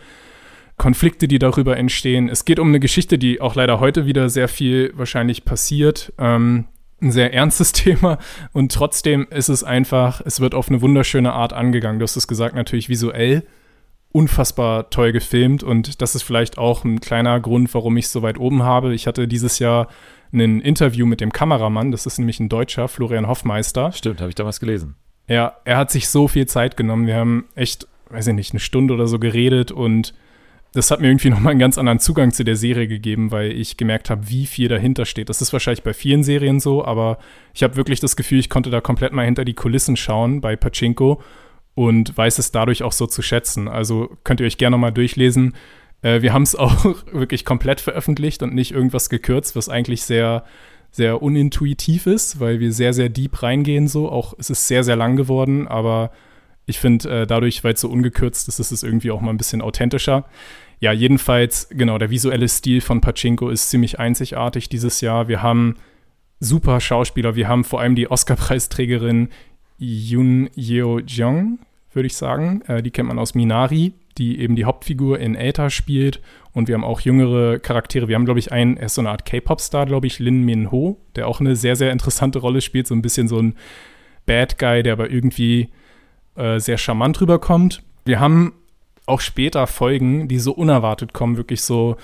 Konflikte, 0.77 1.27
die 1.27 1.37
darüber 1.37 1.77
entstehen. 1.77 2.27
Es 2.27 2.43
geht 2.43 2.59
um 2.59 2.69
eine 2.69 2.79
Geschichte, 2.79 3.19
die 3.19 3.39
auch 3.39 3.53
leider 3.53 3.79
heute 3.79 4.07
wieder 4.07 4.29
sehr 4.29 4.47
viel 4.47 4.91
wahrscheinlich 4.95 5.45
passiert. 5.45 6.11
Ähm, 6.17 6.65
ein 7.05 7.11
sehr 7.11 7.33
ernstes 7.33 7.71
Thema 7.71 8.17
und 8.51 8.71
trotzdem 8.71 9.27
ist 9.29 9.49
es 9.49 9.63
einfach, 9.63 10.21
es 10.25 10.41
wird 10.41 10.53
auf 10.53 10.67
eine 10.67 10.81
wunderschöne 10.81 11.31
Art 11.31 11.53
angegangen. 11.53 11.99
Du 11.99 12.03
hast 12.03 12.17
es 12.17 12.27
gesagt, 12.27 12.55
natürlich 12.55 12.89
visuell 12.89 13.43
unfassbar 14.11 14.89
toll 14.89 15.11
gefilmt 15.11 15.61
und 15.63 16.01
das 16.01 16.15
ist 16.15 16.23
vielleicht 16.23 16.57
auch 16.57 16.83
ein 16.85 17.01
kleiner 17.01 17.39
Grund, 17.39 17.73
warum 17.73 17.97
ich 17.97 18.05
es 18.05 18.11
so 18.11 18.21
weit 18.21 18.39
oben 18.39 18.63
habe. 18.63 18.93
Ich 18.93 19.07
hatte 19.07 19.27
dieses 19.27 19.59
Jahr 19.59 19.87
ein 20.33 20.61
Interview 20.61 21.05
mit 21.05 21.21
dem 21.21 21.33
Kameramann, 21.33 21.91
das 21.91 22.05
ist 22.05 22.17
nämlich 22.17 22.39
ein 22.39 22.49
Deutscher, 22.49 22.87
Florian 22.87 23.27
Hoffmeister. 23.27 23.91
Stimmt, 23.91 24.21
habe 24.21 24.29
ich 24.29 24.35
damals 24.35 24.59
gelesen. 24.59 24.95
Ja, 25.27 25.57
er 25.65 25.77
hat 25.77 25.91
sich 25.91 26.07
so 26.07 26.27
viel 26.27 26.45
Zeit 26.45 26.77
genommen. 26.77 27.07
Wir 27.07 27.15
haben 27.15 27.45
echt, 27.55 27.87
weiß 28.09 28.27
ich 28.27 28.33
nicht, 28.33 28.53
eine 28.53 28.59
Stunde 28.59 28.93
oder 28.93 29.07
so 29.07 29.19
geredet 29.19 29.71
und 29.71 30.13
das 30.75 30.91
hat 30.91 30.99
mir 30.99 31.07
irgendwie 31.07 31.29
nochmal 31.29 31.51
einen 31.51 31.59
ganz 31.59 31.77
anderen 31.77 31.99
Zugang 31.99 32.33
zu 32.33 32.43
der 32.43 32.57
Serie 32.57 32.87
gegeben, 32.87 33.31
weil 33.31 33.53
ich 33.53 33.77
gemerkt 33.77 34.09
habe, 34.09 34.29
wie 34.29 34.45
viel 34.45 34.67
dahinter 34.67 35.05
steht. 35.05 35.29
Das 35.29 35.41
ist 35.41 35.53
wahrscheinlich 35.53 35.83
bei 35.83 35.93
vielen 35.93 36.21
Serien 36.21 36.59
so, 36.59 36.83
aber 36.83 37.17
ich 37.53 37.63
habe 37.63 37.77
wirklich 37.77 38.01
das 38.01 38.17
Gefühl, 38.17 38.39
ich 38.39 38.49
konnte 38.49 38.69
da 38.69 38.81
komplett 38.81 39.13
mal 39.13 39.23
hinter 39.23 39.45
die 39.45 39.53
Kulissen 39.53 39.95
schauen 39.95 40.41
bei 40.41 40.57
Pachinko 40.57 41.21
und 41.75 42.17
weiß 42.17 42.39
es 42.39 42.51
dadurch 42.51 42.83
auch 42.83 42.91
so 42.91 43.07
zu 43.07 43.21
schätzen. 43.21 43.69
Also 43.69 44.17
könnt 44.25 44.41
ihr 44.41 44.45
euch 44.45 44.57
gerne 44.57 44.75
nochmal 44.75 44.91
durchlesen. 44.91 45.55
Äh, 46.01 46.21
wir 46.21 46.33
haben 46.33 46.43
es 46.43 46.55
auch 46.57 46.83
wirklich 47.09 47.45
komplett 47.45 47.79
veröffentlicht 47.79 48.43
und 48.43 48.53
nicht 48.53 48.71
irgendwas 48.71 49.09
gekürzt, 49.09 49.55
was 49.55 49.69
eigentlich 49.69 50.03
sehr, 50.03 50.43
sehr 50.91 51.21
unintuitiv 51.21 52.05
ist, 52.05 52.41
weil 52.41 52.59
wir 52.59 52.73
sehr, 52.73 52.91
sehr 52.91 53.07
deep 53.07 53.41
reingehen 53.41 53.87
so. 53.87 54.11
Auch 54.11 54.33
es 54.37 54.49
ist 54.49 54.67
sehr, 54.67 54.83
sehr 54.83 54.97
lang 54.97 55.15
geworden, 55.15 55.69
aber 55.69 56.11
ich 56.65 56.79
finde, 56.79 57.21
äh, 57.21 57.27
dadurch, 57.27 57.63
weil 57.63 57.73
es 57.73 57.81
so 57.81 57.89
ungekürzt 57.89 58.47
ist, 58.47 58.59
ist 58.59 58.71
es 58.71 58.83
irgendwie 58.83 59.11
auch 59.11 59.21
mal 59.21 59.29
ein 59.29 59.37
bisschen 59.37 59.61
authentischer. 59.61 60.25
Ja, 60.79 60.91
jedenfalls, 60.91 61.69
genau, 61.69 61.97
der 61.97 62.09
visuelle 62.09 62.47
Stil 62.47 62.81
von 62.81 63.01
Pachinko 63.01 63.49
ist 63.49 63.69
ziemlich 63.69 63.99
einzigartig 63.99 64.69
dieses 64.69 65.01
Jahr. 65.01 65.27
Wir 65.27 65.41
haben 65.41 65.75
super 66.39 66.79
Schauspieler. 66.79 67.35
Wir 67.35 67.47
haben 67.47 67.63
vor 67.63 67.81
allem 67.81 67.95
die 67.95 68.09
Oscar-Preisträgerin 68.09 69.29
Yoon 69.77 70.49
Yeo 70.55 70.99
Jung, 70.99 71.59
würde 71.93 72.07
ich 72.07 72.15
sagen. 72.15 72.61
Äh, 72.67 72.83
die 72.83 72.91
kennt 72.91 73.07
man 73.07 73.19
aus 73.19 73.35
Minari, 73.35 73.93
die 74.17 74.39
eben 74.39 74.55
die 74.55 74.65
Hauptfigur 74.65 75.19
in 75.19 75.35
Eta 75.35 75.69
spielt. 75.69 76.21
Und 76.53 76.67
wir 76.67 76.75
haben 76.75 76.83
auch 76.83 77.01
jüngere 77.01 77.59
Charaktere. 77.59 78.07
Wir 78.07 78.15
haben, 78.15 78.25
glaube 78.25 78.39
ich, 78.39 78.51
einen, 78.51 78.77
er 78.77 78.85
ist 78.85 78.95
so 78.95 79.01
eine 79.01 79.09
Art 79.09 79.25
K-Pop-Star, 79.25 79.85
glaube 79.85 80.07
ich, 80.07 80.19
Lin 80.19 80.43
Min 80.43 80.71
Ho, 80.71 80.99
der 81.15 81.27
auch 81.27 81.39
eine 81.39 81.55
sehr, 81.55 81.75
sehr 81.75 81.91
interessante 81.91 82.39
Rolle 82.39 82.61
spielt. 82.61 82.87
So 82.87 82.95
ein 82.95 83.01
bisschen 83.01 83.27
so 83.27 83.39
ein 83.39 83.55
Bad 84.25 84.57
Guy, 84.57 84.83
der 84.83 84.93
aber 84.93 85.09
irgendwie 85.09 85.69
äh, 86.35 86.59
sehr 86.59 86.77
charmant 86.77 87.19
rüberkommt. 87.19 87.83
Wir 88.05 88.19
haben 88.19 88.53
auch 89.05 89.21
später 89.21 89.67
Folgen, 89.67 90.27
die 90.27 90.39
so 90.39 90.51
unerwartet 90.51 91.13
kommen, 91.13 91.37
wirklich 91.37 91.61
so 91.61 91.97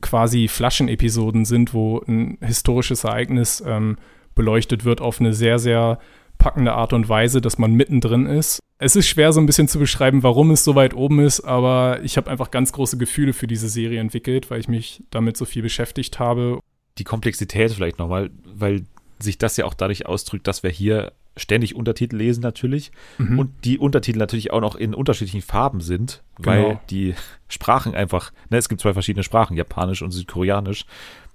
quasi 0.00 0.48
Flaschenepisoden 0.48 1.44
sind, 1.44 1.74
wo 1.74 2.02
ein 2.06 2.38
historisches 2.40 3.04
Ereignis 3.04 3.62
ähm, 3.66 3.96
beleuchtet 4.34 4.84
wird 4.84 5.00
auf 5.00 5.20
eine 5.20 5.32
sehr, 5.32 5.58
sehr 5.58 5.98
packende 6.38 6.72
Art 6.72 6.92
und 6.92 7.08
Weise, 7.08 7.40
dass 7.40 7.58
man 7.58 7.74
mittendrin 7.74 8.26
ist. 8.26 8.60
Es 8.78 8.96
ist 8.96 9.06
schwer 9.06 9.32
so 9.32 9.40
ein 9.40 9.46
bisschen 9.46 9.68
zu 9.68 9.78
beschreiben, 9.78 10.22
warum 10.22 10.50
es 10.50 10.64
so 10.64 10.74
weit 10.74 10.94
oben 10.94 11.20
ist, 11.20 11.40
aber 11.40 12.00
ich 12.02 12.16
habe 12.16 12.30
einfach 12.30 12.50
ganz 12.50 12.72
große 12.72 12.98
Gefühle 12.98 13.32
für 13.32 13.46
diese 13.46 13.68
Serie 13.68 14.00
entwickelt, 14.00 14.50
weil 14.50 14.60
ich 14.60 14.68
mich 14.68 15.04
damit 15.10 15.36
so 15.36 15.44
viel 15.44 15.62
beschäftigt 15.62 16.18
habe. 16.18 16.60
Die 16.98 17.04
Komplexität 17.04 17.72
vielleicht 17.72 17.98
nochmal, 17.98 18.30
weil 18.44 18.84
sich 19.18 19.38
das 19.38 19.56
ja 19.56 19.64
auch 19.64 19.74
dadurch 19.74 20.06
ausdrückt, 20.06 20.46
dass 20.46 20.62
wir 20.62 20.70
hier 20.70 21.12
ständig 21.36 21.74
Untertitel 21.74 22.16
lesen 22.16 22.42
natürlich 22.42 22.92
mhm. 23.18 23.38
und 23.38 23.64
die 23.64 23.78
Untertitel 23.78 24.18
natürlich 24.18 24.52
auch 24.52 24.60
noch 24.60 24.76
in 24.76 24.94
unterschiedlichen 24.94 25.42
Farben 25.42 25.80
sind, 25.80 26.22
genau. 26.36 26.48
weil 26.48 26.80
die 26.90 27.14
Sprachen 27.48 27.94
einfach, 27.94 28.32
ne, 28.50 28.58
es 28.58 28.68
gibt 28.68 28.80
zwei 28.80 28.92
verschiedene 28.92 29.24
Sprachen, 29.24 29.56
Japanisch 29.56 30.02
und 30.02 30.12
Südkoreanisch, 30.12 30.86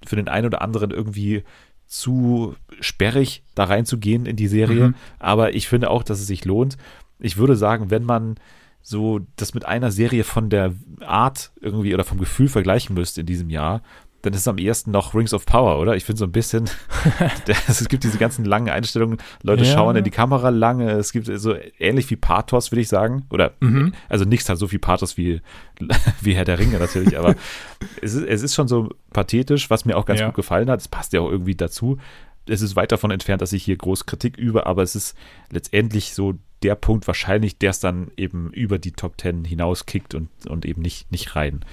für 0.05 0.15
den 0.15 0.29
einen 0.29 0.47
oder 0.47 0.61
anderen 0.61 0.91
irgendwie 0.91 1.43
zu 1.85 2.55
sperrig 2.79 3.43
da 3.55 3.65
reinzugehen 3.65 4.25
in 4.25 4.35
die 4.35 4.47
Serie, 4.47 4.89
mhm. 4.89 4.95
aber 5.17 5.53
ich 5.53 5.67
finde 5.67 5.89
auch, 5.89 6.03
dass 6.03 6.19
es 6.19 6.27
sich 6.27 6.45
lohnt. 6.45 6.77
Ich 7.19 7.37
würde 7.37 7.55
sagen, 7.55 7.89
wenn 7.89 8.03
man 8.03 8.35
so 8.81 9.19
das 9.35 9.53
mit 9.53 9.65
einer 9.65 9.91
Serie 9.91 10.23
von 10.23 10.49
der 10.49 10.73
Art 11.01 11.51
irgendwie 11.59 11.93
oder 11.93 12.05
vom 12.05 12.17
Gefühl 12.17 12.47
vergleichen 12.47 12.93
müsste 12.93 13.21
in 13.21 13.27
diesem 13.27 13.49
Jahr, 13.49 13.81
dann 14.21 14.33
ist 14.33 14.41
es 14.41 14.47
am 14.47 14.57
ehesten 14.57 14.91
noch 14.91 15.13
Rings 15.13 15.33
of 15.33 15.45
Power, 15.45 15.79
oder? 15.79 15.95
Ich 15.95 16.05
finde 16.05 16.19
so 16.19 16.25
ein 16.25 16.31
bisschen, 16.31 16.69
es 17.67 17.87
gibt 17.87 18.03
diese 18.03 18.17
ganzen 18.17 18.45
langen 18.45 18.69
Einstellungen, 18.69 19.17
Leute 19.43 19.63
ja. 19.63 19.73
schauen 19.73 19.95
in 19.95 20.03
die 20.03 20.11
Kamera 20.11 20.49
lange, 20.49 20.91
es 20.91 21.11
gibt 21.11 21.27
so 21.27 21.55
ähnlich 21.79 22.09
wie 22.09 22.15
Pathos, 22.15 22.71
würde 22.71 22.81
ich 22.81 22.89
sagen, 22.89 23.25
oder, 23.29 23.53
mhm. 23.59 23.93
also 24.09 24.25
nichts 24.25 24.49
hat 24.49 24.57
so 24.57 24.67
viel 24.67 24.79
Pathos 24.79 25.17
wie, 25.17 25.41
wie 26.21 26.33
Herr 26.33 26.45
der 26.45 26.59
Ringe 26.59 26.79
natürlich, 26.79 27.17
aber 27.17 27.35
es 28.01 28.13
ist, 28.13 28.25
es 28.25 28.43
ist 28.43 28.55
schon 28.55 28.67
so 28.67 28.89
pathetisch, 29.13 29.69
was 29.69 29.85
mir 29.85 29.95
auch 29.97 30.05
ganz 30.05 30.19
ja. 30.19 30.25
gut 30.27 30.35
gefallen 30.35 30.69
hat, 30.69 30.81
es 30.81 30.87
passt 30.87 31.13
ja 31.13 31.21
auch 31.21 31.31
irgendwie 31.31 31.55
dazu. 31.55 31.97
Es 32.45 32.61
ist 32.61 32.75
weit 32.75 32.91
davon 32.91 33.11
entfernt, 33.11 33.41
dass 33.41 33.53
ich 33.53 33.63
hier 33.63 33.77
groß 33.77 34.05
Kritik 34.07 34.37
übe, 34.37 34.65
aber 34.65 34.81
es 34.81 34.95
ist 34.95 35.15
letztendlich 35.51 36.15
so 36.15 36.33
der 36.63 36.75
Punkt 36.75 37.07
wahrscheinlich, 37.07 37.57
der 37.57 37.69
es 37.69 37.79
dann 37.79 38.11
eben 38.17 38.51
über 38.51 38.79
die 38.79 38.91
Top 38.91 39.17
Ten 39.17 39.45
hinauskickt 39.45 40.15
und, 40.15 40.29
und 40.47 40.65
eben 40.65 40.81
nicht, 40.81 41.11
nicht 41.11 41.35
rein. 41.35 41.63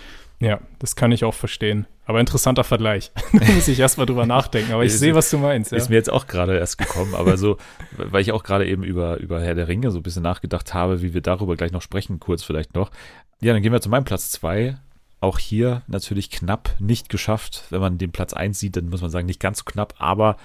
Ja, 0.41 0.61
das 0.79 0.97
kann 0.97 1.13
ich 1.13 1.25
auch 1.25 1.35
verstehen. 1.35 1.87
Aber 2.05 2.21
interessanter 2.21 2.63
Vergleich. 2.63 3.11
da 3.33 3.53
muss 3.53 3.69
ich 3.69 3.81
erstmal 3.81 4.07
drüber 4.07 4.27
nachdenken. 4.27 4.73
Aber 4.73 4.85
ich 4.85 4.97
sehe, 4.97 5.15
was 5.15 5.31
du 5.31 5.39
meinst. 5.39 5.73
Ja. 5.73 5.79
Ist 5.79 5.89
mir 5.89 5.97
jetzt 5.97 6.11
auch 6.11 6.27
gerade 6.27 6.57
erst 6.59 6.79
gekommen, 6.79 7.15
aber 7.15 7.37
so, 7.37 7.57
weil 7.97 8.23
ich 8.23 8.33
auch 8.33 8.45
gerade 8.45 8.67
eben 8.67 8.85
über, 8.85 9.17
über 9.19 9.41
Herr 9.41 9.55
der 9.55 9.67
Ringe 9.67 9.91
so 9.91 9.99
ein 9.99 10.03
bisschen 10.03 10.23
nachgedacht 10.23 10.73
habe, 10.75 11.03
wie 11.03 11.15
wir 11.15 11.21
darüber 11.21 11.57
gleich 11.57 11.73
noch 11.73 11.83
sprechen, 11.83 12.21
kurz 12.21 12.45
vielleicht 12.45 12.75
noch. 12.75 12.91
Ja, 13.41 13.53
dann 13.53 13.63
gehen 13.63 13.73
wir 13.73 13.81
zu 13.81 13.89
meinem 13.89 14.05
Platz 14.05 14.31
zwei. 14.31 14.79
Auch 15.21 15.39
hier 15.39 15.83
natürlich 15.89 16.31
knapp 16.31 16.77
nicht 16.79 17.09
geschafft. 17.09 17.65
Wenn 17.71 17.81
man 17.81 17.99
den 17.99 18.13
Platz 18.13 18.35
eins 18.35 18.61
sieht, 18.61 18.77
dann 18.77 18.89
muss 18.89 19.01
man 19.01 19.11
sagen, 19.11 19.27
nicht 19.27 19.41
ganz 19.41 19.59
so 19.59 19.65
knapp, 19.65 19.95
aber 19.99 20.37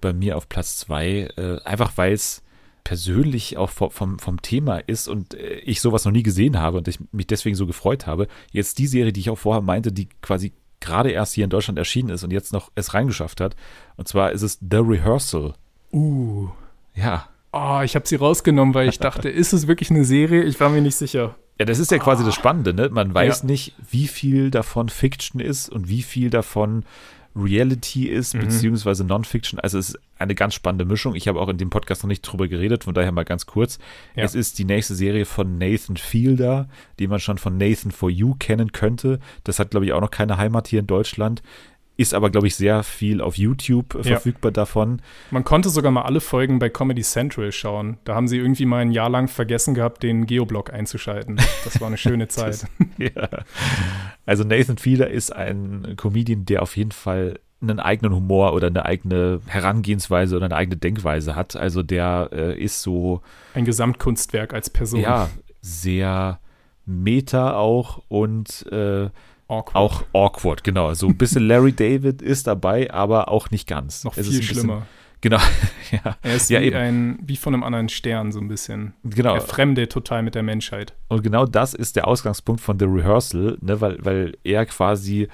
bei 0.00 0.12
mir 0.12 0.36
auf 0.36 0.48
Platz 0.48 0.76
zwei, 0.76 1.28
äh, 1.36 1.60
einfach 1.64 1.92
weil 1.96 2.12
es 2.12 2.42
persönlich 2.84 3.56
auch 3.56 3.70
vom, 3.70 4.18
vom 4.18 4.42
Thema 4.42 4.78
ist 4.78 5.08
und 5.08 5.34
äh, 5.34 5.54
ich 5.60 5.80
sowas 5.80 6.04
noch 6.04 6.12
nie 6.12 6.22
gesehen 6.22 6.60
habe 6.60 6.78
und 6.78 6.86
ich 6.86 6.98
mich 7.12 7.26
deswegen 7.26 7.56
so 7.56 7.66
gefreut 7.66 8.06
habe. 8.06 8.28
Jetzt 8.52 8.78
die 8.78 8.86
Serie, 8.86 9.12
die 9.12 9.20
ich 9.20 9.30
auch 9.30 9.38
vorher 9.38 9.62
meinte, 9.62 9.90
die 9.90 10.08
quasi 10.20 10.52
gerade 10.80 11.10
erst 11.10 11.32
hier 11.32 11.44
in 11.44 11.50
Deutschland 11.50 11.78
erschienen 11.78 12.10
ist 12.10 12.24
und 12.24 12.30
jetzt 12.30 12.52
noch 12.52 12.70
es 12.74 12.92
reingeschafft 12.92 13.40
hat. 13.40 13.56
Und 13.96 14.06
zwar 14.06 14.32
ist 14.32 14.42
es 14.42 14.58
The 14.60 14.76
Rehearsal. 14.76 15.54
Uh. 15.92 16.48
Ja. 16.94 17.28
Oh, 17.52 17.80
ich 17.82 17.94
habe 17.94 18.06
sie 18.06 18.16
rausgenommen, 18.16 18.74
weil 18.74 18.88
ich 18.88 18.98
dachte, 18.98 19.28
ist 19.28 19.52
es 19.52 19.66
wirklich 19.66 19.90
eine 19.90 20.04
Serie? 20.04 20.42
Ich 20.42 20.60
war 20.60 20.68
mir 20.68 20.82
nicht 20.82 20.96
sicher. 20.96 21.36
Ja, 21.58 21.64
das 21.64 21.78
ist 21.78 21.90
ja 21.90 21.98
quasi 21.98 22.22
oh. 22.22 22.26
das 22.26 22.34
Spannende, 22.34 22.74
ne? 22.74 22.90
Man 22.90 23.14
weiß 23.14 23.42
ja. 23.42 23.46
nicht, 23.46 23.74
wie 23.90 24.08
viel 24.08 24.50
davon 24.50 24.88
Fiction 24.88 25.40
ist 25.40 25.68
und 25.70 25.88
wie 25.88 26.02
viel 26.02 26.30
davon 26.30 26.84
Reality 27.36 28.08
ist, 28.08 28.34
mhm. 28.34 28.40
beziehungsweise 28.40 29.04
Non-Fiction. 29.04 29.58
Also 29.60 29.78
es 29.78 29.90
ist 29.90 29.98
eine 30.18 30.34
ganz 30.34 30.54
spannende 30.54 30.84
Mischung. 30.84 31.14
Ich 31.14 31.26
habe 31.26 31.40
auch 31.40 31.48
in 31.48 31.58
dem 31.58 31.70
Podcast 31.70 32.02
noch 32.02 32.08
nicht 32.08 32.22
drüber 32.22 32.46
geredet, 32.48 32.84
von 32.84 32.94
daher 32.94 33.12
mal 33.12 33.24
ganz 33.24 33.46
kurz. 33.46 33.78
Ja. 34.14 34.24
Es 34.24 34.34
ist 34.34 34.58
die 34.58 34.64
nächste 34.64 34.94
Serie 34.94 35.24
von 35.24 35.58
Nathan 35.58 35.96
Fielder, 35.96 36.68
die 36.98 37.08
man 37.08 37.20
schon 37.20 37.38
von 37.38 37.56
Nathan 37.56 37.90
For 37.90 38.10
You 38.10 38.34
kennen 38.38 38.72
könnte. 38.72 39.18
Das 39.42 39.58
hat, 39.58 39.70
glaube 39.70 39.86
ich, 39.86 39.92
auch 39.92 40.00
noch 40.00 40.10
keine 40.10 40.36
Heimat 40.36 40.68
hier 40.68 40.80
in 40.80 40.86
Deutschland. 40.86 41.42
Ist 41.96 42.12
aber, 42.12 42.30
glaube 42.30 42.48
ich, 42.48 42.56
sehr 42.56 42.82
viel 42.82 43.20
auf 43.20 43.38
YouTube 43.38 43.94
ja. 43.94 44.02
verfügbar 44.02 44.50
davon. 44.50 45.00
Man 45.30 45.44
konnte 45.44 45.68
sogar 45.68 45.92
mal 45.92 46.02
alle 46.02 46.20
Folgen 46.20 46.58
bei 46.58 46.68
Comedy 46.68 47.02
Central 47.02 47.52
schauen. 47.52 47.98
Da 48.04 48.16
haben 48.16 48.26
sie 48.26 48.38
irgendwie 48.38 48.66
mal 48.66 48.78
ein 48.78 48.90
Jahr 48.90 49.08
lang 49.08 49.28
vergessen 49.28 49.74
gehabt, 49.74 50.02
den 50.02 50.26
Geoblog 50.26 50.72
einzuschalten. 50.72 51.40
Das 51.64 51.80
war 51.80 51.86
eine 51.86 51.96
schöne 51.96 52.26
Zeit. 52.28 52.62
das, 52.62 52.68
ja. 52.98 53.28
Also 54.26 54.42
Nathan 54.42 54.76
Fielder 54.76 55.08
ist 55.08 55.32
ein 55.32 55.94
Comedian, 55.96 56.44
der 56.46 56.62
auf 56.62 56.76
jeden 56.76 56.90
Fall 56.90 57.38
einen 57.62 57.80
eigenen 57.80 58.14
Humor 58.14 58.54
oder 58.54 58.66
eine 58.66 58.84
eigene 58.84 59.40
Herangehensweise 59.46 60.36
oder 60.36 60.46
eine 60.46 60.56
eigene 60.56 60.76
Denkweise 60.76 61.36
hat. 61.36 61.56
Also 61.56 61.82
der 61.82 62.30
äh, 62.32 62.60
ist 62.60 62.82
so 62.82 63.22
ein 63.54 63.64
Gesamtkunstwerk 63.64 64.52
als 64.52 64.68
Person. 64.68 65.00
Ja, 65.00 65.30
sehr 65.60 66.40
meta 66.86 67.54
auch 67.56 68.02
und 68.08 68.66
äh, 68.70 69.08
awkward. 69.48 69.76
auch 69.76 70.04
awkward, 70.12 70.64
genau. 70.64 70.92
So 70.94 71.06
ein 71.08 71.16
bisschen 71.16 71.46
Larry 71.46 71.72
David 71.72 72.22
ist 72.22 72.46
dabei, 72.46 72.90
aber 72.92 73.28
auch 73.28 73.50
nicht 73.50 73.68
ganz. 73.68 74.04
Noch 74.04 74.16
es 74.16 74.28
viel 74.28 74.42
schlimmer. 74.42 74.80
Bisschen, 74.80 75.20
genau. 75.20 75.38
ja. 75.90 76.16
Er 76.22 76.34
ist 76.34 76.50
ja, 76.50 76.60
wie, 76.60 76.74
ein, 76.74 77.18
wie 77.22 77.36
von 77.36 77.54
einem 77.54 77.62
anderen 77.62 77.88
Stern 77.88 78.32
so 78.32 78.40
ein 78.40 78.48
bisschen. 78.48 78.94
Genau. 79.04 79.34
Er 79.34 79.40
fremde 79.40 79.88
total 79.88 80.22
mit 80.22 80.34
der 80.34 80.42
Menschheit. 80.42 80.94
Und 81.08 81.22
genau 81.22 81.46
das 81.46 81.74
ist 81.74 81.96
der 81.96 82.08
Ausgangspunkt 82.08 82.60
von 82.60 82.78
The 82.78 82.86
Rehearsal, 82.86 83.58
ne, 83.60 83.80
weil, 83.80 84.04
weil 84.04 84.36
er 84.44 84.66
quasi 84.66 85.28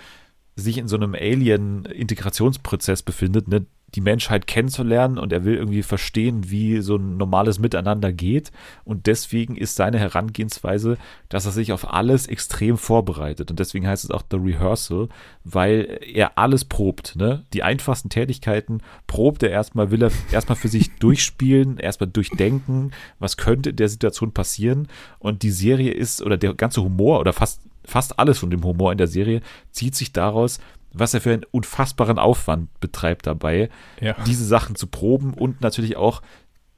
sich 0.56 0.78
in 0.78 0.88
so 0.88 0.96
einem 0.96 1.14
Alien-Integrationsprozess 1.14 3.02
befindet, 3.02 3.48
ne, 3.48 3.66
die 3.94 4.00
Menschheit 4.00 4.46
kennenzulernen 4.46 5.18
und 5.18 5.32
er 5.32 5.44
will 5.44 5.56
irgendwie 5.56 5.82
verstehen, 5.82 6.50
wie 6.50 6.80
so 6.80 6.96
ein 6.96 7.16
normales 7.16 7.58
Miteinander 7.58 8.12
geht. 8.12 8.52
Und 8.84 9.06
deswegen 9.06 9.56
ist 9.56 9.76
seine 9.76 9.98
Herangehensweise, 9.98 10.96
dass 11.28 11.46
er 11.46 11.52
sich 11.52 11.72
auf 11.72 11.92
alles 11.92 12.26
extrem 12.26 12.76
vorbereitet. 12.76 13.50
Und 13.50 13.58
deswegen 13.58 13.86
heißt 13.86 14.04
es 14.04 14.10
auch 14.10 14.22
The 14.30 14.36
Rehearsal, 14.36 15.08
weil 15.44 15.98
er 16.14 16.38
alles 16.38 16.64
probt. 16.64 17.16
Ne? 17.16 17.44
Die 17.52 17.62
einfachsten 17.62 18.08
Tätigkeiten 18.08 18.80
probt 19.06 19.42
er 19.42 19.50
erstmal, 19.50 19.90
will 19.90 20.02
er 20.02 20.12
erstmal 20.30 20.56
für 20.56 20.68
sich 20.68 20.90
durchspielen, 20.98 21.78
erstmal 21.78 22.10
durchdenken, 22.10 22.92
was 23.18 23.36
könnte 23.36 23.70
in 23.70 23.76
der 23.76 23.88
Situation 23.88 24.32
passieren. 24.32 24.88
Und 25.18 25.42
die 25.42 25.50
Serie 25.50 25.92
ist, 25.92 26.22
oder 26.22 26.36
der 26.36 26.54
ganze 26.54 26.82
Humor, 26.82 27.20
oder 27.20 27.32
fast 27.32 27.60
fast 27.82 28.18
alles 28.18 28.38
von 28.38 28.50
dem 28.50 28.62
Humor 28.62 28.92
in 28.92 28.98
der 28.98 29.06
Serie 29.06 29.40
zieht 29.72 29.94
sich 29.94 30.12
daraus, 30.12 30.60
was 30.92 31.14
er 31.14 31.20
für 31.20 31.32
einen 31.32 31.44
unfassbaren 31.50 32.18
Aufwand 32.18 32.68
betreibt 32.80 33.26
dabei, 33.26 33.70
ja. 34.00 34.16
diese 34.26 34.44
Sachen 34.44 34.76
zu 34.76 34.86
proben 34.86 35.34
und 35.34 35.60
natürlich 35.60 35.96
auch 35.96 36.22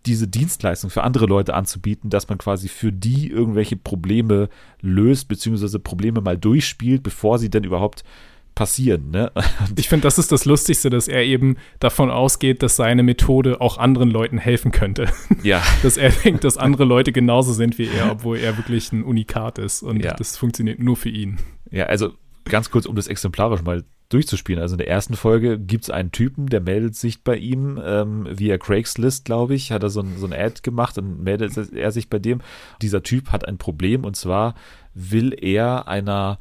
diese 0.07 0.27
Dienstleistung 0.27 0.91
für 0.91 1.05
andere 1.05 1.27
Leute 1.27 1.55
anzubieten, 1.55 2.11
dass 2.11 2.29
man 2.29 2.39
quasi 2.39 2.69
für 2.69 2.93
die 2.93 3.29
irgendwelche 3.31 3.77
Probleme 3.77 4.49
löst, 4.81 5.29
beziehungsweise 5.29 5.79
Probleme 5.79 6.21
mal 6.21 6.37
durchspielt, 6.37 7.03
bevor 7.03 7.39
sie 7.39 7.51
denn 7.51 7.65
überhaupt 7.65 8.03
passieren. 8.55 9.11
Ne? 9.11 9.33
Ich 9.77 9.89
finde, 9.89 10.03
das 10.03 10.19
ist 10.19 10.33
das 10.33 10.45
Lustigste, 10.45 10.91
dass 10.91 11.09
er 11.09 11.23
eben 11.23 11.57
davon 11.81 12.11
ausgeht, 12.11 12.63
dass 12.63 12.77
seine 12.77 13.03
Methode 13.03 13.61
auch 13.61 13.79
anderen 13.79 14.11
Leuten 14.11 14.39
helfen 14.39 14.73
könnte. 14.73 15.09
Ja. 15.43 15.63
dass 15.83 15.97
er 15.97 16.11
denkt, 16.11 16.45
dass 16.45 16.57
andere 16.57 16.85
Leute 16.85 17.11
genauso 17.11 17.53
sind 17.53 17.79
wie 17.79 17.89
er, 17.89 18.13
obwohl 18.13 18.39
er 18.39 18.57
wirklich 18.57 18.93
ein 18.93 19.03
Unikat 19.03 19.59
ist 19.59 19.83
und 19.83 20.05
ja. 20.05 20.15
das 20.15 20.37
funktioniert 20.37 20.79
nur 20.79 20.97
für 20.97 21.09
ihn. 21.09 21.39
Ja, 21.71 21.87
also 21.87 22.13
ganz 22.45 22.71
kurz, 22.71 22.87
um 22.87 22.97
das 22.97 23.09
exemplarisch 23.09 23.63
mal 23.63 23.85
durchzuspielen. 24.13 24.61
Also 24.61 24.75
in 24.75 24.79
der 24.79 24.89
ersten 24.89 25.15
Folge 25.15 25.59
gibt 25.59 25.85
es 25.85 25.91
einen 25.91 26.13
Typen, 26.13 26.47
der 26.47 26.61
meldet 26.61 26.95
sich 26.95 27.25
bei 27.25 27.37
ihm 27.37 27.81
ähm, 27.83 28.27
via 28.31 28.59
Craigslist, 28.59 29.25
glaube 29.25 29.55
ich, 29.55 29.73
hat 29.73 29.83
er 29.83 29.91
so 29.91 30.01
ein, 30.01 30.19
so 30.19 30.27
ein 30.27 30.33
Ad 30.33 30.61
gemacht 30.63 30.99
und 30.99 31.23
meldet 31.23 31.57
er 31.73 31.93
sich 31.93 32.11
bei 32.11 32.19
dem. 32.19 32.41
Dieser 32.83 33.03
Typ 33.03 33.33
hat 33.33 33.49
ein 33.49 33.59
Problem 33.59 34.05
und 34.05 34.17
zwar 34.17 34.55
will 34.95 35.35
er 35.41 35.89
einer 35.89 36.39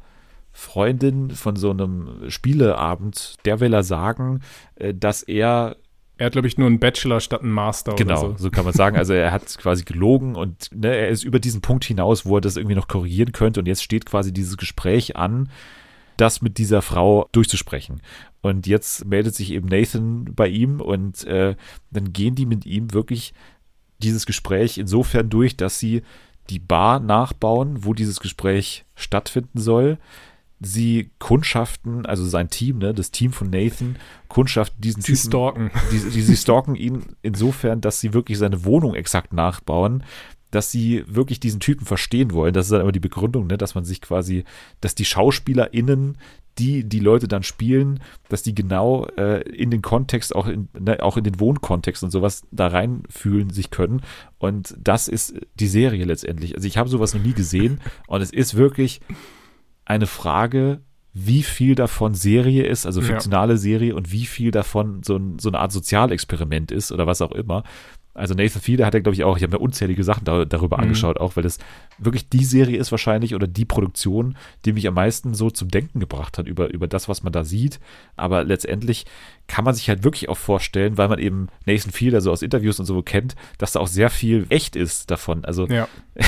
Freundin 0.52 1.30
von 1.30 1.56
so 1.56 1.70
einem 1.70 2.28
Spieleabend, 2.28 3.36
der 3.46 3.60
will 3.60 3.72
er 3.72 3.82
sagen, 3.82 4.40
äh, 4.76 4.92
dass 4.94 5.22
er 5.22 5.76
er 6.18 6.26
hat, 6.26 6.32
glaube 6.34 6.46
ich, 6.46 6.56
nur 6.56 6.68
einen 6.68 6.78
Bachelor 6.78 7.20
statt 7.20 7.42
einen 7.42 7.50
Master. 7.50 7.94
Genau, 7.94 8.20
so. 8.20 8.34
so. 8.36 8.50
kann 8.50 8.64
man 8.64 8.74
sagen. 8.74 8.96
Also 8.96 9.12
er 9.12 9.32
hat 9.32 9.58
quasi 9.58 9.82
gelogen 9.82 10.36
und 10.36 10.68
ne, 10.72 10.94
er 10.94 11.08
ist 11.08 11.24
über 11.24 11.40
diesen 11.40 11.62
Punkt 11.62 11.84
hinaus, 11.84 12.26
wo 12.26 12.36
er 12.36 12.40
das 12.40 12.56
irgendwie 12.56 12.76
noch 12.76 12.86
korrigieren 12.86 13.32
könnte. 13.32 13.58
Und 13.58 13.66
jetzt 13.66 13.82
steht 13.82 14.06
quasi 14.06 14.32
dieses 14.32 14.56
Gespräch 14.56 15.16
an, 15.16 15.48
das 16.16 16.42
mit 16.42 16.58
dieser 16.58 16.82
Frau 16.82 17.28
durchzusprechen. 17.32 18.02
Und 18.40 18.66
jetzt 18.66 19.04
meldet 19.04 19.34
sich 19.34 19.52
eben 19.52 19.68
Nathan 19.68 20.24
bei 20.34 20.48
ihm 20.48 20.80
und 20.80 21.24
äh, 21.24 21.54
dann 21.90 22.12
gehen 22.12 22.34
die 22.34 22.46
mit 22.46 22.66
ihm 22.66 22.92
wirklich 22.92 23.34
dieses 23.98 24.26
Gespräch 24.26 24.78
insofern 24.78 25.30
durch, 25.30 25.56
dass 25.56 25.78
sie 25.78 26.02
die 26.50 26.58
Bar 26.58 26.98
nachbauen, 26.98 27.84
wo 27.84 27.94
dieses 27.94 28.18
Gespräch 28.18 28.84
stattfinden 28.96 29.60
soll 29.60 29.98
sie 30.64 31.10
kundschaften, 31.18 32.06
also 32.06 32.24
sein 32.24 32.48
Team, 32.48 32.78
ne, 32.78 32.94
das 32.94 33.10
Team 33.10 33.32
von 33.32 33.50
Nathan, 33.50 33.96
kundschaften 34.28 34.80
diesen 34.80 35.02
sie 35.02 35.14
Typen. 35.14 35.28
Stalken. 35.28 35.70
Die, 35.90 36.10
die, 36.10 36.22
sie 36.22 36.36
stalken 36.36 36.74
ihn 36.74 37.16
insofern, 37.22 37.80
dass 37.80 38.00
sie 38.00 38.14
wirklich 38.14 38.38
seine 38.38 38.64
Wohnung 38.64 38.94
exakt 38.94 39.32
nachbauen, 39.32 40.04
dass 40.52 40.70
sie 40.70 41.02
wirklich 41.08 41.40
diesen 41.40 41.58
Typen 41.58 41.84
verstehen 41.84 42.32
wollen. 42.32 42.52
Das 42.52 42.66
ist 42.66 42.72
dann 42.72 42.82
aber 42.82 42.92
die 42.92 43.00
Begründung, 43.00 43.48
ne, 43.48 43.58
dass 43.58 43.74
man 43.74 43.84
sich 43.84 44.00
quasi, 44.00 44.44
dass 44.80 44.94
die 44.94 45.06
SchauspielerInnen, 45.06 46.18
die 46.58 46.84
die 46.84 47.00
Leute 47.00 47.26
dann 47.26 47.42
spielen, 47.42 48.00
dass 48.28 48.42
die 48.42 48.54
genau 48.54 49.06
äh, 49.16 49.40
in 49.48 49.70
den 49.70 49.80
Kontext, 49.80 50.36
auch 50.36 50.46
in, 50.46 50.68
ne, 50.78 51.02
auch 51.02 51.16
in 51.16 51.24
den 51.24 51.40
Wohnkontext 51.40 52.04
und 52.04 52.10
sowas 52.10 52.42
da 52.50 52.66
reinfühlen 52.66 53.50
sich 53.50 53.70
können. 53.70 54.02
Und 54.38 54.76
das 54.78 55.08
ist 55.08 55.34
die 55.54 55.68
Serie 55.68 56.04
letztendlich. 56.04 56.54
Also 56.54 56.68
ich 56.68 56.76
habe 56.76 56.90
sowas 56.90 57.14
noch 57.14 57.22
nie 57.22 57.32
gesehen 57.32 57.80
und 58.06 58.20
es 58.20 58.30
ist 58.30 58.54
wirklich 58.54 59.00
eine 59.86 60.06
Frage, 60.06 60.82
wie 61.14 61.42
viel 61.42 61.74
davon 61.74 62.14
Serie 62.14 62.64
ist, 62.64 62.86
also 62.86 63.00
fiktionale 63.02 63.54
ja. 63.54 63.58
Serie, 63.58 63.94
und 63.94 64.12
wie 64.12 64.24
viel 64.26 64.50
davon 64.50 65.02
so, 65.02 65.16
ein, 65.16 65.38
so 65.38 65.48
eine 65.48 65.58
Art 65.58 65.72
Sozialexperiment 65.72 66.70
ist 66.70 66.92
oder 66.92 67.06
was 67.06 67.20
auch 67.20 67.32
immer. 67.32 67.64
Also 68.14 68.34
Nathan 68.34 68.60
Fielder 68.60 68.84
hat 68.84 68.94
ja, 68.94 69.00
glaube 69.00 69.14
ich, 69.14 69.24
auch, 69.24 69.38
ich 69.38 69.42
habe 69.42 69.56
mir 69.56 69.58
unzählige 69.58 70.04
Sachen 70.04 70.24
da, 70.24 70.44
darüber 70.44 70.76
mhm. 70.76 70.84
angeschaut, 70.84 71.18
auch 71.18 71.36
weil 71.36 71.42
das 71.42 71.58
wirklich 71.98 72.28
die 72.28 72.44
Serie 72.44 72.78
ist 72.78 72.90
wahrscheinlich 72.90 73.34
oder 73.34 73.46
die 73.46 73.64
Produktion, 73.64 74.36
die 74.64 74.74
mich 74.74 74.86
am 74.86 74.94
meisten 74.94 75.34
so 75.34 75.50
zum 75.50 75.68
Denken 75.68 75.98
gebracht 75.98 76.36
hat 76.36 76.46
über, 76.46 76.72
über 76.72 76.86
das, 76.86 77.08
was 77.08 77.22
man 77.22 77.32
da 77.32 77.44
sieht. 77.44 77.80
Aber 78.16 78.44
letztendlich 78.44 79.06
kann 79.46 79.64
man 79.64 79.74
sich 79.74 79.88
halt 79.88 80.04
wirklich 80.04 80.28
auch 80.28 80.36
vorstellen, 80.36 80.98
weil 80.98 81.08
man 81.08 81.18
eben 81.18 81.48
Nathan 81.64 81.90
Fielder 81.90 82.20
so 82.20 82.30
aus 82.30 82.42
Interviews 82.42 82.78
und 82.80 82.86
so 82.86 83.00
kennt, 83.02 83.34
dass 83.58 83.72
da 83.72 83.80
auch 83.80 83.86
sehr 83.86 84.10
viel 84.10 84.46
echt 84.50 84.76
ist 84.76 85.10
davon. 85.10 85.44
Also 85.44 85.66
ja. 85.66 85.88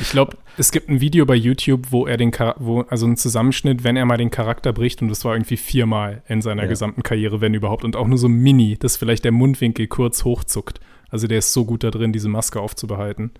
ich 0.00 0.10
glaube, 0.10 0.36
es 0.58 0.72
gibt 0.72 0.90
ein 0.90 1.00
Video 1.00 1.24
bei 1.24 1.34
YouTube, 1.34 1.86
wo 1.90 2.06
er 2.06 2.18
den, 2.18 2.32
wo, 2.58 2.82
also 2.82 3.06
ein 3.06 3.16
Zusammenschnitt, 3.16 3.82
wenn 3.82 3.96
er 3.96 4.04
mal 4.04 4.18
den 4.18 4.30
Charakter 4.30 4.72
bricht 4.72 5.00
und 5.00 5.08
das 5.08 5.24
war 5.24 5.34
irgendwie 5.34 5.56
viermal 5.56 6.22
in 6.28 6.42
seiner 6.42 6.64
ja. 6.64 6.68
gesamten 6.68 7.02
Karriere, 7.02 7.40
wenn 7.40 7.54
überhaupt 7.54 7.84
und 7.84 7.96
auch 7.96 8.06
nur 8.06 8.18
so 8.18 8.28
mini, 8.28 8.76
dass 8.78 8.96
vielleicht 8.96 9.24
der 9.24 9.32
Mundwinkel 9.32 9.86
kurz 9.86 10.24
hochzuckt. 10.24 10.80
Also 11.14 11.28
der 11.28 11.38
ist 11.38 11.52
so 11.52 11.64
gut 11.64 11.84
da 11.84 11.92
drin, 11.92 12.12
diese 12.12 12.28
Maske 12.28 12.60
aufzubehalten. 12.60 13.30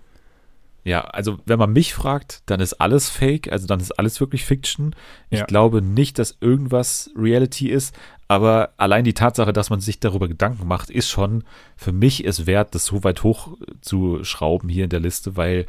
Ja, 0.85 1.01
also 1.01 1.39
wenn 1.45 1.59
man 1.59 1.73
mich 1.73 1.93
fragt, 1.93 2.45
dann 2.47 2.61
ist 2.61 2.75
alles 2.75 3.09
Fake, 3.09 3.51
also 3.51 3.67
dann 3.67 3.81
ist 3.81 3.99
alles 3.99 4.21
wirklich 4.21 4.45
Fiction. 4.45 4.95
Ich 5.29 5.41
ja. 5.41 5.45
glaube 5.45 5.83
nicht, 5.83 6.21
dass 6.21 6.39
irgendwas 6.41 7.11
Reality 7.17 7.69
ist, 7.69 7.93
aber 8.29 8.75
allein 8.77 9.03
die 9.03 9.13
Tatsache, 9.13 9.53
dass 9.53 9.71
man 9.71 9.81
sich 9.81 9.99
darüber 9.99 10.29
Gedanken 10.29 10.69
macht, 10.69 10.89
ist 10.89 11.11
schon 11.11 11.43
für 11.77 11.91
mich 11.91 12.25
es 12.25 12.47
wert, 12.47 12.77
das 12.77 12.85
so 12.85 13.03
weit 13.03 13.25
hoch 13.25 13.57
zu 13.81 14.23
schrauben 14.23 14.69
hier 14.69 14.85
in 14.85 14.91
der 14.91 15.01
Liste, 15.01 15.37
weil, 15.37 15.67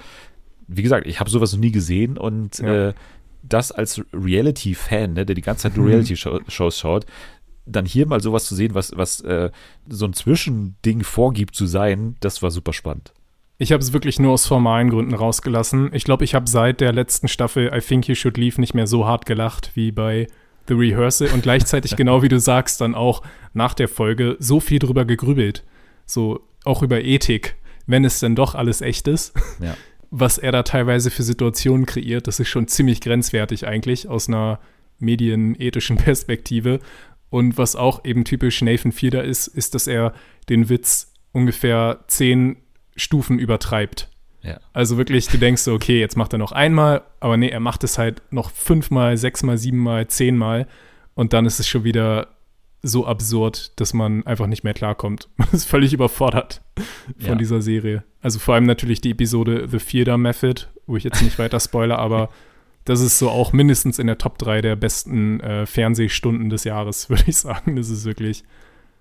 wie 0.68 0.84
gesagt, 0.84 1.08
ich 1.08 1.20
habe 1.20 1.32
sowas 1.32 1.54
noch 1.54 1.60
nie 1.60 1.72
gesehen 1.72 2.20
und 2.20 2.60
ja. 2.60 2.90
äh, 2.90 2.94
das 3.42 3.72
als 3.72 4.04
Reality-Fan, 4.14 5.14
ne, 5.14 5.26
der 5.26 5.34
die 5.34 5.42
ganze 5.42 5.64
Zeit 5.64 5.78
nur 5.78 5.88
Reality-Shows 5.90 6.78
schaut, 6.78 7.08
dann 7.66 7.86
hier 7.86 8.08
mal 8.08 8.22
sowas 8.22 8.46
zu 8.46 8.56
sehen, 8.56 8.76
was, 8.76 8.96
was 8.96 9.22
äh, 9.22 9.50
so 9.88 10.06
ein 10.06 10.14
Zwischending 10.14 11.04
vorgibt 11.04 11.56
zu 11.56 11.66
sein, 11.66 12.16
das 12.20 12.42
war 12.42 12.52
super 12.52 12.74
spannend. 12.74 13.14
Ich 13.58 13.72
habe 13.72 13.82
es 13.82 13.94
wirklich 13.94 14.20
nur 14.20 14.34
aus 14.34 14.46
formalen 14.46 14.90
Gründen 14.90 15.14
rausgelassen. 15.14 15.90
Ich 15.94 16.04
glaube, 16.04 16.26
ich 16.26 16.36
habe 16.36 16.50
seit 16.50 16.82
der 16.82 16.92
letzten 16.92 17.28
Staffel 17.28 17.72
I 17.74 17.80
Think 17.80 18.08
You 18.08 18.16
Should 18.16 18.38
Leave 18.38 18.60
nicht 18.60 18.74
mehr 18.74 18.88
so 18.88 19.06
hart 19.06 19.26
gelacht 19.26 19.72
wie 19.76 19.92
bei 19.92 20.28
The 20.68 20.74
Rehearsal 20.74 21.30
und 21.30 21.44
gleichzeitig, 21.44 21.96
genau 21.98 22.22
wie 22.22 22.28
du 22.28 22.40
sagst, 22.40 22.82
dann 22.82 22.96
auch 22.96 23.22
nach 23.54 23.74
der 23.74 23.88
Folge 23.88 24.36
so 24.40 24.60
viel 24.60 24.80
drüber 24.80 25.06
gegrübelt. 25.06 25.64
So 26.06 26.42
auch 26.66 26.84
über 26.84 27.02
Ethik, 27.02 27.56
wenn 27.88 28.04
es 28.04 28.20
denn 28.20 28.36
doch 28.36 28.56
alles 28.56 28.82
echt 28.82 29.08
ist. 29.08 29.34
Ja. 29.60 29.78
Was 30.12 30.38
er 30.38 30.52
da 30.52 30.64
teilweise 30.64 31.10
für 31.10 31.24
Situationen 31.24 31.86
kreiert, 31.86 32.28
das 32.28 32.40
ist 32.40 32.48
schon 32.48 32.68
ziemlich 32.68 33.02
grenzwertig 33.02 33.68
eigentlich 33.68 34.08
aus 34.08 34.28
einer 34.28 34.60
medienethischen 35.00 35.98
Perspektive. 35.98 36.80
Und 37.36 37.58
was 37.58 37.76
auch 37.76 38.06
eben 38.06 38.24
typisch 38.24 38.62
Nathan 38.62 38.94
Fielder 38.94 39.26
ist, 39.26 39.48
ist, 39.48 39.76
dass 39.76 39.88
er 39.88 40.14
den 40.48 40.70
Witz 40.70 41.12
ungefähr 41.34 42.00
zehn 42.08 42.56
Stufen 42.96 43.40
übertreibt. 43.40 44.10
Ja. 44.42 44.62
Also 44.72 44.96
wirklich, 44.96 45.28
du 45.28 45.38
denkst 45.38 45.64
so, 45.64 45.74
okay, 45.74 46.00
jetzt 46.00 46.16
macht 46.16 46.32
er 46.32 46.40
noch 46.40 46.54
einmal, 46.54 47.02
aber 47.20 47.36
nee, 47.36 47.50
er 47.50 47.60
macht 47.60 47.84
es 47.84 47.98
halt 47.98 48.22
noch 48.32 48.52
fünfmal, 48.52 49.18
sechsmal, 49.18 49.58
siebenmal, 49.58 50.08
zehnmal 50.08 50.66
und 51.14 51.34
dann 51.34 51.46
ist 51.46 51.60
es 51.60 51.68
schon 51.68 51.84
wieder 51.84 52.30
so 52.82 53.06
absurd, 53.06 53.78
dass 53.82 53.94
man 53.94 54.26
einfach 54.26 54.48
nicht 54.48 54.64
mehr 54.64 54.74
klarkommt. 54.74 55.28
Man 55.36 55.50
ist 55.52 55.66
völlig 55.66 55.92
überfordert 55.92 56.62
von 57.18 57.32
ja. 57.32 57.36
dieser 57.36 57.62
Serie. 57.62 58.06
Also 58.22 58.40
vor 58.40 58.56
allem 58.56 58.66
natürlich 58.66 59.02
die 59.02 59.12
Episode 59.12 59.68
The 59.70 59.80
Fielder 59.80 60.18
Method, 60.18 60.68
wo 60.86 60.96
ich 60.96 61.04
jetzt 61.04 61.22
nicht 61.22 61.38
weiter 61.38 61.60
spoiler, 61.60 62.00
aber 62.00 62.30
das 62.86 63.02
ist 63.02 63.18
so 63.20 63.30
auch 63.30 63.52
mindestens 63.52 64.00
in 64.00 64.08
der 64.08 64.18
Top 64.18 64.38
3 64.38 64.62
der 64.62 64.76
besten 64.76 65.40
äh, 65.40 65.66
Fernsehstunden 65.66 66.50
des 66.50 66.64
Jahres, 66.64 67.10
würde 67.10 67.24
ich 67.28 67.38
sagen. 67.38 67.76
Das 67.76 67.90
ist 67.90 68.06
wirklich, 68.06 68.44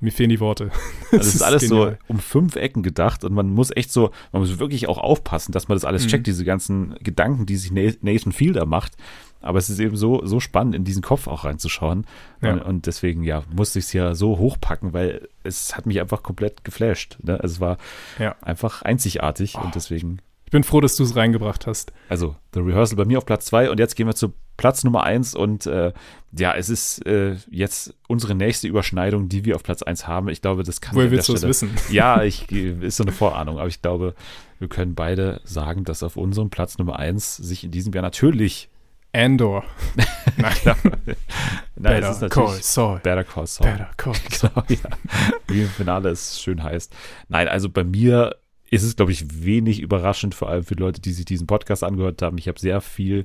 mir 0.01 0.11
fehlen 0.11 0.31
die 0.31 0.41
Worte. 0.41 0.71
Das 1.11 1.21
also 1.21 1.29
ist, 1.29 1.35
ist 1.37 1.43
alles 1.43 1.63
genial. 1.69 1.99
so 2.01 2.13
um 2.13 2.19
fünf 2.19 2.57
Ecken 2.57 2.83
gedacht 2.83 3.23
und 3.23 3.35
man 3.35 3.51
muss 3.51 3.71
echt 3.77 3.93
so, 3.93 4.11
man 4.33 4.43
muss 4.43 4.59
wirklich 4.59 4.89
auch 4.89 4.99
aufpassen, 4.99 5.53
dass 5.53 5.69
man 5.69 5.77
das 5.77 5.85
alles 5.85 6.05
mhm. 6.05 6.09
checkt, 6.09 6.27
diese 6.27 6.45
ganzen 6.45 6.97
Gedanken, 7.01 7.47
die 7.47 7.57
sich 7.57 7.71
Nathan 7.71 8.33
Fielder 8.33 8.67
macht. 8.67 8.97
Aber 9.41 9.59
es 9.59 9.69
ist 9.69 9.79
eben 9.79 9.95
so, 9.95 10.25
so 10.25 10.41
spannend, 10.41 10.75
in 10.75 10.85
diesen 10.85 11.03
Kopf 11.03 11.27
auch 11.27 11.45
reinzuschauen. 11.45 12.07
Ja. 12.41 12.55
Und, 12.55 12.63
und, 12.63 12.87
deswegen, 12.87 13.23
ja, 13.23 13.45
musste 13.55 13.79
ich 13.79 13.85
es 13.85 13.93
ja 13.93 14.15
so 14.15 14.39
hochpacken, 14.39 14.95
weil 14.95 15.29
es 15.43 15.77
hat 15.77 15.85
mich 15.85 16.01
einfach 16.01 16.23
komplett 16.23 16.65
geflasht. 16.65 17.19
Ne? 17.23 17.39
Also 17.39 17.57
es 17.57 17.61
war 17.61 17.77
ja. 18.19 18.35
einfach 18.41 18.81
einzigartig 18.81 19.57
oh. 19.57 19.61
und 19.65 19.75
deswegen 19.75 20.21
bin 20.55 20.63
froh, 20.63 20.81
dass 20.81 20.95
du 20.95 21.03
es 21.03 21.17
reingebracht 21.17 21.67
hast. 21.67 21.93
Also, 22.09 22.37
The 22.55 22.61
Rehearsal 22.61 22.97
bei 22.97 23.05
mir 23.05 23.19
auf 23.19 23.27
Platz 23.27 23.47
2 23.47 23.71
und 23.71 23.81
jetzt 23.81 23.97
gehen 23.97 24.07
wir 24.07 24.15
zu 24.15 24.33
Platz 24.57 24.85
Nummer 24.85 25.03
eins 25.03 25.35
und 25.35 25.67
äh, 25.67 25.93
ja, 26.31 26.55
es 26.55 26.71
ist 26.71 27.05
äh, 27.07 27.35
jetzt 27.51 27.93
unsere 28.07 28.37
nächste 28.37 28.69
Überschneidung, 28.69 29.29
die 29.29 29.45
wir 29.45 29.57
auf 29.57 29.65
Platz 29.65 29.83
eins 29.83 30.07
haben. 30.07 30.29
Ich 30.29 30.43
glaube, 30.43 30.63
das 30.63 30.81
kann 30.81 30.95
Woher 30.95 31.11
willst 31.11 31.29
du 31.29 31.35
es 31.35 31.43
wissen? 31.43 31.71
Ja, 31.91 32.23
ich, 32.23 32.53
ist 32.53 32.99
so 32.99 33.03
eine 33.03 33.11
Vorahnung, 33.11 33.59
aber 33.59 33.67
ich 33.67 33.83
glaube, 33.83 34.15
wir 34.61 34.69
können 34.69 34.95
beide 34.95 35.41
sagen, 35.43 35.83
dass 35.83 36.05
auf 36.05 36.17
unserem 36.17 36.51
Platz 36.51 36.79
Nummer 36.79 37.01
eins 37.01 37.37
sich 37.37 37.65
in 37.65 37.73
diesem 37.73 37.93
Jahr 37.93 38.03
natürlich 38.03 38.69
Andor. 39.13 39.65
Nein, 40.37 40.53
Nein 40.63 41.17
Better 41.75 42.11
es 42.11 42.17
ist 42.17 42.23
natürlich 42.23 42.51
Call 42.53 42.63
Saul. 42.63 43.01
Better 43.01 43.25
Call 43.25 43.47
Saul. 43.49 43.67
Better 43.73 43.91
Call 43.97 44.15
Saul. 44.31 44.51
Genau, 44.69 44.81
ja. 44.85 44.97
Wie 45.49 45.63
im 45.63 45.69
Finale 45.69 46.11
es 46.11 46.41
schön 46.41 46.63
heißt. 46.63 46.95
Nein, 47.29 47.49
also 47.49 47.69
bei 47.69 47.83
mir 47.83 48.37
ist 48.75 48.83
es, 48.83 48.97
glaube 48.97 49.13
ich, 49.13 49.45
wenig 49.45 49.81
überraschend, 49.81 50.35
vor 50.35 50.49
allem 50.49 50.65
für 50.65 50.75
Leute, 50.75 51.01
die 51.01 51.13
sich 51.13 51.25
diesen 51.25 51.47
Podcast 51.47 51.85
angehört 51.85 52.23
haben. 52.23 52.39
Ich 52.39 52.49
habe 52.49 52.59
sehr 52.59 52.81
viel 52.81 53.25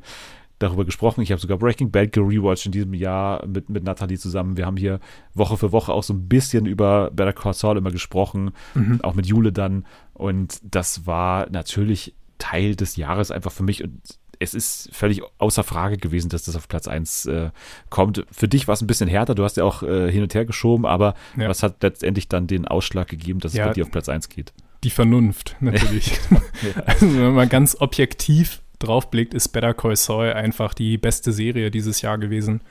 darüber 0.59 0.85
gesprochen. 0.85 1.21
Ich 1.21 1.31
habe 1.31 1.41
sogar 1.41 1.57
Breaking 1.57 1.89
Bad 1.89 2.11
gerewatcht 2.11 2.65
in 2.65 2.71
diesem 2.71 2.93
Jahr 2.93 3.45
mit, 3.47 3.69
mit 3.69 3.83
Nathalie 3.83 4.19
zusammen. 4.19 4.57
Wir 4.57 4.65
haben 4.65 4.77
hier 4.77 4.99
Woche 5.33 5.57
für 5.57 5.71
Woche 5.71 5.93
auch 5.93 6.03
so 6.03 6.13
ein 6.13 6.27
bisschen 6.27 6.65
über 6.65 7.09
Better 7.11 7.33
Call 7.33 7.53
Saul 7.53 7.77
immer 7.77 7.91
gesprochen, 7.91 8.51
mhm. 8.75 8.99
auch 9.01 9.15
mit 9.15 9.25
Jule 9.25 9.51
dann. 9.51 9.85
Und 10.13 10.59
das 10.63 11.07
war 11.07 11.49
natürlich 11.49 12.13
Teil 12.37 12.75
des 12.75 12.97
Jahres 12.97 13.31
einfach 13.31 13.51
für 13.51 13.63
mich. 13.63 13.83
Und 13.83 14.01
es 14.39 14.53
ist 14.53 14.89
völlig 14.93 15.21
außer 15.37 15.63
Frage 15.63 15.97
gewesen, 15.97 16.29
dass 16.29 16.43
das 16.43 16.55
auf 16.55 16.67
Platz 16.67 16.87
1 16.87 17.25
äh, 17.25 17.49
kommt. 17.89 18.25
Für 18.31 18.47
dich 18.47 18.67
war 18.67 18.73
es 18.73 18.81
ein 18.81 18.87
bisschen 18.87 19.09
härter, 19.09 19.35
du 19.35 19.43
hast 19.43 19.57
ja 19.57 19.63
auch 19.63 19.83
äh, 19.83 20.11
hin 20.11 20.23
und 20.23 20.33
her 20.33 20.45
geschoben, 20.45 20.85
aber 20.85 21.13
ja. 21.37 21.49
was 21.49 21.61
hat 21.61 21.83
letztendlich 21.83 22.29
dann 22.29 22.47
den 22.47 22.65
Ausschlag 22.65 23.07
gegeben, 23.07 23.39
dass 23.39 23.53
ja, 23.53 23.63
es 23.63 23.69
bei 23.69 23.73
dir 23.73 23.83
auf 23.83 23.91
Platz 23.91 24.07
1 24.07 24.29
geht? 24.29 24.53
Die 24.83 24.89
Vernunft, 24.89 25.55
natürlich. 25.59 26.19
ja. 26.31 26.83
also, 26.85 27.13
wenn 27.13 27.33
man 27.33 27.49
ganz 27.49 27.77
objektiv 27.79 28.61
draufblickt, 28.79 29.33
ist 29.33 29.49
Better 29.49 29.73
Call 29.73 29.95
Saul 29.95 30.33
einfach 30.33 30.73
die 30.73 30.97
beste 30.97 31.31
Serie 31.31 31.69
dieses 31.69 32.01
Jahr 32.01 32.17
gewesen. 32.17 32.61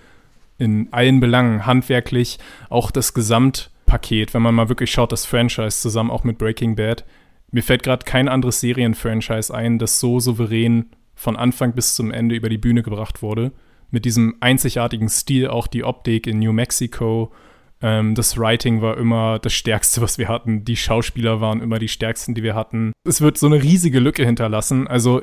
In 0.56 0.92
allen 0.92 1.20
Belangen, 1.20 1.66
handwerklich, 1.66 2.38
auch 2.68 2.90
das 2.90 3.14
Gesamtpaket, 3.14 4.34
wenn 4.34 4.42
man 4.42 4.54
mal 4.54 4.68
wirklich 4.68 4.90
schaut, 4.90 5.12
das 5.12 5.26
Franchise 5.26 5.80
zusammen 5.80 6.10
auch 6.10 6.24
mit 6.24 6.38
Breaking 6.38 6.74
Bad. 6.76 7.04
Mir 7.50 7.62
fällt 7.62 7.82
gerade 7.82 8.04
kein 8.04 8.28
anderes 8.28 8.60
Serienfranchise 8.60 9.54
ein, 9.54 9.78
das 9.78 10.00
so 10.00 10.18
souverän 10.20 10.86
von 11.14 11.36
Anfang 11.36 11.74
bis 11.74 11.94
zum 11.94 12.10
Ende 12.10 12.34
über 12.34 12.48
die 12.48 12.58
Bühne 12.58 12.82
gebracht 12.82 13.22
wurde. 13.22 13.52
Mit 13.90 14.04
diesem 14.04 14.36
einzigartigen 14.40 15.08
Stil, 15.08 15.48
auch 15.48 15.66
die 15.66 15.84
Optik 15.84 16.26
in 16.26 16.40
New 16.40 16.52
Mexico. 16.52 17.32
Ähm, 17.80 18.14
das 18.14 18.38
Writing 18.38 18.82
war 18.82 18.96
immer 18.96 19.38
das 19.38 19.52
Stärkste, 19.52 20.00
was 20.00 20.18
wir 20.18 20.28
hatten. 20.28 20.64
Die 20.64 20.76
Schauspieler 20.76 21.40
waren 21.40 21.60
immer 21.60 21.78
die 21.78 21.88
stärksten, 21.88 22.34
die 22.34 22.42
wir 22.42 22.54
hatten. 22.54 22.92
Es 23.04 23.20
wird 23.20 23.38
so 23.38 23.46
eine 23.46 23.62
riesige 23.62 24.00
Lücke 24.00 24.24
hinterlassen. 24.24 24.88
Also 24.88 25.22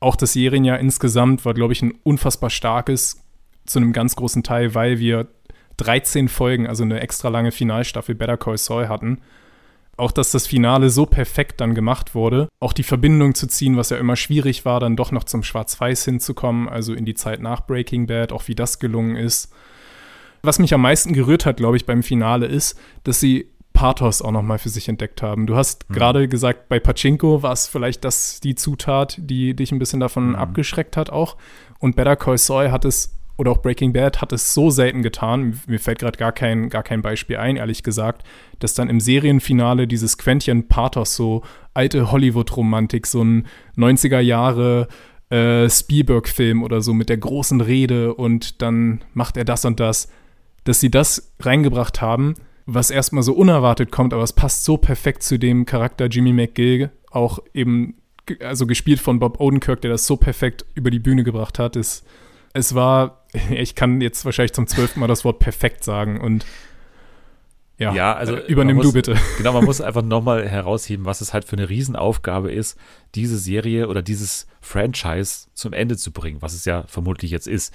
auch 0.00 0.16
das 0.16 0.34
Serienjahr 0.34 0.78
insgesamt 0.78 1.44
war, 1.44 1.54
glaube 1.54 1.72
ich, 1.72 1.82
ein 1.82 1.94
unfassbar 2.02 2.50
starkes 2.50 3.22
zu 3.64 3.78
einem 3.78 3.92
ganz 3.92 4.16
großen 4.16 4.42
Teil, 4.42 4.74
weil 4.74 4.98
wir 4.98 5.28
13 5.78 6.28
Folgen, 6.28 6.66
also 6.66 6.84
eine 6.84 7.00
extra 7.00 7.28
lange 7.28 7.52
Finalstaffel 7.52 8.14
Better 8.14 8.36
Call 8.36 8.58
Saul 8.58 8.88
hatten. 8.88 9.20
Auch, 9.98 10.12
dass 10.12 10.30
das 10.30 10.46
Finale 10.46 10.90
so 10.90 11.06
perfekt 11.06 11.60
dann 11.60 11.74
gemacht 11.74 12.14
wurde, 12.14 12.48
auch 12.60 12.74
die 12.74 12.82
Verbindung 12.82 13.34
zu 13.34 13.46
ziehen, 13.46 13.78
was 13.78 13.88
ja 13.88 13.96
immer 13.96 14.16
schwierig 14.16 14.66
war, 14.66 14.78
dann 14.78 14.94
doch 14.94 15.10
noch 15.10 15.24
zum 15.24 15.42
Schwarz-Weiß 15.42 16.04
hinzukommen, 16.04 16.68
also 16.68 16.92
in 16.92 17.06
die 17.06 17.14
Zeit 17.14 17.40
nach 17.40 17.66
Breaking 17.66 18.06
Bad, 18.06 18.30
auch 18.30 18.46
wie 18.46 18.54
das 18.54 18.78
gelungen 18.78 19.16
ist. 19.16 19.54
Was 20.46 20.60
mich 20.60 20.72
am 20.72 20.80
meisten 20.80 21.12
gerührt 21.12 21.44
hat, 21.44 21.56
glaube 21.56 21.76
ich, 21.76 21.86
beim 21.86 22.04
Finale 22.04 22.46
ist, 22.46 22.78
dass 23.02 23.18
sie 23.18 23.50
Pathos 23.72 24.22
auch 24.22 24.30
nochmal 24.30 24.58
für 24.58 24.68
sich 24.68 24.88
entdeckt 24.88 25.22
haben. 25.22 25.46
Du 25.46 25.56
hast 25.56 25.90
mhm. 25.90 25.94
gerade 25.94 26.28
gesagt, 26.28 26.68
bei 26.68 26.78
Pachinko 26.78 27.42
war 27.42 27.52
es 27.52 27.66
vielleicht 27.66 28.04
das 28.04 28.38
die 28.40 28.54
Zutat, 28.54 29.18
die 29.18 29.54
dich 29.54 29.72
ein 29.72 29.80
bisschen 29.80 29.98
davon 29.98 30.30
mhm. 30.30 30.34
abgeschreckt 30.36 30.96
hat 30.96 31.10
auch. 31.10 31.36
Und 31.80 31.96
Better 31.96 32.14
Call 32.14 32.38
Saul 32.38 32.70
hat 32.70 32.84
es 32.84 33.12
oder 33.36 33.50
auch 33.50 33.60
Breaking 33.60 33.92
Bad 33.92 34.22
hat 34.22 34.32
es 34.32 34.54
so 34.54 34.70
selten 34.70 35.02
getan, 35.02 35.60
mir 35.66 35.80
fällt 35.80 35.98
gerade 35.98 36.16
gar 36.16 36.32
kein, 36.32 36.70
gar 36.70 36.82
kein 36.82 37.02
Beispiel 37.02 37.36
ein, 37.36 37.56
ehrlich 37.56 37.82
gesagt, 37.82 38.24
dass 38.60 38.72
dann 38.72 38.88
im 38.88 39.00
Serienfinale 39.00 39.86
dieses 39.86 40.16
Quäntchen 40.16 40.68
Pathos, 40.68 41.16
so 41.16 41.42
alte 41.74 42.10
Hollywood-Romantik, 42.12 43.06
so 43.06 43.22
ein 43.22 43.46
90er 43.76 44.20
Jahre 44.20 44.88
äh, 45.28 45.68
Spielberg-Film 45.68 46.62
oder 46.62 46.80
so 46.80 46.94
mit 46.94 47.08
der 47.08 47.18
großen 47.18 47.60
Rede 47.60 48.14
und 48.14 48.62
dann 48.62 49.02
macht 49.12 49.36
er 49.36 49.44
das 49.44 49.64
und 49.64 49.80
das, 49.80 50.08
dass 50.66 50.80
sie 50.80 50.90
das 50.90 51.32
reingebracht 51.40 52.00
haben, 52.02 52.34
was 52.66 52.90
erstmal 52.90 53.22
so 53.22 53.32
unerwartet 53.32 53.90
kommt, 53.90 54.12
aber 54.12 54.22
es 54.22 54.32
passt 54.32 54.64
so 54.64 54.76
perfekt 54.76 55.22
zu 55.22 55.38
dem 55.38 55.64
Charakter 55.64 56.06
Jimmy 56.06 56.32
McGill, 56.32 56.90
auch 57.10 57.38
eben, 57.54 57.94
also 58.40 58.66
gespielt 58.66 59.00
von 59.00 59.18
Bob 59.18 59.40
Odenkirk, 59.40 59.80
der 59.80 59.92
das 59.92 60.06
so 60.06 60.16
perfekt 60.16 60.66
über 60.74 60.90
die 60.90 60.98
Bühne 60.98 61.24
gebracht 61.24 61.58
hat, 61.58 61.76
ist 61.76 62.04
es 62.52 62.74
war, 62.74 63.24
ich 63.50 63.74
kann 63.74 64.00
jetzt 64.00 64.24
wahrscheinlich 64.24 64.52
zum 64.52 64.66
zwölften 64.66 65.00
Mal 65.00 65.06
das 65.06 65.24
Wort 65.24 65.38
perfekt 65.38 65.84
sagen 65.84 66.20
und 66.20 66.44
ja, 67.78 67.92
ja 67.92 68.12
also 68.14 68.36
äh, 68.36 68.46
übernimm 68.46 68.76
muss, 68.76 68.86
du 68.86 68.92
bitte. 68.92 69.16
Genau, 69.38 69.52
man 69.52 69.64
muss 69.64 69.80
einfach 69.82 70.02
nochmal 70.02 70.48
herausheben, 70.48 71.04
was 71.04 71.20
es 71.20 71.34
halt 71.34 71.44
für 71.44 71.56
eine 71.56 71.68
Riesenaufgabe 71.68 72.50
ist, 72.50 72.78
diese 73.14 73.38
Serie 73.38 73.88
oder 73.88 74.02
dieses 74.02 74.46
Franchise 74.60 75.48
zum 75.54 75.72
Ende 75.72 75.96
zu 75.96 76.10
bringen, 76.10 76.40
was 76.40 76.54
es 76.54 76.64
ja 76.64 76.84
vermutlich 76.88 77.30
jetzt 77.30 77.46
ist. 77.46 77.72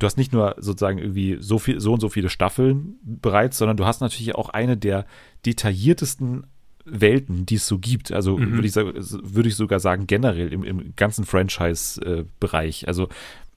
Du 0.00 0.06
hast 0.06 0.16
nicht 0.16 0.32
nur 0.32 0.56
sozusagen 0.58 0.98
irgendwie 0.98 1.36
so 1.40 1.58
viel, 1.58 1.78
so 1.78 1.92
und 1.92 2.00
so 2.00 2.08
viele 2.08 2.28
Staffeln 2.28 2.98
bereits, 3.02 3.58
sondern 3.58 3.76
du 3.76 3.84
hast 3.84 4.00
natürlich 4.00 4.34
auch 4.34 4.48
eine 4.48 4.76
der 4.76 5.06
detailliertesten 5.46 6.46
Welten, 6.84 7.46
die 7.46 7.56
es 7.56 7.66
so 7.66 7.78
gibt. 7.78 8.10
Also 8.10 8.36
mhm. 8.36 8.54
würde 8.54 8.66
ich, 8.66 8.74
würd 8.74 9.46
ich 9.46 9.56
sogar 9.56 9.78
sagen, 9.78 10.06
generell 10.06 10.52
im, 10.52 10.64
im 10.64 10.94
ganzen 10.96 11.24
Franchise-Bereich. 11.24 12.88
Also 12.88 13.08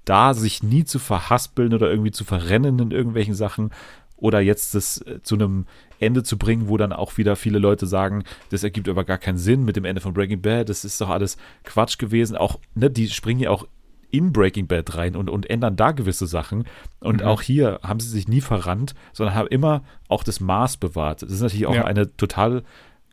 da 0.05 0.33
sich 0.33 0.61
nie 0.61 0.83
zu 0.83 0.99
verhaspeln 0.99 1.73
oder 1.73 1.89
irgendwie 1.89 2.11
zu 2.11 2.25
verrennen 2.25 2.77
in 2.77 2.91
irgendwelchen 2.91 3.35
Sachen 3.35 3.71
oder 4.17 4.39
jetzt 4.39 4.75
das 4.75 5.01
äh, 5.01 5.21
zu 5.21 5.35
einem 5.35 5.65
Ende 5.99 6.23
zu 6.23 6.37
bringen, 6.37 6.67
wo 6.67 6.77
dann 6.77 6.93
auch 6.93 7.17
wieder 7.17 7.35
viele 7.35 7.59
Leute 7.59 7.87
sagen, 7.87 8.23
das 8.49 8.63
ergibt 8.63 8.89
aber 8.89 9.03
gar 9.05 9.17
keinen 9.17 9.37
Sinn 9.37 9.63
mit 9.63 9.75
dem 9.75 9.85
Ende 9.85 10.01
von 10.01 10.13
Breaking 10.13 10.41
Bad, 10.41 10.69
das 10.69 10.85
ist 10.85 10.99
doch 10.99 11.09
alles 11.09 11.37
Quatsch 11.63 11.97
gewesen. 11.97 12.35
Auch, 12.35 12.59
ne, 12.75 12.89
die 12.89 13.09
springen 13.09 13.39
ja 13.39 13.49
auch 13.49 13.67
in 14.13 14.31
Breaking 14.31 14.67
Bad 14.67 14.95
rein 14.95 15.15
und, 15.15 15.29
und 15.29 15.49
ändern 15.49 15.75
da 15.75 15.91
gewisse 15.91 16.27
Sachen. 16.27 16.65
Und 16.99 17.21
mhm. 17.21 17.27
auch 17.27 17.41
hier 17.41 17.79
haben 17.83 17.99
sie 17.99 18.09
sich 18.09 18.27
nie 18.27 18.41
verrannt, 18.41 18.93
sondern 19.11 19.35
haben 19.35 19.47
immer 19.47 19.83
auch 20.07 20.23
das 20.23 20.39
Maß 20.39 20.77
bewahrt. 20.77 21.23
Das 21.23 21.31
ist 21.31 21.41
natürlich 21.41 21.65
auch 21.65 21.75
ja. 21.75 21.85
eine 21.85 22.15
total 22.15 22.63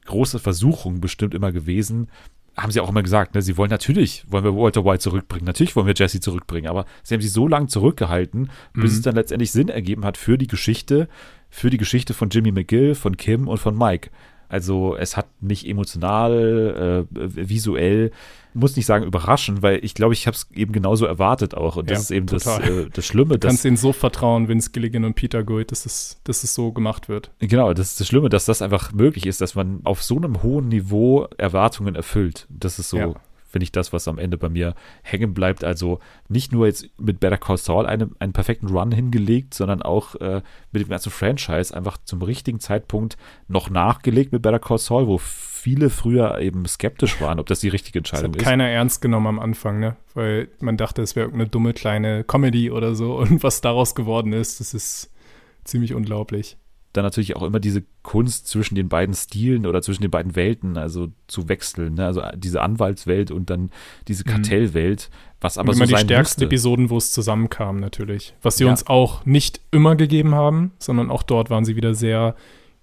große 0.05 0.39
Versuchung 0.39 1.01
bestimmt 1.01 1.35
immer 1.35 1.53
gewesen, 1.53 2.09
haben 2.57 2.73
sie 2.73 2.81
auch 2.81 2.91
immer 2.91 3.03
gesagt, 3.03 3.35
ne, 3.35 3.43
sie 3.43 3.57
wollen 3.57 3.71
natürlich, 3.71 4.25
wollen 4.29 4.45
wir 4.45 4.55
Walter 4.55 4.85
White 4.85 4.99
zurückbringen, 4.99 5.47
natürlich 5.47 5.77
wollen 5.77 5.87
wir 5.87 5.95
Jesse 5.97 6.21
zurückbringen, 6.21 6.69
aber 6.69 6.85
sie 7.03 7.15
haben 7.15 7.23
sie 7.23 7.29
so 7.29 7.47
lange 7.47 7.69
zurückgehalten, 7.69 8.51
bis 8.75 8.93
mhm. 8.93 8.97
es 8.99 9.03
dann 9.03 9.15
letztendlich 9.15 9.53
Sinn 9.53 9.69
ergeben 9.69 10.05
hat 10.05 10.17
für 10.17 10.37
die 10.37 10.49
Geschichte, 10.49 11.09
für 11.49 11.71
die 11.71 11.79
Geschichte 11.79 12.13
von 12.13 12.29
Jimmy 12.29 12.53
McGill, 12.53 12.95
von 12.95 13.17
Kim 13.17 13.49
und 13.49 13.59
von 13.59 13.79
Mike. 13.79 14.11
Also 14.49 14.97
es 14.97 15.17
hat 15.17 15.29
mich 15.41 15.67
emotional, 15.67 17.07
äh, 17.15 17.49
visuell, 17.49 18.11
muss 18.55 18.77
nicht 18.77 18.87
sagen 18.87 19.05
überraschend, 19.05 19.63
weil 19.63 19.85
ich 19.85 19.95
glaube, 19.95 20.15
ich 20.15 20.27
habe 20.27 20.37
es 20.37 20.49
eben 20.55 20.73
genauso 20.73 21.07
erwartet 21.07 21.55
auch. 21.55 21.77
Und 21.77 21.91
das 21.91 21.99
ja, 21.99 22.03
ist 22.03 22.11
eben 22.11 22.27
das, 22.27 22.47
äh, 22.47 22.89
das 22.93 23.07
Schlimme. 23.07 23.39
Du 23.39 23.49
kannst 23.49 23.65
ihnen 23.65 23.77
so 23.77 23.93
vertrauen, 23.93 24.49
Vince 24.49 24.71
Gilligan 24.71 25.05
und 25.05 25.15
Peter 25.15 25.43
Gould, 25.45 25.73
dass 25.73 25.87
es, 25.87 26.21
dass 26.25 26.45
es 26.45 26.55
so 26.55 26.73
gemacht 26.73 27.09
wird. 27.09 27.31
Genau, 27.39 27.73
das 27.75 27.93
ist 27.93 28.01
das 28.01 28.09
Schlimme, 28.09 28.29
dass 28.29 28.45
das 28.45 28.63
einfach 28.63 28.93
möglich 28.93 29.27
ist, 29.27 29.41
dass 29.41 29.55
man 29.55 29.81
auf 29.85 30.03
so 30.03 30.17
einem 30.17 30.43
hohen 30.43 30.69
Niveau 30.69 31.27
Erwartungen 31.39 31.95
erfüllt. 31.95 32.47
Das 32.51 32.79
ist 32.79 32.91
so. 32.91 32.99
Ja 32.99 33.15
finde 33.51 33.65
ich 33.65 33.73
das, 33.73 33.93
was 33.93 34.09
am 34.09 34.19
Ende 34.19 34.39
bei 34.39 34.49
mir 34.49 34.75
hängen 35.03 35.35
bleibt. 35.35 35.65
Also 35.65 35.99
nicht 36.29 36.53
nur 36.53 36.67
jetzt 36.67 36.89
mit 36.99 37.21
Better 37.21 37.37
Call 37.37 37.57
Saul 37.57 37.87
eine, 37.87 38.11
einen 38.21 38.33
perfekten 38.33 38.69
Run 38.69 38.93
hingelegt, 38.93 39.55
sondern 39.55 39.83
auch 39.83 40.15
äh, 40.17 40.41
mit 40.73 40.83
dem 40.83 40.89
ganzen 40.89 41.11
Franchise 41.11 41.77
einfach 41.77 41.99
zum 42.05 42.23
richtigen 42.23 42.61
Zeitpunkt 42.61 43.17
noch 43.49 43.69
nachgelegt 43.69 44.33
mit 44.33 44.43
Better 44.43 44.61
Call 44.61 44.79
Saul, 44.79 45.09
wo 45.09 45.19
viele 45.19 45.91
früher 45.91 46.39
eben 46.39 46.65
skeptisch 46.67 47.21
waren, 47.21 47.41
ob 47.41 47.47
das 47.47 47.61
die 47.61 47.69
richtige 47.69 47.99
Entscheidung 47.99 48.33
das 48.33 48.39
hat 48.39 48.43
ist. 48.43 48.49
Keiner 48.49 48.69
ernst 48.69 49.03
genommen 49.03 49.27
am 49.27 49.39
Anfang, 49.41 49.81
ne? 49.81 49.97
Weil 50.15 50.49
man 50.61 50.77
dachte, 50.77 51.03
es 51.03 51.17
wäre 51.17 51.27
irgendeine 51.27 51.51
dumme 51.51 51.75
kleine 51.75 52.25
Comedy 52.25 52.71
oder 52.71 52.95
so. 52.95 53.19
Und 53.19 53.43
was 53.43 53.61
daraus 53.61 53.95
geworden 53.95 54.33
ist, 54.33 54.61
das 54.61 54.73
ist 54.73 55.11
ziemlich 55.65 55.93
unglaublich 55.93 56.57
dann 56.93 57.05
natürlich 57.05 57.37
auch 57.37 57.43
immer 57.43 57.61
diese 57.61 57.85
Kunst 58.03 58.49
zwischen 58.49 58.75
den 58.75 58.89
beiden 58.89 59.15
Stilen 59.15 59.67
oder 59.67 59.81
zwischen 59.81 60.03
den 60.03 60.11
beiden 60.11 60.35
Welten, 60.35 60.77
also 60.77 61.09
zu 61.29 61.49
wechseln. 61.49 61.95
Ne? 61.95 62.07
Also 62.07 62.23
diese 62.35 62.63
Anwaltswelt 62.63 63.31
und 63.31 63.49
dann 63.49 63.71
diese 64.09 64.25
mhm. 64.27 64.33
Kartellwelt, 64.33 65.11
was 65.41 65.57
aber 65.57 65.71
und 65.71 65.77
immer 65.77 65.87
so 65.87 65.95
die 65.95 66.03
stärksten 66.03 66.41
musste. 66.41 66.45
Episoden, 66.47 66.91
wo 66.91 66.97
es 66.97 67.13
zusammenkam, 67.13 67.79
natürlich. 67.79 68.35
Was 68.43 68.57
sie 68.57 68.65
ja. 68.65 68.71
uns 68.71 68.87
auch 68.89 69.25
nicht 69.25 69.61
immer 69.71 69.95
gegeben 69.95 70.35
haben, 70.35 70.73
sondern 70.79 71.11
auch 71.11 71.23
dort 71.23 71.49
waren 71.49 71.65
sie 71.65 71.77
wieder 71.77 71.95
sehr 71.95 72.35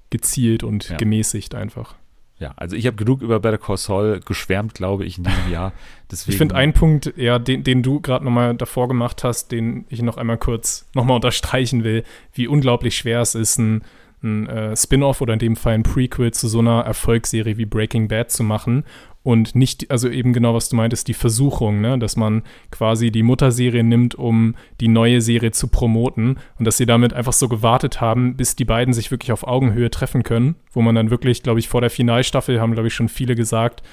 gezielt 0.10 0.64
und 0.64 0.90
ja. 0.90 0.98
gemäßigt 0.98 1.54
einfach. 1.54 1.96
Ja, 2.40 2.54
also 2.56 2.76
ich 2.76 2.86
habe 2.86 2.98
genug 2.98 3.22
über 3.22 3.40
Better 3.40 3.58
Call 3.58 3.78
Saul 3.78 4.20
geschwärmt, 4.24 4.76
glaube 4.76 5.06
ich, 5.06 5.18
in 5.18 5.24
diesem 5.24 5.50
Jahr. 5.52 5.74
Deswegen 6.12 6.34
ich 6.34 6.38
finde 6.38 6.56
einen 6.56 6.74
Punkt, 6.74 7.14
ja, 7.18 7.40
den, 7.40 7.64
den 7.64 7.82
du 7.82 8.00
gerade 8.00 8.24
nochmal 8.24 8.56
davor 8.56 8.88
gemacht 8.88 9.24
hast, 9.24 9.52
den 9.52 9.86
ich 9.90 10.02
noch 10.02 10.18
einmal 10.18 10.38
kurz 10.38 10.88
nochmal 10.94 11.16
unterstreichen 11.16 11.84
will, 11.84 12.04
wie 12.34 12.48
unglaublich 12.48 12.96
schwer 12.96 13.22
es 13.22 13.34
ist, 13.34 13.58
ein, 13.58 13.84
ein 14.22 14.48
äh, 14.48 14.76
Spin-off 14.76 15.22
oder 15.22 15.34
in 15.34 15.40
dem 15.40 15.56
Fall 15.56 15.74
ein 15.74 15.84
Prequel 15.84 16.32
zu 16.32 16.48
so 16.48 16.60
einer 16.60 16.82
Erfolgsserie 16.82 17.58
wie 17.58 17.66
Breaking 17.66 18.08
Bad 18.08 18.32
zu 18.32 18.44
machen 18.44 18.84
und 19.28 19.56
nicht, 19.56 19.92
also 19.92 20.08
eben 20.08 20.32
genau, 20.32 20.54
was 20.54 20.70
du 20.70 20.78
meintest, 20.78 21.10
die 21.10 21.14
Versuchung, 21.14 21.82
ne? 21.82 22.00
dass 22.00 22.16
man 22.16 22.44
quasi 22.72 23.12
die 23.12 23.24
Mutterserie 23.24 23.84
nimmt, 23.84 24.16
um 24.16 24.56
die 24.80 24.88
neue 24.88 25.20
Serie 25.20 25.52
zu 25.52 25.68
promoten 25.68 26.38
und 26.58 26.64
dass 26.64 26.78
sie 26.78 26.86
damit 26.86 27.12
einfach 27.12 27.34
so 27.34 27.50
gewartet 27.50 28.00
haben, 28.00 28.38
bis 28.38 28.56
die 28.56 28.64
beiden 28.64 28.94
sich 28.94 29.12
wirklich 29.12 29.34
auf 29.34 29.46
Augenhöhe 29.46 29.92
treffen 29.92 30.24
können, 30.24 30.56
wo 30.72 30.82
man 30.82 30.96
dann 30.96 31.10
wirklich, 31.10 31.44
glaube 31.44 31.60
ich, 31.60 31.68
vor 31.68 31.82
der 31.82 31.90
Finalstaffel 31.90 32.62
haben, 32.62 32.72
glaube 32.72 32.88
ich, 32.88 32.94
schon 32.94 33.10
viele 33.10 33.36
gesagt, 33.36 33.84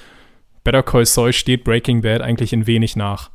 Better 0.63 0.83
Call 0.83 1.05
Saul 1.05 1.33
steht 1.33 1.65
Breaking 1.65 1.99
Bad 1.99 2.21
eigentlich 2.21 2.53
in 2.53 2.65
wenig 2.65 2.95
nach. 2.95 3.29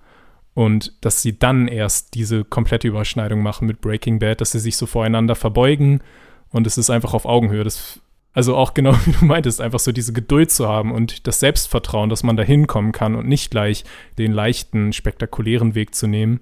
Und 0.54 0.94
dass 1.02 1.20
sie 1.20 1.38
dann 1.38 1.68
erst 1.68 2.14
diese 2.14 2.44
komplette 2.44 2.88
Überschneidung 2.88 3.42
machen 3.42 3.66
mit 3.66 3.82
Breaking 3.82 4.20
Bad, 4.20 4.40
dass 4.40 4.52
sie 4.52 4.58
sich 4.58 4.78
so 4.78 4.86
voreinander 4.86 5.34
verbeugen 5.34 6.00
und 6.48 6.66
es 6.66 6.78
ist 6.78 6.88
einfach 6.88 7.12
auf 7.12 7.26
Augenhöhe. 7.26 7.62
Das 7.62 8.00
also 8.32 8.56
auch 8.56 8.74
genau 8.74 8.94
wie 9.04 9.12
du 9.12 9.24
meintest, 9.24 9.60
einfach 9.60 9.80
so 9.80 9.92
diese 9.92 10.12
Geduld 10.12 10.50
zu 10.50 10.68
haben 10.68 10.92
und 10.92 11.26
das 11.26 11.40
Selbstvertrauen, 11.40 12.10
dass 12.10 12.22
man 12.22 12.36
da 12.36 12.42
hinkommen 12.42 12.92
kann 12.92 13.14
und 13.14 13.28
nicht 13.28 13.50
gleich 13.50 13.84
den 14.18 14.32
leichten, 14.32 14.92
spektakulären 14.92 15.74
Weg 15.74 15.94
zu 15.94 16.06
nehmen. 16.06 16.40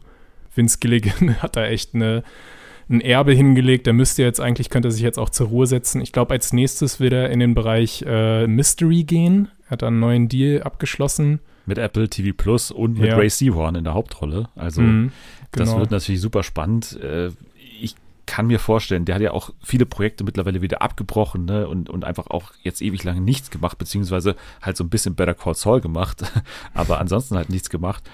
Vince 0.55 0.79
Gilligan 0.81 1.37
hat 1.43 1.57
da 1.57 1.67
echt 1.67 1.95
eine, 1.95 2.23
ein 2.89 3.01
Erbe 3.01 3.33
hingelegt. 3.33 3.87
Der 3.87 3.95
müsste 3.95 4.23
jetzt 4.23 4.41
eigentlich, 4.41 4.71
könnte 4.71 4.89
er 4.89 4.93
sich 4.93 5.03
jetzt 5.03 5.19
auch 5.19 5.31
zur 5.31 5.49
Ruhe 5.49 5.67
setzen. 5.67 6.01
Ich 6.01 6.13
glaube, 6.13 6.35
als 6.35 6.53
nächstes 6.53 7.01
wird 7.01 7.13
er 7.13 7.31
in 7.31 7.41
den 7.41 7.55
Bereich 7.55 8.05
äh, 8.07 8.47
Mystery 8.47 9.05
gehen. 9.05 9.49
Er 9.67 9.71
hat 9.73 9.83
einen 9.83 10.01
neuen 10.01 10.29
Deal 10.29 10.63
abgeschlossen. 10.63 11.41
Mit 11.67 11.77
Apple 11.77 12.09
TV 12.09 12.35
Plus 12.35 12.71
und 12.71 12.99
mit 12.99 13.11
ja. 13.11 13.17
Ray 13.17 13.29
Seahorn 13.29 13.75
in 13.75 13.85
der 13.85 13.93
Hauptrolle. 13.93 14.49
Also, 14.57 14.81
mhm, 14.81 15.13
genau. 15.53 15.67
das 15.67 15.79
wird 15.79 15.91
natürlich 15.91 16.21
super 16.23 16.43
spannend. 16.43 16.99
Äh, 17.03 17.31
kann 18.29 18.47
mir 18.47 18.59
vorstellen, 18.59 19.07
der 19.07 19.15
hat 19.15 19.23
ja 19.23 19.33
auch 19.33 19.55
viele 19.63 19.87
Projekte 19.87 20.23
mittlerweile 20.23 20.61
wieder 20.61 20.83
abgebrochen 20.83 21.47
ne? 21.47 21.67
und, 21.67 21.89
und 21.89 22.05
einfach 22.05 22.27
auch 22.27 22.53
jetzt 22.63 22.83
ewig 22.83 23.03
lange 23.03 23.23
nichts 23.23 23.51
gemacht, 23.51 23.79
beziehungsweise 23.79 24.37
halt 24.61 24.77
so 24.77 24.85
ein 24.85 24.91
bisschen 24.91 25.15
Better 25.15 25.35
Call 25.35 25.55
Saul 25.55 25.81
gemacht, 25.81 26.31
aber 26.75 27.01
ansonsten 27.01 27.37
halt 27.37 27.49
nichts 27.49 27.71
gemacht. 27.71 28.09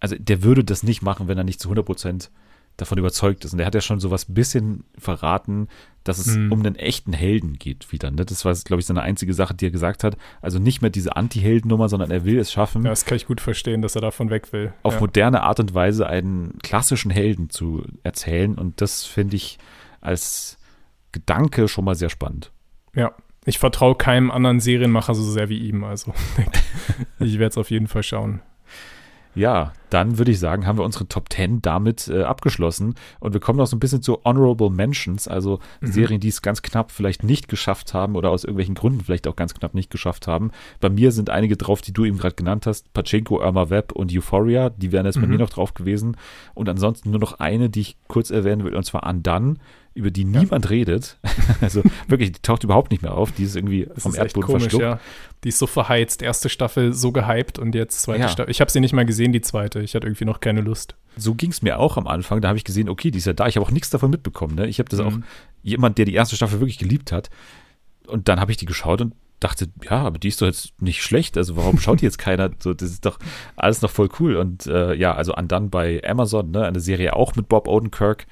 Also 0.00 0.16
der 0.18 0.42
würde 0.42 0.64
das 0.64 0.82
nicht 0.82 1.00
machen, 1.00 1.28
wenn 1.28 1.38
er 1.38 1.44
nicht 1.44 1.60
zu 1.60 1.68
100 1.68 1.86
Prozent 1.86 2.30
davon 2.76 2.98
überzeugt 2.98 3.44
ist. 3.44 3.52
Und 3.52 3.60
er 3.60 3.66
hat 3.66 3.74
ja 3.74 3.80
schon 3.80 4.00
sowas 4.00 4.28
ein 4.28 4.34
bisschen 4.34 4.84
verraten, 4.98 5.68
dass 6.04 6.18
es 6.18 6.36
mhm. 6.36 6.52
um 6.52 6.60
einen 6.60 6.74
echten 6.74 7.12
Helden 7.12 7.58
geht 7.58 7.92
wieder. 7.92 8.10
Ne? 8.10 8.24
Das 8.24 8.44
war, 8.44 8.54
glaube 8.54 8.80
ich, 8.80 8.86
seine 8.86 9.02
einzige 9.02 9.34
Sache, 9.34 9.54
die 9.54 9.66
er 9.66 9.70
gesagt 9.70 10.04
hat. 10.04 10.16
Also 10.40 10.58
nicht 10.58 10.82
mehr 10.82 10.90
diese 10.90 11.16
Anti-Helden-Nummer, 11.16 11.88
sondern 11.88 12.10
er 12.10 12.24
will 12.24 12.38
es 12.38 12.50
schaffen. 12.50 12.82
Ja, 12.84 12.90
das 12.90 13.04
kann 13.04 13.16
ich 13.16 13.26
gut 13.26 13.40
verstehen, 13.40 13.82
dass 13.82 13.94
er 13.94 14.00
davon 14.00 14.30
weg 14.30 14.52
will. 14.52 14.72
Auf 14.82 14.94
ja. 14.94 15.00
moderne 15.00 15.42
Art 15.42 15.60
und 15.60 15.74
Weise 15.74 16.06
einen 16.06 16.58
klassischen 16.62 17.10
Helden 17.10 17.50
zu 17.50 17.84
erzählen. 18.02 18.56
Und 18.56 18.80
das 18.80 19.04
finde 19.04 19.36
ich 19.36 19.58
als 20.00 20.58
Gedanke 21.12 21.68
schon 21.68 21.84
mal 21.84 21.94
sehr 21.94 22.10
spannend. 22.10 22.50
Ja, 22.94 23.12
ich 23.44 23.58
vertraue 23.58 23.94
keinem 23.94 24.30
anderen 24.30 24.60
Serienmacher 24.60 25.14
so 25.14 25.22
sehr 25.22 25.48
wie 25.48 25.58
ihm. 25.58 25.84
Also 25.84 26.12
ich 27.18 27.38
werde 27.38 27.50
es 27.50 27.58
auf 27.58 27.70
jeden 27.70 27.86
Fall 27.86 28.02
schauen. 28.02 28.40
Ja, 29.34 29.72
dann 29.88 30.18
würde 30.18 30.30
ich 30.30 30.38
sagen, 30.38 30.66
haben 30.66 30.78
wir 30.78 30.84
unsere 30.84 31.06
Top 31.06 31.32
10 31.32 31.62
damit 31.62 32.08
äh, 32.08 32.22
abgeschlossen. 32.22 32.94
Und 33.20 33.32
wir 33.32 33.40
kommen 33.40 33.58
noch 33.58 33.66
so 33.66 33.76
ein 33.76 33.80
bisschen 33.80 34.02
zu 34.02 34.20
Honorable 34.24 34.70
Mentions, 34.70 35.28
also 35.28 35.58
mhm. 35.80 35.86
Serien, 35.86 36.20
die 36.20 36.28
es 36.28 36.42
ganz 36.42 36.62
knapp 36.62 36.90
vielleicht 36.90 37.24
nicht 37.24 37.48
geschafft 37.48 37.94
haben 37.94 38.16
oder 38.16 38.30
aus 38.30 38.44
irgendwelchen 38.44 38.74
Gründen 38.74 39.02
vielleicht 39.02 39.26
auch 39.26 39.36
ganz 39.36 39.54
knapp 39.54 39.74
nicht 39.74 39.90
geschafft 39.90 40.26
haben. 40.26 40.50
Bei 40.80 40.90
mir 40.90 41.12
sind 41.12 41.30
einige 41.30 41.56
drauf, 41.56 41.82
die 41.82 41.92
du 41.92 42.04
eben 42.04 42.18
gerade 42.18 42.34
genannt 42.34 42.66
hast: 42.66 42.92
Pachinko, 42.92 43.40
Irma 43.40 43.70
Web 43.70 43.92
und 43.92 44.14
Euphoria. 44.14 44.70
Die 44.70 44.92
wären 44.92 45.06
jetzt 45.06 45.16
mhm. 45.16 45.22
bei 45.22 45.26
mir 45.28 45.38
noch 45.38 45.50
drauf 45.50 45.74
gewesen. 45.74 46.16
Und 46.54 46.68
ansonsten 46.68 47.10
nur 47.10 47.20
noch 47.20 47.38
eine, 47.40 47.70
die 47.70 47.80
ich 47.80 47.96
kurz 48.08 48.30
erwähnen 48.30 48.64
will, 48.64 48.74
und 48.74 48.84
zwar 48.84 49.06
Undone 49.08 49.56
über 49.94 50.10
die 50.10 50.24
niemand 50.24 50.66
ja. 50.66 50.70
redet. 50.70 51.18
Also 51.60 51.82
wirklich, 52.08 52.32
die 52.32 52.42
taucht 52.42 52.64
überhaupt 52.64 52.90
nicht 52.90 53.02
mehr 53.02 53.14
auf. 53.14 53.30
Die 53.32 53.44
ist 53.44 53.54
irgendwie 53.54 53.86
das 53.86 54.02
vom 54.02 54.12
ist 54.12 54.18
Erdboden 54.18 54.46
komisch, 54.46 54.62
verschluckt. 54.62 54.82
Ja. 54.82 55.00
Die 55.44 55.50
ist 55.50 55.58
so 55.58 55.66
verheizt. 55.66 56.22
Erste 56.22 56.48
Staffel 56.48 56.92
so 56.92 57.12
gehypt 57.12 57.58
und 57.58 57.74
jetzt 57.74 58.02
zweite 58.02 58.22
ja. 58.22 58.28
Staffel. 58.28 58.50
Ich 58.50 58.60
habe 58.60 58.70
sie 58.70 58.80
nicht 58.80 58.92
mal 58.92 59.06
gesehen, 59.06 59.32
die 59.32 59.40
zweite. 59.40 59.80
Ich 59.80 59.94
hatte 59.94 60.06
irgendwie 60.06 60.24
noch 60.24 60.40
keine 60.40 60.60
Lust. 60.60 60.96
So 61.16 61.34
ging 61.34 61.50
es 61.50 61.62
mir 61.62 61.78
auch 61.78 61.96
am 61.96 62.06
Anfang. 62.06 62.40
Da 62.40 62.48
habe 62.48 62.58
ich 62.58 62.64
gesehen, 62.64 62.88
okay, 62.88 63.10
die 63.10 63.18
ist 63.18 63.26
ja 63.26 63.32
da. 63.32 63.46
Ich 63.46 63.56
habe 63.56 63.66
auch 63.66 63.70
nichts 63.70 63.90
davon 63.90 64.10
mitbekommen. 64.10 64.56
Ne? 64.56 64.66
Ich 64.66 64.78
habe 64.78 64.88
das 64.88 65.00
mhm. 65.00 65.06
auch 65.06 65.18
jemand, 65.62 65.98
der 65.98 66.04
die 66.04 66.14
erste 66.14 66.34
Staffel 66.34 66.58
wirklich 66.60 66.78
geliebt 66.78 67.12
hat. 67.12 67.30
Und 68.06 68.28
dann 68.28 68.40
habe 68.40 68.50
ich 68.50 68.56
die 68.56 68.66
geschaut 68.66 69.00
und 69.00 69.14
dachte, 69.40 69.68
ja, 69.82 70.02
aber 70.02 70.18
die 70.18 70.28
ist 70.28 70.40
doch 70.40 70.46
jetzt 70.46 70.80
nicht 70.80 71.02
schlecht. 71.02 71.36
Also 71.36 71.56
warum 71.56 71.78
schaut 71.78 72.00
die 72.00 72.04
jetzt 72.04 72.18
keiner? 72.18 72.50
So, 72.58 72.74
das 72.74 72.90
ist 72.90 73.04
doch 73.04 73.18
alles 73.56 73.82
noch 73.82 73.90
voll 73.90 74.08
cool. 74.20 74.36
Und 74.36 74.66
äh, 74.66 74.94
ja, 74.94 75.14
also 75.14 75.34
Undone 75.34 75.68
bei 75.68 76.02
Amazon, 76.04 76.50
ne? 76.50 76.64
eine 76.64 76.80
Serie 76.80 77.14
auch 77.14 77.36
mit 77.36 77.48
Bob 77.48 77.68
Odenkirk 77.68 78.26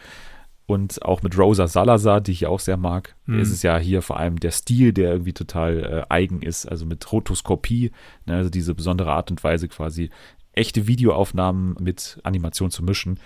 und 0.70 1.02
auch 1.02 1.22
mit 1.22 1.36
Rosa 1.36 1.66
Salazar, 1.66 2.20
die 2.20 2.30
ich 2.30 2.46
auch 2.46 2.60
sehr 2.60 2.76
mag. 2.76 3.16
Mhm. 3.26 3.40
Es 3.40 3.50
ist 3.50 3.64
ja 3.64 3.76
hier 3.76 4.02
vor 4.02 4.18
allem 4.18 4.38
der 4.38 4.52
Stil, 4.52 4.92
der 4.92 5.10
irgendwie 5.10 5.32
total 5.32 6.06
äh, 6.08 6.12
eigen 6.14 6.42
ist, 6.42 6.64
also 6.64 6.86
mit 6.86 7.10
Rotoskopie, 7.10 7.90
ne, 8.24 8.36
also 8.36 8.50
diese 8.50 8.72
besondere 8.76 9.10
Art 9.10 9.32
und 9.32 9.42
Weise 9.42 9.66
quasi 9.66 10.10
echte 10.52 10.86
Videoaufnahmen 10.86 11.74
mit 11.80 12.20
Animation 12.22 12.70
zu 12.70 12.84
mischen. 12.84 13.18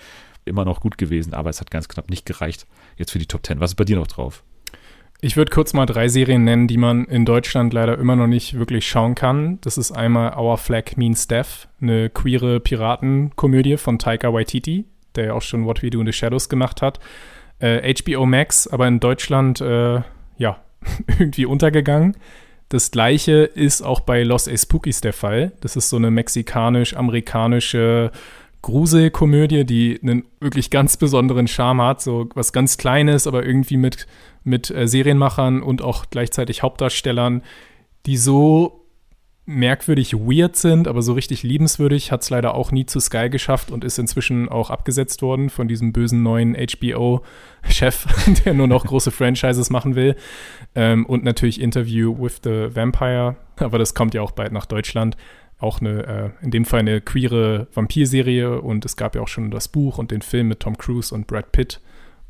Immer 0.46 0.64
noch 0.64 0.80
gut 0.80 0.96
gewesen, 0.96 1.34
aber 1.34 1.50
es 1.50 1.60
hat 1.60 1.70
ganz 1.70 1.86
knapp 1.86 2.08
nicht 2.08 2.24
gereicht 2.24 2.66
jetzt 2.96 3.10
für 3.10 3.18
die 3.18 3.26
Top 3.26 3.44
10. 3.44 3.60
Was 3.60 3.72
ist 3.72 3.76
bei 3.76 3.84
dir 3.84 3.96
noch 3.96 4.06
drauf? 4.06 4.42
Ich 5.20 5.36
würde 5.36 5.50
kurz 5.50 5.74
mal 5.74 5.86
drei 5.86 6.08
Serien 6.08 6.44
nennen, 6.44 6.66
die 6.66 6.78
man 6.78 7.04
in 7.04 7.26
Deutschland 7.26 7.74
leider 7.74 7.98
immer 7.98 8.16
noch 8.16 8.26
nicht 8.26 8.58
wirklich 8.58 8.88
schauen 8.88 9.14
kann. 9.14 9.58
Das 9.60 9.76
ist 9.76 9.92
einmal 9.92 10.38
Our 10.38 10.56
Flag 10.56 10.96
Means 10.96 11.28
Death, 11.28 11.68
eine 11.80 12.08
queere 12.08 12.60
Piratenkomödie 12.60 13.76
von 13.76 13.98
Taika 13.98 14.32
Waititi, 14.32 14.86
der 15.14 15.26
ja 15.26 15.32
auch 15.34 15.42
schon 15.42 15.66
What 15.66 15.82
We 15.82 15.90
Do 15.90 16.00
in 16.00 16.06
the 16.06 16.12
Shadows 16.12 16.48
gemacht 16.48 16.80
hat 16.80 17.00
äh, 17.64 17.94
HBO 17.94 18.26
Max, 18.26 18.66
aber 18.66 18.86
in 18.86 19.00
Deutschland 19.00 19.60
äh, 19.60 20.02
ja 20.36 20.58
irgendwie 21.18 21.46
untergegangen. 21.46 22.16
Das 22.68 22.90
gleiche 22.90 23.44
ist 23.44 23.82
auch 23.82 24.00
bei 24.00 24.22
Los 24.22 24.48
Espookies 24.48 25.00
der 25.00 25.14
Fall. 25.14 25.52
Das 25.60 25.76
ist 25.76 25.88
so 25.88 25.96
eine 25.96 26.10
mexikanisch-amerikanische 26.10 28.10
Gruselkomödie, 28.62 29.64
die 29.64 29.98
einen 30.02 30.24
wirklich 30.40 30.70
ganz 30.70 30.96
besonderen 30.96 31.48
Charme 31.48 31.82
hat. 31.82 32.02
So 32.02 32.28
was 32.34 32.52
ganz 32.52 32.76
Kleines, 32.76 33.26
aber 33.26 33.46
irgendwie 33.46 33.76
mit, 33.76 34.06
mit 34.42 34.70
äh, 34.70 34.86
Serienmachern 34.86 35.62
und 35.62 35.82
auch 35.82 36.06
gleichzeitig 36.10 36.62
Hauptdarstellern, 36.62 37.42
die 38.06 38.16
so 38.16 38.83
merkwürdig 39.46 40.14
weird 40.14 40.56
sind, 40.56 40.88
aber 40.88 41.02
so 41.02 41.12
richtig 41.12 41.42
liebenswürdig 41.42 42.10
hat 42.10 42.22
es 42.22 42.30
leider 42.30 42.54
auch 42.54 42.72
nie 42.72 42.86
zu 42.86 42.98
Sky 42.98 43.28
geschafft 43.28 43.70
und 43.70 43.84
ist 43.84 43.98
inzwischen 43.98 44.48
auch 44.48 44.70
abgesetzt 44.70 45.20
worden 45.20 45.50
von 45.50 45.68
diesem 45.68 45.92
bösen 45.92 46.22
neuen 46.22 46.54
HBO-Chef, 46.56 48.06
der 48.44 48.54
nur 48.54 48.66
noch 48.66 48.86
große 48.86 49.10
Franchises 49.10 49.68
machen 49.68 49.96
will. 49.96 50.16
Ähm, 50.74 51.04
und 51.04 51.24
natürlich 51.24 51.60
Interview 51.60 52.16
with 52.18 52.40
the 52.42 52.74
Vampire, 52.74 53.36
aber 53.56 53.78
das 53.78 53.94
kommt 53.94 54.14
ja 54.14 54.22
auch 54.22 54.32
bald 54.32 54.52
nach 54.52 54.66
Deutschland. 54.66 55.16
Auch 55.58 55.80
eine, 55.80 56.32
äh, 56.40 56.44
in 56.44 56.50
dem 56.50 56.64
Fall 56.64 56.80
eine 56.80 57.00
queere 57.00 57.68
Vampirserie 57.72 58.60
und 58.60 58.84
es 58.84 58.96
gab 58.96 59.14
ja 59.14 59.20
auch 59.20 59.28
schon 59.28 59.50
das 59.50 59.68
Buch 59.68 59.98
und 59.98 60.10
den 60.10 60.22
Film 60.22 60.48
mit 60.48 60.60
Tom 60.60 60.78
Cruise 60.78 61.14
und 61.14 61.26
Brad 61.26 61.52
Pitt. 61.52 61.80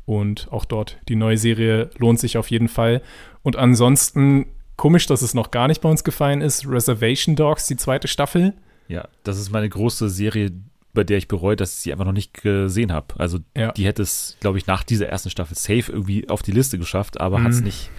Und 0.05 0.47
auch 0.51 0.65
dort 0.65 0.97
die 1.09 1.15
neue 1.15 1.37
Serie 1.37 1.89
lohnt 1.97 2.19
sich 2.19 2.37
auf 2.37 2.51
jeden 2.51 2.67
Fall. 2.67 3.01
Und 3.41 3.55
ansonsten 3.55 4.45
Komisch, 4.75 5.05
dass 5.05 5.21
es 5.21 5.33
noch 5.33 5.51
gar 5.51 5.67
nicht 5.67 5.81
bei 5.81 5.89
uns 5.89 6.03
gefallen 6.03 6.41
ist. 6.41 6.67
Reservation 6.67 7.35
Dogs, 7.35 7.67
die 7.67 7.77
zweite 7.77 8.07
Staffel. 8.07 8.53
Ja, 8.87 9.07
das 9.23 9.39
ist 9.39 9.51
meine 9.51 9.69
große 9.69 10.09
Serie, 10.09 10.51
bei 10.93 11.03
der 11.03 11.17
ich 11.17 11.27
bereue, 11.27 11.55
dass 11.55 11.73
ich 11.73 11.79
sie 11.79 11.91
einfach 11.91 12.05
noch 12.05 12.11
nicht 12.11 12.33
gesehen 12.33 12.91
habe. 12.91 13.07
Also 13.17 13.39
ja. 13.55 13.71
die 13.71 13.85
hätte 13.85 14.01
es, 14.01 14.37
glaube 14.39 14.57
ich, 14.57 14.67
nach 14.67 14.83
dieser 14.83 15.07
ersten 15.07 15.29
Staffel 15.29 15.55
safe 15.55 15.91
irgendwie 15.91 16.29
auf 16.29 16.41
die 16.41 16.51
Liste 16.51 16.77
geschafft, 16.77 17.19
aber 17.19 17.39
mhm. 17.39 17.43
hat 17.45 17.51
es 17.51 17.61
nicht 17.61 17.89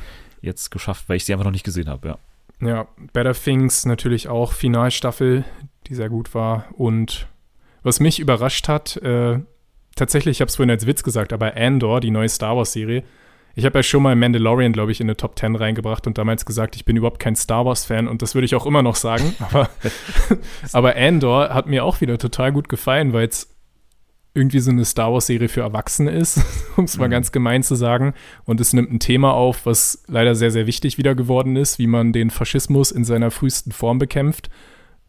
jetzt 0.43 0.71
geschafft, 0.71 1.09
weil 1.09 1.17
ich 1.17 1.25
sie 1.25 1.33
einfach 1.33 1.45
noch 1.45 1.53
nicht 1.53 1.65
gesehen 1.65 1.89
habe, 1.89 2.09
ja. 2.09 2.19
Ja, 2.61 2.89
Better 3.13 3.35
Things 3.35 3.85
natürlich 3.85 4.29
auch 4.29 4.53
Finalstaffel, 4.53 5.45
die 5.89 5.95
sehr 5.95 6.09
gut 6.09 6.35
war. 6.35 6.67
Und 6.73 7.27
was 7.83 8.01
mich 8.01 8.19
überrascht 8.19 8.67
hat, 8.69 8.97
äh, 8.99 9.41
tatsächlich, 9.95 10.39
ich 10.39 10.41
habe 10.41 10.49
es 10.49 10.57
vorhin 10.57 10.71
als 10.71 10.87
Witz 10.87 11.03
gesagt, 11.03 11.33
aber 11.33 11.55
Andor, 11.55 12.01
die 12.01 12.11
neue 12.11 12.29
Star 12.31 12.57
Wars-Serie, 12.57 13.03
ich 13.57 13.65
habe 13.65 13.79
ja 13.79 13.83
schon 13.83 14.03
mal 14.03 14.15
Mandalorian, 14.15 14.75
glaube 14.75 14.93
ich, 14.93 15.01
in 15.01 15.07
eine 15.07 15.17
Top 15.17 15.39
10 15.39 15.57
reingebracht 15.57 16.07
und 16.07 16.19
damals 16.19 16.45
gesagt, 16.45 16.77
ich 16.77 16.85
bin 16.85 16.95
überhaupt 16.95 17.19
kein 17.19 17.35
Star 17.35 17.65
Wars-Fan 17.65 18.07
und 18.07 18.21
das 18.21 18.35
würde 18.35 18.45
ich 18.45 18.55
auch 18.55 18.67
immer 18.67 18.83
noch 18.83 18.97
sagen. 18.97 19.35
Aber, 19.41 19.71
aber 20.73 20.97
Andor 20.97 21.51
hat 21.51 21.67
mir 21.67 21.85
auch 21.85 22.01
wieder 22.01 22.19
total 22.19 22.53
gut 22.53 22.69
gefallen, 22.69 23.13
weil 23.13 23.29
es 23.29 23.55
irgendwie 24.35 24.59
so 24.59 24.71
eine 24.71 24.85
Star 24.85 25.13
Wars-Serie 25.13 25.49
für 25.49 25.63
Erwachsene 25.63 26.11
ist, 26.11 26.43
um 26.77 26.85
es 26.85 26.99
mal 26.99 27.07
mhm. 27.07 27.13
ganz 27.13 27.33
gemein 27.33 27.63
zu 27.63 27.75
sagen. 27.75 28.13
Und 28.45 28.61
es 28.61 28.75
nimmt 28.75 28.93
ein 28.93 29.01
Thema 29.01 29.33
auf, 29.33 29.65
was 29.65 30.05
leider 30.07 30.35
sehr, 30.35 30.51
sehr 30.51 30.67
wichtig 30.67 30.99
wieder 30.99 31.15
geworden 31.15 31.57
ist, 31.57 31.79
wie 31.79 31.87
man 31.87 32.13
den 32.13 32.29
Faschismus 32.29 32.91
in 32.91 33.05
seiner 33.05 33.31
frühesten 33.31 33.73
Form 33.73 33.99
bekämpft. 33.99 34.51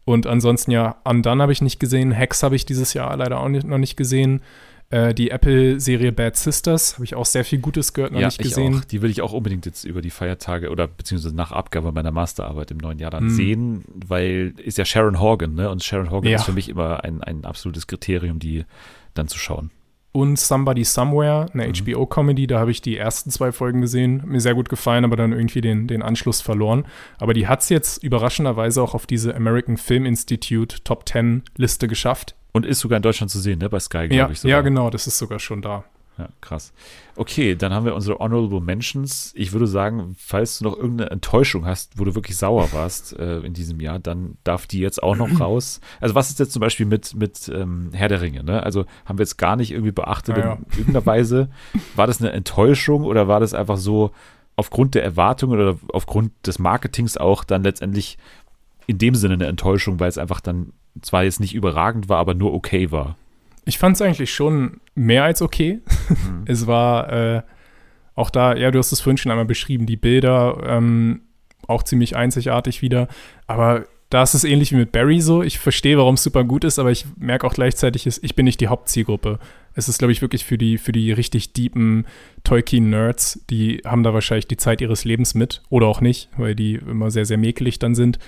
Und 0.06 0.26
ansonsten 0.26 0.70
ja, 0.70 0.96
Undone 1.04 1.42
habe 1.42 1.52
ich 1.52 1.60
nicht 1.60 1.80
gesehen, 1.80 2.12
Hex 2.12 2.42
habe 2.42 2.56
ich 2.56 2.64
dieses 2.64 2.94
Jahr 2.94 3.14
leider 3.14 3.40
auch 3.40 3.48
nicht, 3.48 3.66
noch 3.66 3.76
nicht 3.76 3.96
gesehen. 3.96 4.40
Äh, 4.90 5.12
die 5.12 5.30
Apple-Serie 5.30 6.12
Bad 6.12 6.36
Sisters 6.36 6.94
habe 6.94 7.04
ich 7.04 7.14
auch 7.14 7.26
sehr 7.26 7.44
viel 7.44 7.58
Gutes 7.58 7.92
gehört, 7.92 8.12
noch 8.12 8.20
ja, 8.20 8.28
nicht 8.28 8.38
gesehen. 8.38 8.82
Die 8.90 9.02
will 9.02 9.10
ich 9.10 9.20
auch 9.20 9.34
unbedingt 9.34 9.66
jetzt 9.66 9.84
über 9.84 10.00
die 10.00 10.10
Feiertage 10.10 10.70
oder 10.70 10.88
beziehungsweise 10.88 11.36
nach 11.36 11.52
Abgabe 11.52 11.92
meiner 11.92 12.10
Masterarbeit 12.10 12.70
im 12.70 12.78
neuen 12.78 12.98
Jahr 12.98 13.10
dann 13.10 13.26
mm. 13.26 13.30
sehen, 13.30 13.84
weil 14.06 14.54
ist 14.56 14.78
ja 14.78 14.86
Sharon 14.86 15.20
Horgan, 15.20 15.54
ne? 15.54 15.68
Und 15.68 15.84
Sharon 15.84 16.10
Horgan 16.10 16.30
ja. 16.30 16.38
ist 16.38 16.44
für 16.44 16.52
mich 16.52 16.70
immer 16.70 17.04
ein, 17.04 17.22
ein 17.22 17.44
absolutes 17.44 17.86
Kriterium, 17.86 18.38
die 18.38 18.64
dann 19.12 19.28
zu 19.28 19.38
schauen. 19.38 19.70
und 20.12 20.38
Somebody 20.38 20.84
Somewhere, 20.84 21.46
eine 21.52 21.68
mhm. 21.68 21.74
HBO-Comedy. 21.74 22.46
Da 22.46 22.58
habe 22.58 22.70
ich 22.70 22.80
die 22.80 22.96
ersten 22.96 23.30
zwei 23.30 23.52
Folgen 23.52 23.82
gesehen. 23.82 24.22
Mir 24.24 24.40
sehr 24.40 24.54
gut 24.54 24.70
gefallen, 24.70 25.04
aber 25.04 25.16
dann 25.16 25.32
irgendwie 25.32 25.60
den, 25.60 25.86
den 25.86 26.02
Anschluss 26.02 26.40
verloren. 26.40 26.86
Aber 27.18 27.34
die 27.34 27.46
hat 27.46 27.60
es 27.60 27.68
jetzt 27.68 28.02
überraschenderweise 28.02 28.82
auch 28.82 28.94
auf 28.94 29.06
diese 29.06 29.36
American 29.36 29.76
Film 29.76 30.06
Institute 30.06 30.82
Top 30.82 31.06
10 31.06 31.42
Liste 31.58 31.88
geschafft. 31.88 32.36
Und 32.58 32.66
ist 32.66 32.80
sogar 32.80 32.96
in 32.96 33.02
Deutschland 33.02 33.30
zu 33.30 33.38
sehen, 33.38 33.60
ne? 33.60 33.70
Bei 33.70 33.78
Sky, 33.78 34.08
glaube 34.08 34.14
ja, 34.14 34.30
ich. 34.30 34.40
Sogar. 34.40 34.56
Ja, 34.56 34.62
genau, 34.62 34.90
das 34.90 35.06
ist 35.06 35.16
sogar 35.16 35.38
schon 35.38 35.62
da. 35.62 35.84
Ja, 36.18 36.28
krass. 36.40 36.72
Okay, 37.14 37.54
dann 37.54 37.72
haben 37.72 37.86
wir 37.86 37.94
unsere 37.94 38.18
Honorable 38.18 38.60
Mentions. 38.60 39.32
Ich 39.36 39.52
würde 39.52 39.68
sagen, 39.68 40.16
falls 40.18 40.58
du 40.58 40.64
noch 40.64 40.76
irgendeine 40.76 41.10
Enttäuschung 41.12 41.64
hast, 41.64 41.96
wo 42.00 42.04
du 42.04 42.16
wirklich 42.16 42.36
sauer 42.36 42.72
warst 42.72 43.16
äh, 43.16 43.38
in 43.42 43.54
diesem 43.54 43.78
Jahr, 43.78 44.00
dann 44.00 44.36
darf 44.42 44.66
die 44.66 44.80
jetzt 44.80 45.00
auch 45.00 45.14
noch 45.14 45.28
raus. 45.40 45.80
Also 46.00 46.16
was 46.16 46.30
ist 46.30 46.40
jetzt 46.40 46.50
zum 46.50 46.58
Beispiel 46.58 46.86
mit, 46.86 47.14
mit 47.14 47.48
ähm, 47.54 47.90
Herr 47.92 48.08
der 48.08 48.20
Ringe? 48.20 48.42
Ne? 48.42 48.60
Also 48.60 48.86
haben 49.04 49.18
wir 49.18 49.22
jetzt 49.22 49.38
gar 49.38 49.54
nicht 49.54 49.70
irgendwie 49.70 49.92
beachtet 49.92 50.36
ah, 50.38 50.40
ja. 50.40 50.52
in 50.54 50.66
irgendeiner 50.78 51.06
Weise. 51.06 51.50
War 51.94 52.08
das 52.08 52.20
eine 52.20 52.32
Enttäuschung 52.32 53.04
oder 53.04 53.28
war 53.28 53.38
das 53.38 53.54
einfach 53.54 53.76
so 53.76 54.10
aufgrund 54.56 54.96
der 54.96 55.04
Erwartungen 55.04 55.60
oder 55.60 55.78
aufgrund 55.92 56.32
des 56.48 56.58
Marketings 56.58 57.16
auch 57.16 57.44
dann 57.44 57.62
letztendlich 57.62 58.18
in 58.88 58.98
dem 58.98 59.14
Sinne 59.14 59.34
eine 59.34 59.46
Enttäuschung, 59.46 60.00
weil 60.00 60.08
es 60.08 60.18
einfach 60.18 60.40
dann 60.40 60.72
zwar 61.02 61.24
jetzt 61.24 61.40
nicht 61.40 61.54
überragend 61.54 62.08
war, 62.08 62.18
aber 62.18 62.34
nur 62.34 62.54
okay 62.54 62.90
war? 62.90 63.16
Ich 63.64 63.78
fand 63.78 63.96
es 63.96 64.02
eigentlich 64.02 64.32
schon 64.32 64.80
mehr 64.94 65.24
als 65.24 65.42
okay. 65.42 65.80
Mhm. 66.08 66.44
es 66.46 66.66
war 66.66 67.12
äh, 67.12 67.42
auch 68.14 68.30
da, 68.30 68.56
ja, 68.56 68.70
du 68.70 68.78
hast 68.78 68.92
es 68.92 69.00
vorhin 69.00 69.18
schon 69.18 69.30
einmal 69.30 69.44
beschrieben, 69.44 69.86
die 69.86 69.96
Bilder 69.96 70.62
ähm, 70.66 71.20
auch 71.66 71.82
ziemlich 71.82 72.16
einzigartig 72.16 72.82
wieder. 72.82 73.08
Aber 73.46 73.84
da 74.10 74.22
ist 74.22 74.34
es 74.34 74.44
ähnlich 74.44 74.72
wie 74.72 74.76
mit 74.76 74.92
Barry 74.92 75.20
so. 75.20 75.42
Ich 75.42 75.58
verstehe, 75.58 75.98
warum 75.98 76.14
es 76.14 76.22
super 76.22 76.42
gut 76.44 76.64
ist, 76.64 76.78
aber 76.78 76.90
ich 76.90 77.04
merke 77.18 77.46
auch 77.46 77.52
gleichzeitig, 77.52 78.06
ich 78.06 78.34
bin 78.34 78.44
nicht 78.44 78.60
die 78.60 78.68
Hauptzielgruppe. 78.68 79.38
Es 79.74 79.88
ist, 79.88 79.98
glaube 79.98 80.12
ich, 80.12 80.22
wirklich 80.22 80.44
für 80.44 80.56
die, 80.56 80.78
für 80.78 80.92
die 80.92 81.12
richtig 81.12 81.52
deepen 81.52 82.06
Tolkien-Nerds, 82.42 83.44
die 83.50 83.82
haben 83.84 84.02
da 84.02 84.14
wahrscheinlich 84.14 84.48
die 84.48 84.56
Zeit 84.56 84.80
ihres 84.80 85.04
Lebens 85.04 85.34
mit 85.34 85.62
oder 85.68 85.86
auch 85.86 86.00
nicht, 86.00 86.30
weil 86.36 86.54
die 86.54 86.76
immer 86.76 87.10
sehr, 87.10 87.26
sehr 87.26 87.38
mäkelig 87.38 87.78
dann 87.78 87.94
sind. 87.94 88.18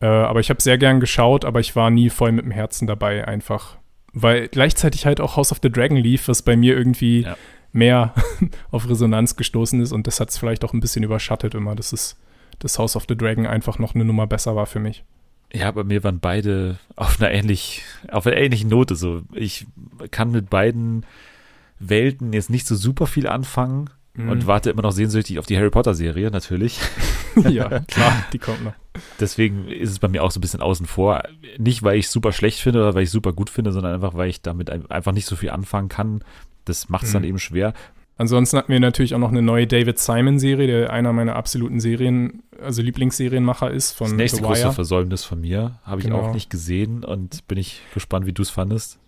Äh, 0.00 0.06
aber 0.06 0.40
ich 0.40 0.50
habe 0.50 0.62
sehr 0.62 0.78
gern 0.78 1.00
geschaut, 1.00 1.44
aber 1.44 1.60
ich 1.60 1.76
war 1.76 1.90
nie 1.90 2.10
voll 2.10 2.32
mit 2.32 2.44
dem 2.44 2.50
Herzen 2.50 2.86
dabei, 2.86 3.26
einfach 3.26 3.76
weil 4.12 4.48
gleichzeitig 4.48 5.06
halt 5.06 5.20
auch 5.20 5.36
House 5.36 5.52
of 5.52 5.60
the 5.62 5.70
Dragon 5.70 5.96
lief, 5.96 6.28
was 6.28 6.42
bei 6.42 6.56
mir 6.56 6.76
irgendwie 6.76 7.22
ja. 7.22 7.36
mehr 7.72 8.14
auf 8.70 8.88
Resonanz 8.88 9.36
gestoßen 9.36 9.80
ist 9.80 9.92
und 9.92 10.06
das 10.06 10.20
hat 10.20 10.30
es 10.30 10.38
vielleicht 10.38 10.64
auch 10.64 10.72
ein 10.72 10.80
bisschen 10.80 11.04
überschattet 11.04 11.54
immer, 11.54 11.74
dass 11.74 11.92
es 11.92 12.16
das 12.58 12.78
House 12.78 12.96
of 12.96 13.04
the 13.08 13.16
Dragon 13.16 13.46
einfach 13.46 13.78
noch 13.78 13.94
eine 13.94 14.04
Nummer 14.04 14.26
besser 14.26 14.56
war 14.56 14.66
für 14.66 14.80
mich. 14.80 15.04
Ja, 15.52 15.70
bei 15.70 15.82
mir 15.82 16.04
waren 16.04 16.20
beide 16.20 16.78
auf 16.94 17.20
einer 17.20 17.30
ähnlich, 17.30 17.82
auf 18.10 18.26
einer 18.26 18.36
ähnlichen 18.36 18.70
Note. 18.70 18.94
So, 18.94 19.22
ich 19.32 19.66
kann 20.10 20.30
mit 20.30 20.48
beiden 20.48 21.04
Welten 21.80 22.32
jetzt 22.32 22.50
nicht 22.50 22.66
so 22.66 22.76
super 22.76 23.06
viel 23.06 23.26
anfangen 23.26 23.90
mhm. 24.14 24.28
und 24.28 24.46
warte 24.46 24.70
immer 24.70 24.82
noch 24.82 24.92
sehnsüchtig 24.92 25.38
auf 25.38 25.46
die 25.46 25.56
Harry 25.56 25.70
Potter 25.70 25.94
Serie, 25.94 26.30
natürlich. 26.30 26.78
ja, 27.48 27.80
klar, 27.80 28.24
die 28.32 28.38
kommt 28.38 28.64
noch. 28.64 28.74
Deswegen 29.18 29.68
ist 29.68 29.90
es 29.90 29.98
bei 29.98 30.08
mir 30.08 30.22
auch 30.22 30.30
so 30.30 30.38
ein 30.38 30.42
bisschen 30.42 30.62
außen 30.62 30.86
vor. 30.86 31.22
Nicht, 31.58 31.82
weil 31.82 31.98
ich 31.98 32.06
es 32.06 32.12
super 32.12 32.32
schlecht 32.32 32.60
finde 32.60 32.80
oder 32.80 32.94
weil 32.94 33.02
ich 33.02 33.08
es 33.08 33.12
super 33.12 33.32
gut 33.32 33.50
finde, 33.50 33.72
sondern 33.72 33.94
einfach, 33.94 34.14
weil 34.14 34.28
ich 34.28 34.42
damit 34.42 34.70
einfach 34.90 35.12
nicht 35.12 35.26
so 35.26 35.36
viel 35.36 35.50
anfangen 35.50 35.88
kann. 35.88 36.22
Das 36.64 36.88
macht 36.88 37.04
es 37.04 37.10
mhm. 37.10 37.14
dann 37.14 37.24
eben 37.24 37.38
schwer. 37.38 37.72
Ansonsten 38.20 38.58
hatten 38.58 38.70
wir 38.70 38.80
natürlich 38.80 39.14
auch 39.14 39.18
noch 39.18 39.30
eine 39.30 39.40
neue 39.40 39.66
David 39.66 39.98
Simon-Serie, 39.98 40.66
der 40.66 40.92
einer 40.92 41.10
meiner 41.14 41.36
absoluten 41.36 41.80
Serien, 41.80 42.42
also 42.62 42.82
Lieblingsserienmacher 42.82 43.70
ist 43.70 43.92
von 43.92 44.08
Das 44.08 44.16
nächste 44.16 44.42
große 44.42 44.72
Versäumnis 44.72 45.24
von 45.24 45.40
mir, 45.40 45.78
habe 45.84 46.00
ich 46.00 46.06
genau. 46.06 46.20
auch 46.20 46.34
nicht 46.34 46.50
gesehen 46.50 47.02
und 47.02 47.48
bin 47.48 47.56
ich 47.56 47.80
gespannt, 47.94 48.26
wie 48.26 48.34
du 48.34 48.42
es 48.42 48.50
fandest. 48.50 48.98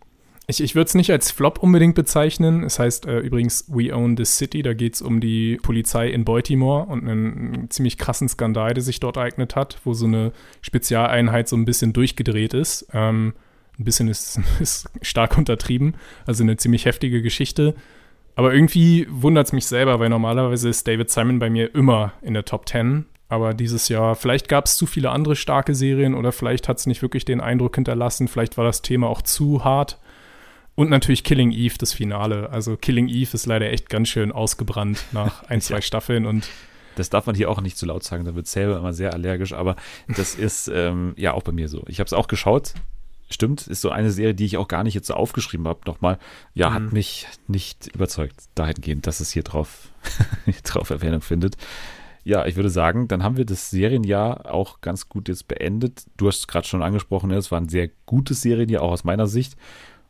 Ich, 0.48 0.60
ich 0.60 0.74
würde 0.74 0.88
es 0.88 0.94
nicht 0.94 1.10
als 1.10 1.30
Flop 1.30 1.58
unbedingt 1.62 1.94
bezeichnen. 1.94 2.64
Es 2.64 2.78
heißt 2.78 3.06
äh, 3.06 3.20
übrigens 3.20 3.66
We 3.68 3.94
Own 3.94 4.16
the 4.16 4.24
City. 4.24 4.62
Da 4.62 4.74
geht 4.74 4.94
es 4.94 5.02
um 5.02 5.20
die 5.20 5.56
Polizei 5.62 6.08
in 6.08 6.24
Baltimore 6.24 6.86
und 6.86 7.08
einen, 7.08 7.54
einen, 7.54 7.70
ziemlich 7.70 7.96
krassen 7.96 8.28
Skandal, 8.28 8.74
der 8.74 8.82
sich 8.82 8.98
dort 8.98 9.16
ereignet 9.16 9.54
hat, 9.54 9.78
wo 9.84 9.94
so 9.94 10.06
eine 10.06 10.32
Spezialeinheit 10.60 11.48
so 11.48 11.56
ein 11.56 11.64
bisschen 11.64 11.92
durchgedreht 11.92 12.54
ist. 12.54 12.88
Ähm, 12.92 13.34
ein 13.78 13.84
bisschen 13.84 14.08
ist, 14.08 14.40
ist 14.60 14.90
stark 15.00 15.38
untertrieben. 15.38 15.94
Also 16.26 16.42
eine 16.42 16.56
ziemlich 16.56 16.86
heftige 16.86 17.22
Geschichte. 17.22 17.74
Aber 18.34 18.52
irgendwie 18.52 19.06
wundert 19.10 19.46
es 19.46 19.52
mich 19.52 19.66
selber, 19.66 20.00
weil 20.00 20.08
normalerweise 20.08 20.68
ist 20.68 20.88
David 20.88 21.10
Simon 21.10 21.38
bei 21.38 21.50
mir 21.50 21.72
immer 21.74 22.14
in 22.20 22.34
der 22.34 22.44
Top 22.44 22.68
10. 22.68 23.06
Aber 23.28 23.54
dieses 23.54 23.88
Jahr, 23.88 24.14
vielleicht 24.14 24.48
gab 24.48 24.66
es 24.66 24.76
zu 24.76 24.86
viele 24.86 25.10
andere 25.10 25.36
starke 25.36 25.74
Serien 25.74 26.14
oder 26.14 26.32
vielleicht 26.32 26.68
hat 26.68 26.78
es 26.78 26.86
nicht 26.86 27.00
wirklich 27.00 27.24
den 27.24 27.40
Eindruck 27.40 27.76
hinterlassen. 27.76 28.28
Vielleicht 28.28 28.58
war 28.58 28.64
das 28.64 28.82
Thema 28.82 29.08
auch 29.08 29.22
zu 29.22 29.64
hart. 29.64 29.98
Und 30.74 30.90
natürlich 30.90 31.22
Killing 31.22 31.52
Eve, 31.52 31.74
das 31.78 31.92
Finale. 31.92 32.50
Also 32.50 32.76
Killing 32.76 33.08
Eve 33.08 33.30
ist 33.34 33.46
leider 33.46 33.70
echt 33.70 33.90
ganz 33.90 34.08
schön 34.08 34.32
ausgebrannt 34.32 35.04
nach 35.12 35.44
ein, 35.44 35.60
zwei 35.62 35.76
ja. 35.76 35.82
Staffeln 35.82 36.26
und 36.26 36.48
das 36.96 37.08
darf 37.08 37.26
man 37.26 37.34
hier 37.34 37.50
auch 37.50 37.60
nicht 37.60 37.78
zu 37.78 37.86
laut 37.86 38.04
sagen, 38.04 38.26
da 38.26 38.34
wird 38.34 38.46
selber 38.46 38.76
immer 38.76 38.92
sehr 38.92 39.14
allergisch, 39.14 39.54
aber 39.54 39.76
das 40.08 40.34
ist 40.34 40.68
ähm, 40.68 41.14
ja 41.16 41.32
auch 41.32 41.42
bei 41.42 41.52
mir 41.52 41.68
so. 41.68 41.82
Ich 41.88 42.00
habe 42.00 42.06
es 42.06 42.12
auch 42.12 42.28
geschaut, 42.28 42.74
stimmt, 43.30 43.66
ist 43.66 43.80
so 43.80 43.90
eine 43.90 44.10
Serie, 44.10 44.34
die 44.34 44.44
ich 44.44 44.56
auch 44.56 44.68
gar 44.68 44.84
nicht 44.84 44.94
jetzt 44.94 45.06
so 45.06 45.14
aufgeschrieben 45.14 45.66
habe. 45.66 45.80
Nochmal, 45.86 46.18
ja, 46.54 46.70
mhm. 46.70 46.74
hat 46.74 46.92
mich 46.92 47.26
nicht 47.48 47.88
überzeugt 47.94 48.36
dahingehend, 48.54 49.06
dass 49.06 49.20
es 49.20 49.32
hier 49.32 49.42
drauf, 49.42 49.90
drauf 50.64 50.90
Erwähnung 50.90 51.22
findet. 51.22 51.56
Ja, 52.24 52.46
ich 52.46 52.54
würde 52.54 52.70
sagen, 52.70 53.08
dann 53.08 53.24
haben 53.24 53.36
wir 53.36 53.44
das 53.44 53.70
Serienjahr 53.70 54.52
auch 54.52 54.80
ganz 54.80 55.08
gut 55.08 55.28
jetzt 55.28 55.48
beendet. 55.48 56.04
Du 56.16 56.28
hast 56.28 56.38
es 56.38 56.46
gerade 56.46 56.68
schon 56.68 56.82
angesprochen, 56.82 57.30
ne, 57.30 57.36
es 57.36 57.50
war 57.50 57.60
ein 57.60 57.68
sehr 57.68 57.88
gutes 58.06 58.42
Serienjahr, 58.42 58.82
auch 58.82 58.92
aus 58.92 59.02
meiner 59.02 59.26
Sicht 59.26 59.56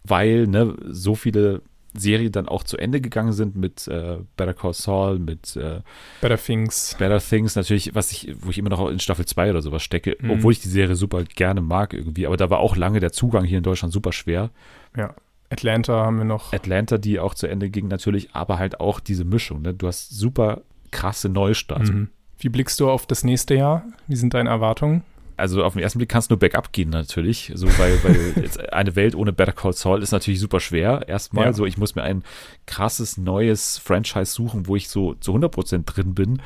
weil 0.04 0.46
ne, 0.46 0.76
so 0.88 1.14
viele 1.14 1.62
Serien 1.94 2.32
dann 2.32 2.48
auch 2.48 2.62
zu 2.62 2.78
Ende 2.78 3.00
gegangen 3.00 3.32
sind 3.32 3.54
mit 3.54 3.86
äh, 3.86 4.18
Better 4.36 4.54
Call 4.54 4.72
Saul, 4.72 5.18
mit 5.18 5.56
äh, 5.56 5.80
Better 6.20 6.38
Things. 6.38 6.96
Better 6.98 7.20
Things 7.20 7.54
natürlich, 7.54 7.94
was 7.94 8.12
ich, 8.12 8.34
wo 8.40 8.50
ich 8.50 8.58
immer 8.58 8.70
noch 8.70 8.88
in 8.88 8.98
Staffel 8.98 9.26
2 9.26 9.50
oder 9.50 9.62
sowas 9.62 9.82
stecke, 9.82 10.16
mhm. 10.20 10.30
obwohl 10.30 10.52
ich 10.52 10.60
die 10.60 10.68
Serie 10.68 10.96
super 10.96 11.24
gerne 11.24 11.60
mag 11.60 11.92
irgendwie, 11.92 12.26
aber 12.26 12.36
da 12.36 12.50
war 12.50 12.60
auch 12.60 12.76
lange 12.76 13.00
der 13.00 13.12
Zugang 13.12 13.44
hier 13.44 13.58
in 13.58 13.64
Deutschland 13.64 13.92
super 13.92 14.12
schwer. 14.12 14.50
Ja. 14.96 15.14
Atlanta 15.50 16.06
haben 16.06 16.16
wir 16.16 16.24
noch. 16.24 16.54
Atlanta, 16.54 16.96
die 16.96 17.20
auch 17.20 17.34
zu 17.34 17.46
Ende 17.46 17.68
ging 17.68 17.86
natürlich, 17.86 18.34
aber 18.34 18.58
halt 18.58 18.80
auch 18.80 19.00
diese 19.00 19.26
Mischung. 19.26 19.60
Ne? 19.60 19.74
Du 19.74 19.86
hast 19.86 20.08
super 20.08 20.62
krasse 20.90 21.28
Neustarts. 21.28 21.90
Mhm. 21.90 22.08
Wie 22.38 22.48
blickst 22.48 22.80
du 22.80 22.90
auf 22.90 23.06
das 23.06 23.22
nächste 23.22 23.54
Jahr? 23.54 23.84
Wie 24.08 24.16
sind 24.16 24.32
deine 24.32 24.48
Erwartungen? 24.48 25.02
Also 25.36 25.64
auf 25.64 25.74
den 25.74 25.82
ersten 25.82 25.98
Blick 25.98 26.08
kannst 26.08 26.30
du 26.30 26.34
nur 26.34 26.38
bergab 26.38 26.72
gehen 26.72 26.90
natürlich, 26.90 27.52
so 27.54 27.66
weil, 27.78 28.02
weil 28.04 28.50
eine 28.72 28.96
Welt 28.96 29.14
ohne 29.14 29.32
Better 29.32 29.52
Call 29.52 29.72
Saul 29.72 30.02
ist 30.02 30.12
natürlich 30.12 30.40
super 30.40 30.60
schwer. 30.60 31.08
Erstmal 31.08 31.46
ja. 31.46 31.52
so, 31.52 31.66
ich 31.66 31.78
muss 31.78 31.94
mir 31.94 32.02
ein 32.02 32.22
krasses 32.66 33.16
neues 33.16 33.78
Franchise 33.78 34.32
suchen, 34.32 34.66
wo 34.66 34.76
ich 34.76 34.88
so 34.88 35.14
zu 35.14 35.34
100% 35.34 35.84
drin 35.84 36.14
bin. 36.14 36.42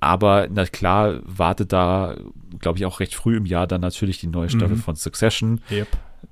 Aber 0.00 0.48
na 0.50 0.64
klar, 0.64 1.20
wartet 1.24 1.72
da, 1.72 2.16
glaube 2.58 2.78
ich, 2.78 2.86
auch 2.86 3.00
recht 3.00 3.14
früh 3.14 3.36
im 3.36 3.44
Jahr 3.44 3.66
dann 3.66 3.82
natürlich 3.82 4.18
die 4.18 4.28
neue 4.28 4.48
Staffel 4.48 4.76
mhm. 4.76 4.80
von 4.80 4.96
Succession. 4.96 5.60
Yep. 5.70 5.88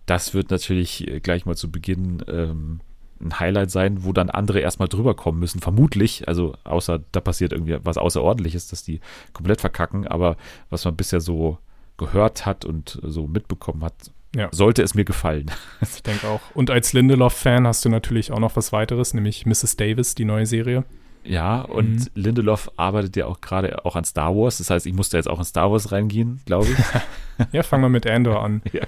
Das 0.06 0.32
wird 0.32 0.50
natürlich 0.50 1.06
äh, 1.06 1.20
gleich 1.20 1.44
mal 1.44 1.56
zu 1.56 1.70
Beginn 1.70 2.22
ähm, 2.28 2.80
ein 3.20 3.38
Highlight 3.38 3.70
sein, 3.70 4.04
wo 4.04 4.12
dann 4.12 4.30
andere 4.30 4.60
erstmal 4.60 4.88
drüber 4.88 5.14
kommen 5.14 5.38
müssen, 5.38 5.60
vermutlich. 5.60 6.28
Also 6.28 6.54
außer 6.64 7.00
da 7.12 7.20
passiert 7.20 7.52
irgendwie 7.52 7.76
was 7.82 7.98
Außerordentliches, 7.98 8.68
dass 8.68 8.82
die 8.82 9.00
komplett 9.32 9.60
verkacken. 9.60 10.06
Aber 10.06 10.36
was 10.70 10.84
man 10.84 10.96
bisher 10.96 11.20
so 11.20 11.58
gehört 11.98 12.46
hat 12.46 12.64
und 12.64 12.98
so 13.02 13.26
mitbekommen 13.26 13.84
hat, 13.84 14.12
ja. 14.34 14.48
sollte 14.52 14.82
es 14.82 14.94
mir 14.94 15.04
gefallen. 15.04 15.50
Ich 15.80 16.02
denke 16.02 16.28
auch. 16.28 16.40
Und 16.54 16.70
als 16.70 16.92
Lindelof-Fan 16.92 17.66
hast 17.66 17.84
du 17.84 17.88
natürlich 17.88 18.32
auch 18.32 18.38
noch 18.38 18.56
was 18.56 18.72
weiteres, 18.72 19.14
nämlich 19.14 19.44
Mrs. 19.44 19.76
Davis, 19.76 20.14
die 20.14 20.24
neue 20.24 20.46
Serie. 20.46 20.84
Ja, 21.24 21.60
und 21.60 21.94
mhm. 21.94 22.06
Lindelof 22.14 22.70
arbeitet 22.76 23.16
ja 23.16 23.26
auch 23.26 23.40
gerade 23.40 23.84
auch 23.84 23.96
an 23.96 24.04
Star 24.04 24.34
Wars. 24.34 24.58
Das 24.58 24.70
heißt, 24.70 24.86
ich 24.86 24.94
musste 24.94 25.18
jetzt 25.18 25.28
auch 25.28 25.38
in 25.38 25.44
Star 25.44 25.70
Wars 25.70 25.92
reingehen, 25.92 26.40
glaube 26.46 26.68
ich. 26.68 27.44
ja, 27.52 27.62
fangen 27.62 27.82
wir 27.82 27.90
mit 27.90 28.06
Andor 28.06 28.42
an. 28.42 28.62
Ja. 28.72 28.82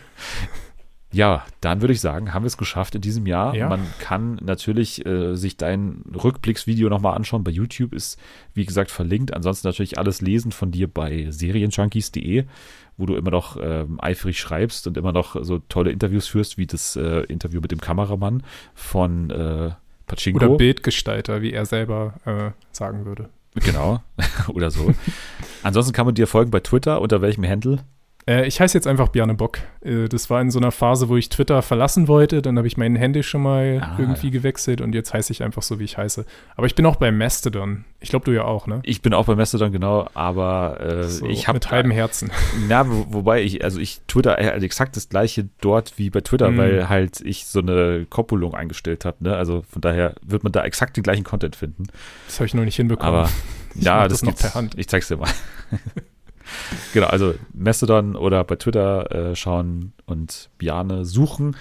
Ja, 1.12 1.45
dann 1.61 1.81
würde 1.81 1.93
ich 1.93 2.01
sagen, 2.01 2.32
haben 2.32 2.45
wir 2.45 2.49
es 2.49 2.57
geschafft 2.57 2.95
in 2.95 3.01
diesem 3.01 3.27
Jahr. 3.27 3.55
Ja. 3.55 3.69
Man 3.69 3.85
kann 3.99 4.39
natürlich 4.43 5.05
äh, 5.05 5.35
sich 5.35 5.57
dein 5.57 6.05
Rückblicksvideo 6.15 6.89
nochmal 6.89 7.16
anschauen. 7.16 7.43
Bei 7.43 7.51
YouTube 7.51 7.93
ist, 7.93 8.19
wie 8.55 8.65
gesagt, 8.65 8.93
verlinkt. 8.93 9.35
Ansonsten 9.35 9.66
natürlich 9.66 9.99
alles 9.99 10.20
lesen 10.20 10.53
von 10.53 10.70
dir 10.70 10.87
bei 10.87 11.27
serienjunkies.de 11.31 12.45
wo 13.01 13.07
du 13.07 13.16
immer 13.16 13.31
noch 13.31 13.57
ähm, 13.59 13.99
eifrig 14.01 14.39
schreibst 14.39 14.87
und 14.87 14.99
immer 14.99 15.12
noch 15.12 15.35
so 15.43 15.59
tolle 15.59 15.91
Interviews 15.91 16.28
führst, 16.28 16.59
wie 16.59 16.66
das 16.66 16.97
äh, 16.97 17.20
Interview 17.24 17.61
mit 17.62 17.70
dem 17.70 17.81
Kameramann 17.81 18.43
von 18.74 19.31
äh, 19.31 19.70
Pachinko. 20.07 20.45
Oder 20.45 20.57
Bildgestalter, 20.57 21.41
wie 21.41 21.53
er 21.53 21.65
selber 21.65 22.15
äh, 22.27 22.51
sagen 22.73 23.07
würde. 23.07 23.31
Genau, 23.55 24.03
oder 24.49 24.70
so. 24.70 24.95
Ansonsten 25.62 25.93
kann 25.93 26.07
man 26.07 26.15
dir 26.15 26.27
folgen 26.27 26.51
bei 26.51 26.61
Twitter, 26.61 27.01
unter 27.01 27.23
welchem 27.23 27.45
Handle? 27.45 27.78
Äh, 28.29 28.47
ich 28.47 28.61
heiße 28.61 28.77
jetzt 28.77 28.87
einfach 28.87 29.09
Bjarne 29.09 29.35
Bock. 29.35 29.59
Äh, 29.83 30.09
das 30.09 30.31
war 30.31 30.41
in 30.41 30.51
so 30.51 30.59
einer 30.59 30.73
Phase, 30.73 31.09
wo 31.09 31.17
ich 31.17 31.29
Twitter 31.29 31.63
verlassen 31.63 32.09
wollte. 32.09 32.43
Dann 32.43 32.57
habe 32.59 32.67
ich 32.67 32.77
mein 32.77 32.97
Handy 32.97 33.23
schon 33.23 33.43
mal 33.43 33.81
ah, 33.83 33.97
irgendwie 33.99 34.29
ja. 34.29 34.33
gewechselt 34.33 34.81
und 34.81 34.95
jetzt 34.95 35.15
heiße 35.15 35.33
ich 35.33 35.43
einfach 35.43 35.63
so, 35.63 35.79
wie 35.79 35.85
ich 35.85 35.97
heiße. 35.97 36.25
Aber 36.57 36.67
ich 36.67 36.75
bin 36.75 36.87
auch 36.87 36.97
bei 36.97 37.11
Mastodon. 37.11 37.85
Ich 38.01 38.11
glaube, 38.11 38.25
du 38.25 38.33
ja 38.33 38.45
auch, 38.45 38.67
ne? 38.67 38.81
Ich 38.85 39.03
bin 39.03 39.15
auch 39.15 39.27
bei 39.27 39.37
Mastodon, 39.37 39.73
genau. 39.73 40.09
Aber 40.15 40.81
äh, 40.81 41.05
so, 41.05 41.27
ich 41.27 41.49
habe. 41.49 41.57
Mit 41.57 41.71
halbem 41.71 41.91
Herzen. 41.91 42.31
Na, 42.69 42.89
wo, 42.89 43.07
wobei 43.11 43.43
ich, 43.43 43.65
also 43.65 43.81
ich 43.81 44.01
Twitter 44.07 44.37
halt 44.37 44.63
exakt 44.63 44.97
das 44.97 45.09
gleiche 45.09 45.49
dort 45.61 45.99
wie 45.99 46.11
bei 46.11 46.21
Twitter, 46.21 46.51
mm. 46.51 46.59
weil 46.59 46.89
halt 46.89 47.21
ich 47.21 47.47
so 47.47 47.61
eine 47.61 48.07
Koppelung 48.09 48.55
eingestellt 48.55 49.05
habe. 49.05 49.17
Ne? 49.21 49.37
Also 49.37 49.63
von 49.69 49.83
daher 49.83 50.15
wird 50.23 50.45
man 50.45 50.53
da 50.53 50.65
exakt 50.65 50.97
den 50.97 51.03
gleichen 51.03 51.25
Content 51.25 51.57
finden. 51.57 51.87
Das 52.27 52.39
habe 52.39 52.47
ich 52.47 52.55
noch 52.55 52.65
nicht 52.65 52.77
hinbekommen. 52.77 53.15
Aber 53.15 53.31
ja, 53.75 54.09
das, 54.09 54.21
das 54.21 54.23
noch 54.23 54.37
per 54.37 54.55
Hand. 54.55 54.79
Ich 54.79 54.89
zeig's 54.89 55.09
dir 55.09 55.17
mal. 55.17 55.31
genau, 56.93 57.06
also 57.06 57.35
Mastodon 57.52 58.16
oder 58.16 58.44
bei 58.44 58.56
Twitter 58.56 59.10
äh, 59.31 59.36
schauen 59.36 59.93
und 60.06 60.51
Biane 60.59 61.05
suchen. 61.05 61.56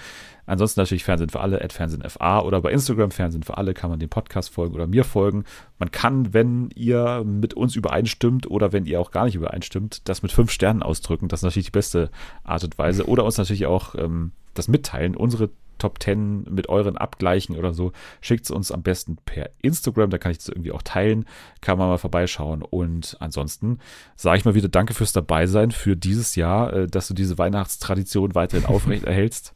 Ansonsten 0.50 0.80
natürlich 0.80 1.04
Fernsehen 1.04 1.30
für 1.30 1.38
alle, 1.38 1.62
at 1.62 1.72
Fernsehen 1.72 2.02
oder 2.02 2.60
bei 2.60 2.72
Instagram 2.72 3.12
Fernsehen 3.12 3.44
für 3.44 3.56
alle 3.56 3.72
kann 3.72 3.88
man 3.88 4.00
dem 4.00 4.08
Podcast 4.08 4.52
folgen 4.52 4.74
oder 4.74 4.88
mir 4.88 5.04
folgen. 5.04 5.44
Man 5.78 5.92
kann, 5.92 6.34
wenn 6.34 6.70
ihr 6.74 7.22
mit 7.24 7.54
uns 7.54 7.76
übereinstimmt 7.76 8.50
oder 8.50 8.72
wenn 8.72 8.84
ihr 8.84 9.00
auch 9.00 9.12
gar 9.12 9.26
nicht 9.26 9.36
übereinstimmt, 9.36 10.08
das 10.08 10.22
mit 10.22 10.32
fünf 10.32 10.50
Sternen 10.50 10.82
ausdrücken. 10.82 11.28
Das 11.28 11.38
ist 11.38 11.44
natürlich 11.44 11.66
die 11.66 11.70
beste 11.70 12.10
Art 12.42 12.64
und 12.64 12.76
Weise. 12.78 13.06
Oder 13.06 13.24
uns 13.24 13.38
natürlich 13.38 13.66
auch 13.66 13.94
ähm, 13.94 14.32
das 14.54 14.66
mitteilen. 14.66 15.14
Unsere 15.14 15.50
Top 15.80 16.00
10 16.00 16.44
mit 16.44 16.68
euren 16.68 16.96
Abgleichen 16.96 17.56
oder 17.56 17.74
so, 17.74 17.92
schickt 18.20 18.44
es 18.44 18.50
uns 18.52 18.70
am 18.70 18.82
besten 18.82 19.16
per 19.24 19.50
Instagram, 19.62 20.10
da 20.10 20.18
kann 20.18 20.30
ich 20.30 20.38
das 20.38 20.48
irgendwie 20.48 20.72
auch 20.72 20.82
teilen, 20.82 21.24
kann 21.60 21.78
man 21.78 21.88
mal 21.88 21.98
vorbeischauen. 21.98 22.62
Und 22.62 23.16
ansonsten 23.18 23.78
sage 24.14 24.38
ich 24.38 24.44
mal 24.44 24.54
wieder 24.54 24.68
Danke 24.68 24.94
fürs 24.94 25.12
Dabeisein 25.12 25.72
für 25.72 25.96
dieses 25.96 26.36
Jahr, 26.36 26.72
äh, 26.72 26.86
dass 26.86 27.08
du 27.08 27.14
diese 27.14 27.38
Weihnachtstradition 27.38 28.34
weiterhin 28.34 28.66
aufrecht 28.68 29.04
erhältst. 29.04 29.54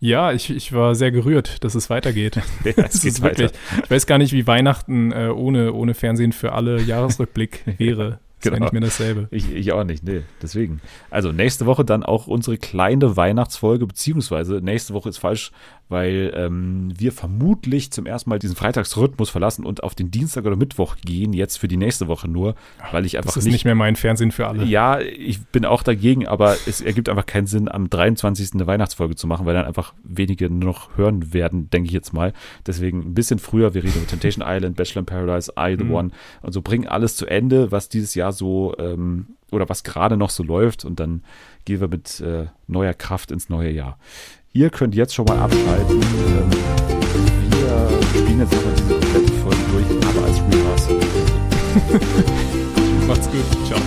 Ja, 0.00 0.32
ich, 0.32 0.50
ich 0.50 0.72
war 0.72 0.94
sehr 0.94 1.10
gerührt, 1.10 1.64
dass 1.64 1.74
es 1.74 1.90
weitergeht. 1.90 2.36
ja, 2.64 2.72
es 2.76 3.02
geht 3.02 3.20
wirklich, 3.20 3.50
ich 3.82 3.90
weiß 3.90 4.06
gar 4.06 4.18
nicht, 4.18 4.32
wie 4.32 4.46
Weihnachten 4.46 5.10
äh, 5.12 5.28
ohne, 5.28 5.72
ohne 5.72 5.94
Fernsehen 5.94 6.32
für 6.32 6.52
alle 6.52 6.80
Jahresrückblick 6.82 7.64
wäre. 7.78 8.20
Genau. 8.40 8.58
nicht 8.58 8.72
mehr 8.72 8.82
dasselbe. 8.82 9.28
Ich, 9.30 9.52
ich 9.52 9.72
auch 9.72 9.84
nicht, 9.84 10.04
nee, 10.04 10.22
deswegen. 10.40 10.80
Also 11.10 11.32
nächste 11.32 11.66
Woche 11.66 11.84
dann 11.84 12.02
auch 12.02 12.26
unsere 12.26 12.56
kleine 12.56 13.16
Weihnachtsfolge, 13.16 13.86
beziehungsweise 13.86 14.60
nächste 14.62 14.94
Woche 14.94 15.08
ist 15.08 15.18
falsch, 15.18 15.52
weil 15.88 16.32
ähm, 16.34 16.92
wir 16.96 17.12
vermutlich 17.12 17.90
zum 17.90 18.06
ersten 18.06 18.30
Mal 18.30 18.38
diesen 18.38 18.56
Freitagsrhythmus 18.56 19.30
verlassen 19.30 19.64
und 19.64 19.82
auf 19.82 19.94
den 19.94 20.10
Dienstag 20.10 20.44
oder 20.44 20.56
Mittwoch 20.56 20.96
gehen, 21.04 21.32
jetzt 21.32 21.58
für 21.58 21.68
die 21.68 21.76
nächste 21.76 22.08
Woche 22.08 22.28
nur, 22.28 22.54
weil 22.92 23.06
ich 23.06 23.16
einfach. 23.16 23.28
Das 23.28 23.38
ist 23.38 23.44
nicht, 23.44 23.52
nicht 23.52 23.64
mehr 23.64 23.74
mein 23.74 23.96
Fernsehen 23.96 24.32
für 24.32 24.46
alle. 24.46 24.64
Ja, 24.64 25.00
ich 25.00 25.40
bin 25.46 25.64
auch 25.64 25.82
dagegen, 25.82 26.26
aber 26.26 26.56
es 26.66 26.80
ergibt 26.80 27.08
einfach 27.08 27.26
keinen 27.26 27.46
Sinn, 27.46 27.68
am 27.68 27.88
23. 27.88 28.50
eine 28.54 28.66
Weihnachtsfolge 28.66 29.16
zu 29.16 29.26
machen, 29.26 29.46
weil 29.46 29.54
dann 29.54 29.66
einfach 29.66 29.94
wenige 30.02 30.50
noch 30.50 30.96
hören 30.96 31.32
werden, 31.32 31.70
denke 31.70 31.86
ich 31.88 31.92
jetzt 31.92 32.12
mal. 32.12 32.32
Deswegen 32.66 33.00
ein 33.00 33.14
bisschen 33.14 33.38
früher, 33.38 33.74
wir 33.74 33.82
reden 33.82 33.96
über 33.96 34.06
Temptation 34.06 34.44
Island, 34.48 34.76
Bachelor 34.76 35.00
in 35.00 35.06
Paradise, 35.06 35.52
I 35.58 35.76
the 35.78 35.84
mhm. 35.84 35.94
One 35.94 36.10
und 36.42 36.52
so 36.52 36.62
bringen 36.62 36.86
alles 36.86 37.16
zu 37.16 37.26
Ende, 37.26 37.72
was 37.72 37.88
dieses 37.88 38.14
Jahr 38.14 38.32
so 38.32 38.74
ähm, 38.78 39.26
oder 39.50 39.68
was 39.68 39.82
gerade 39.82 40.16
noch 40.16 40.30
so 40.30 40.42
läuft 40.42 40.84
und 40.84 41.00
dann 41.00 41.22
gehen 41.64 41.80
wir 41.80 41.88
mit 41.88 42.20
äh, 42.20 42.46
neuer 42.66 42.94
Kraft 42.94 43.30
ins 43.30 43.48
neue 43.48 43.70
Jahr. 43.70 43.98
Ihr 44.52 44.70
könnt 44.70 44.94
jetzt 44.94 45.14
schon 45.14 45.24
mal 45.26 45.38
abschalten. 45.38 46.00
Ähm, 46.00 46.50
wir 47.50 47.88
spielen 48.20 48.38
jetzt 48.40 48.54
aber 48.54 48.70
diese 48.76 48.94
komplette 48.94 49.32
Folge 49.42 49.62
durch, 49.72 49.86
aber 50.08 50.24
als 50.26 50.38
Repass. 50.40 50.88
Macht's 53.06 53.28
gut. 53.30 53.44
Ciao. 53.66 53.80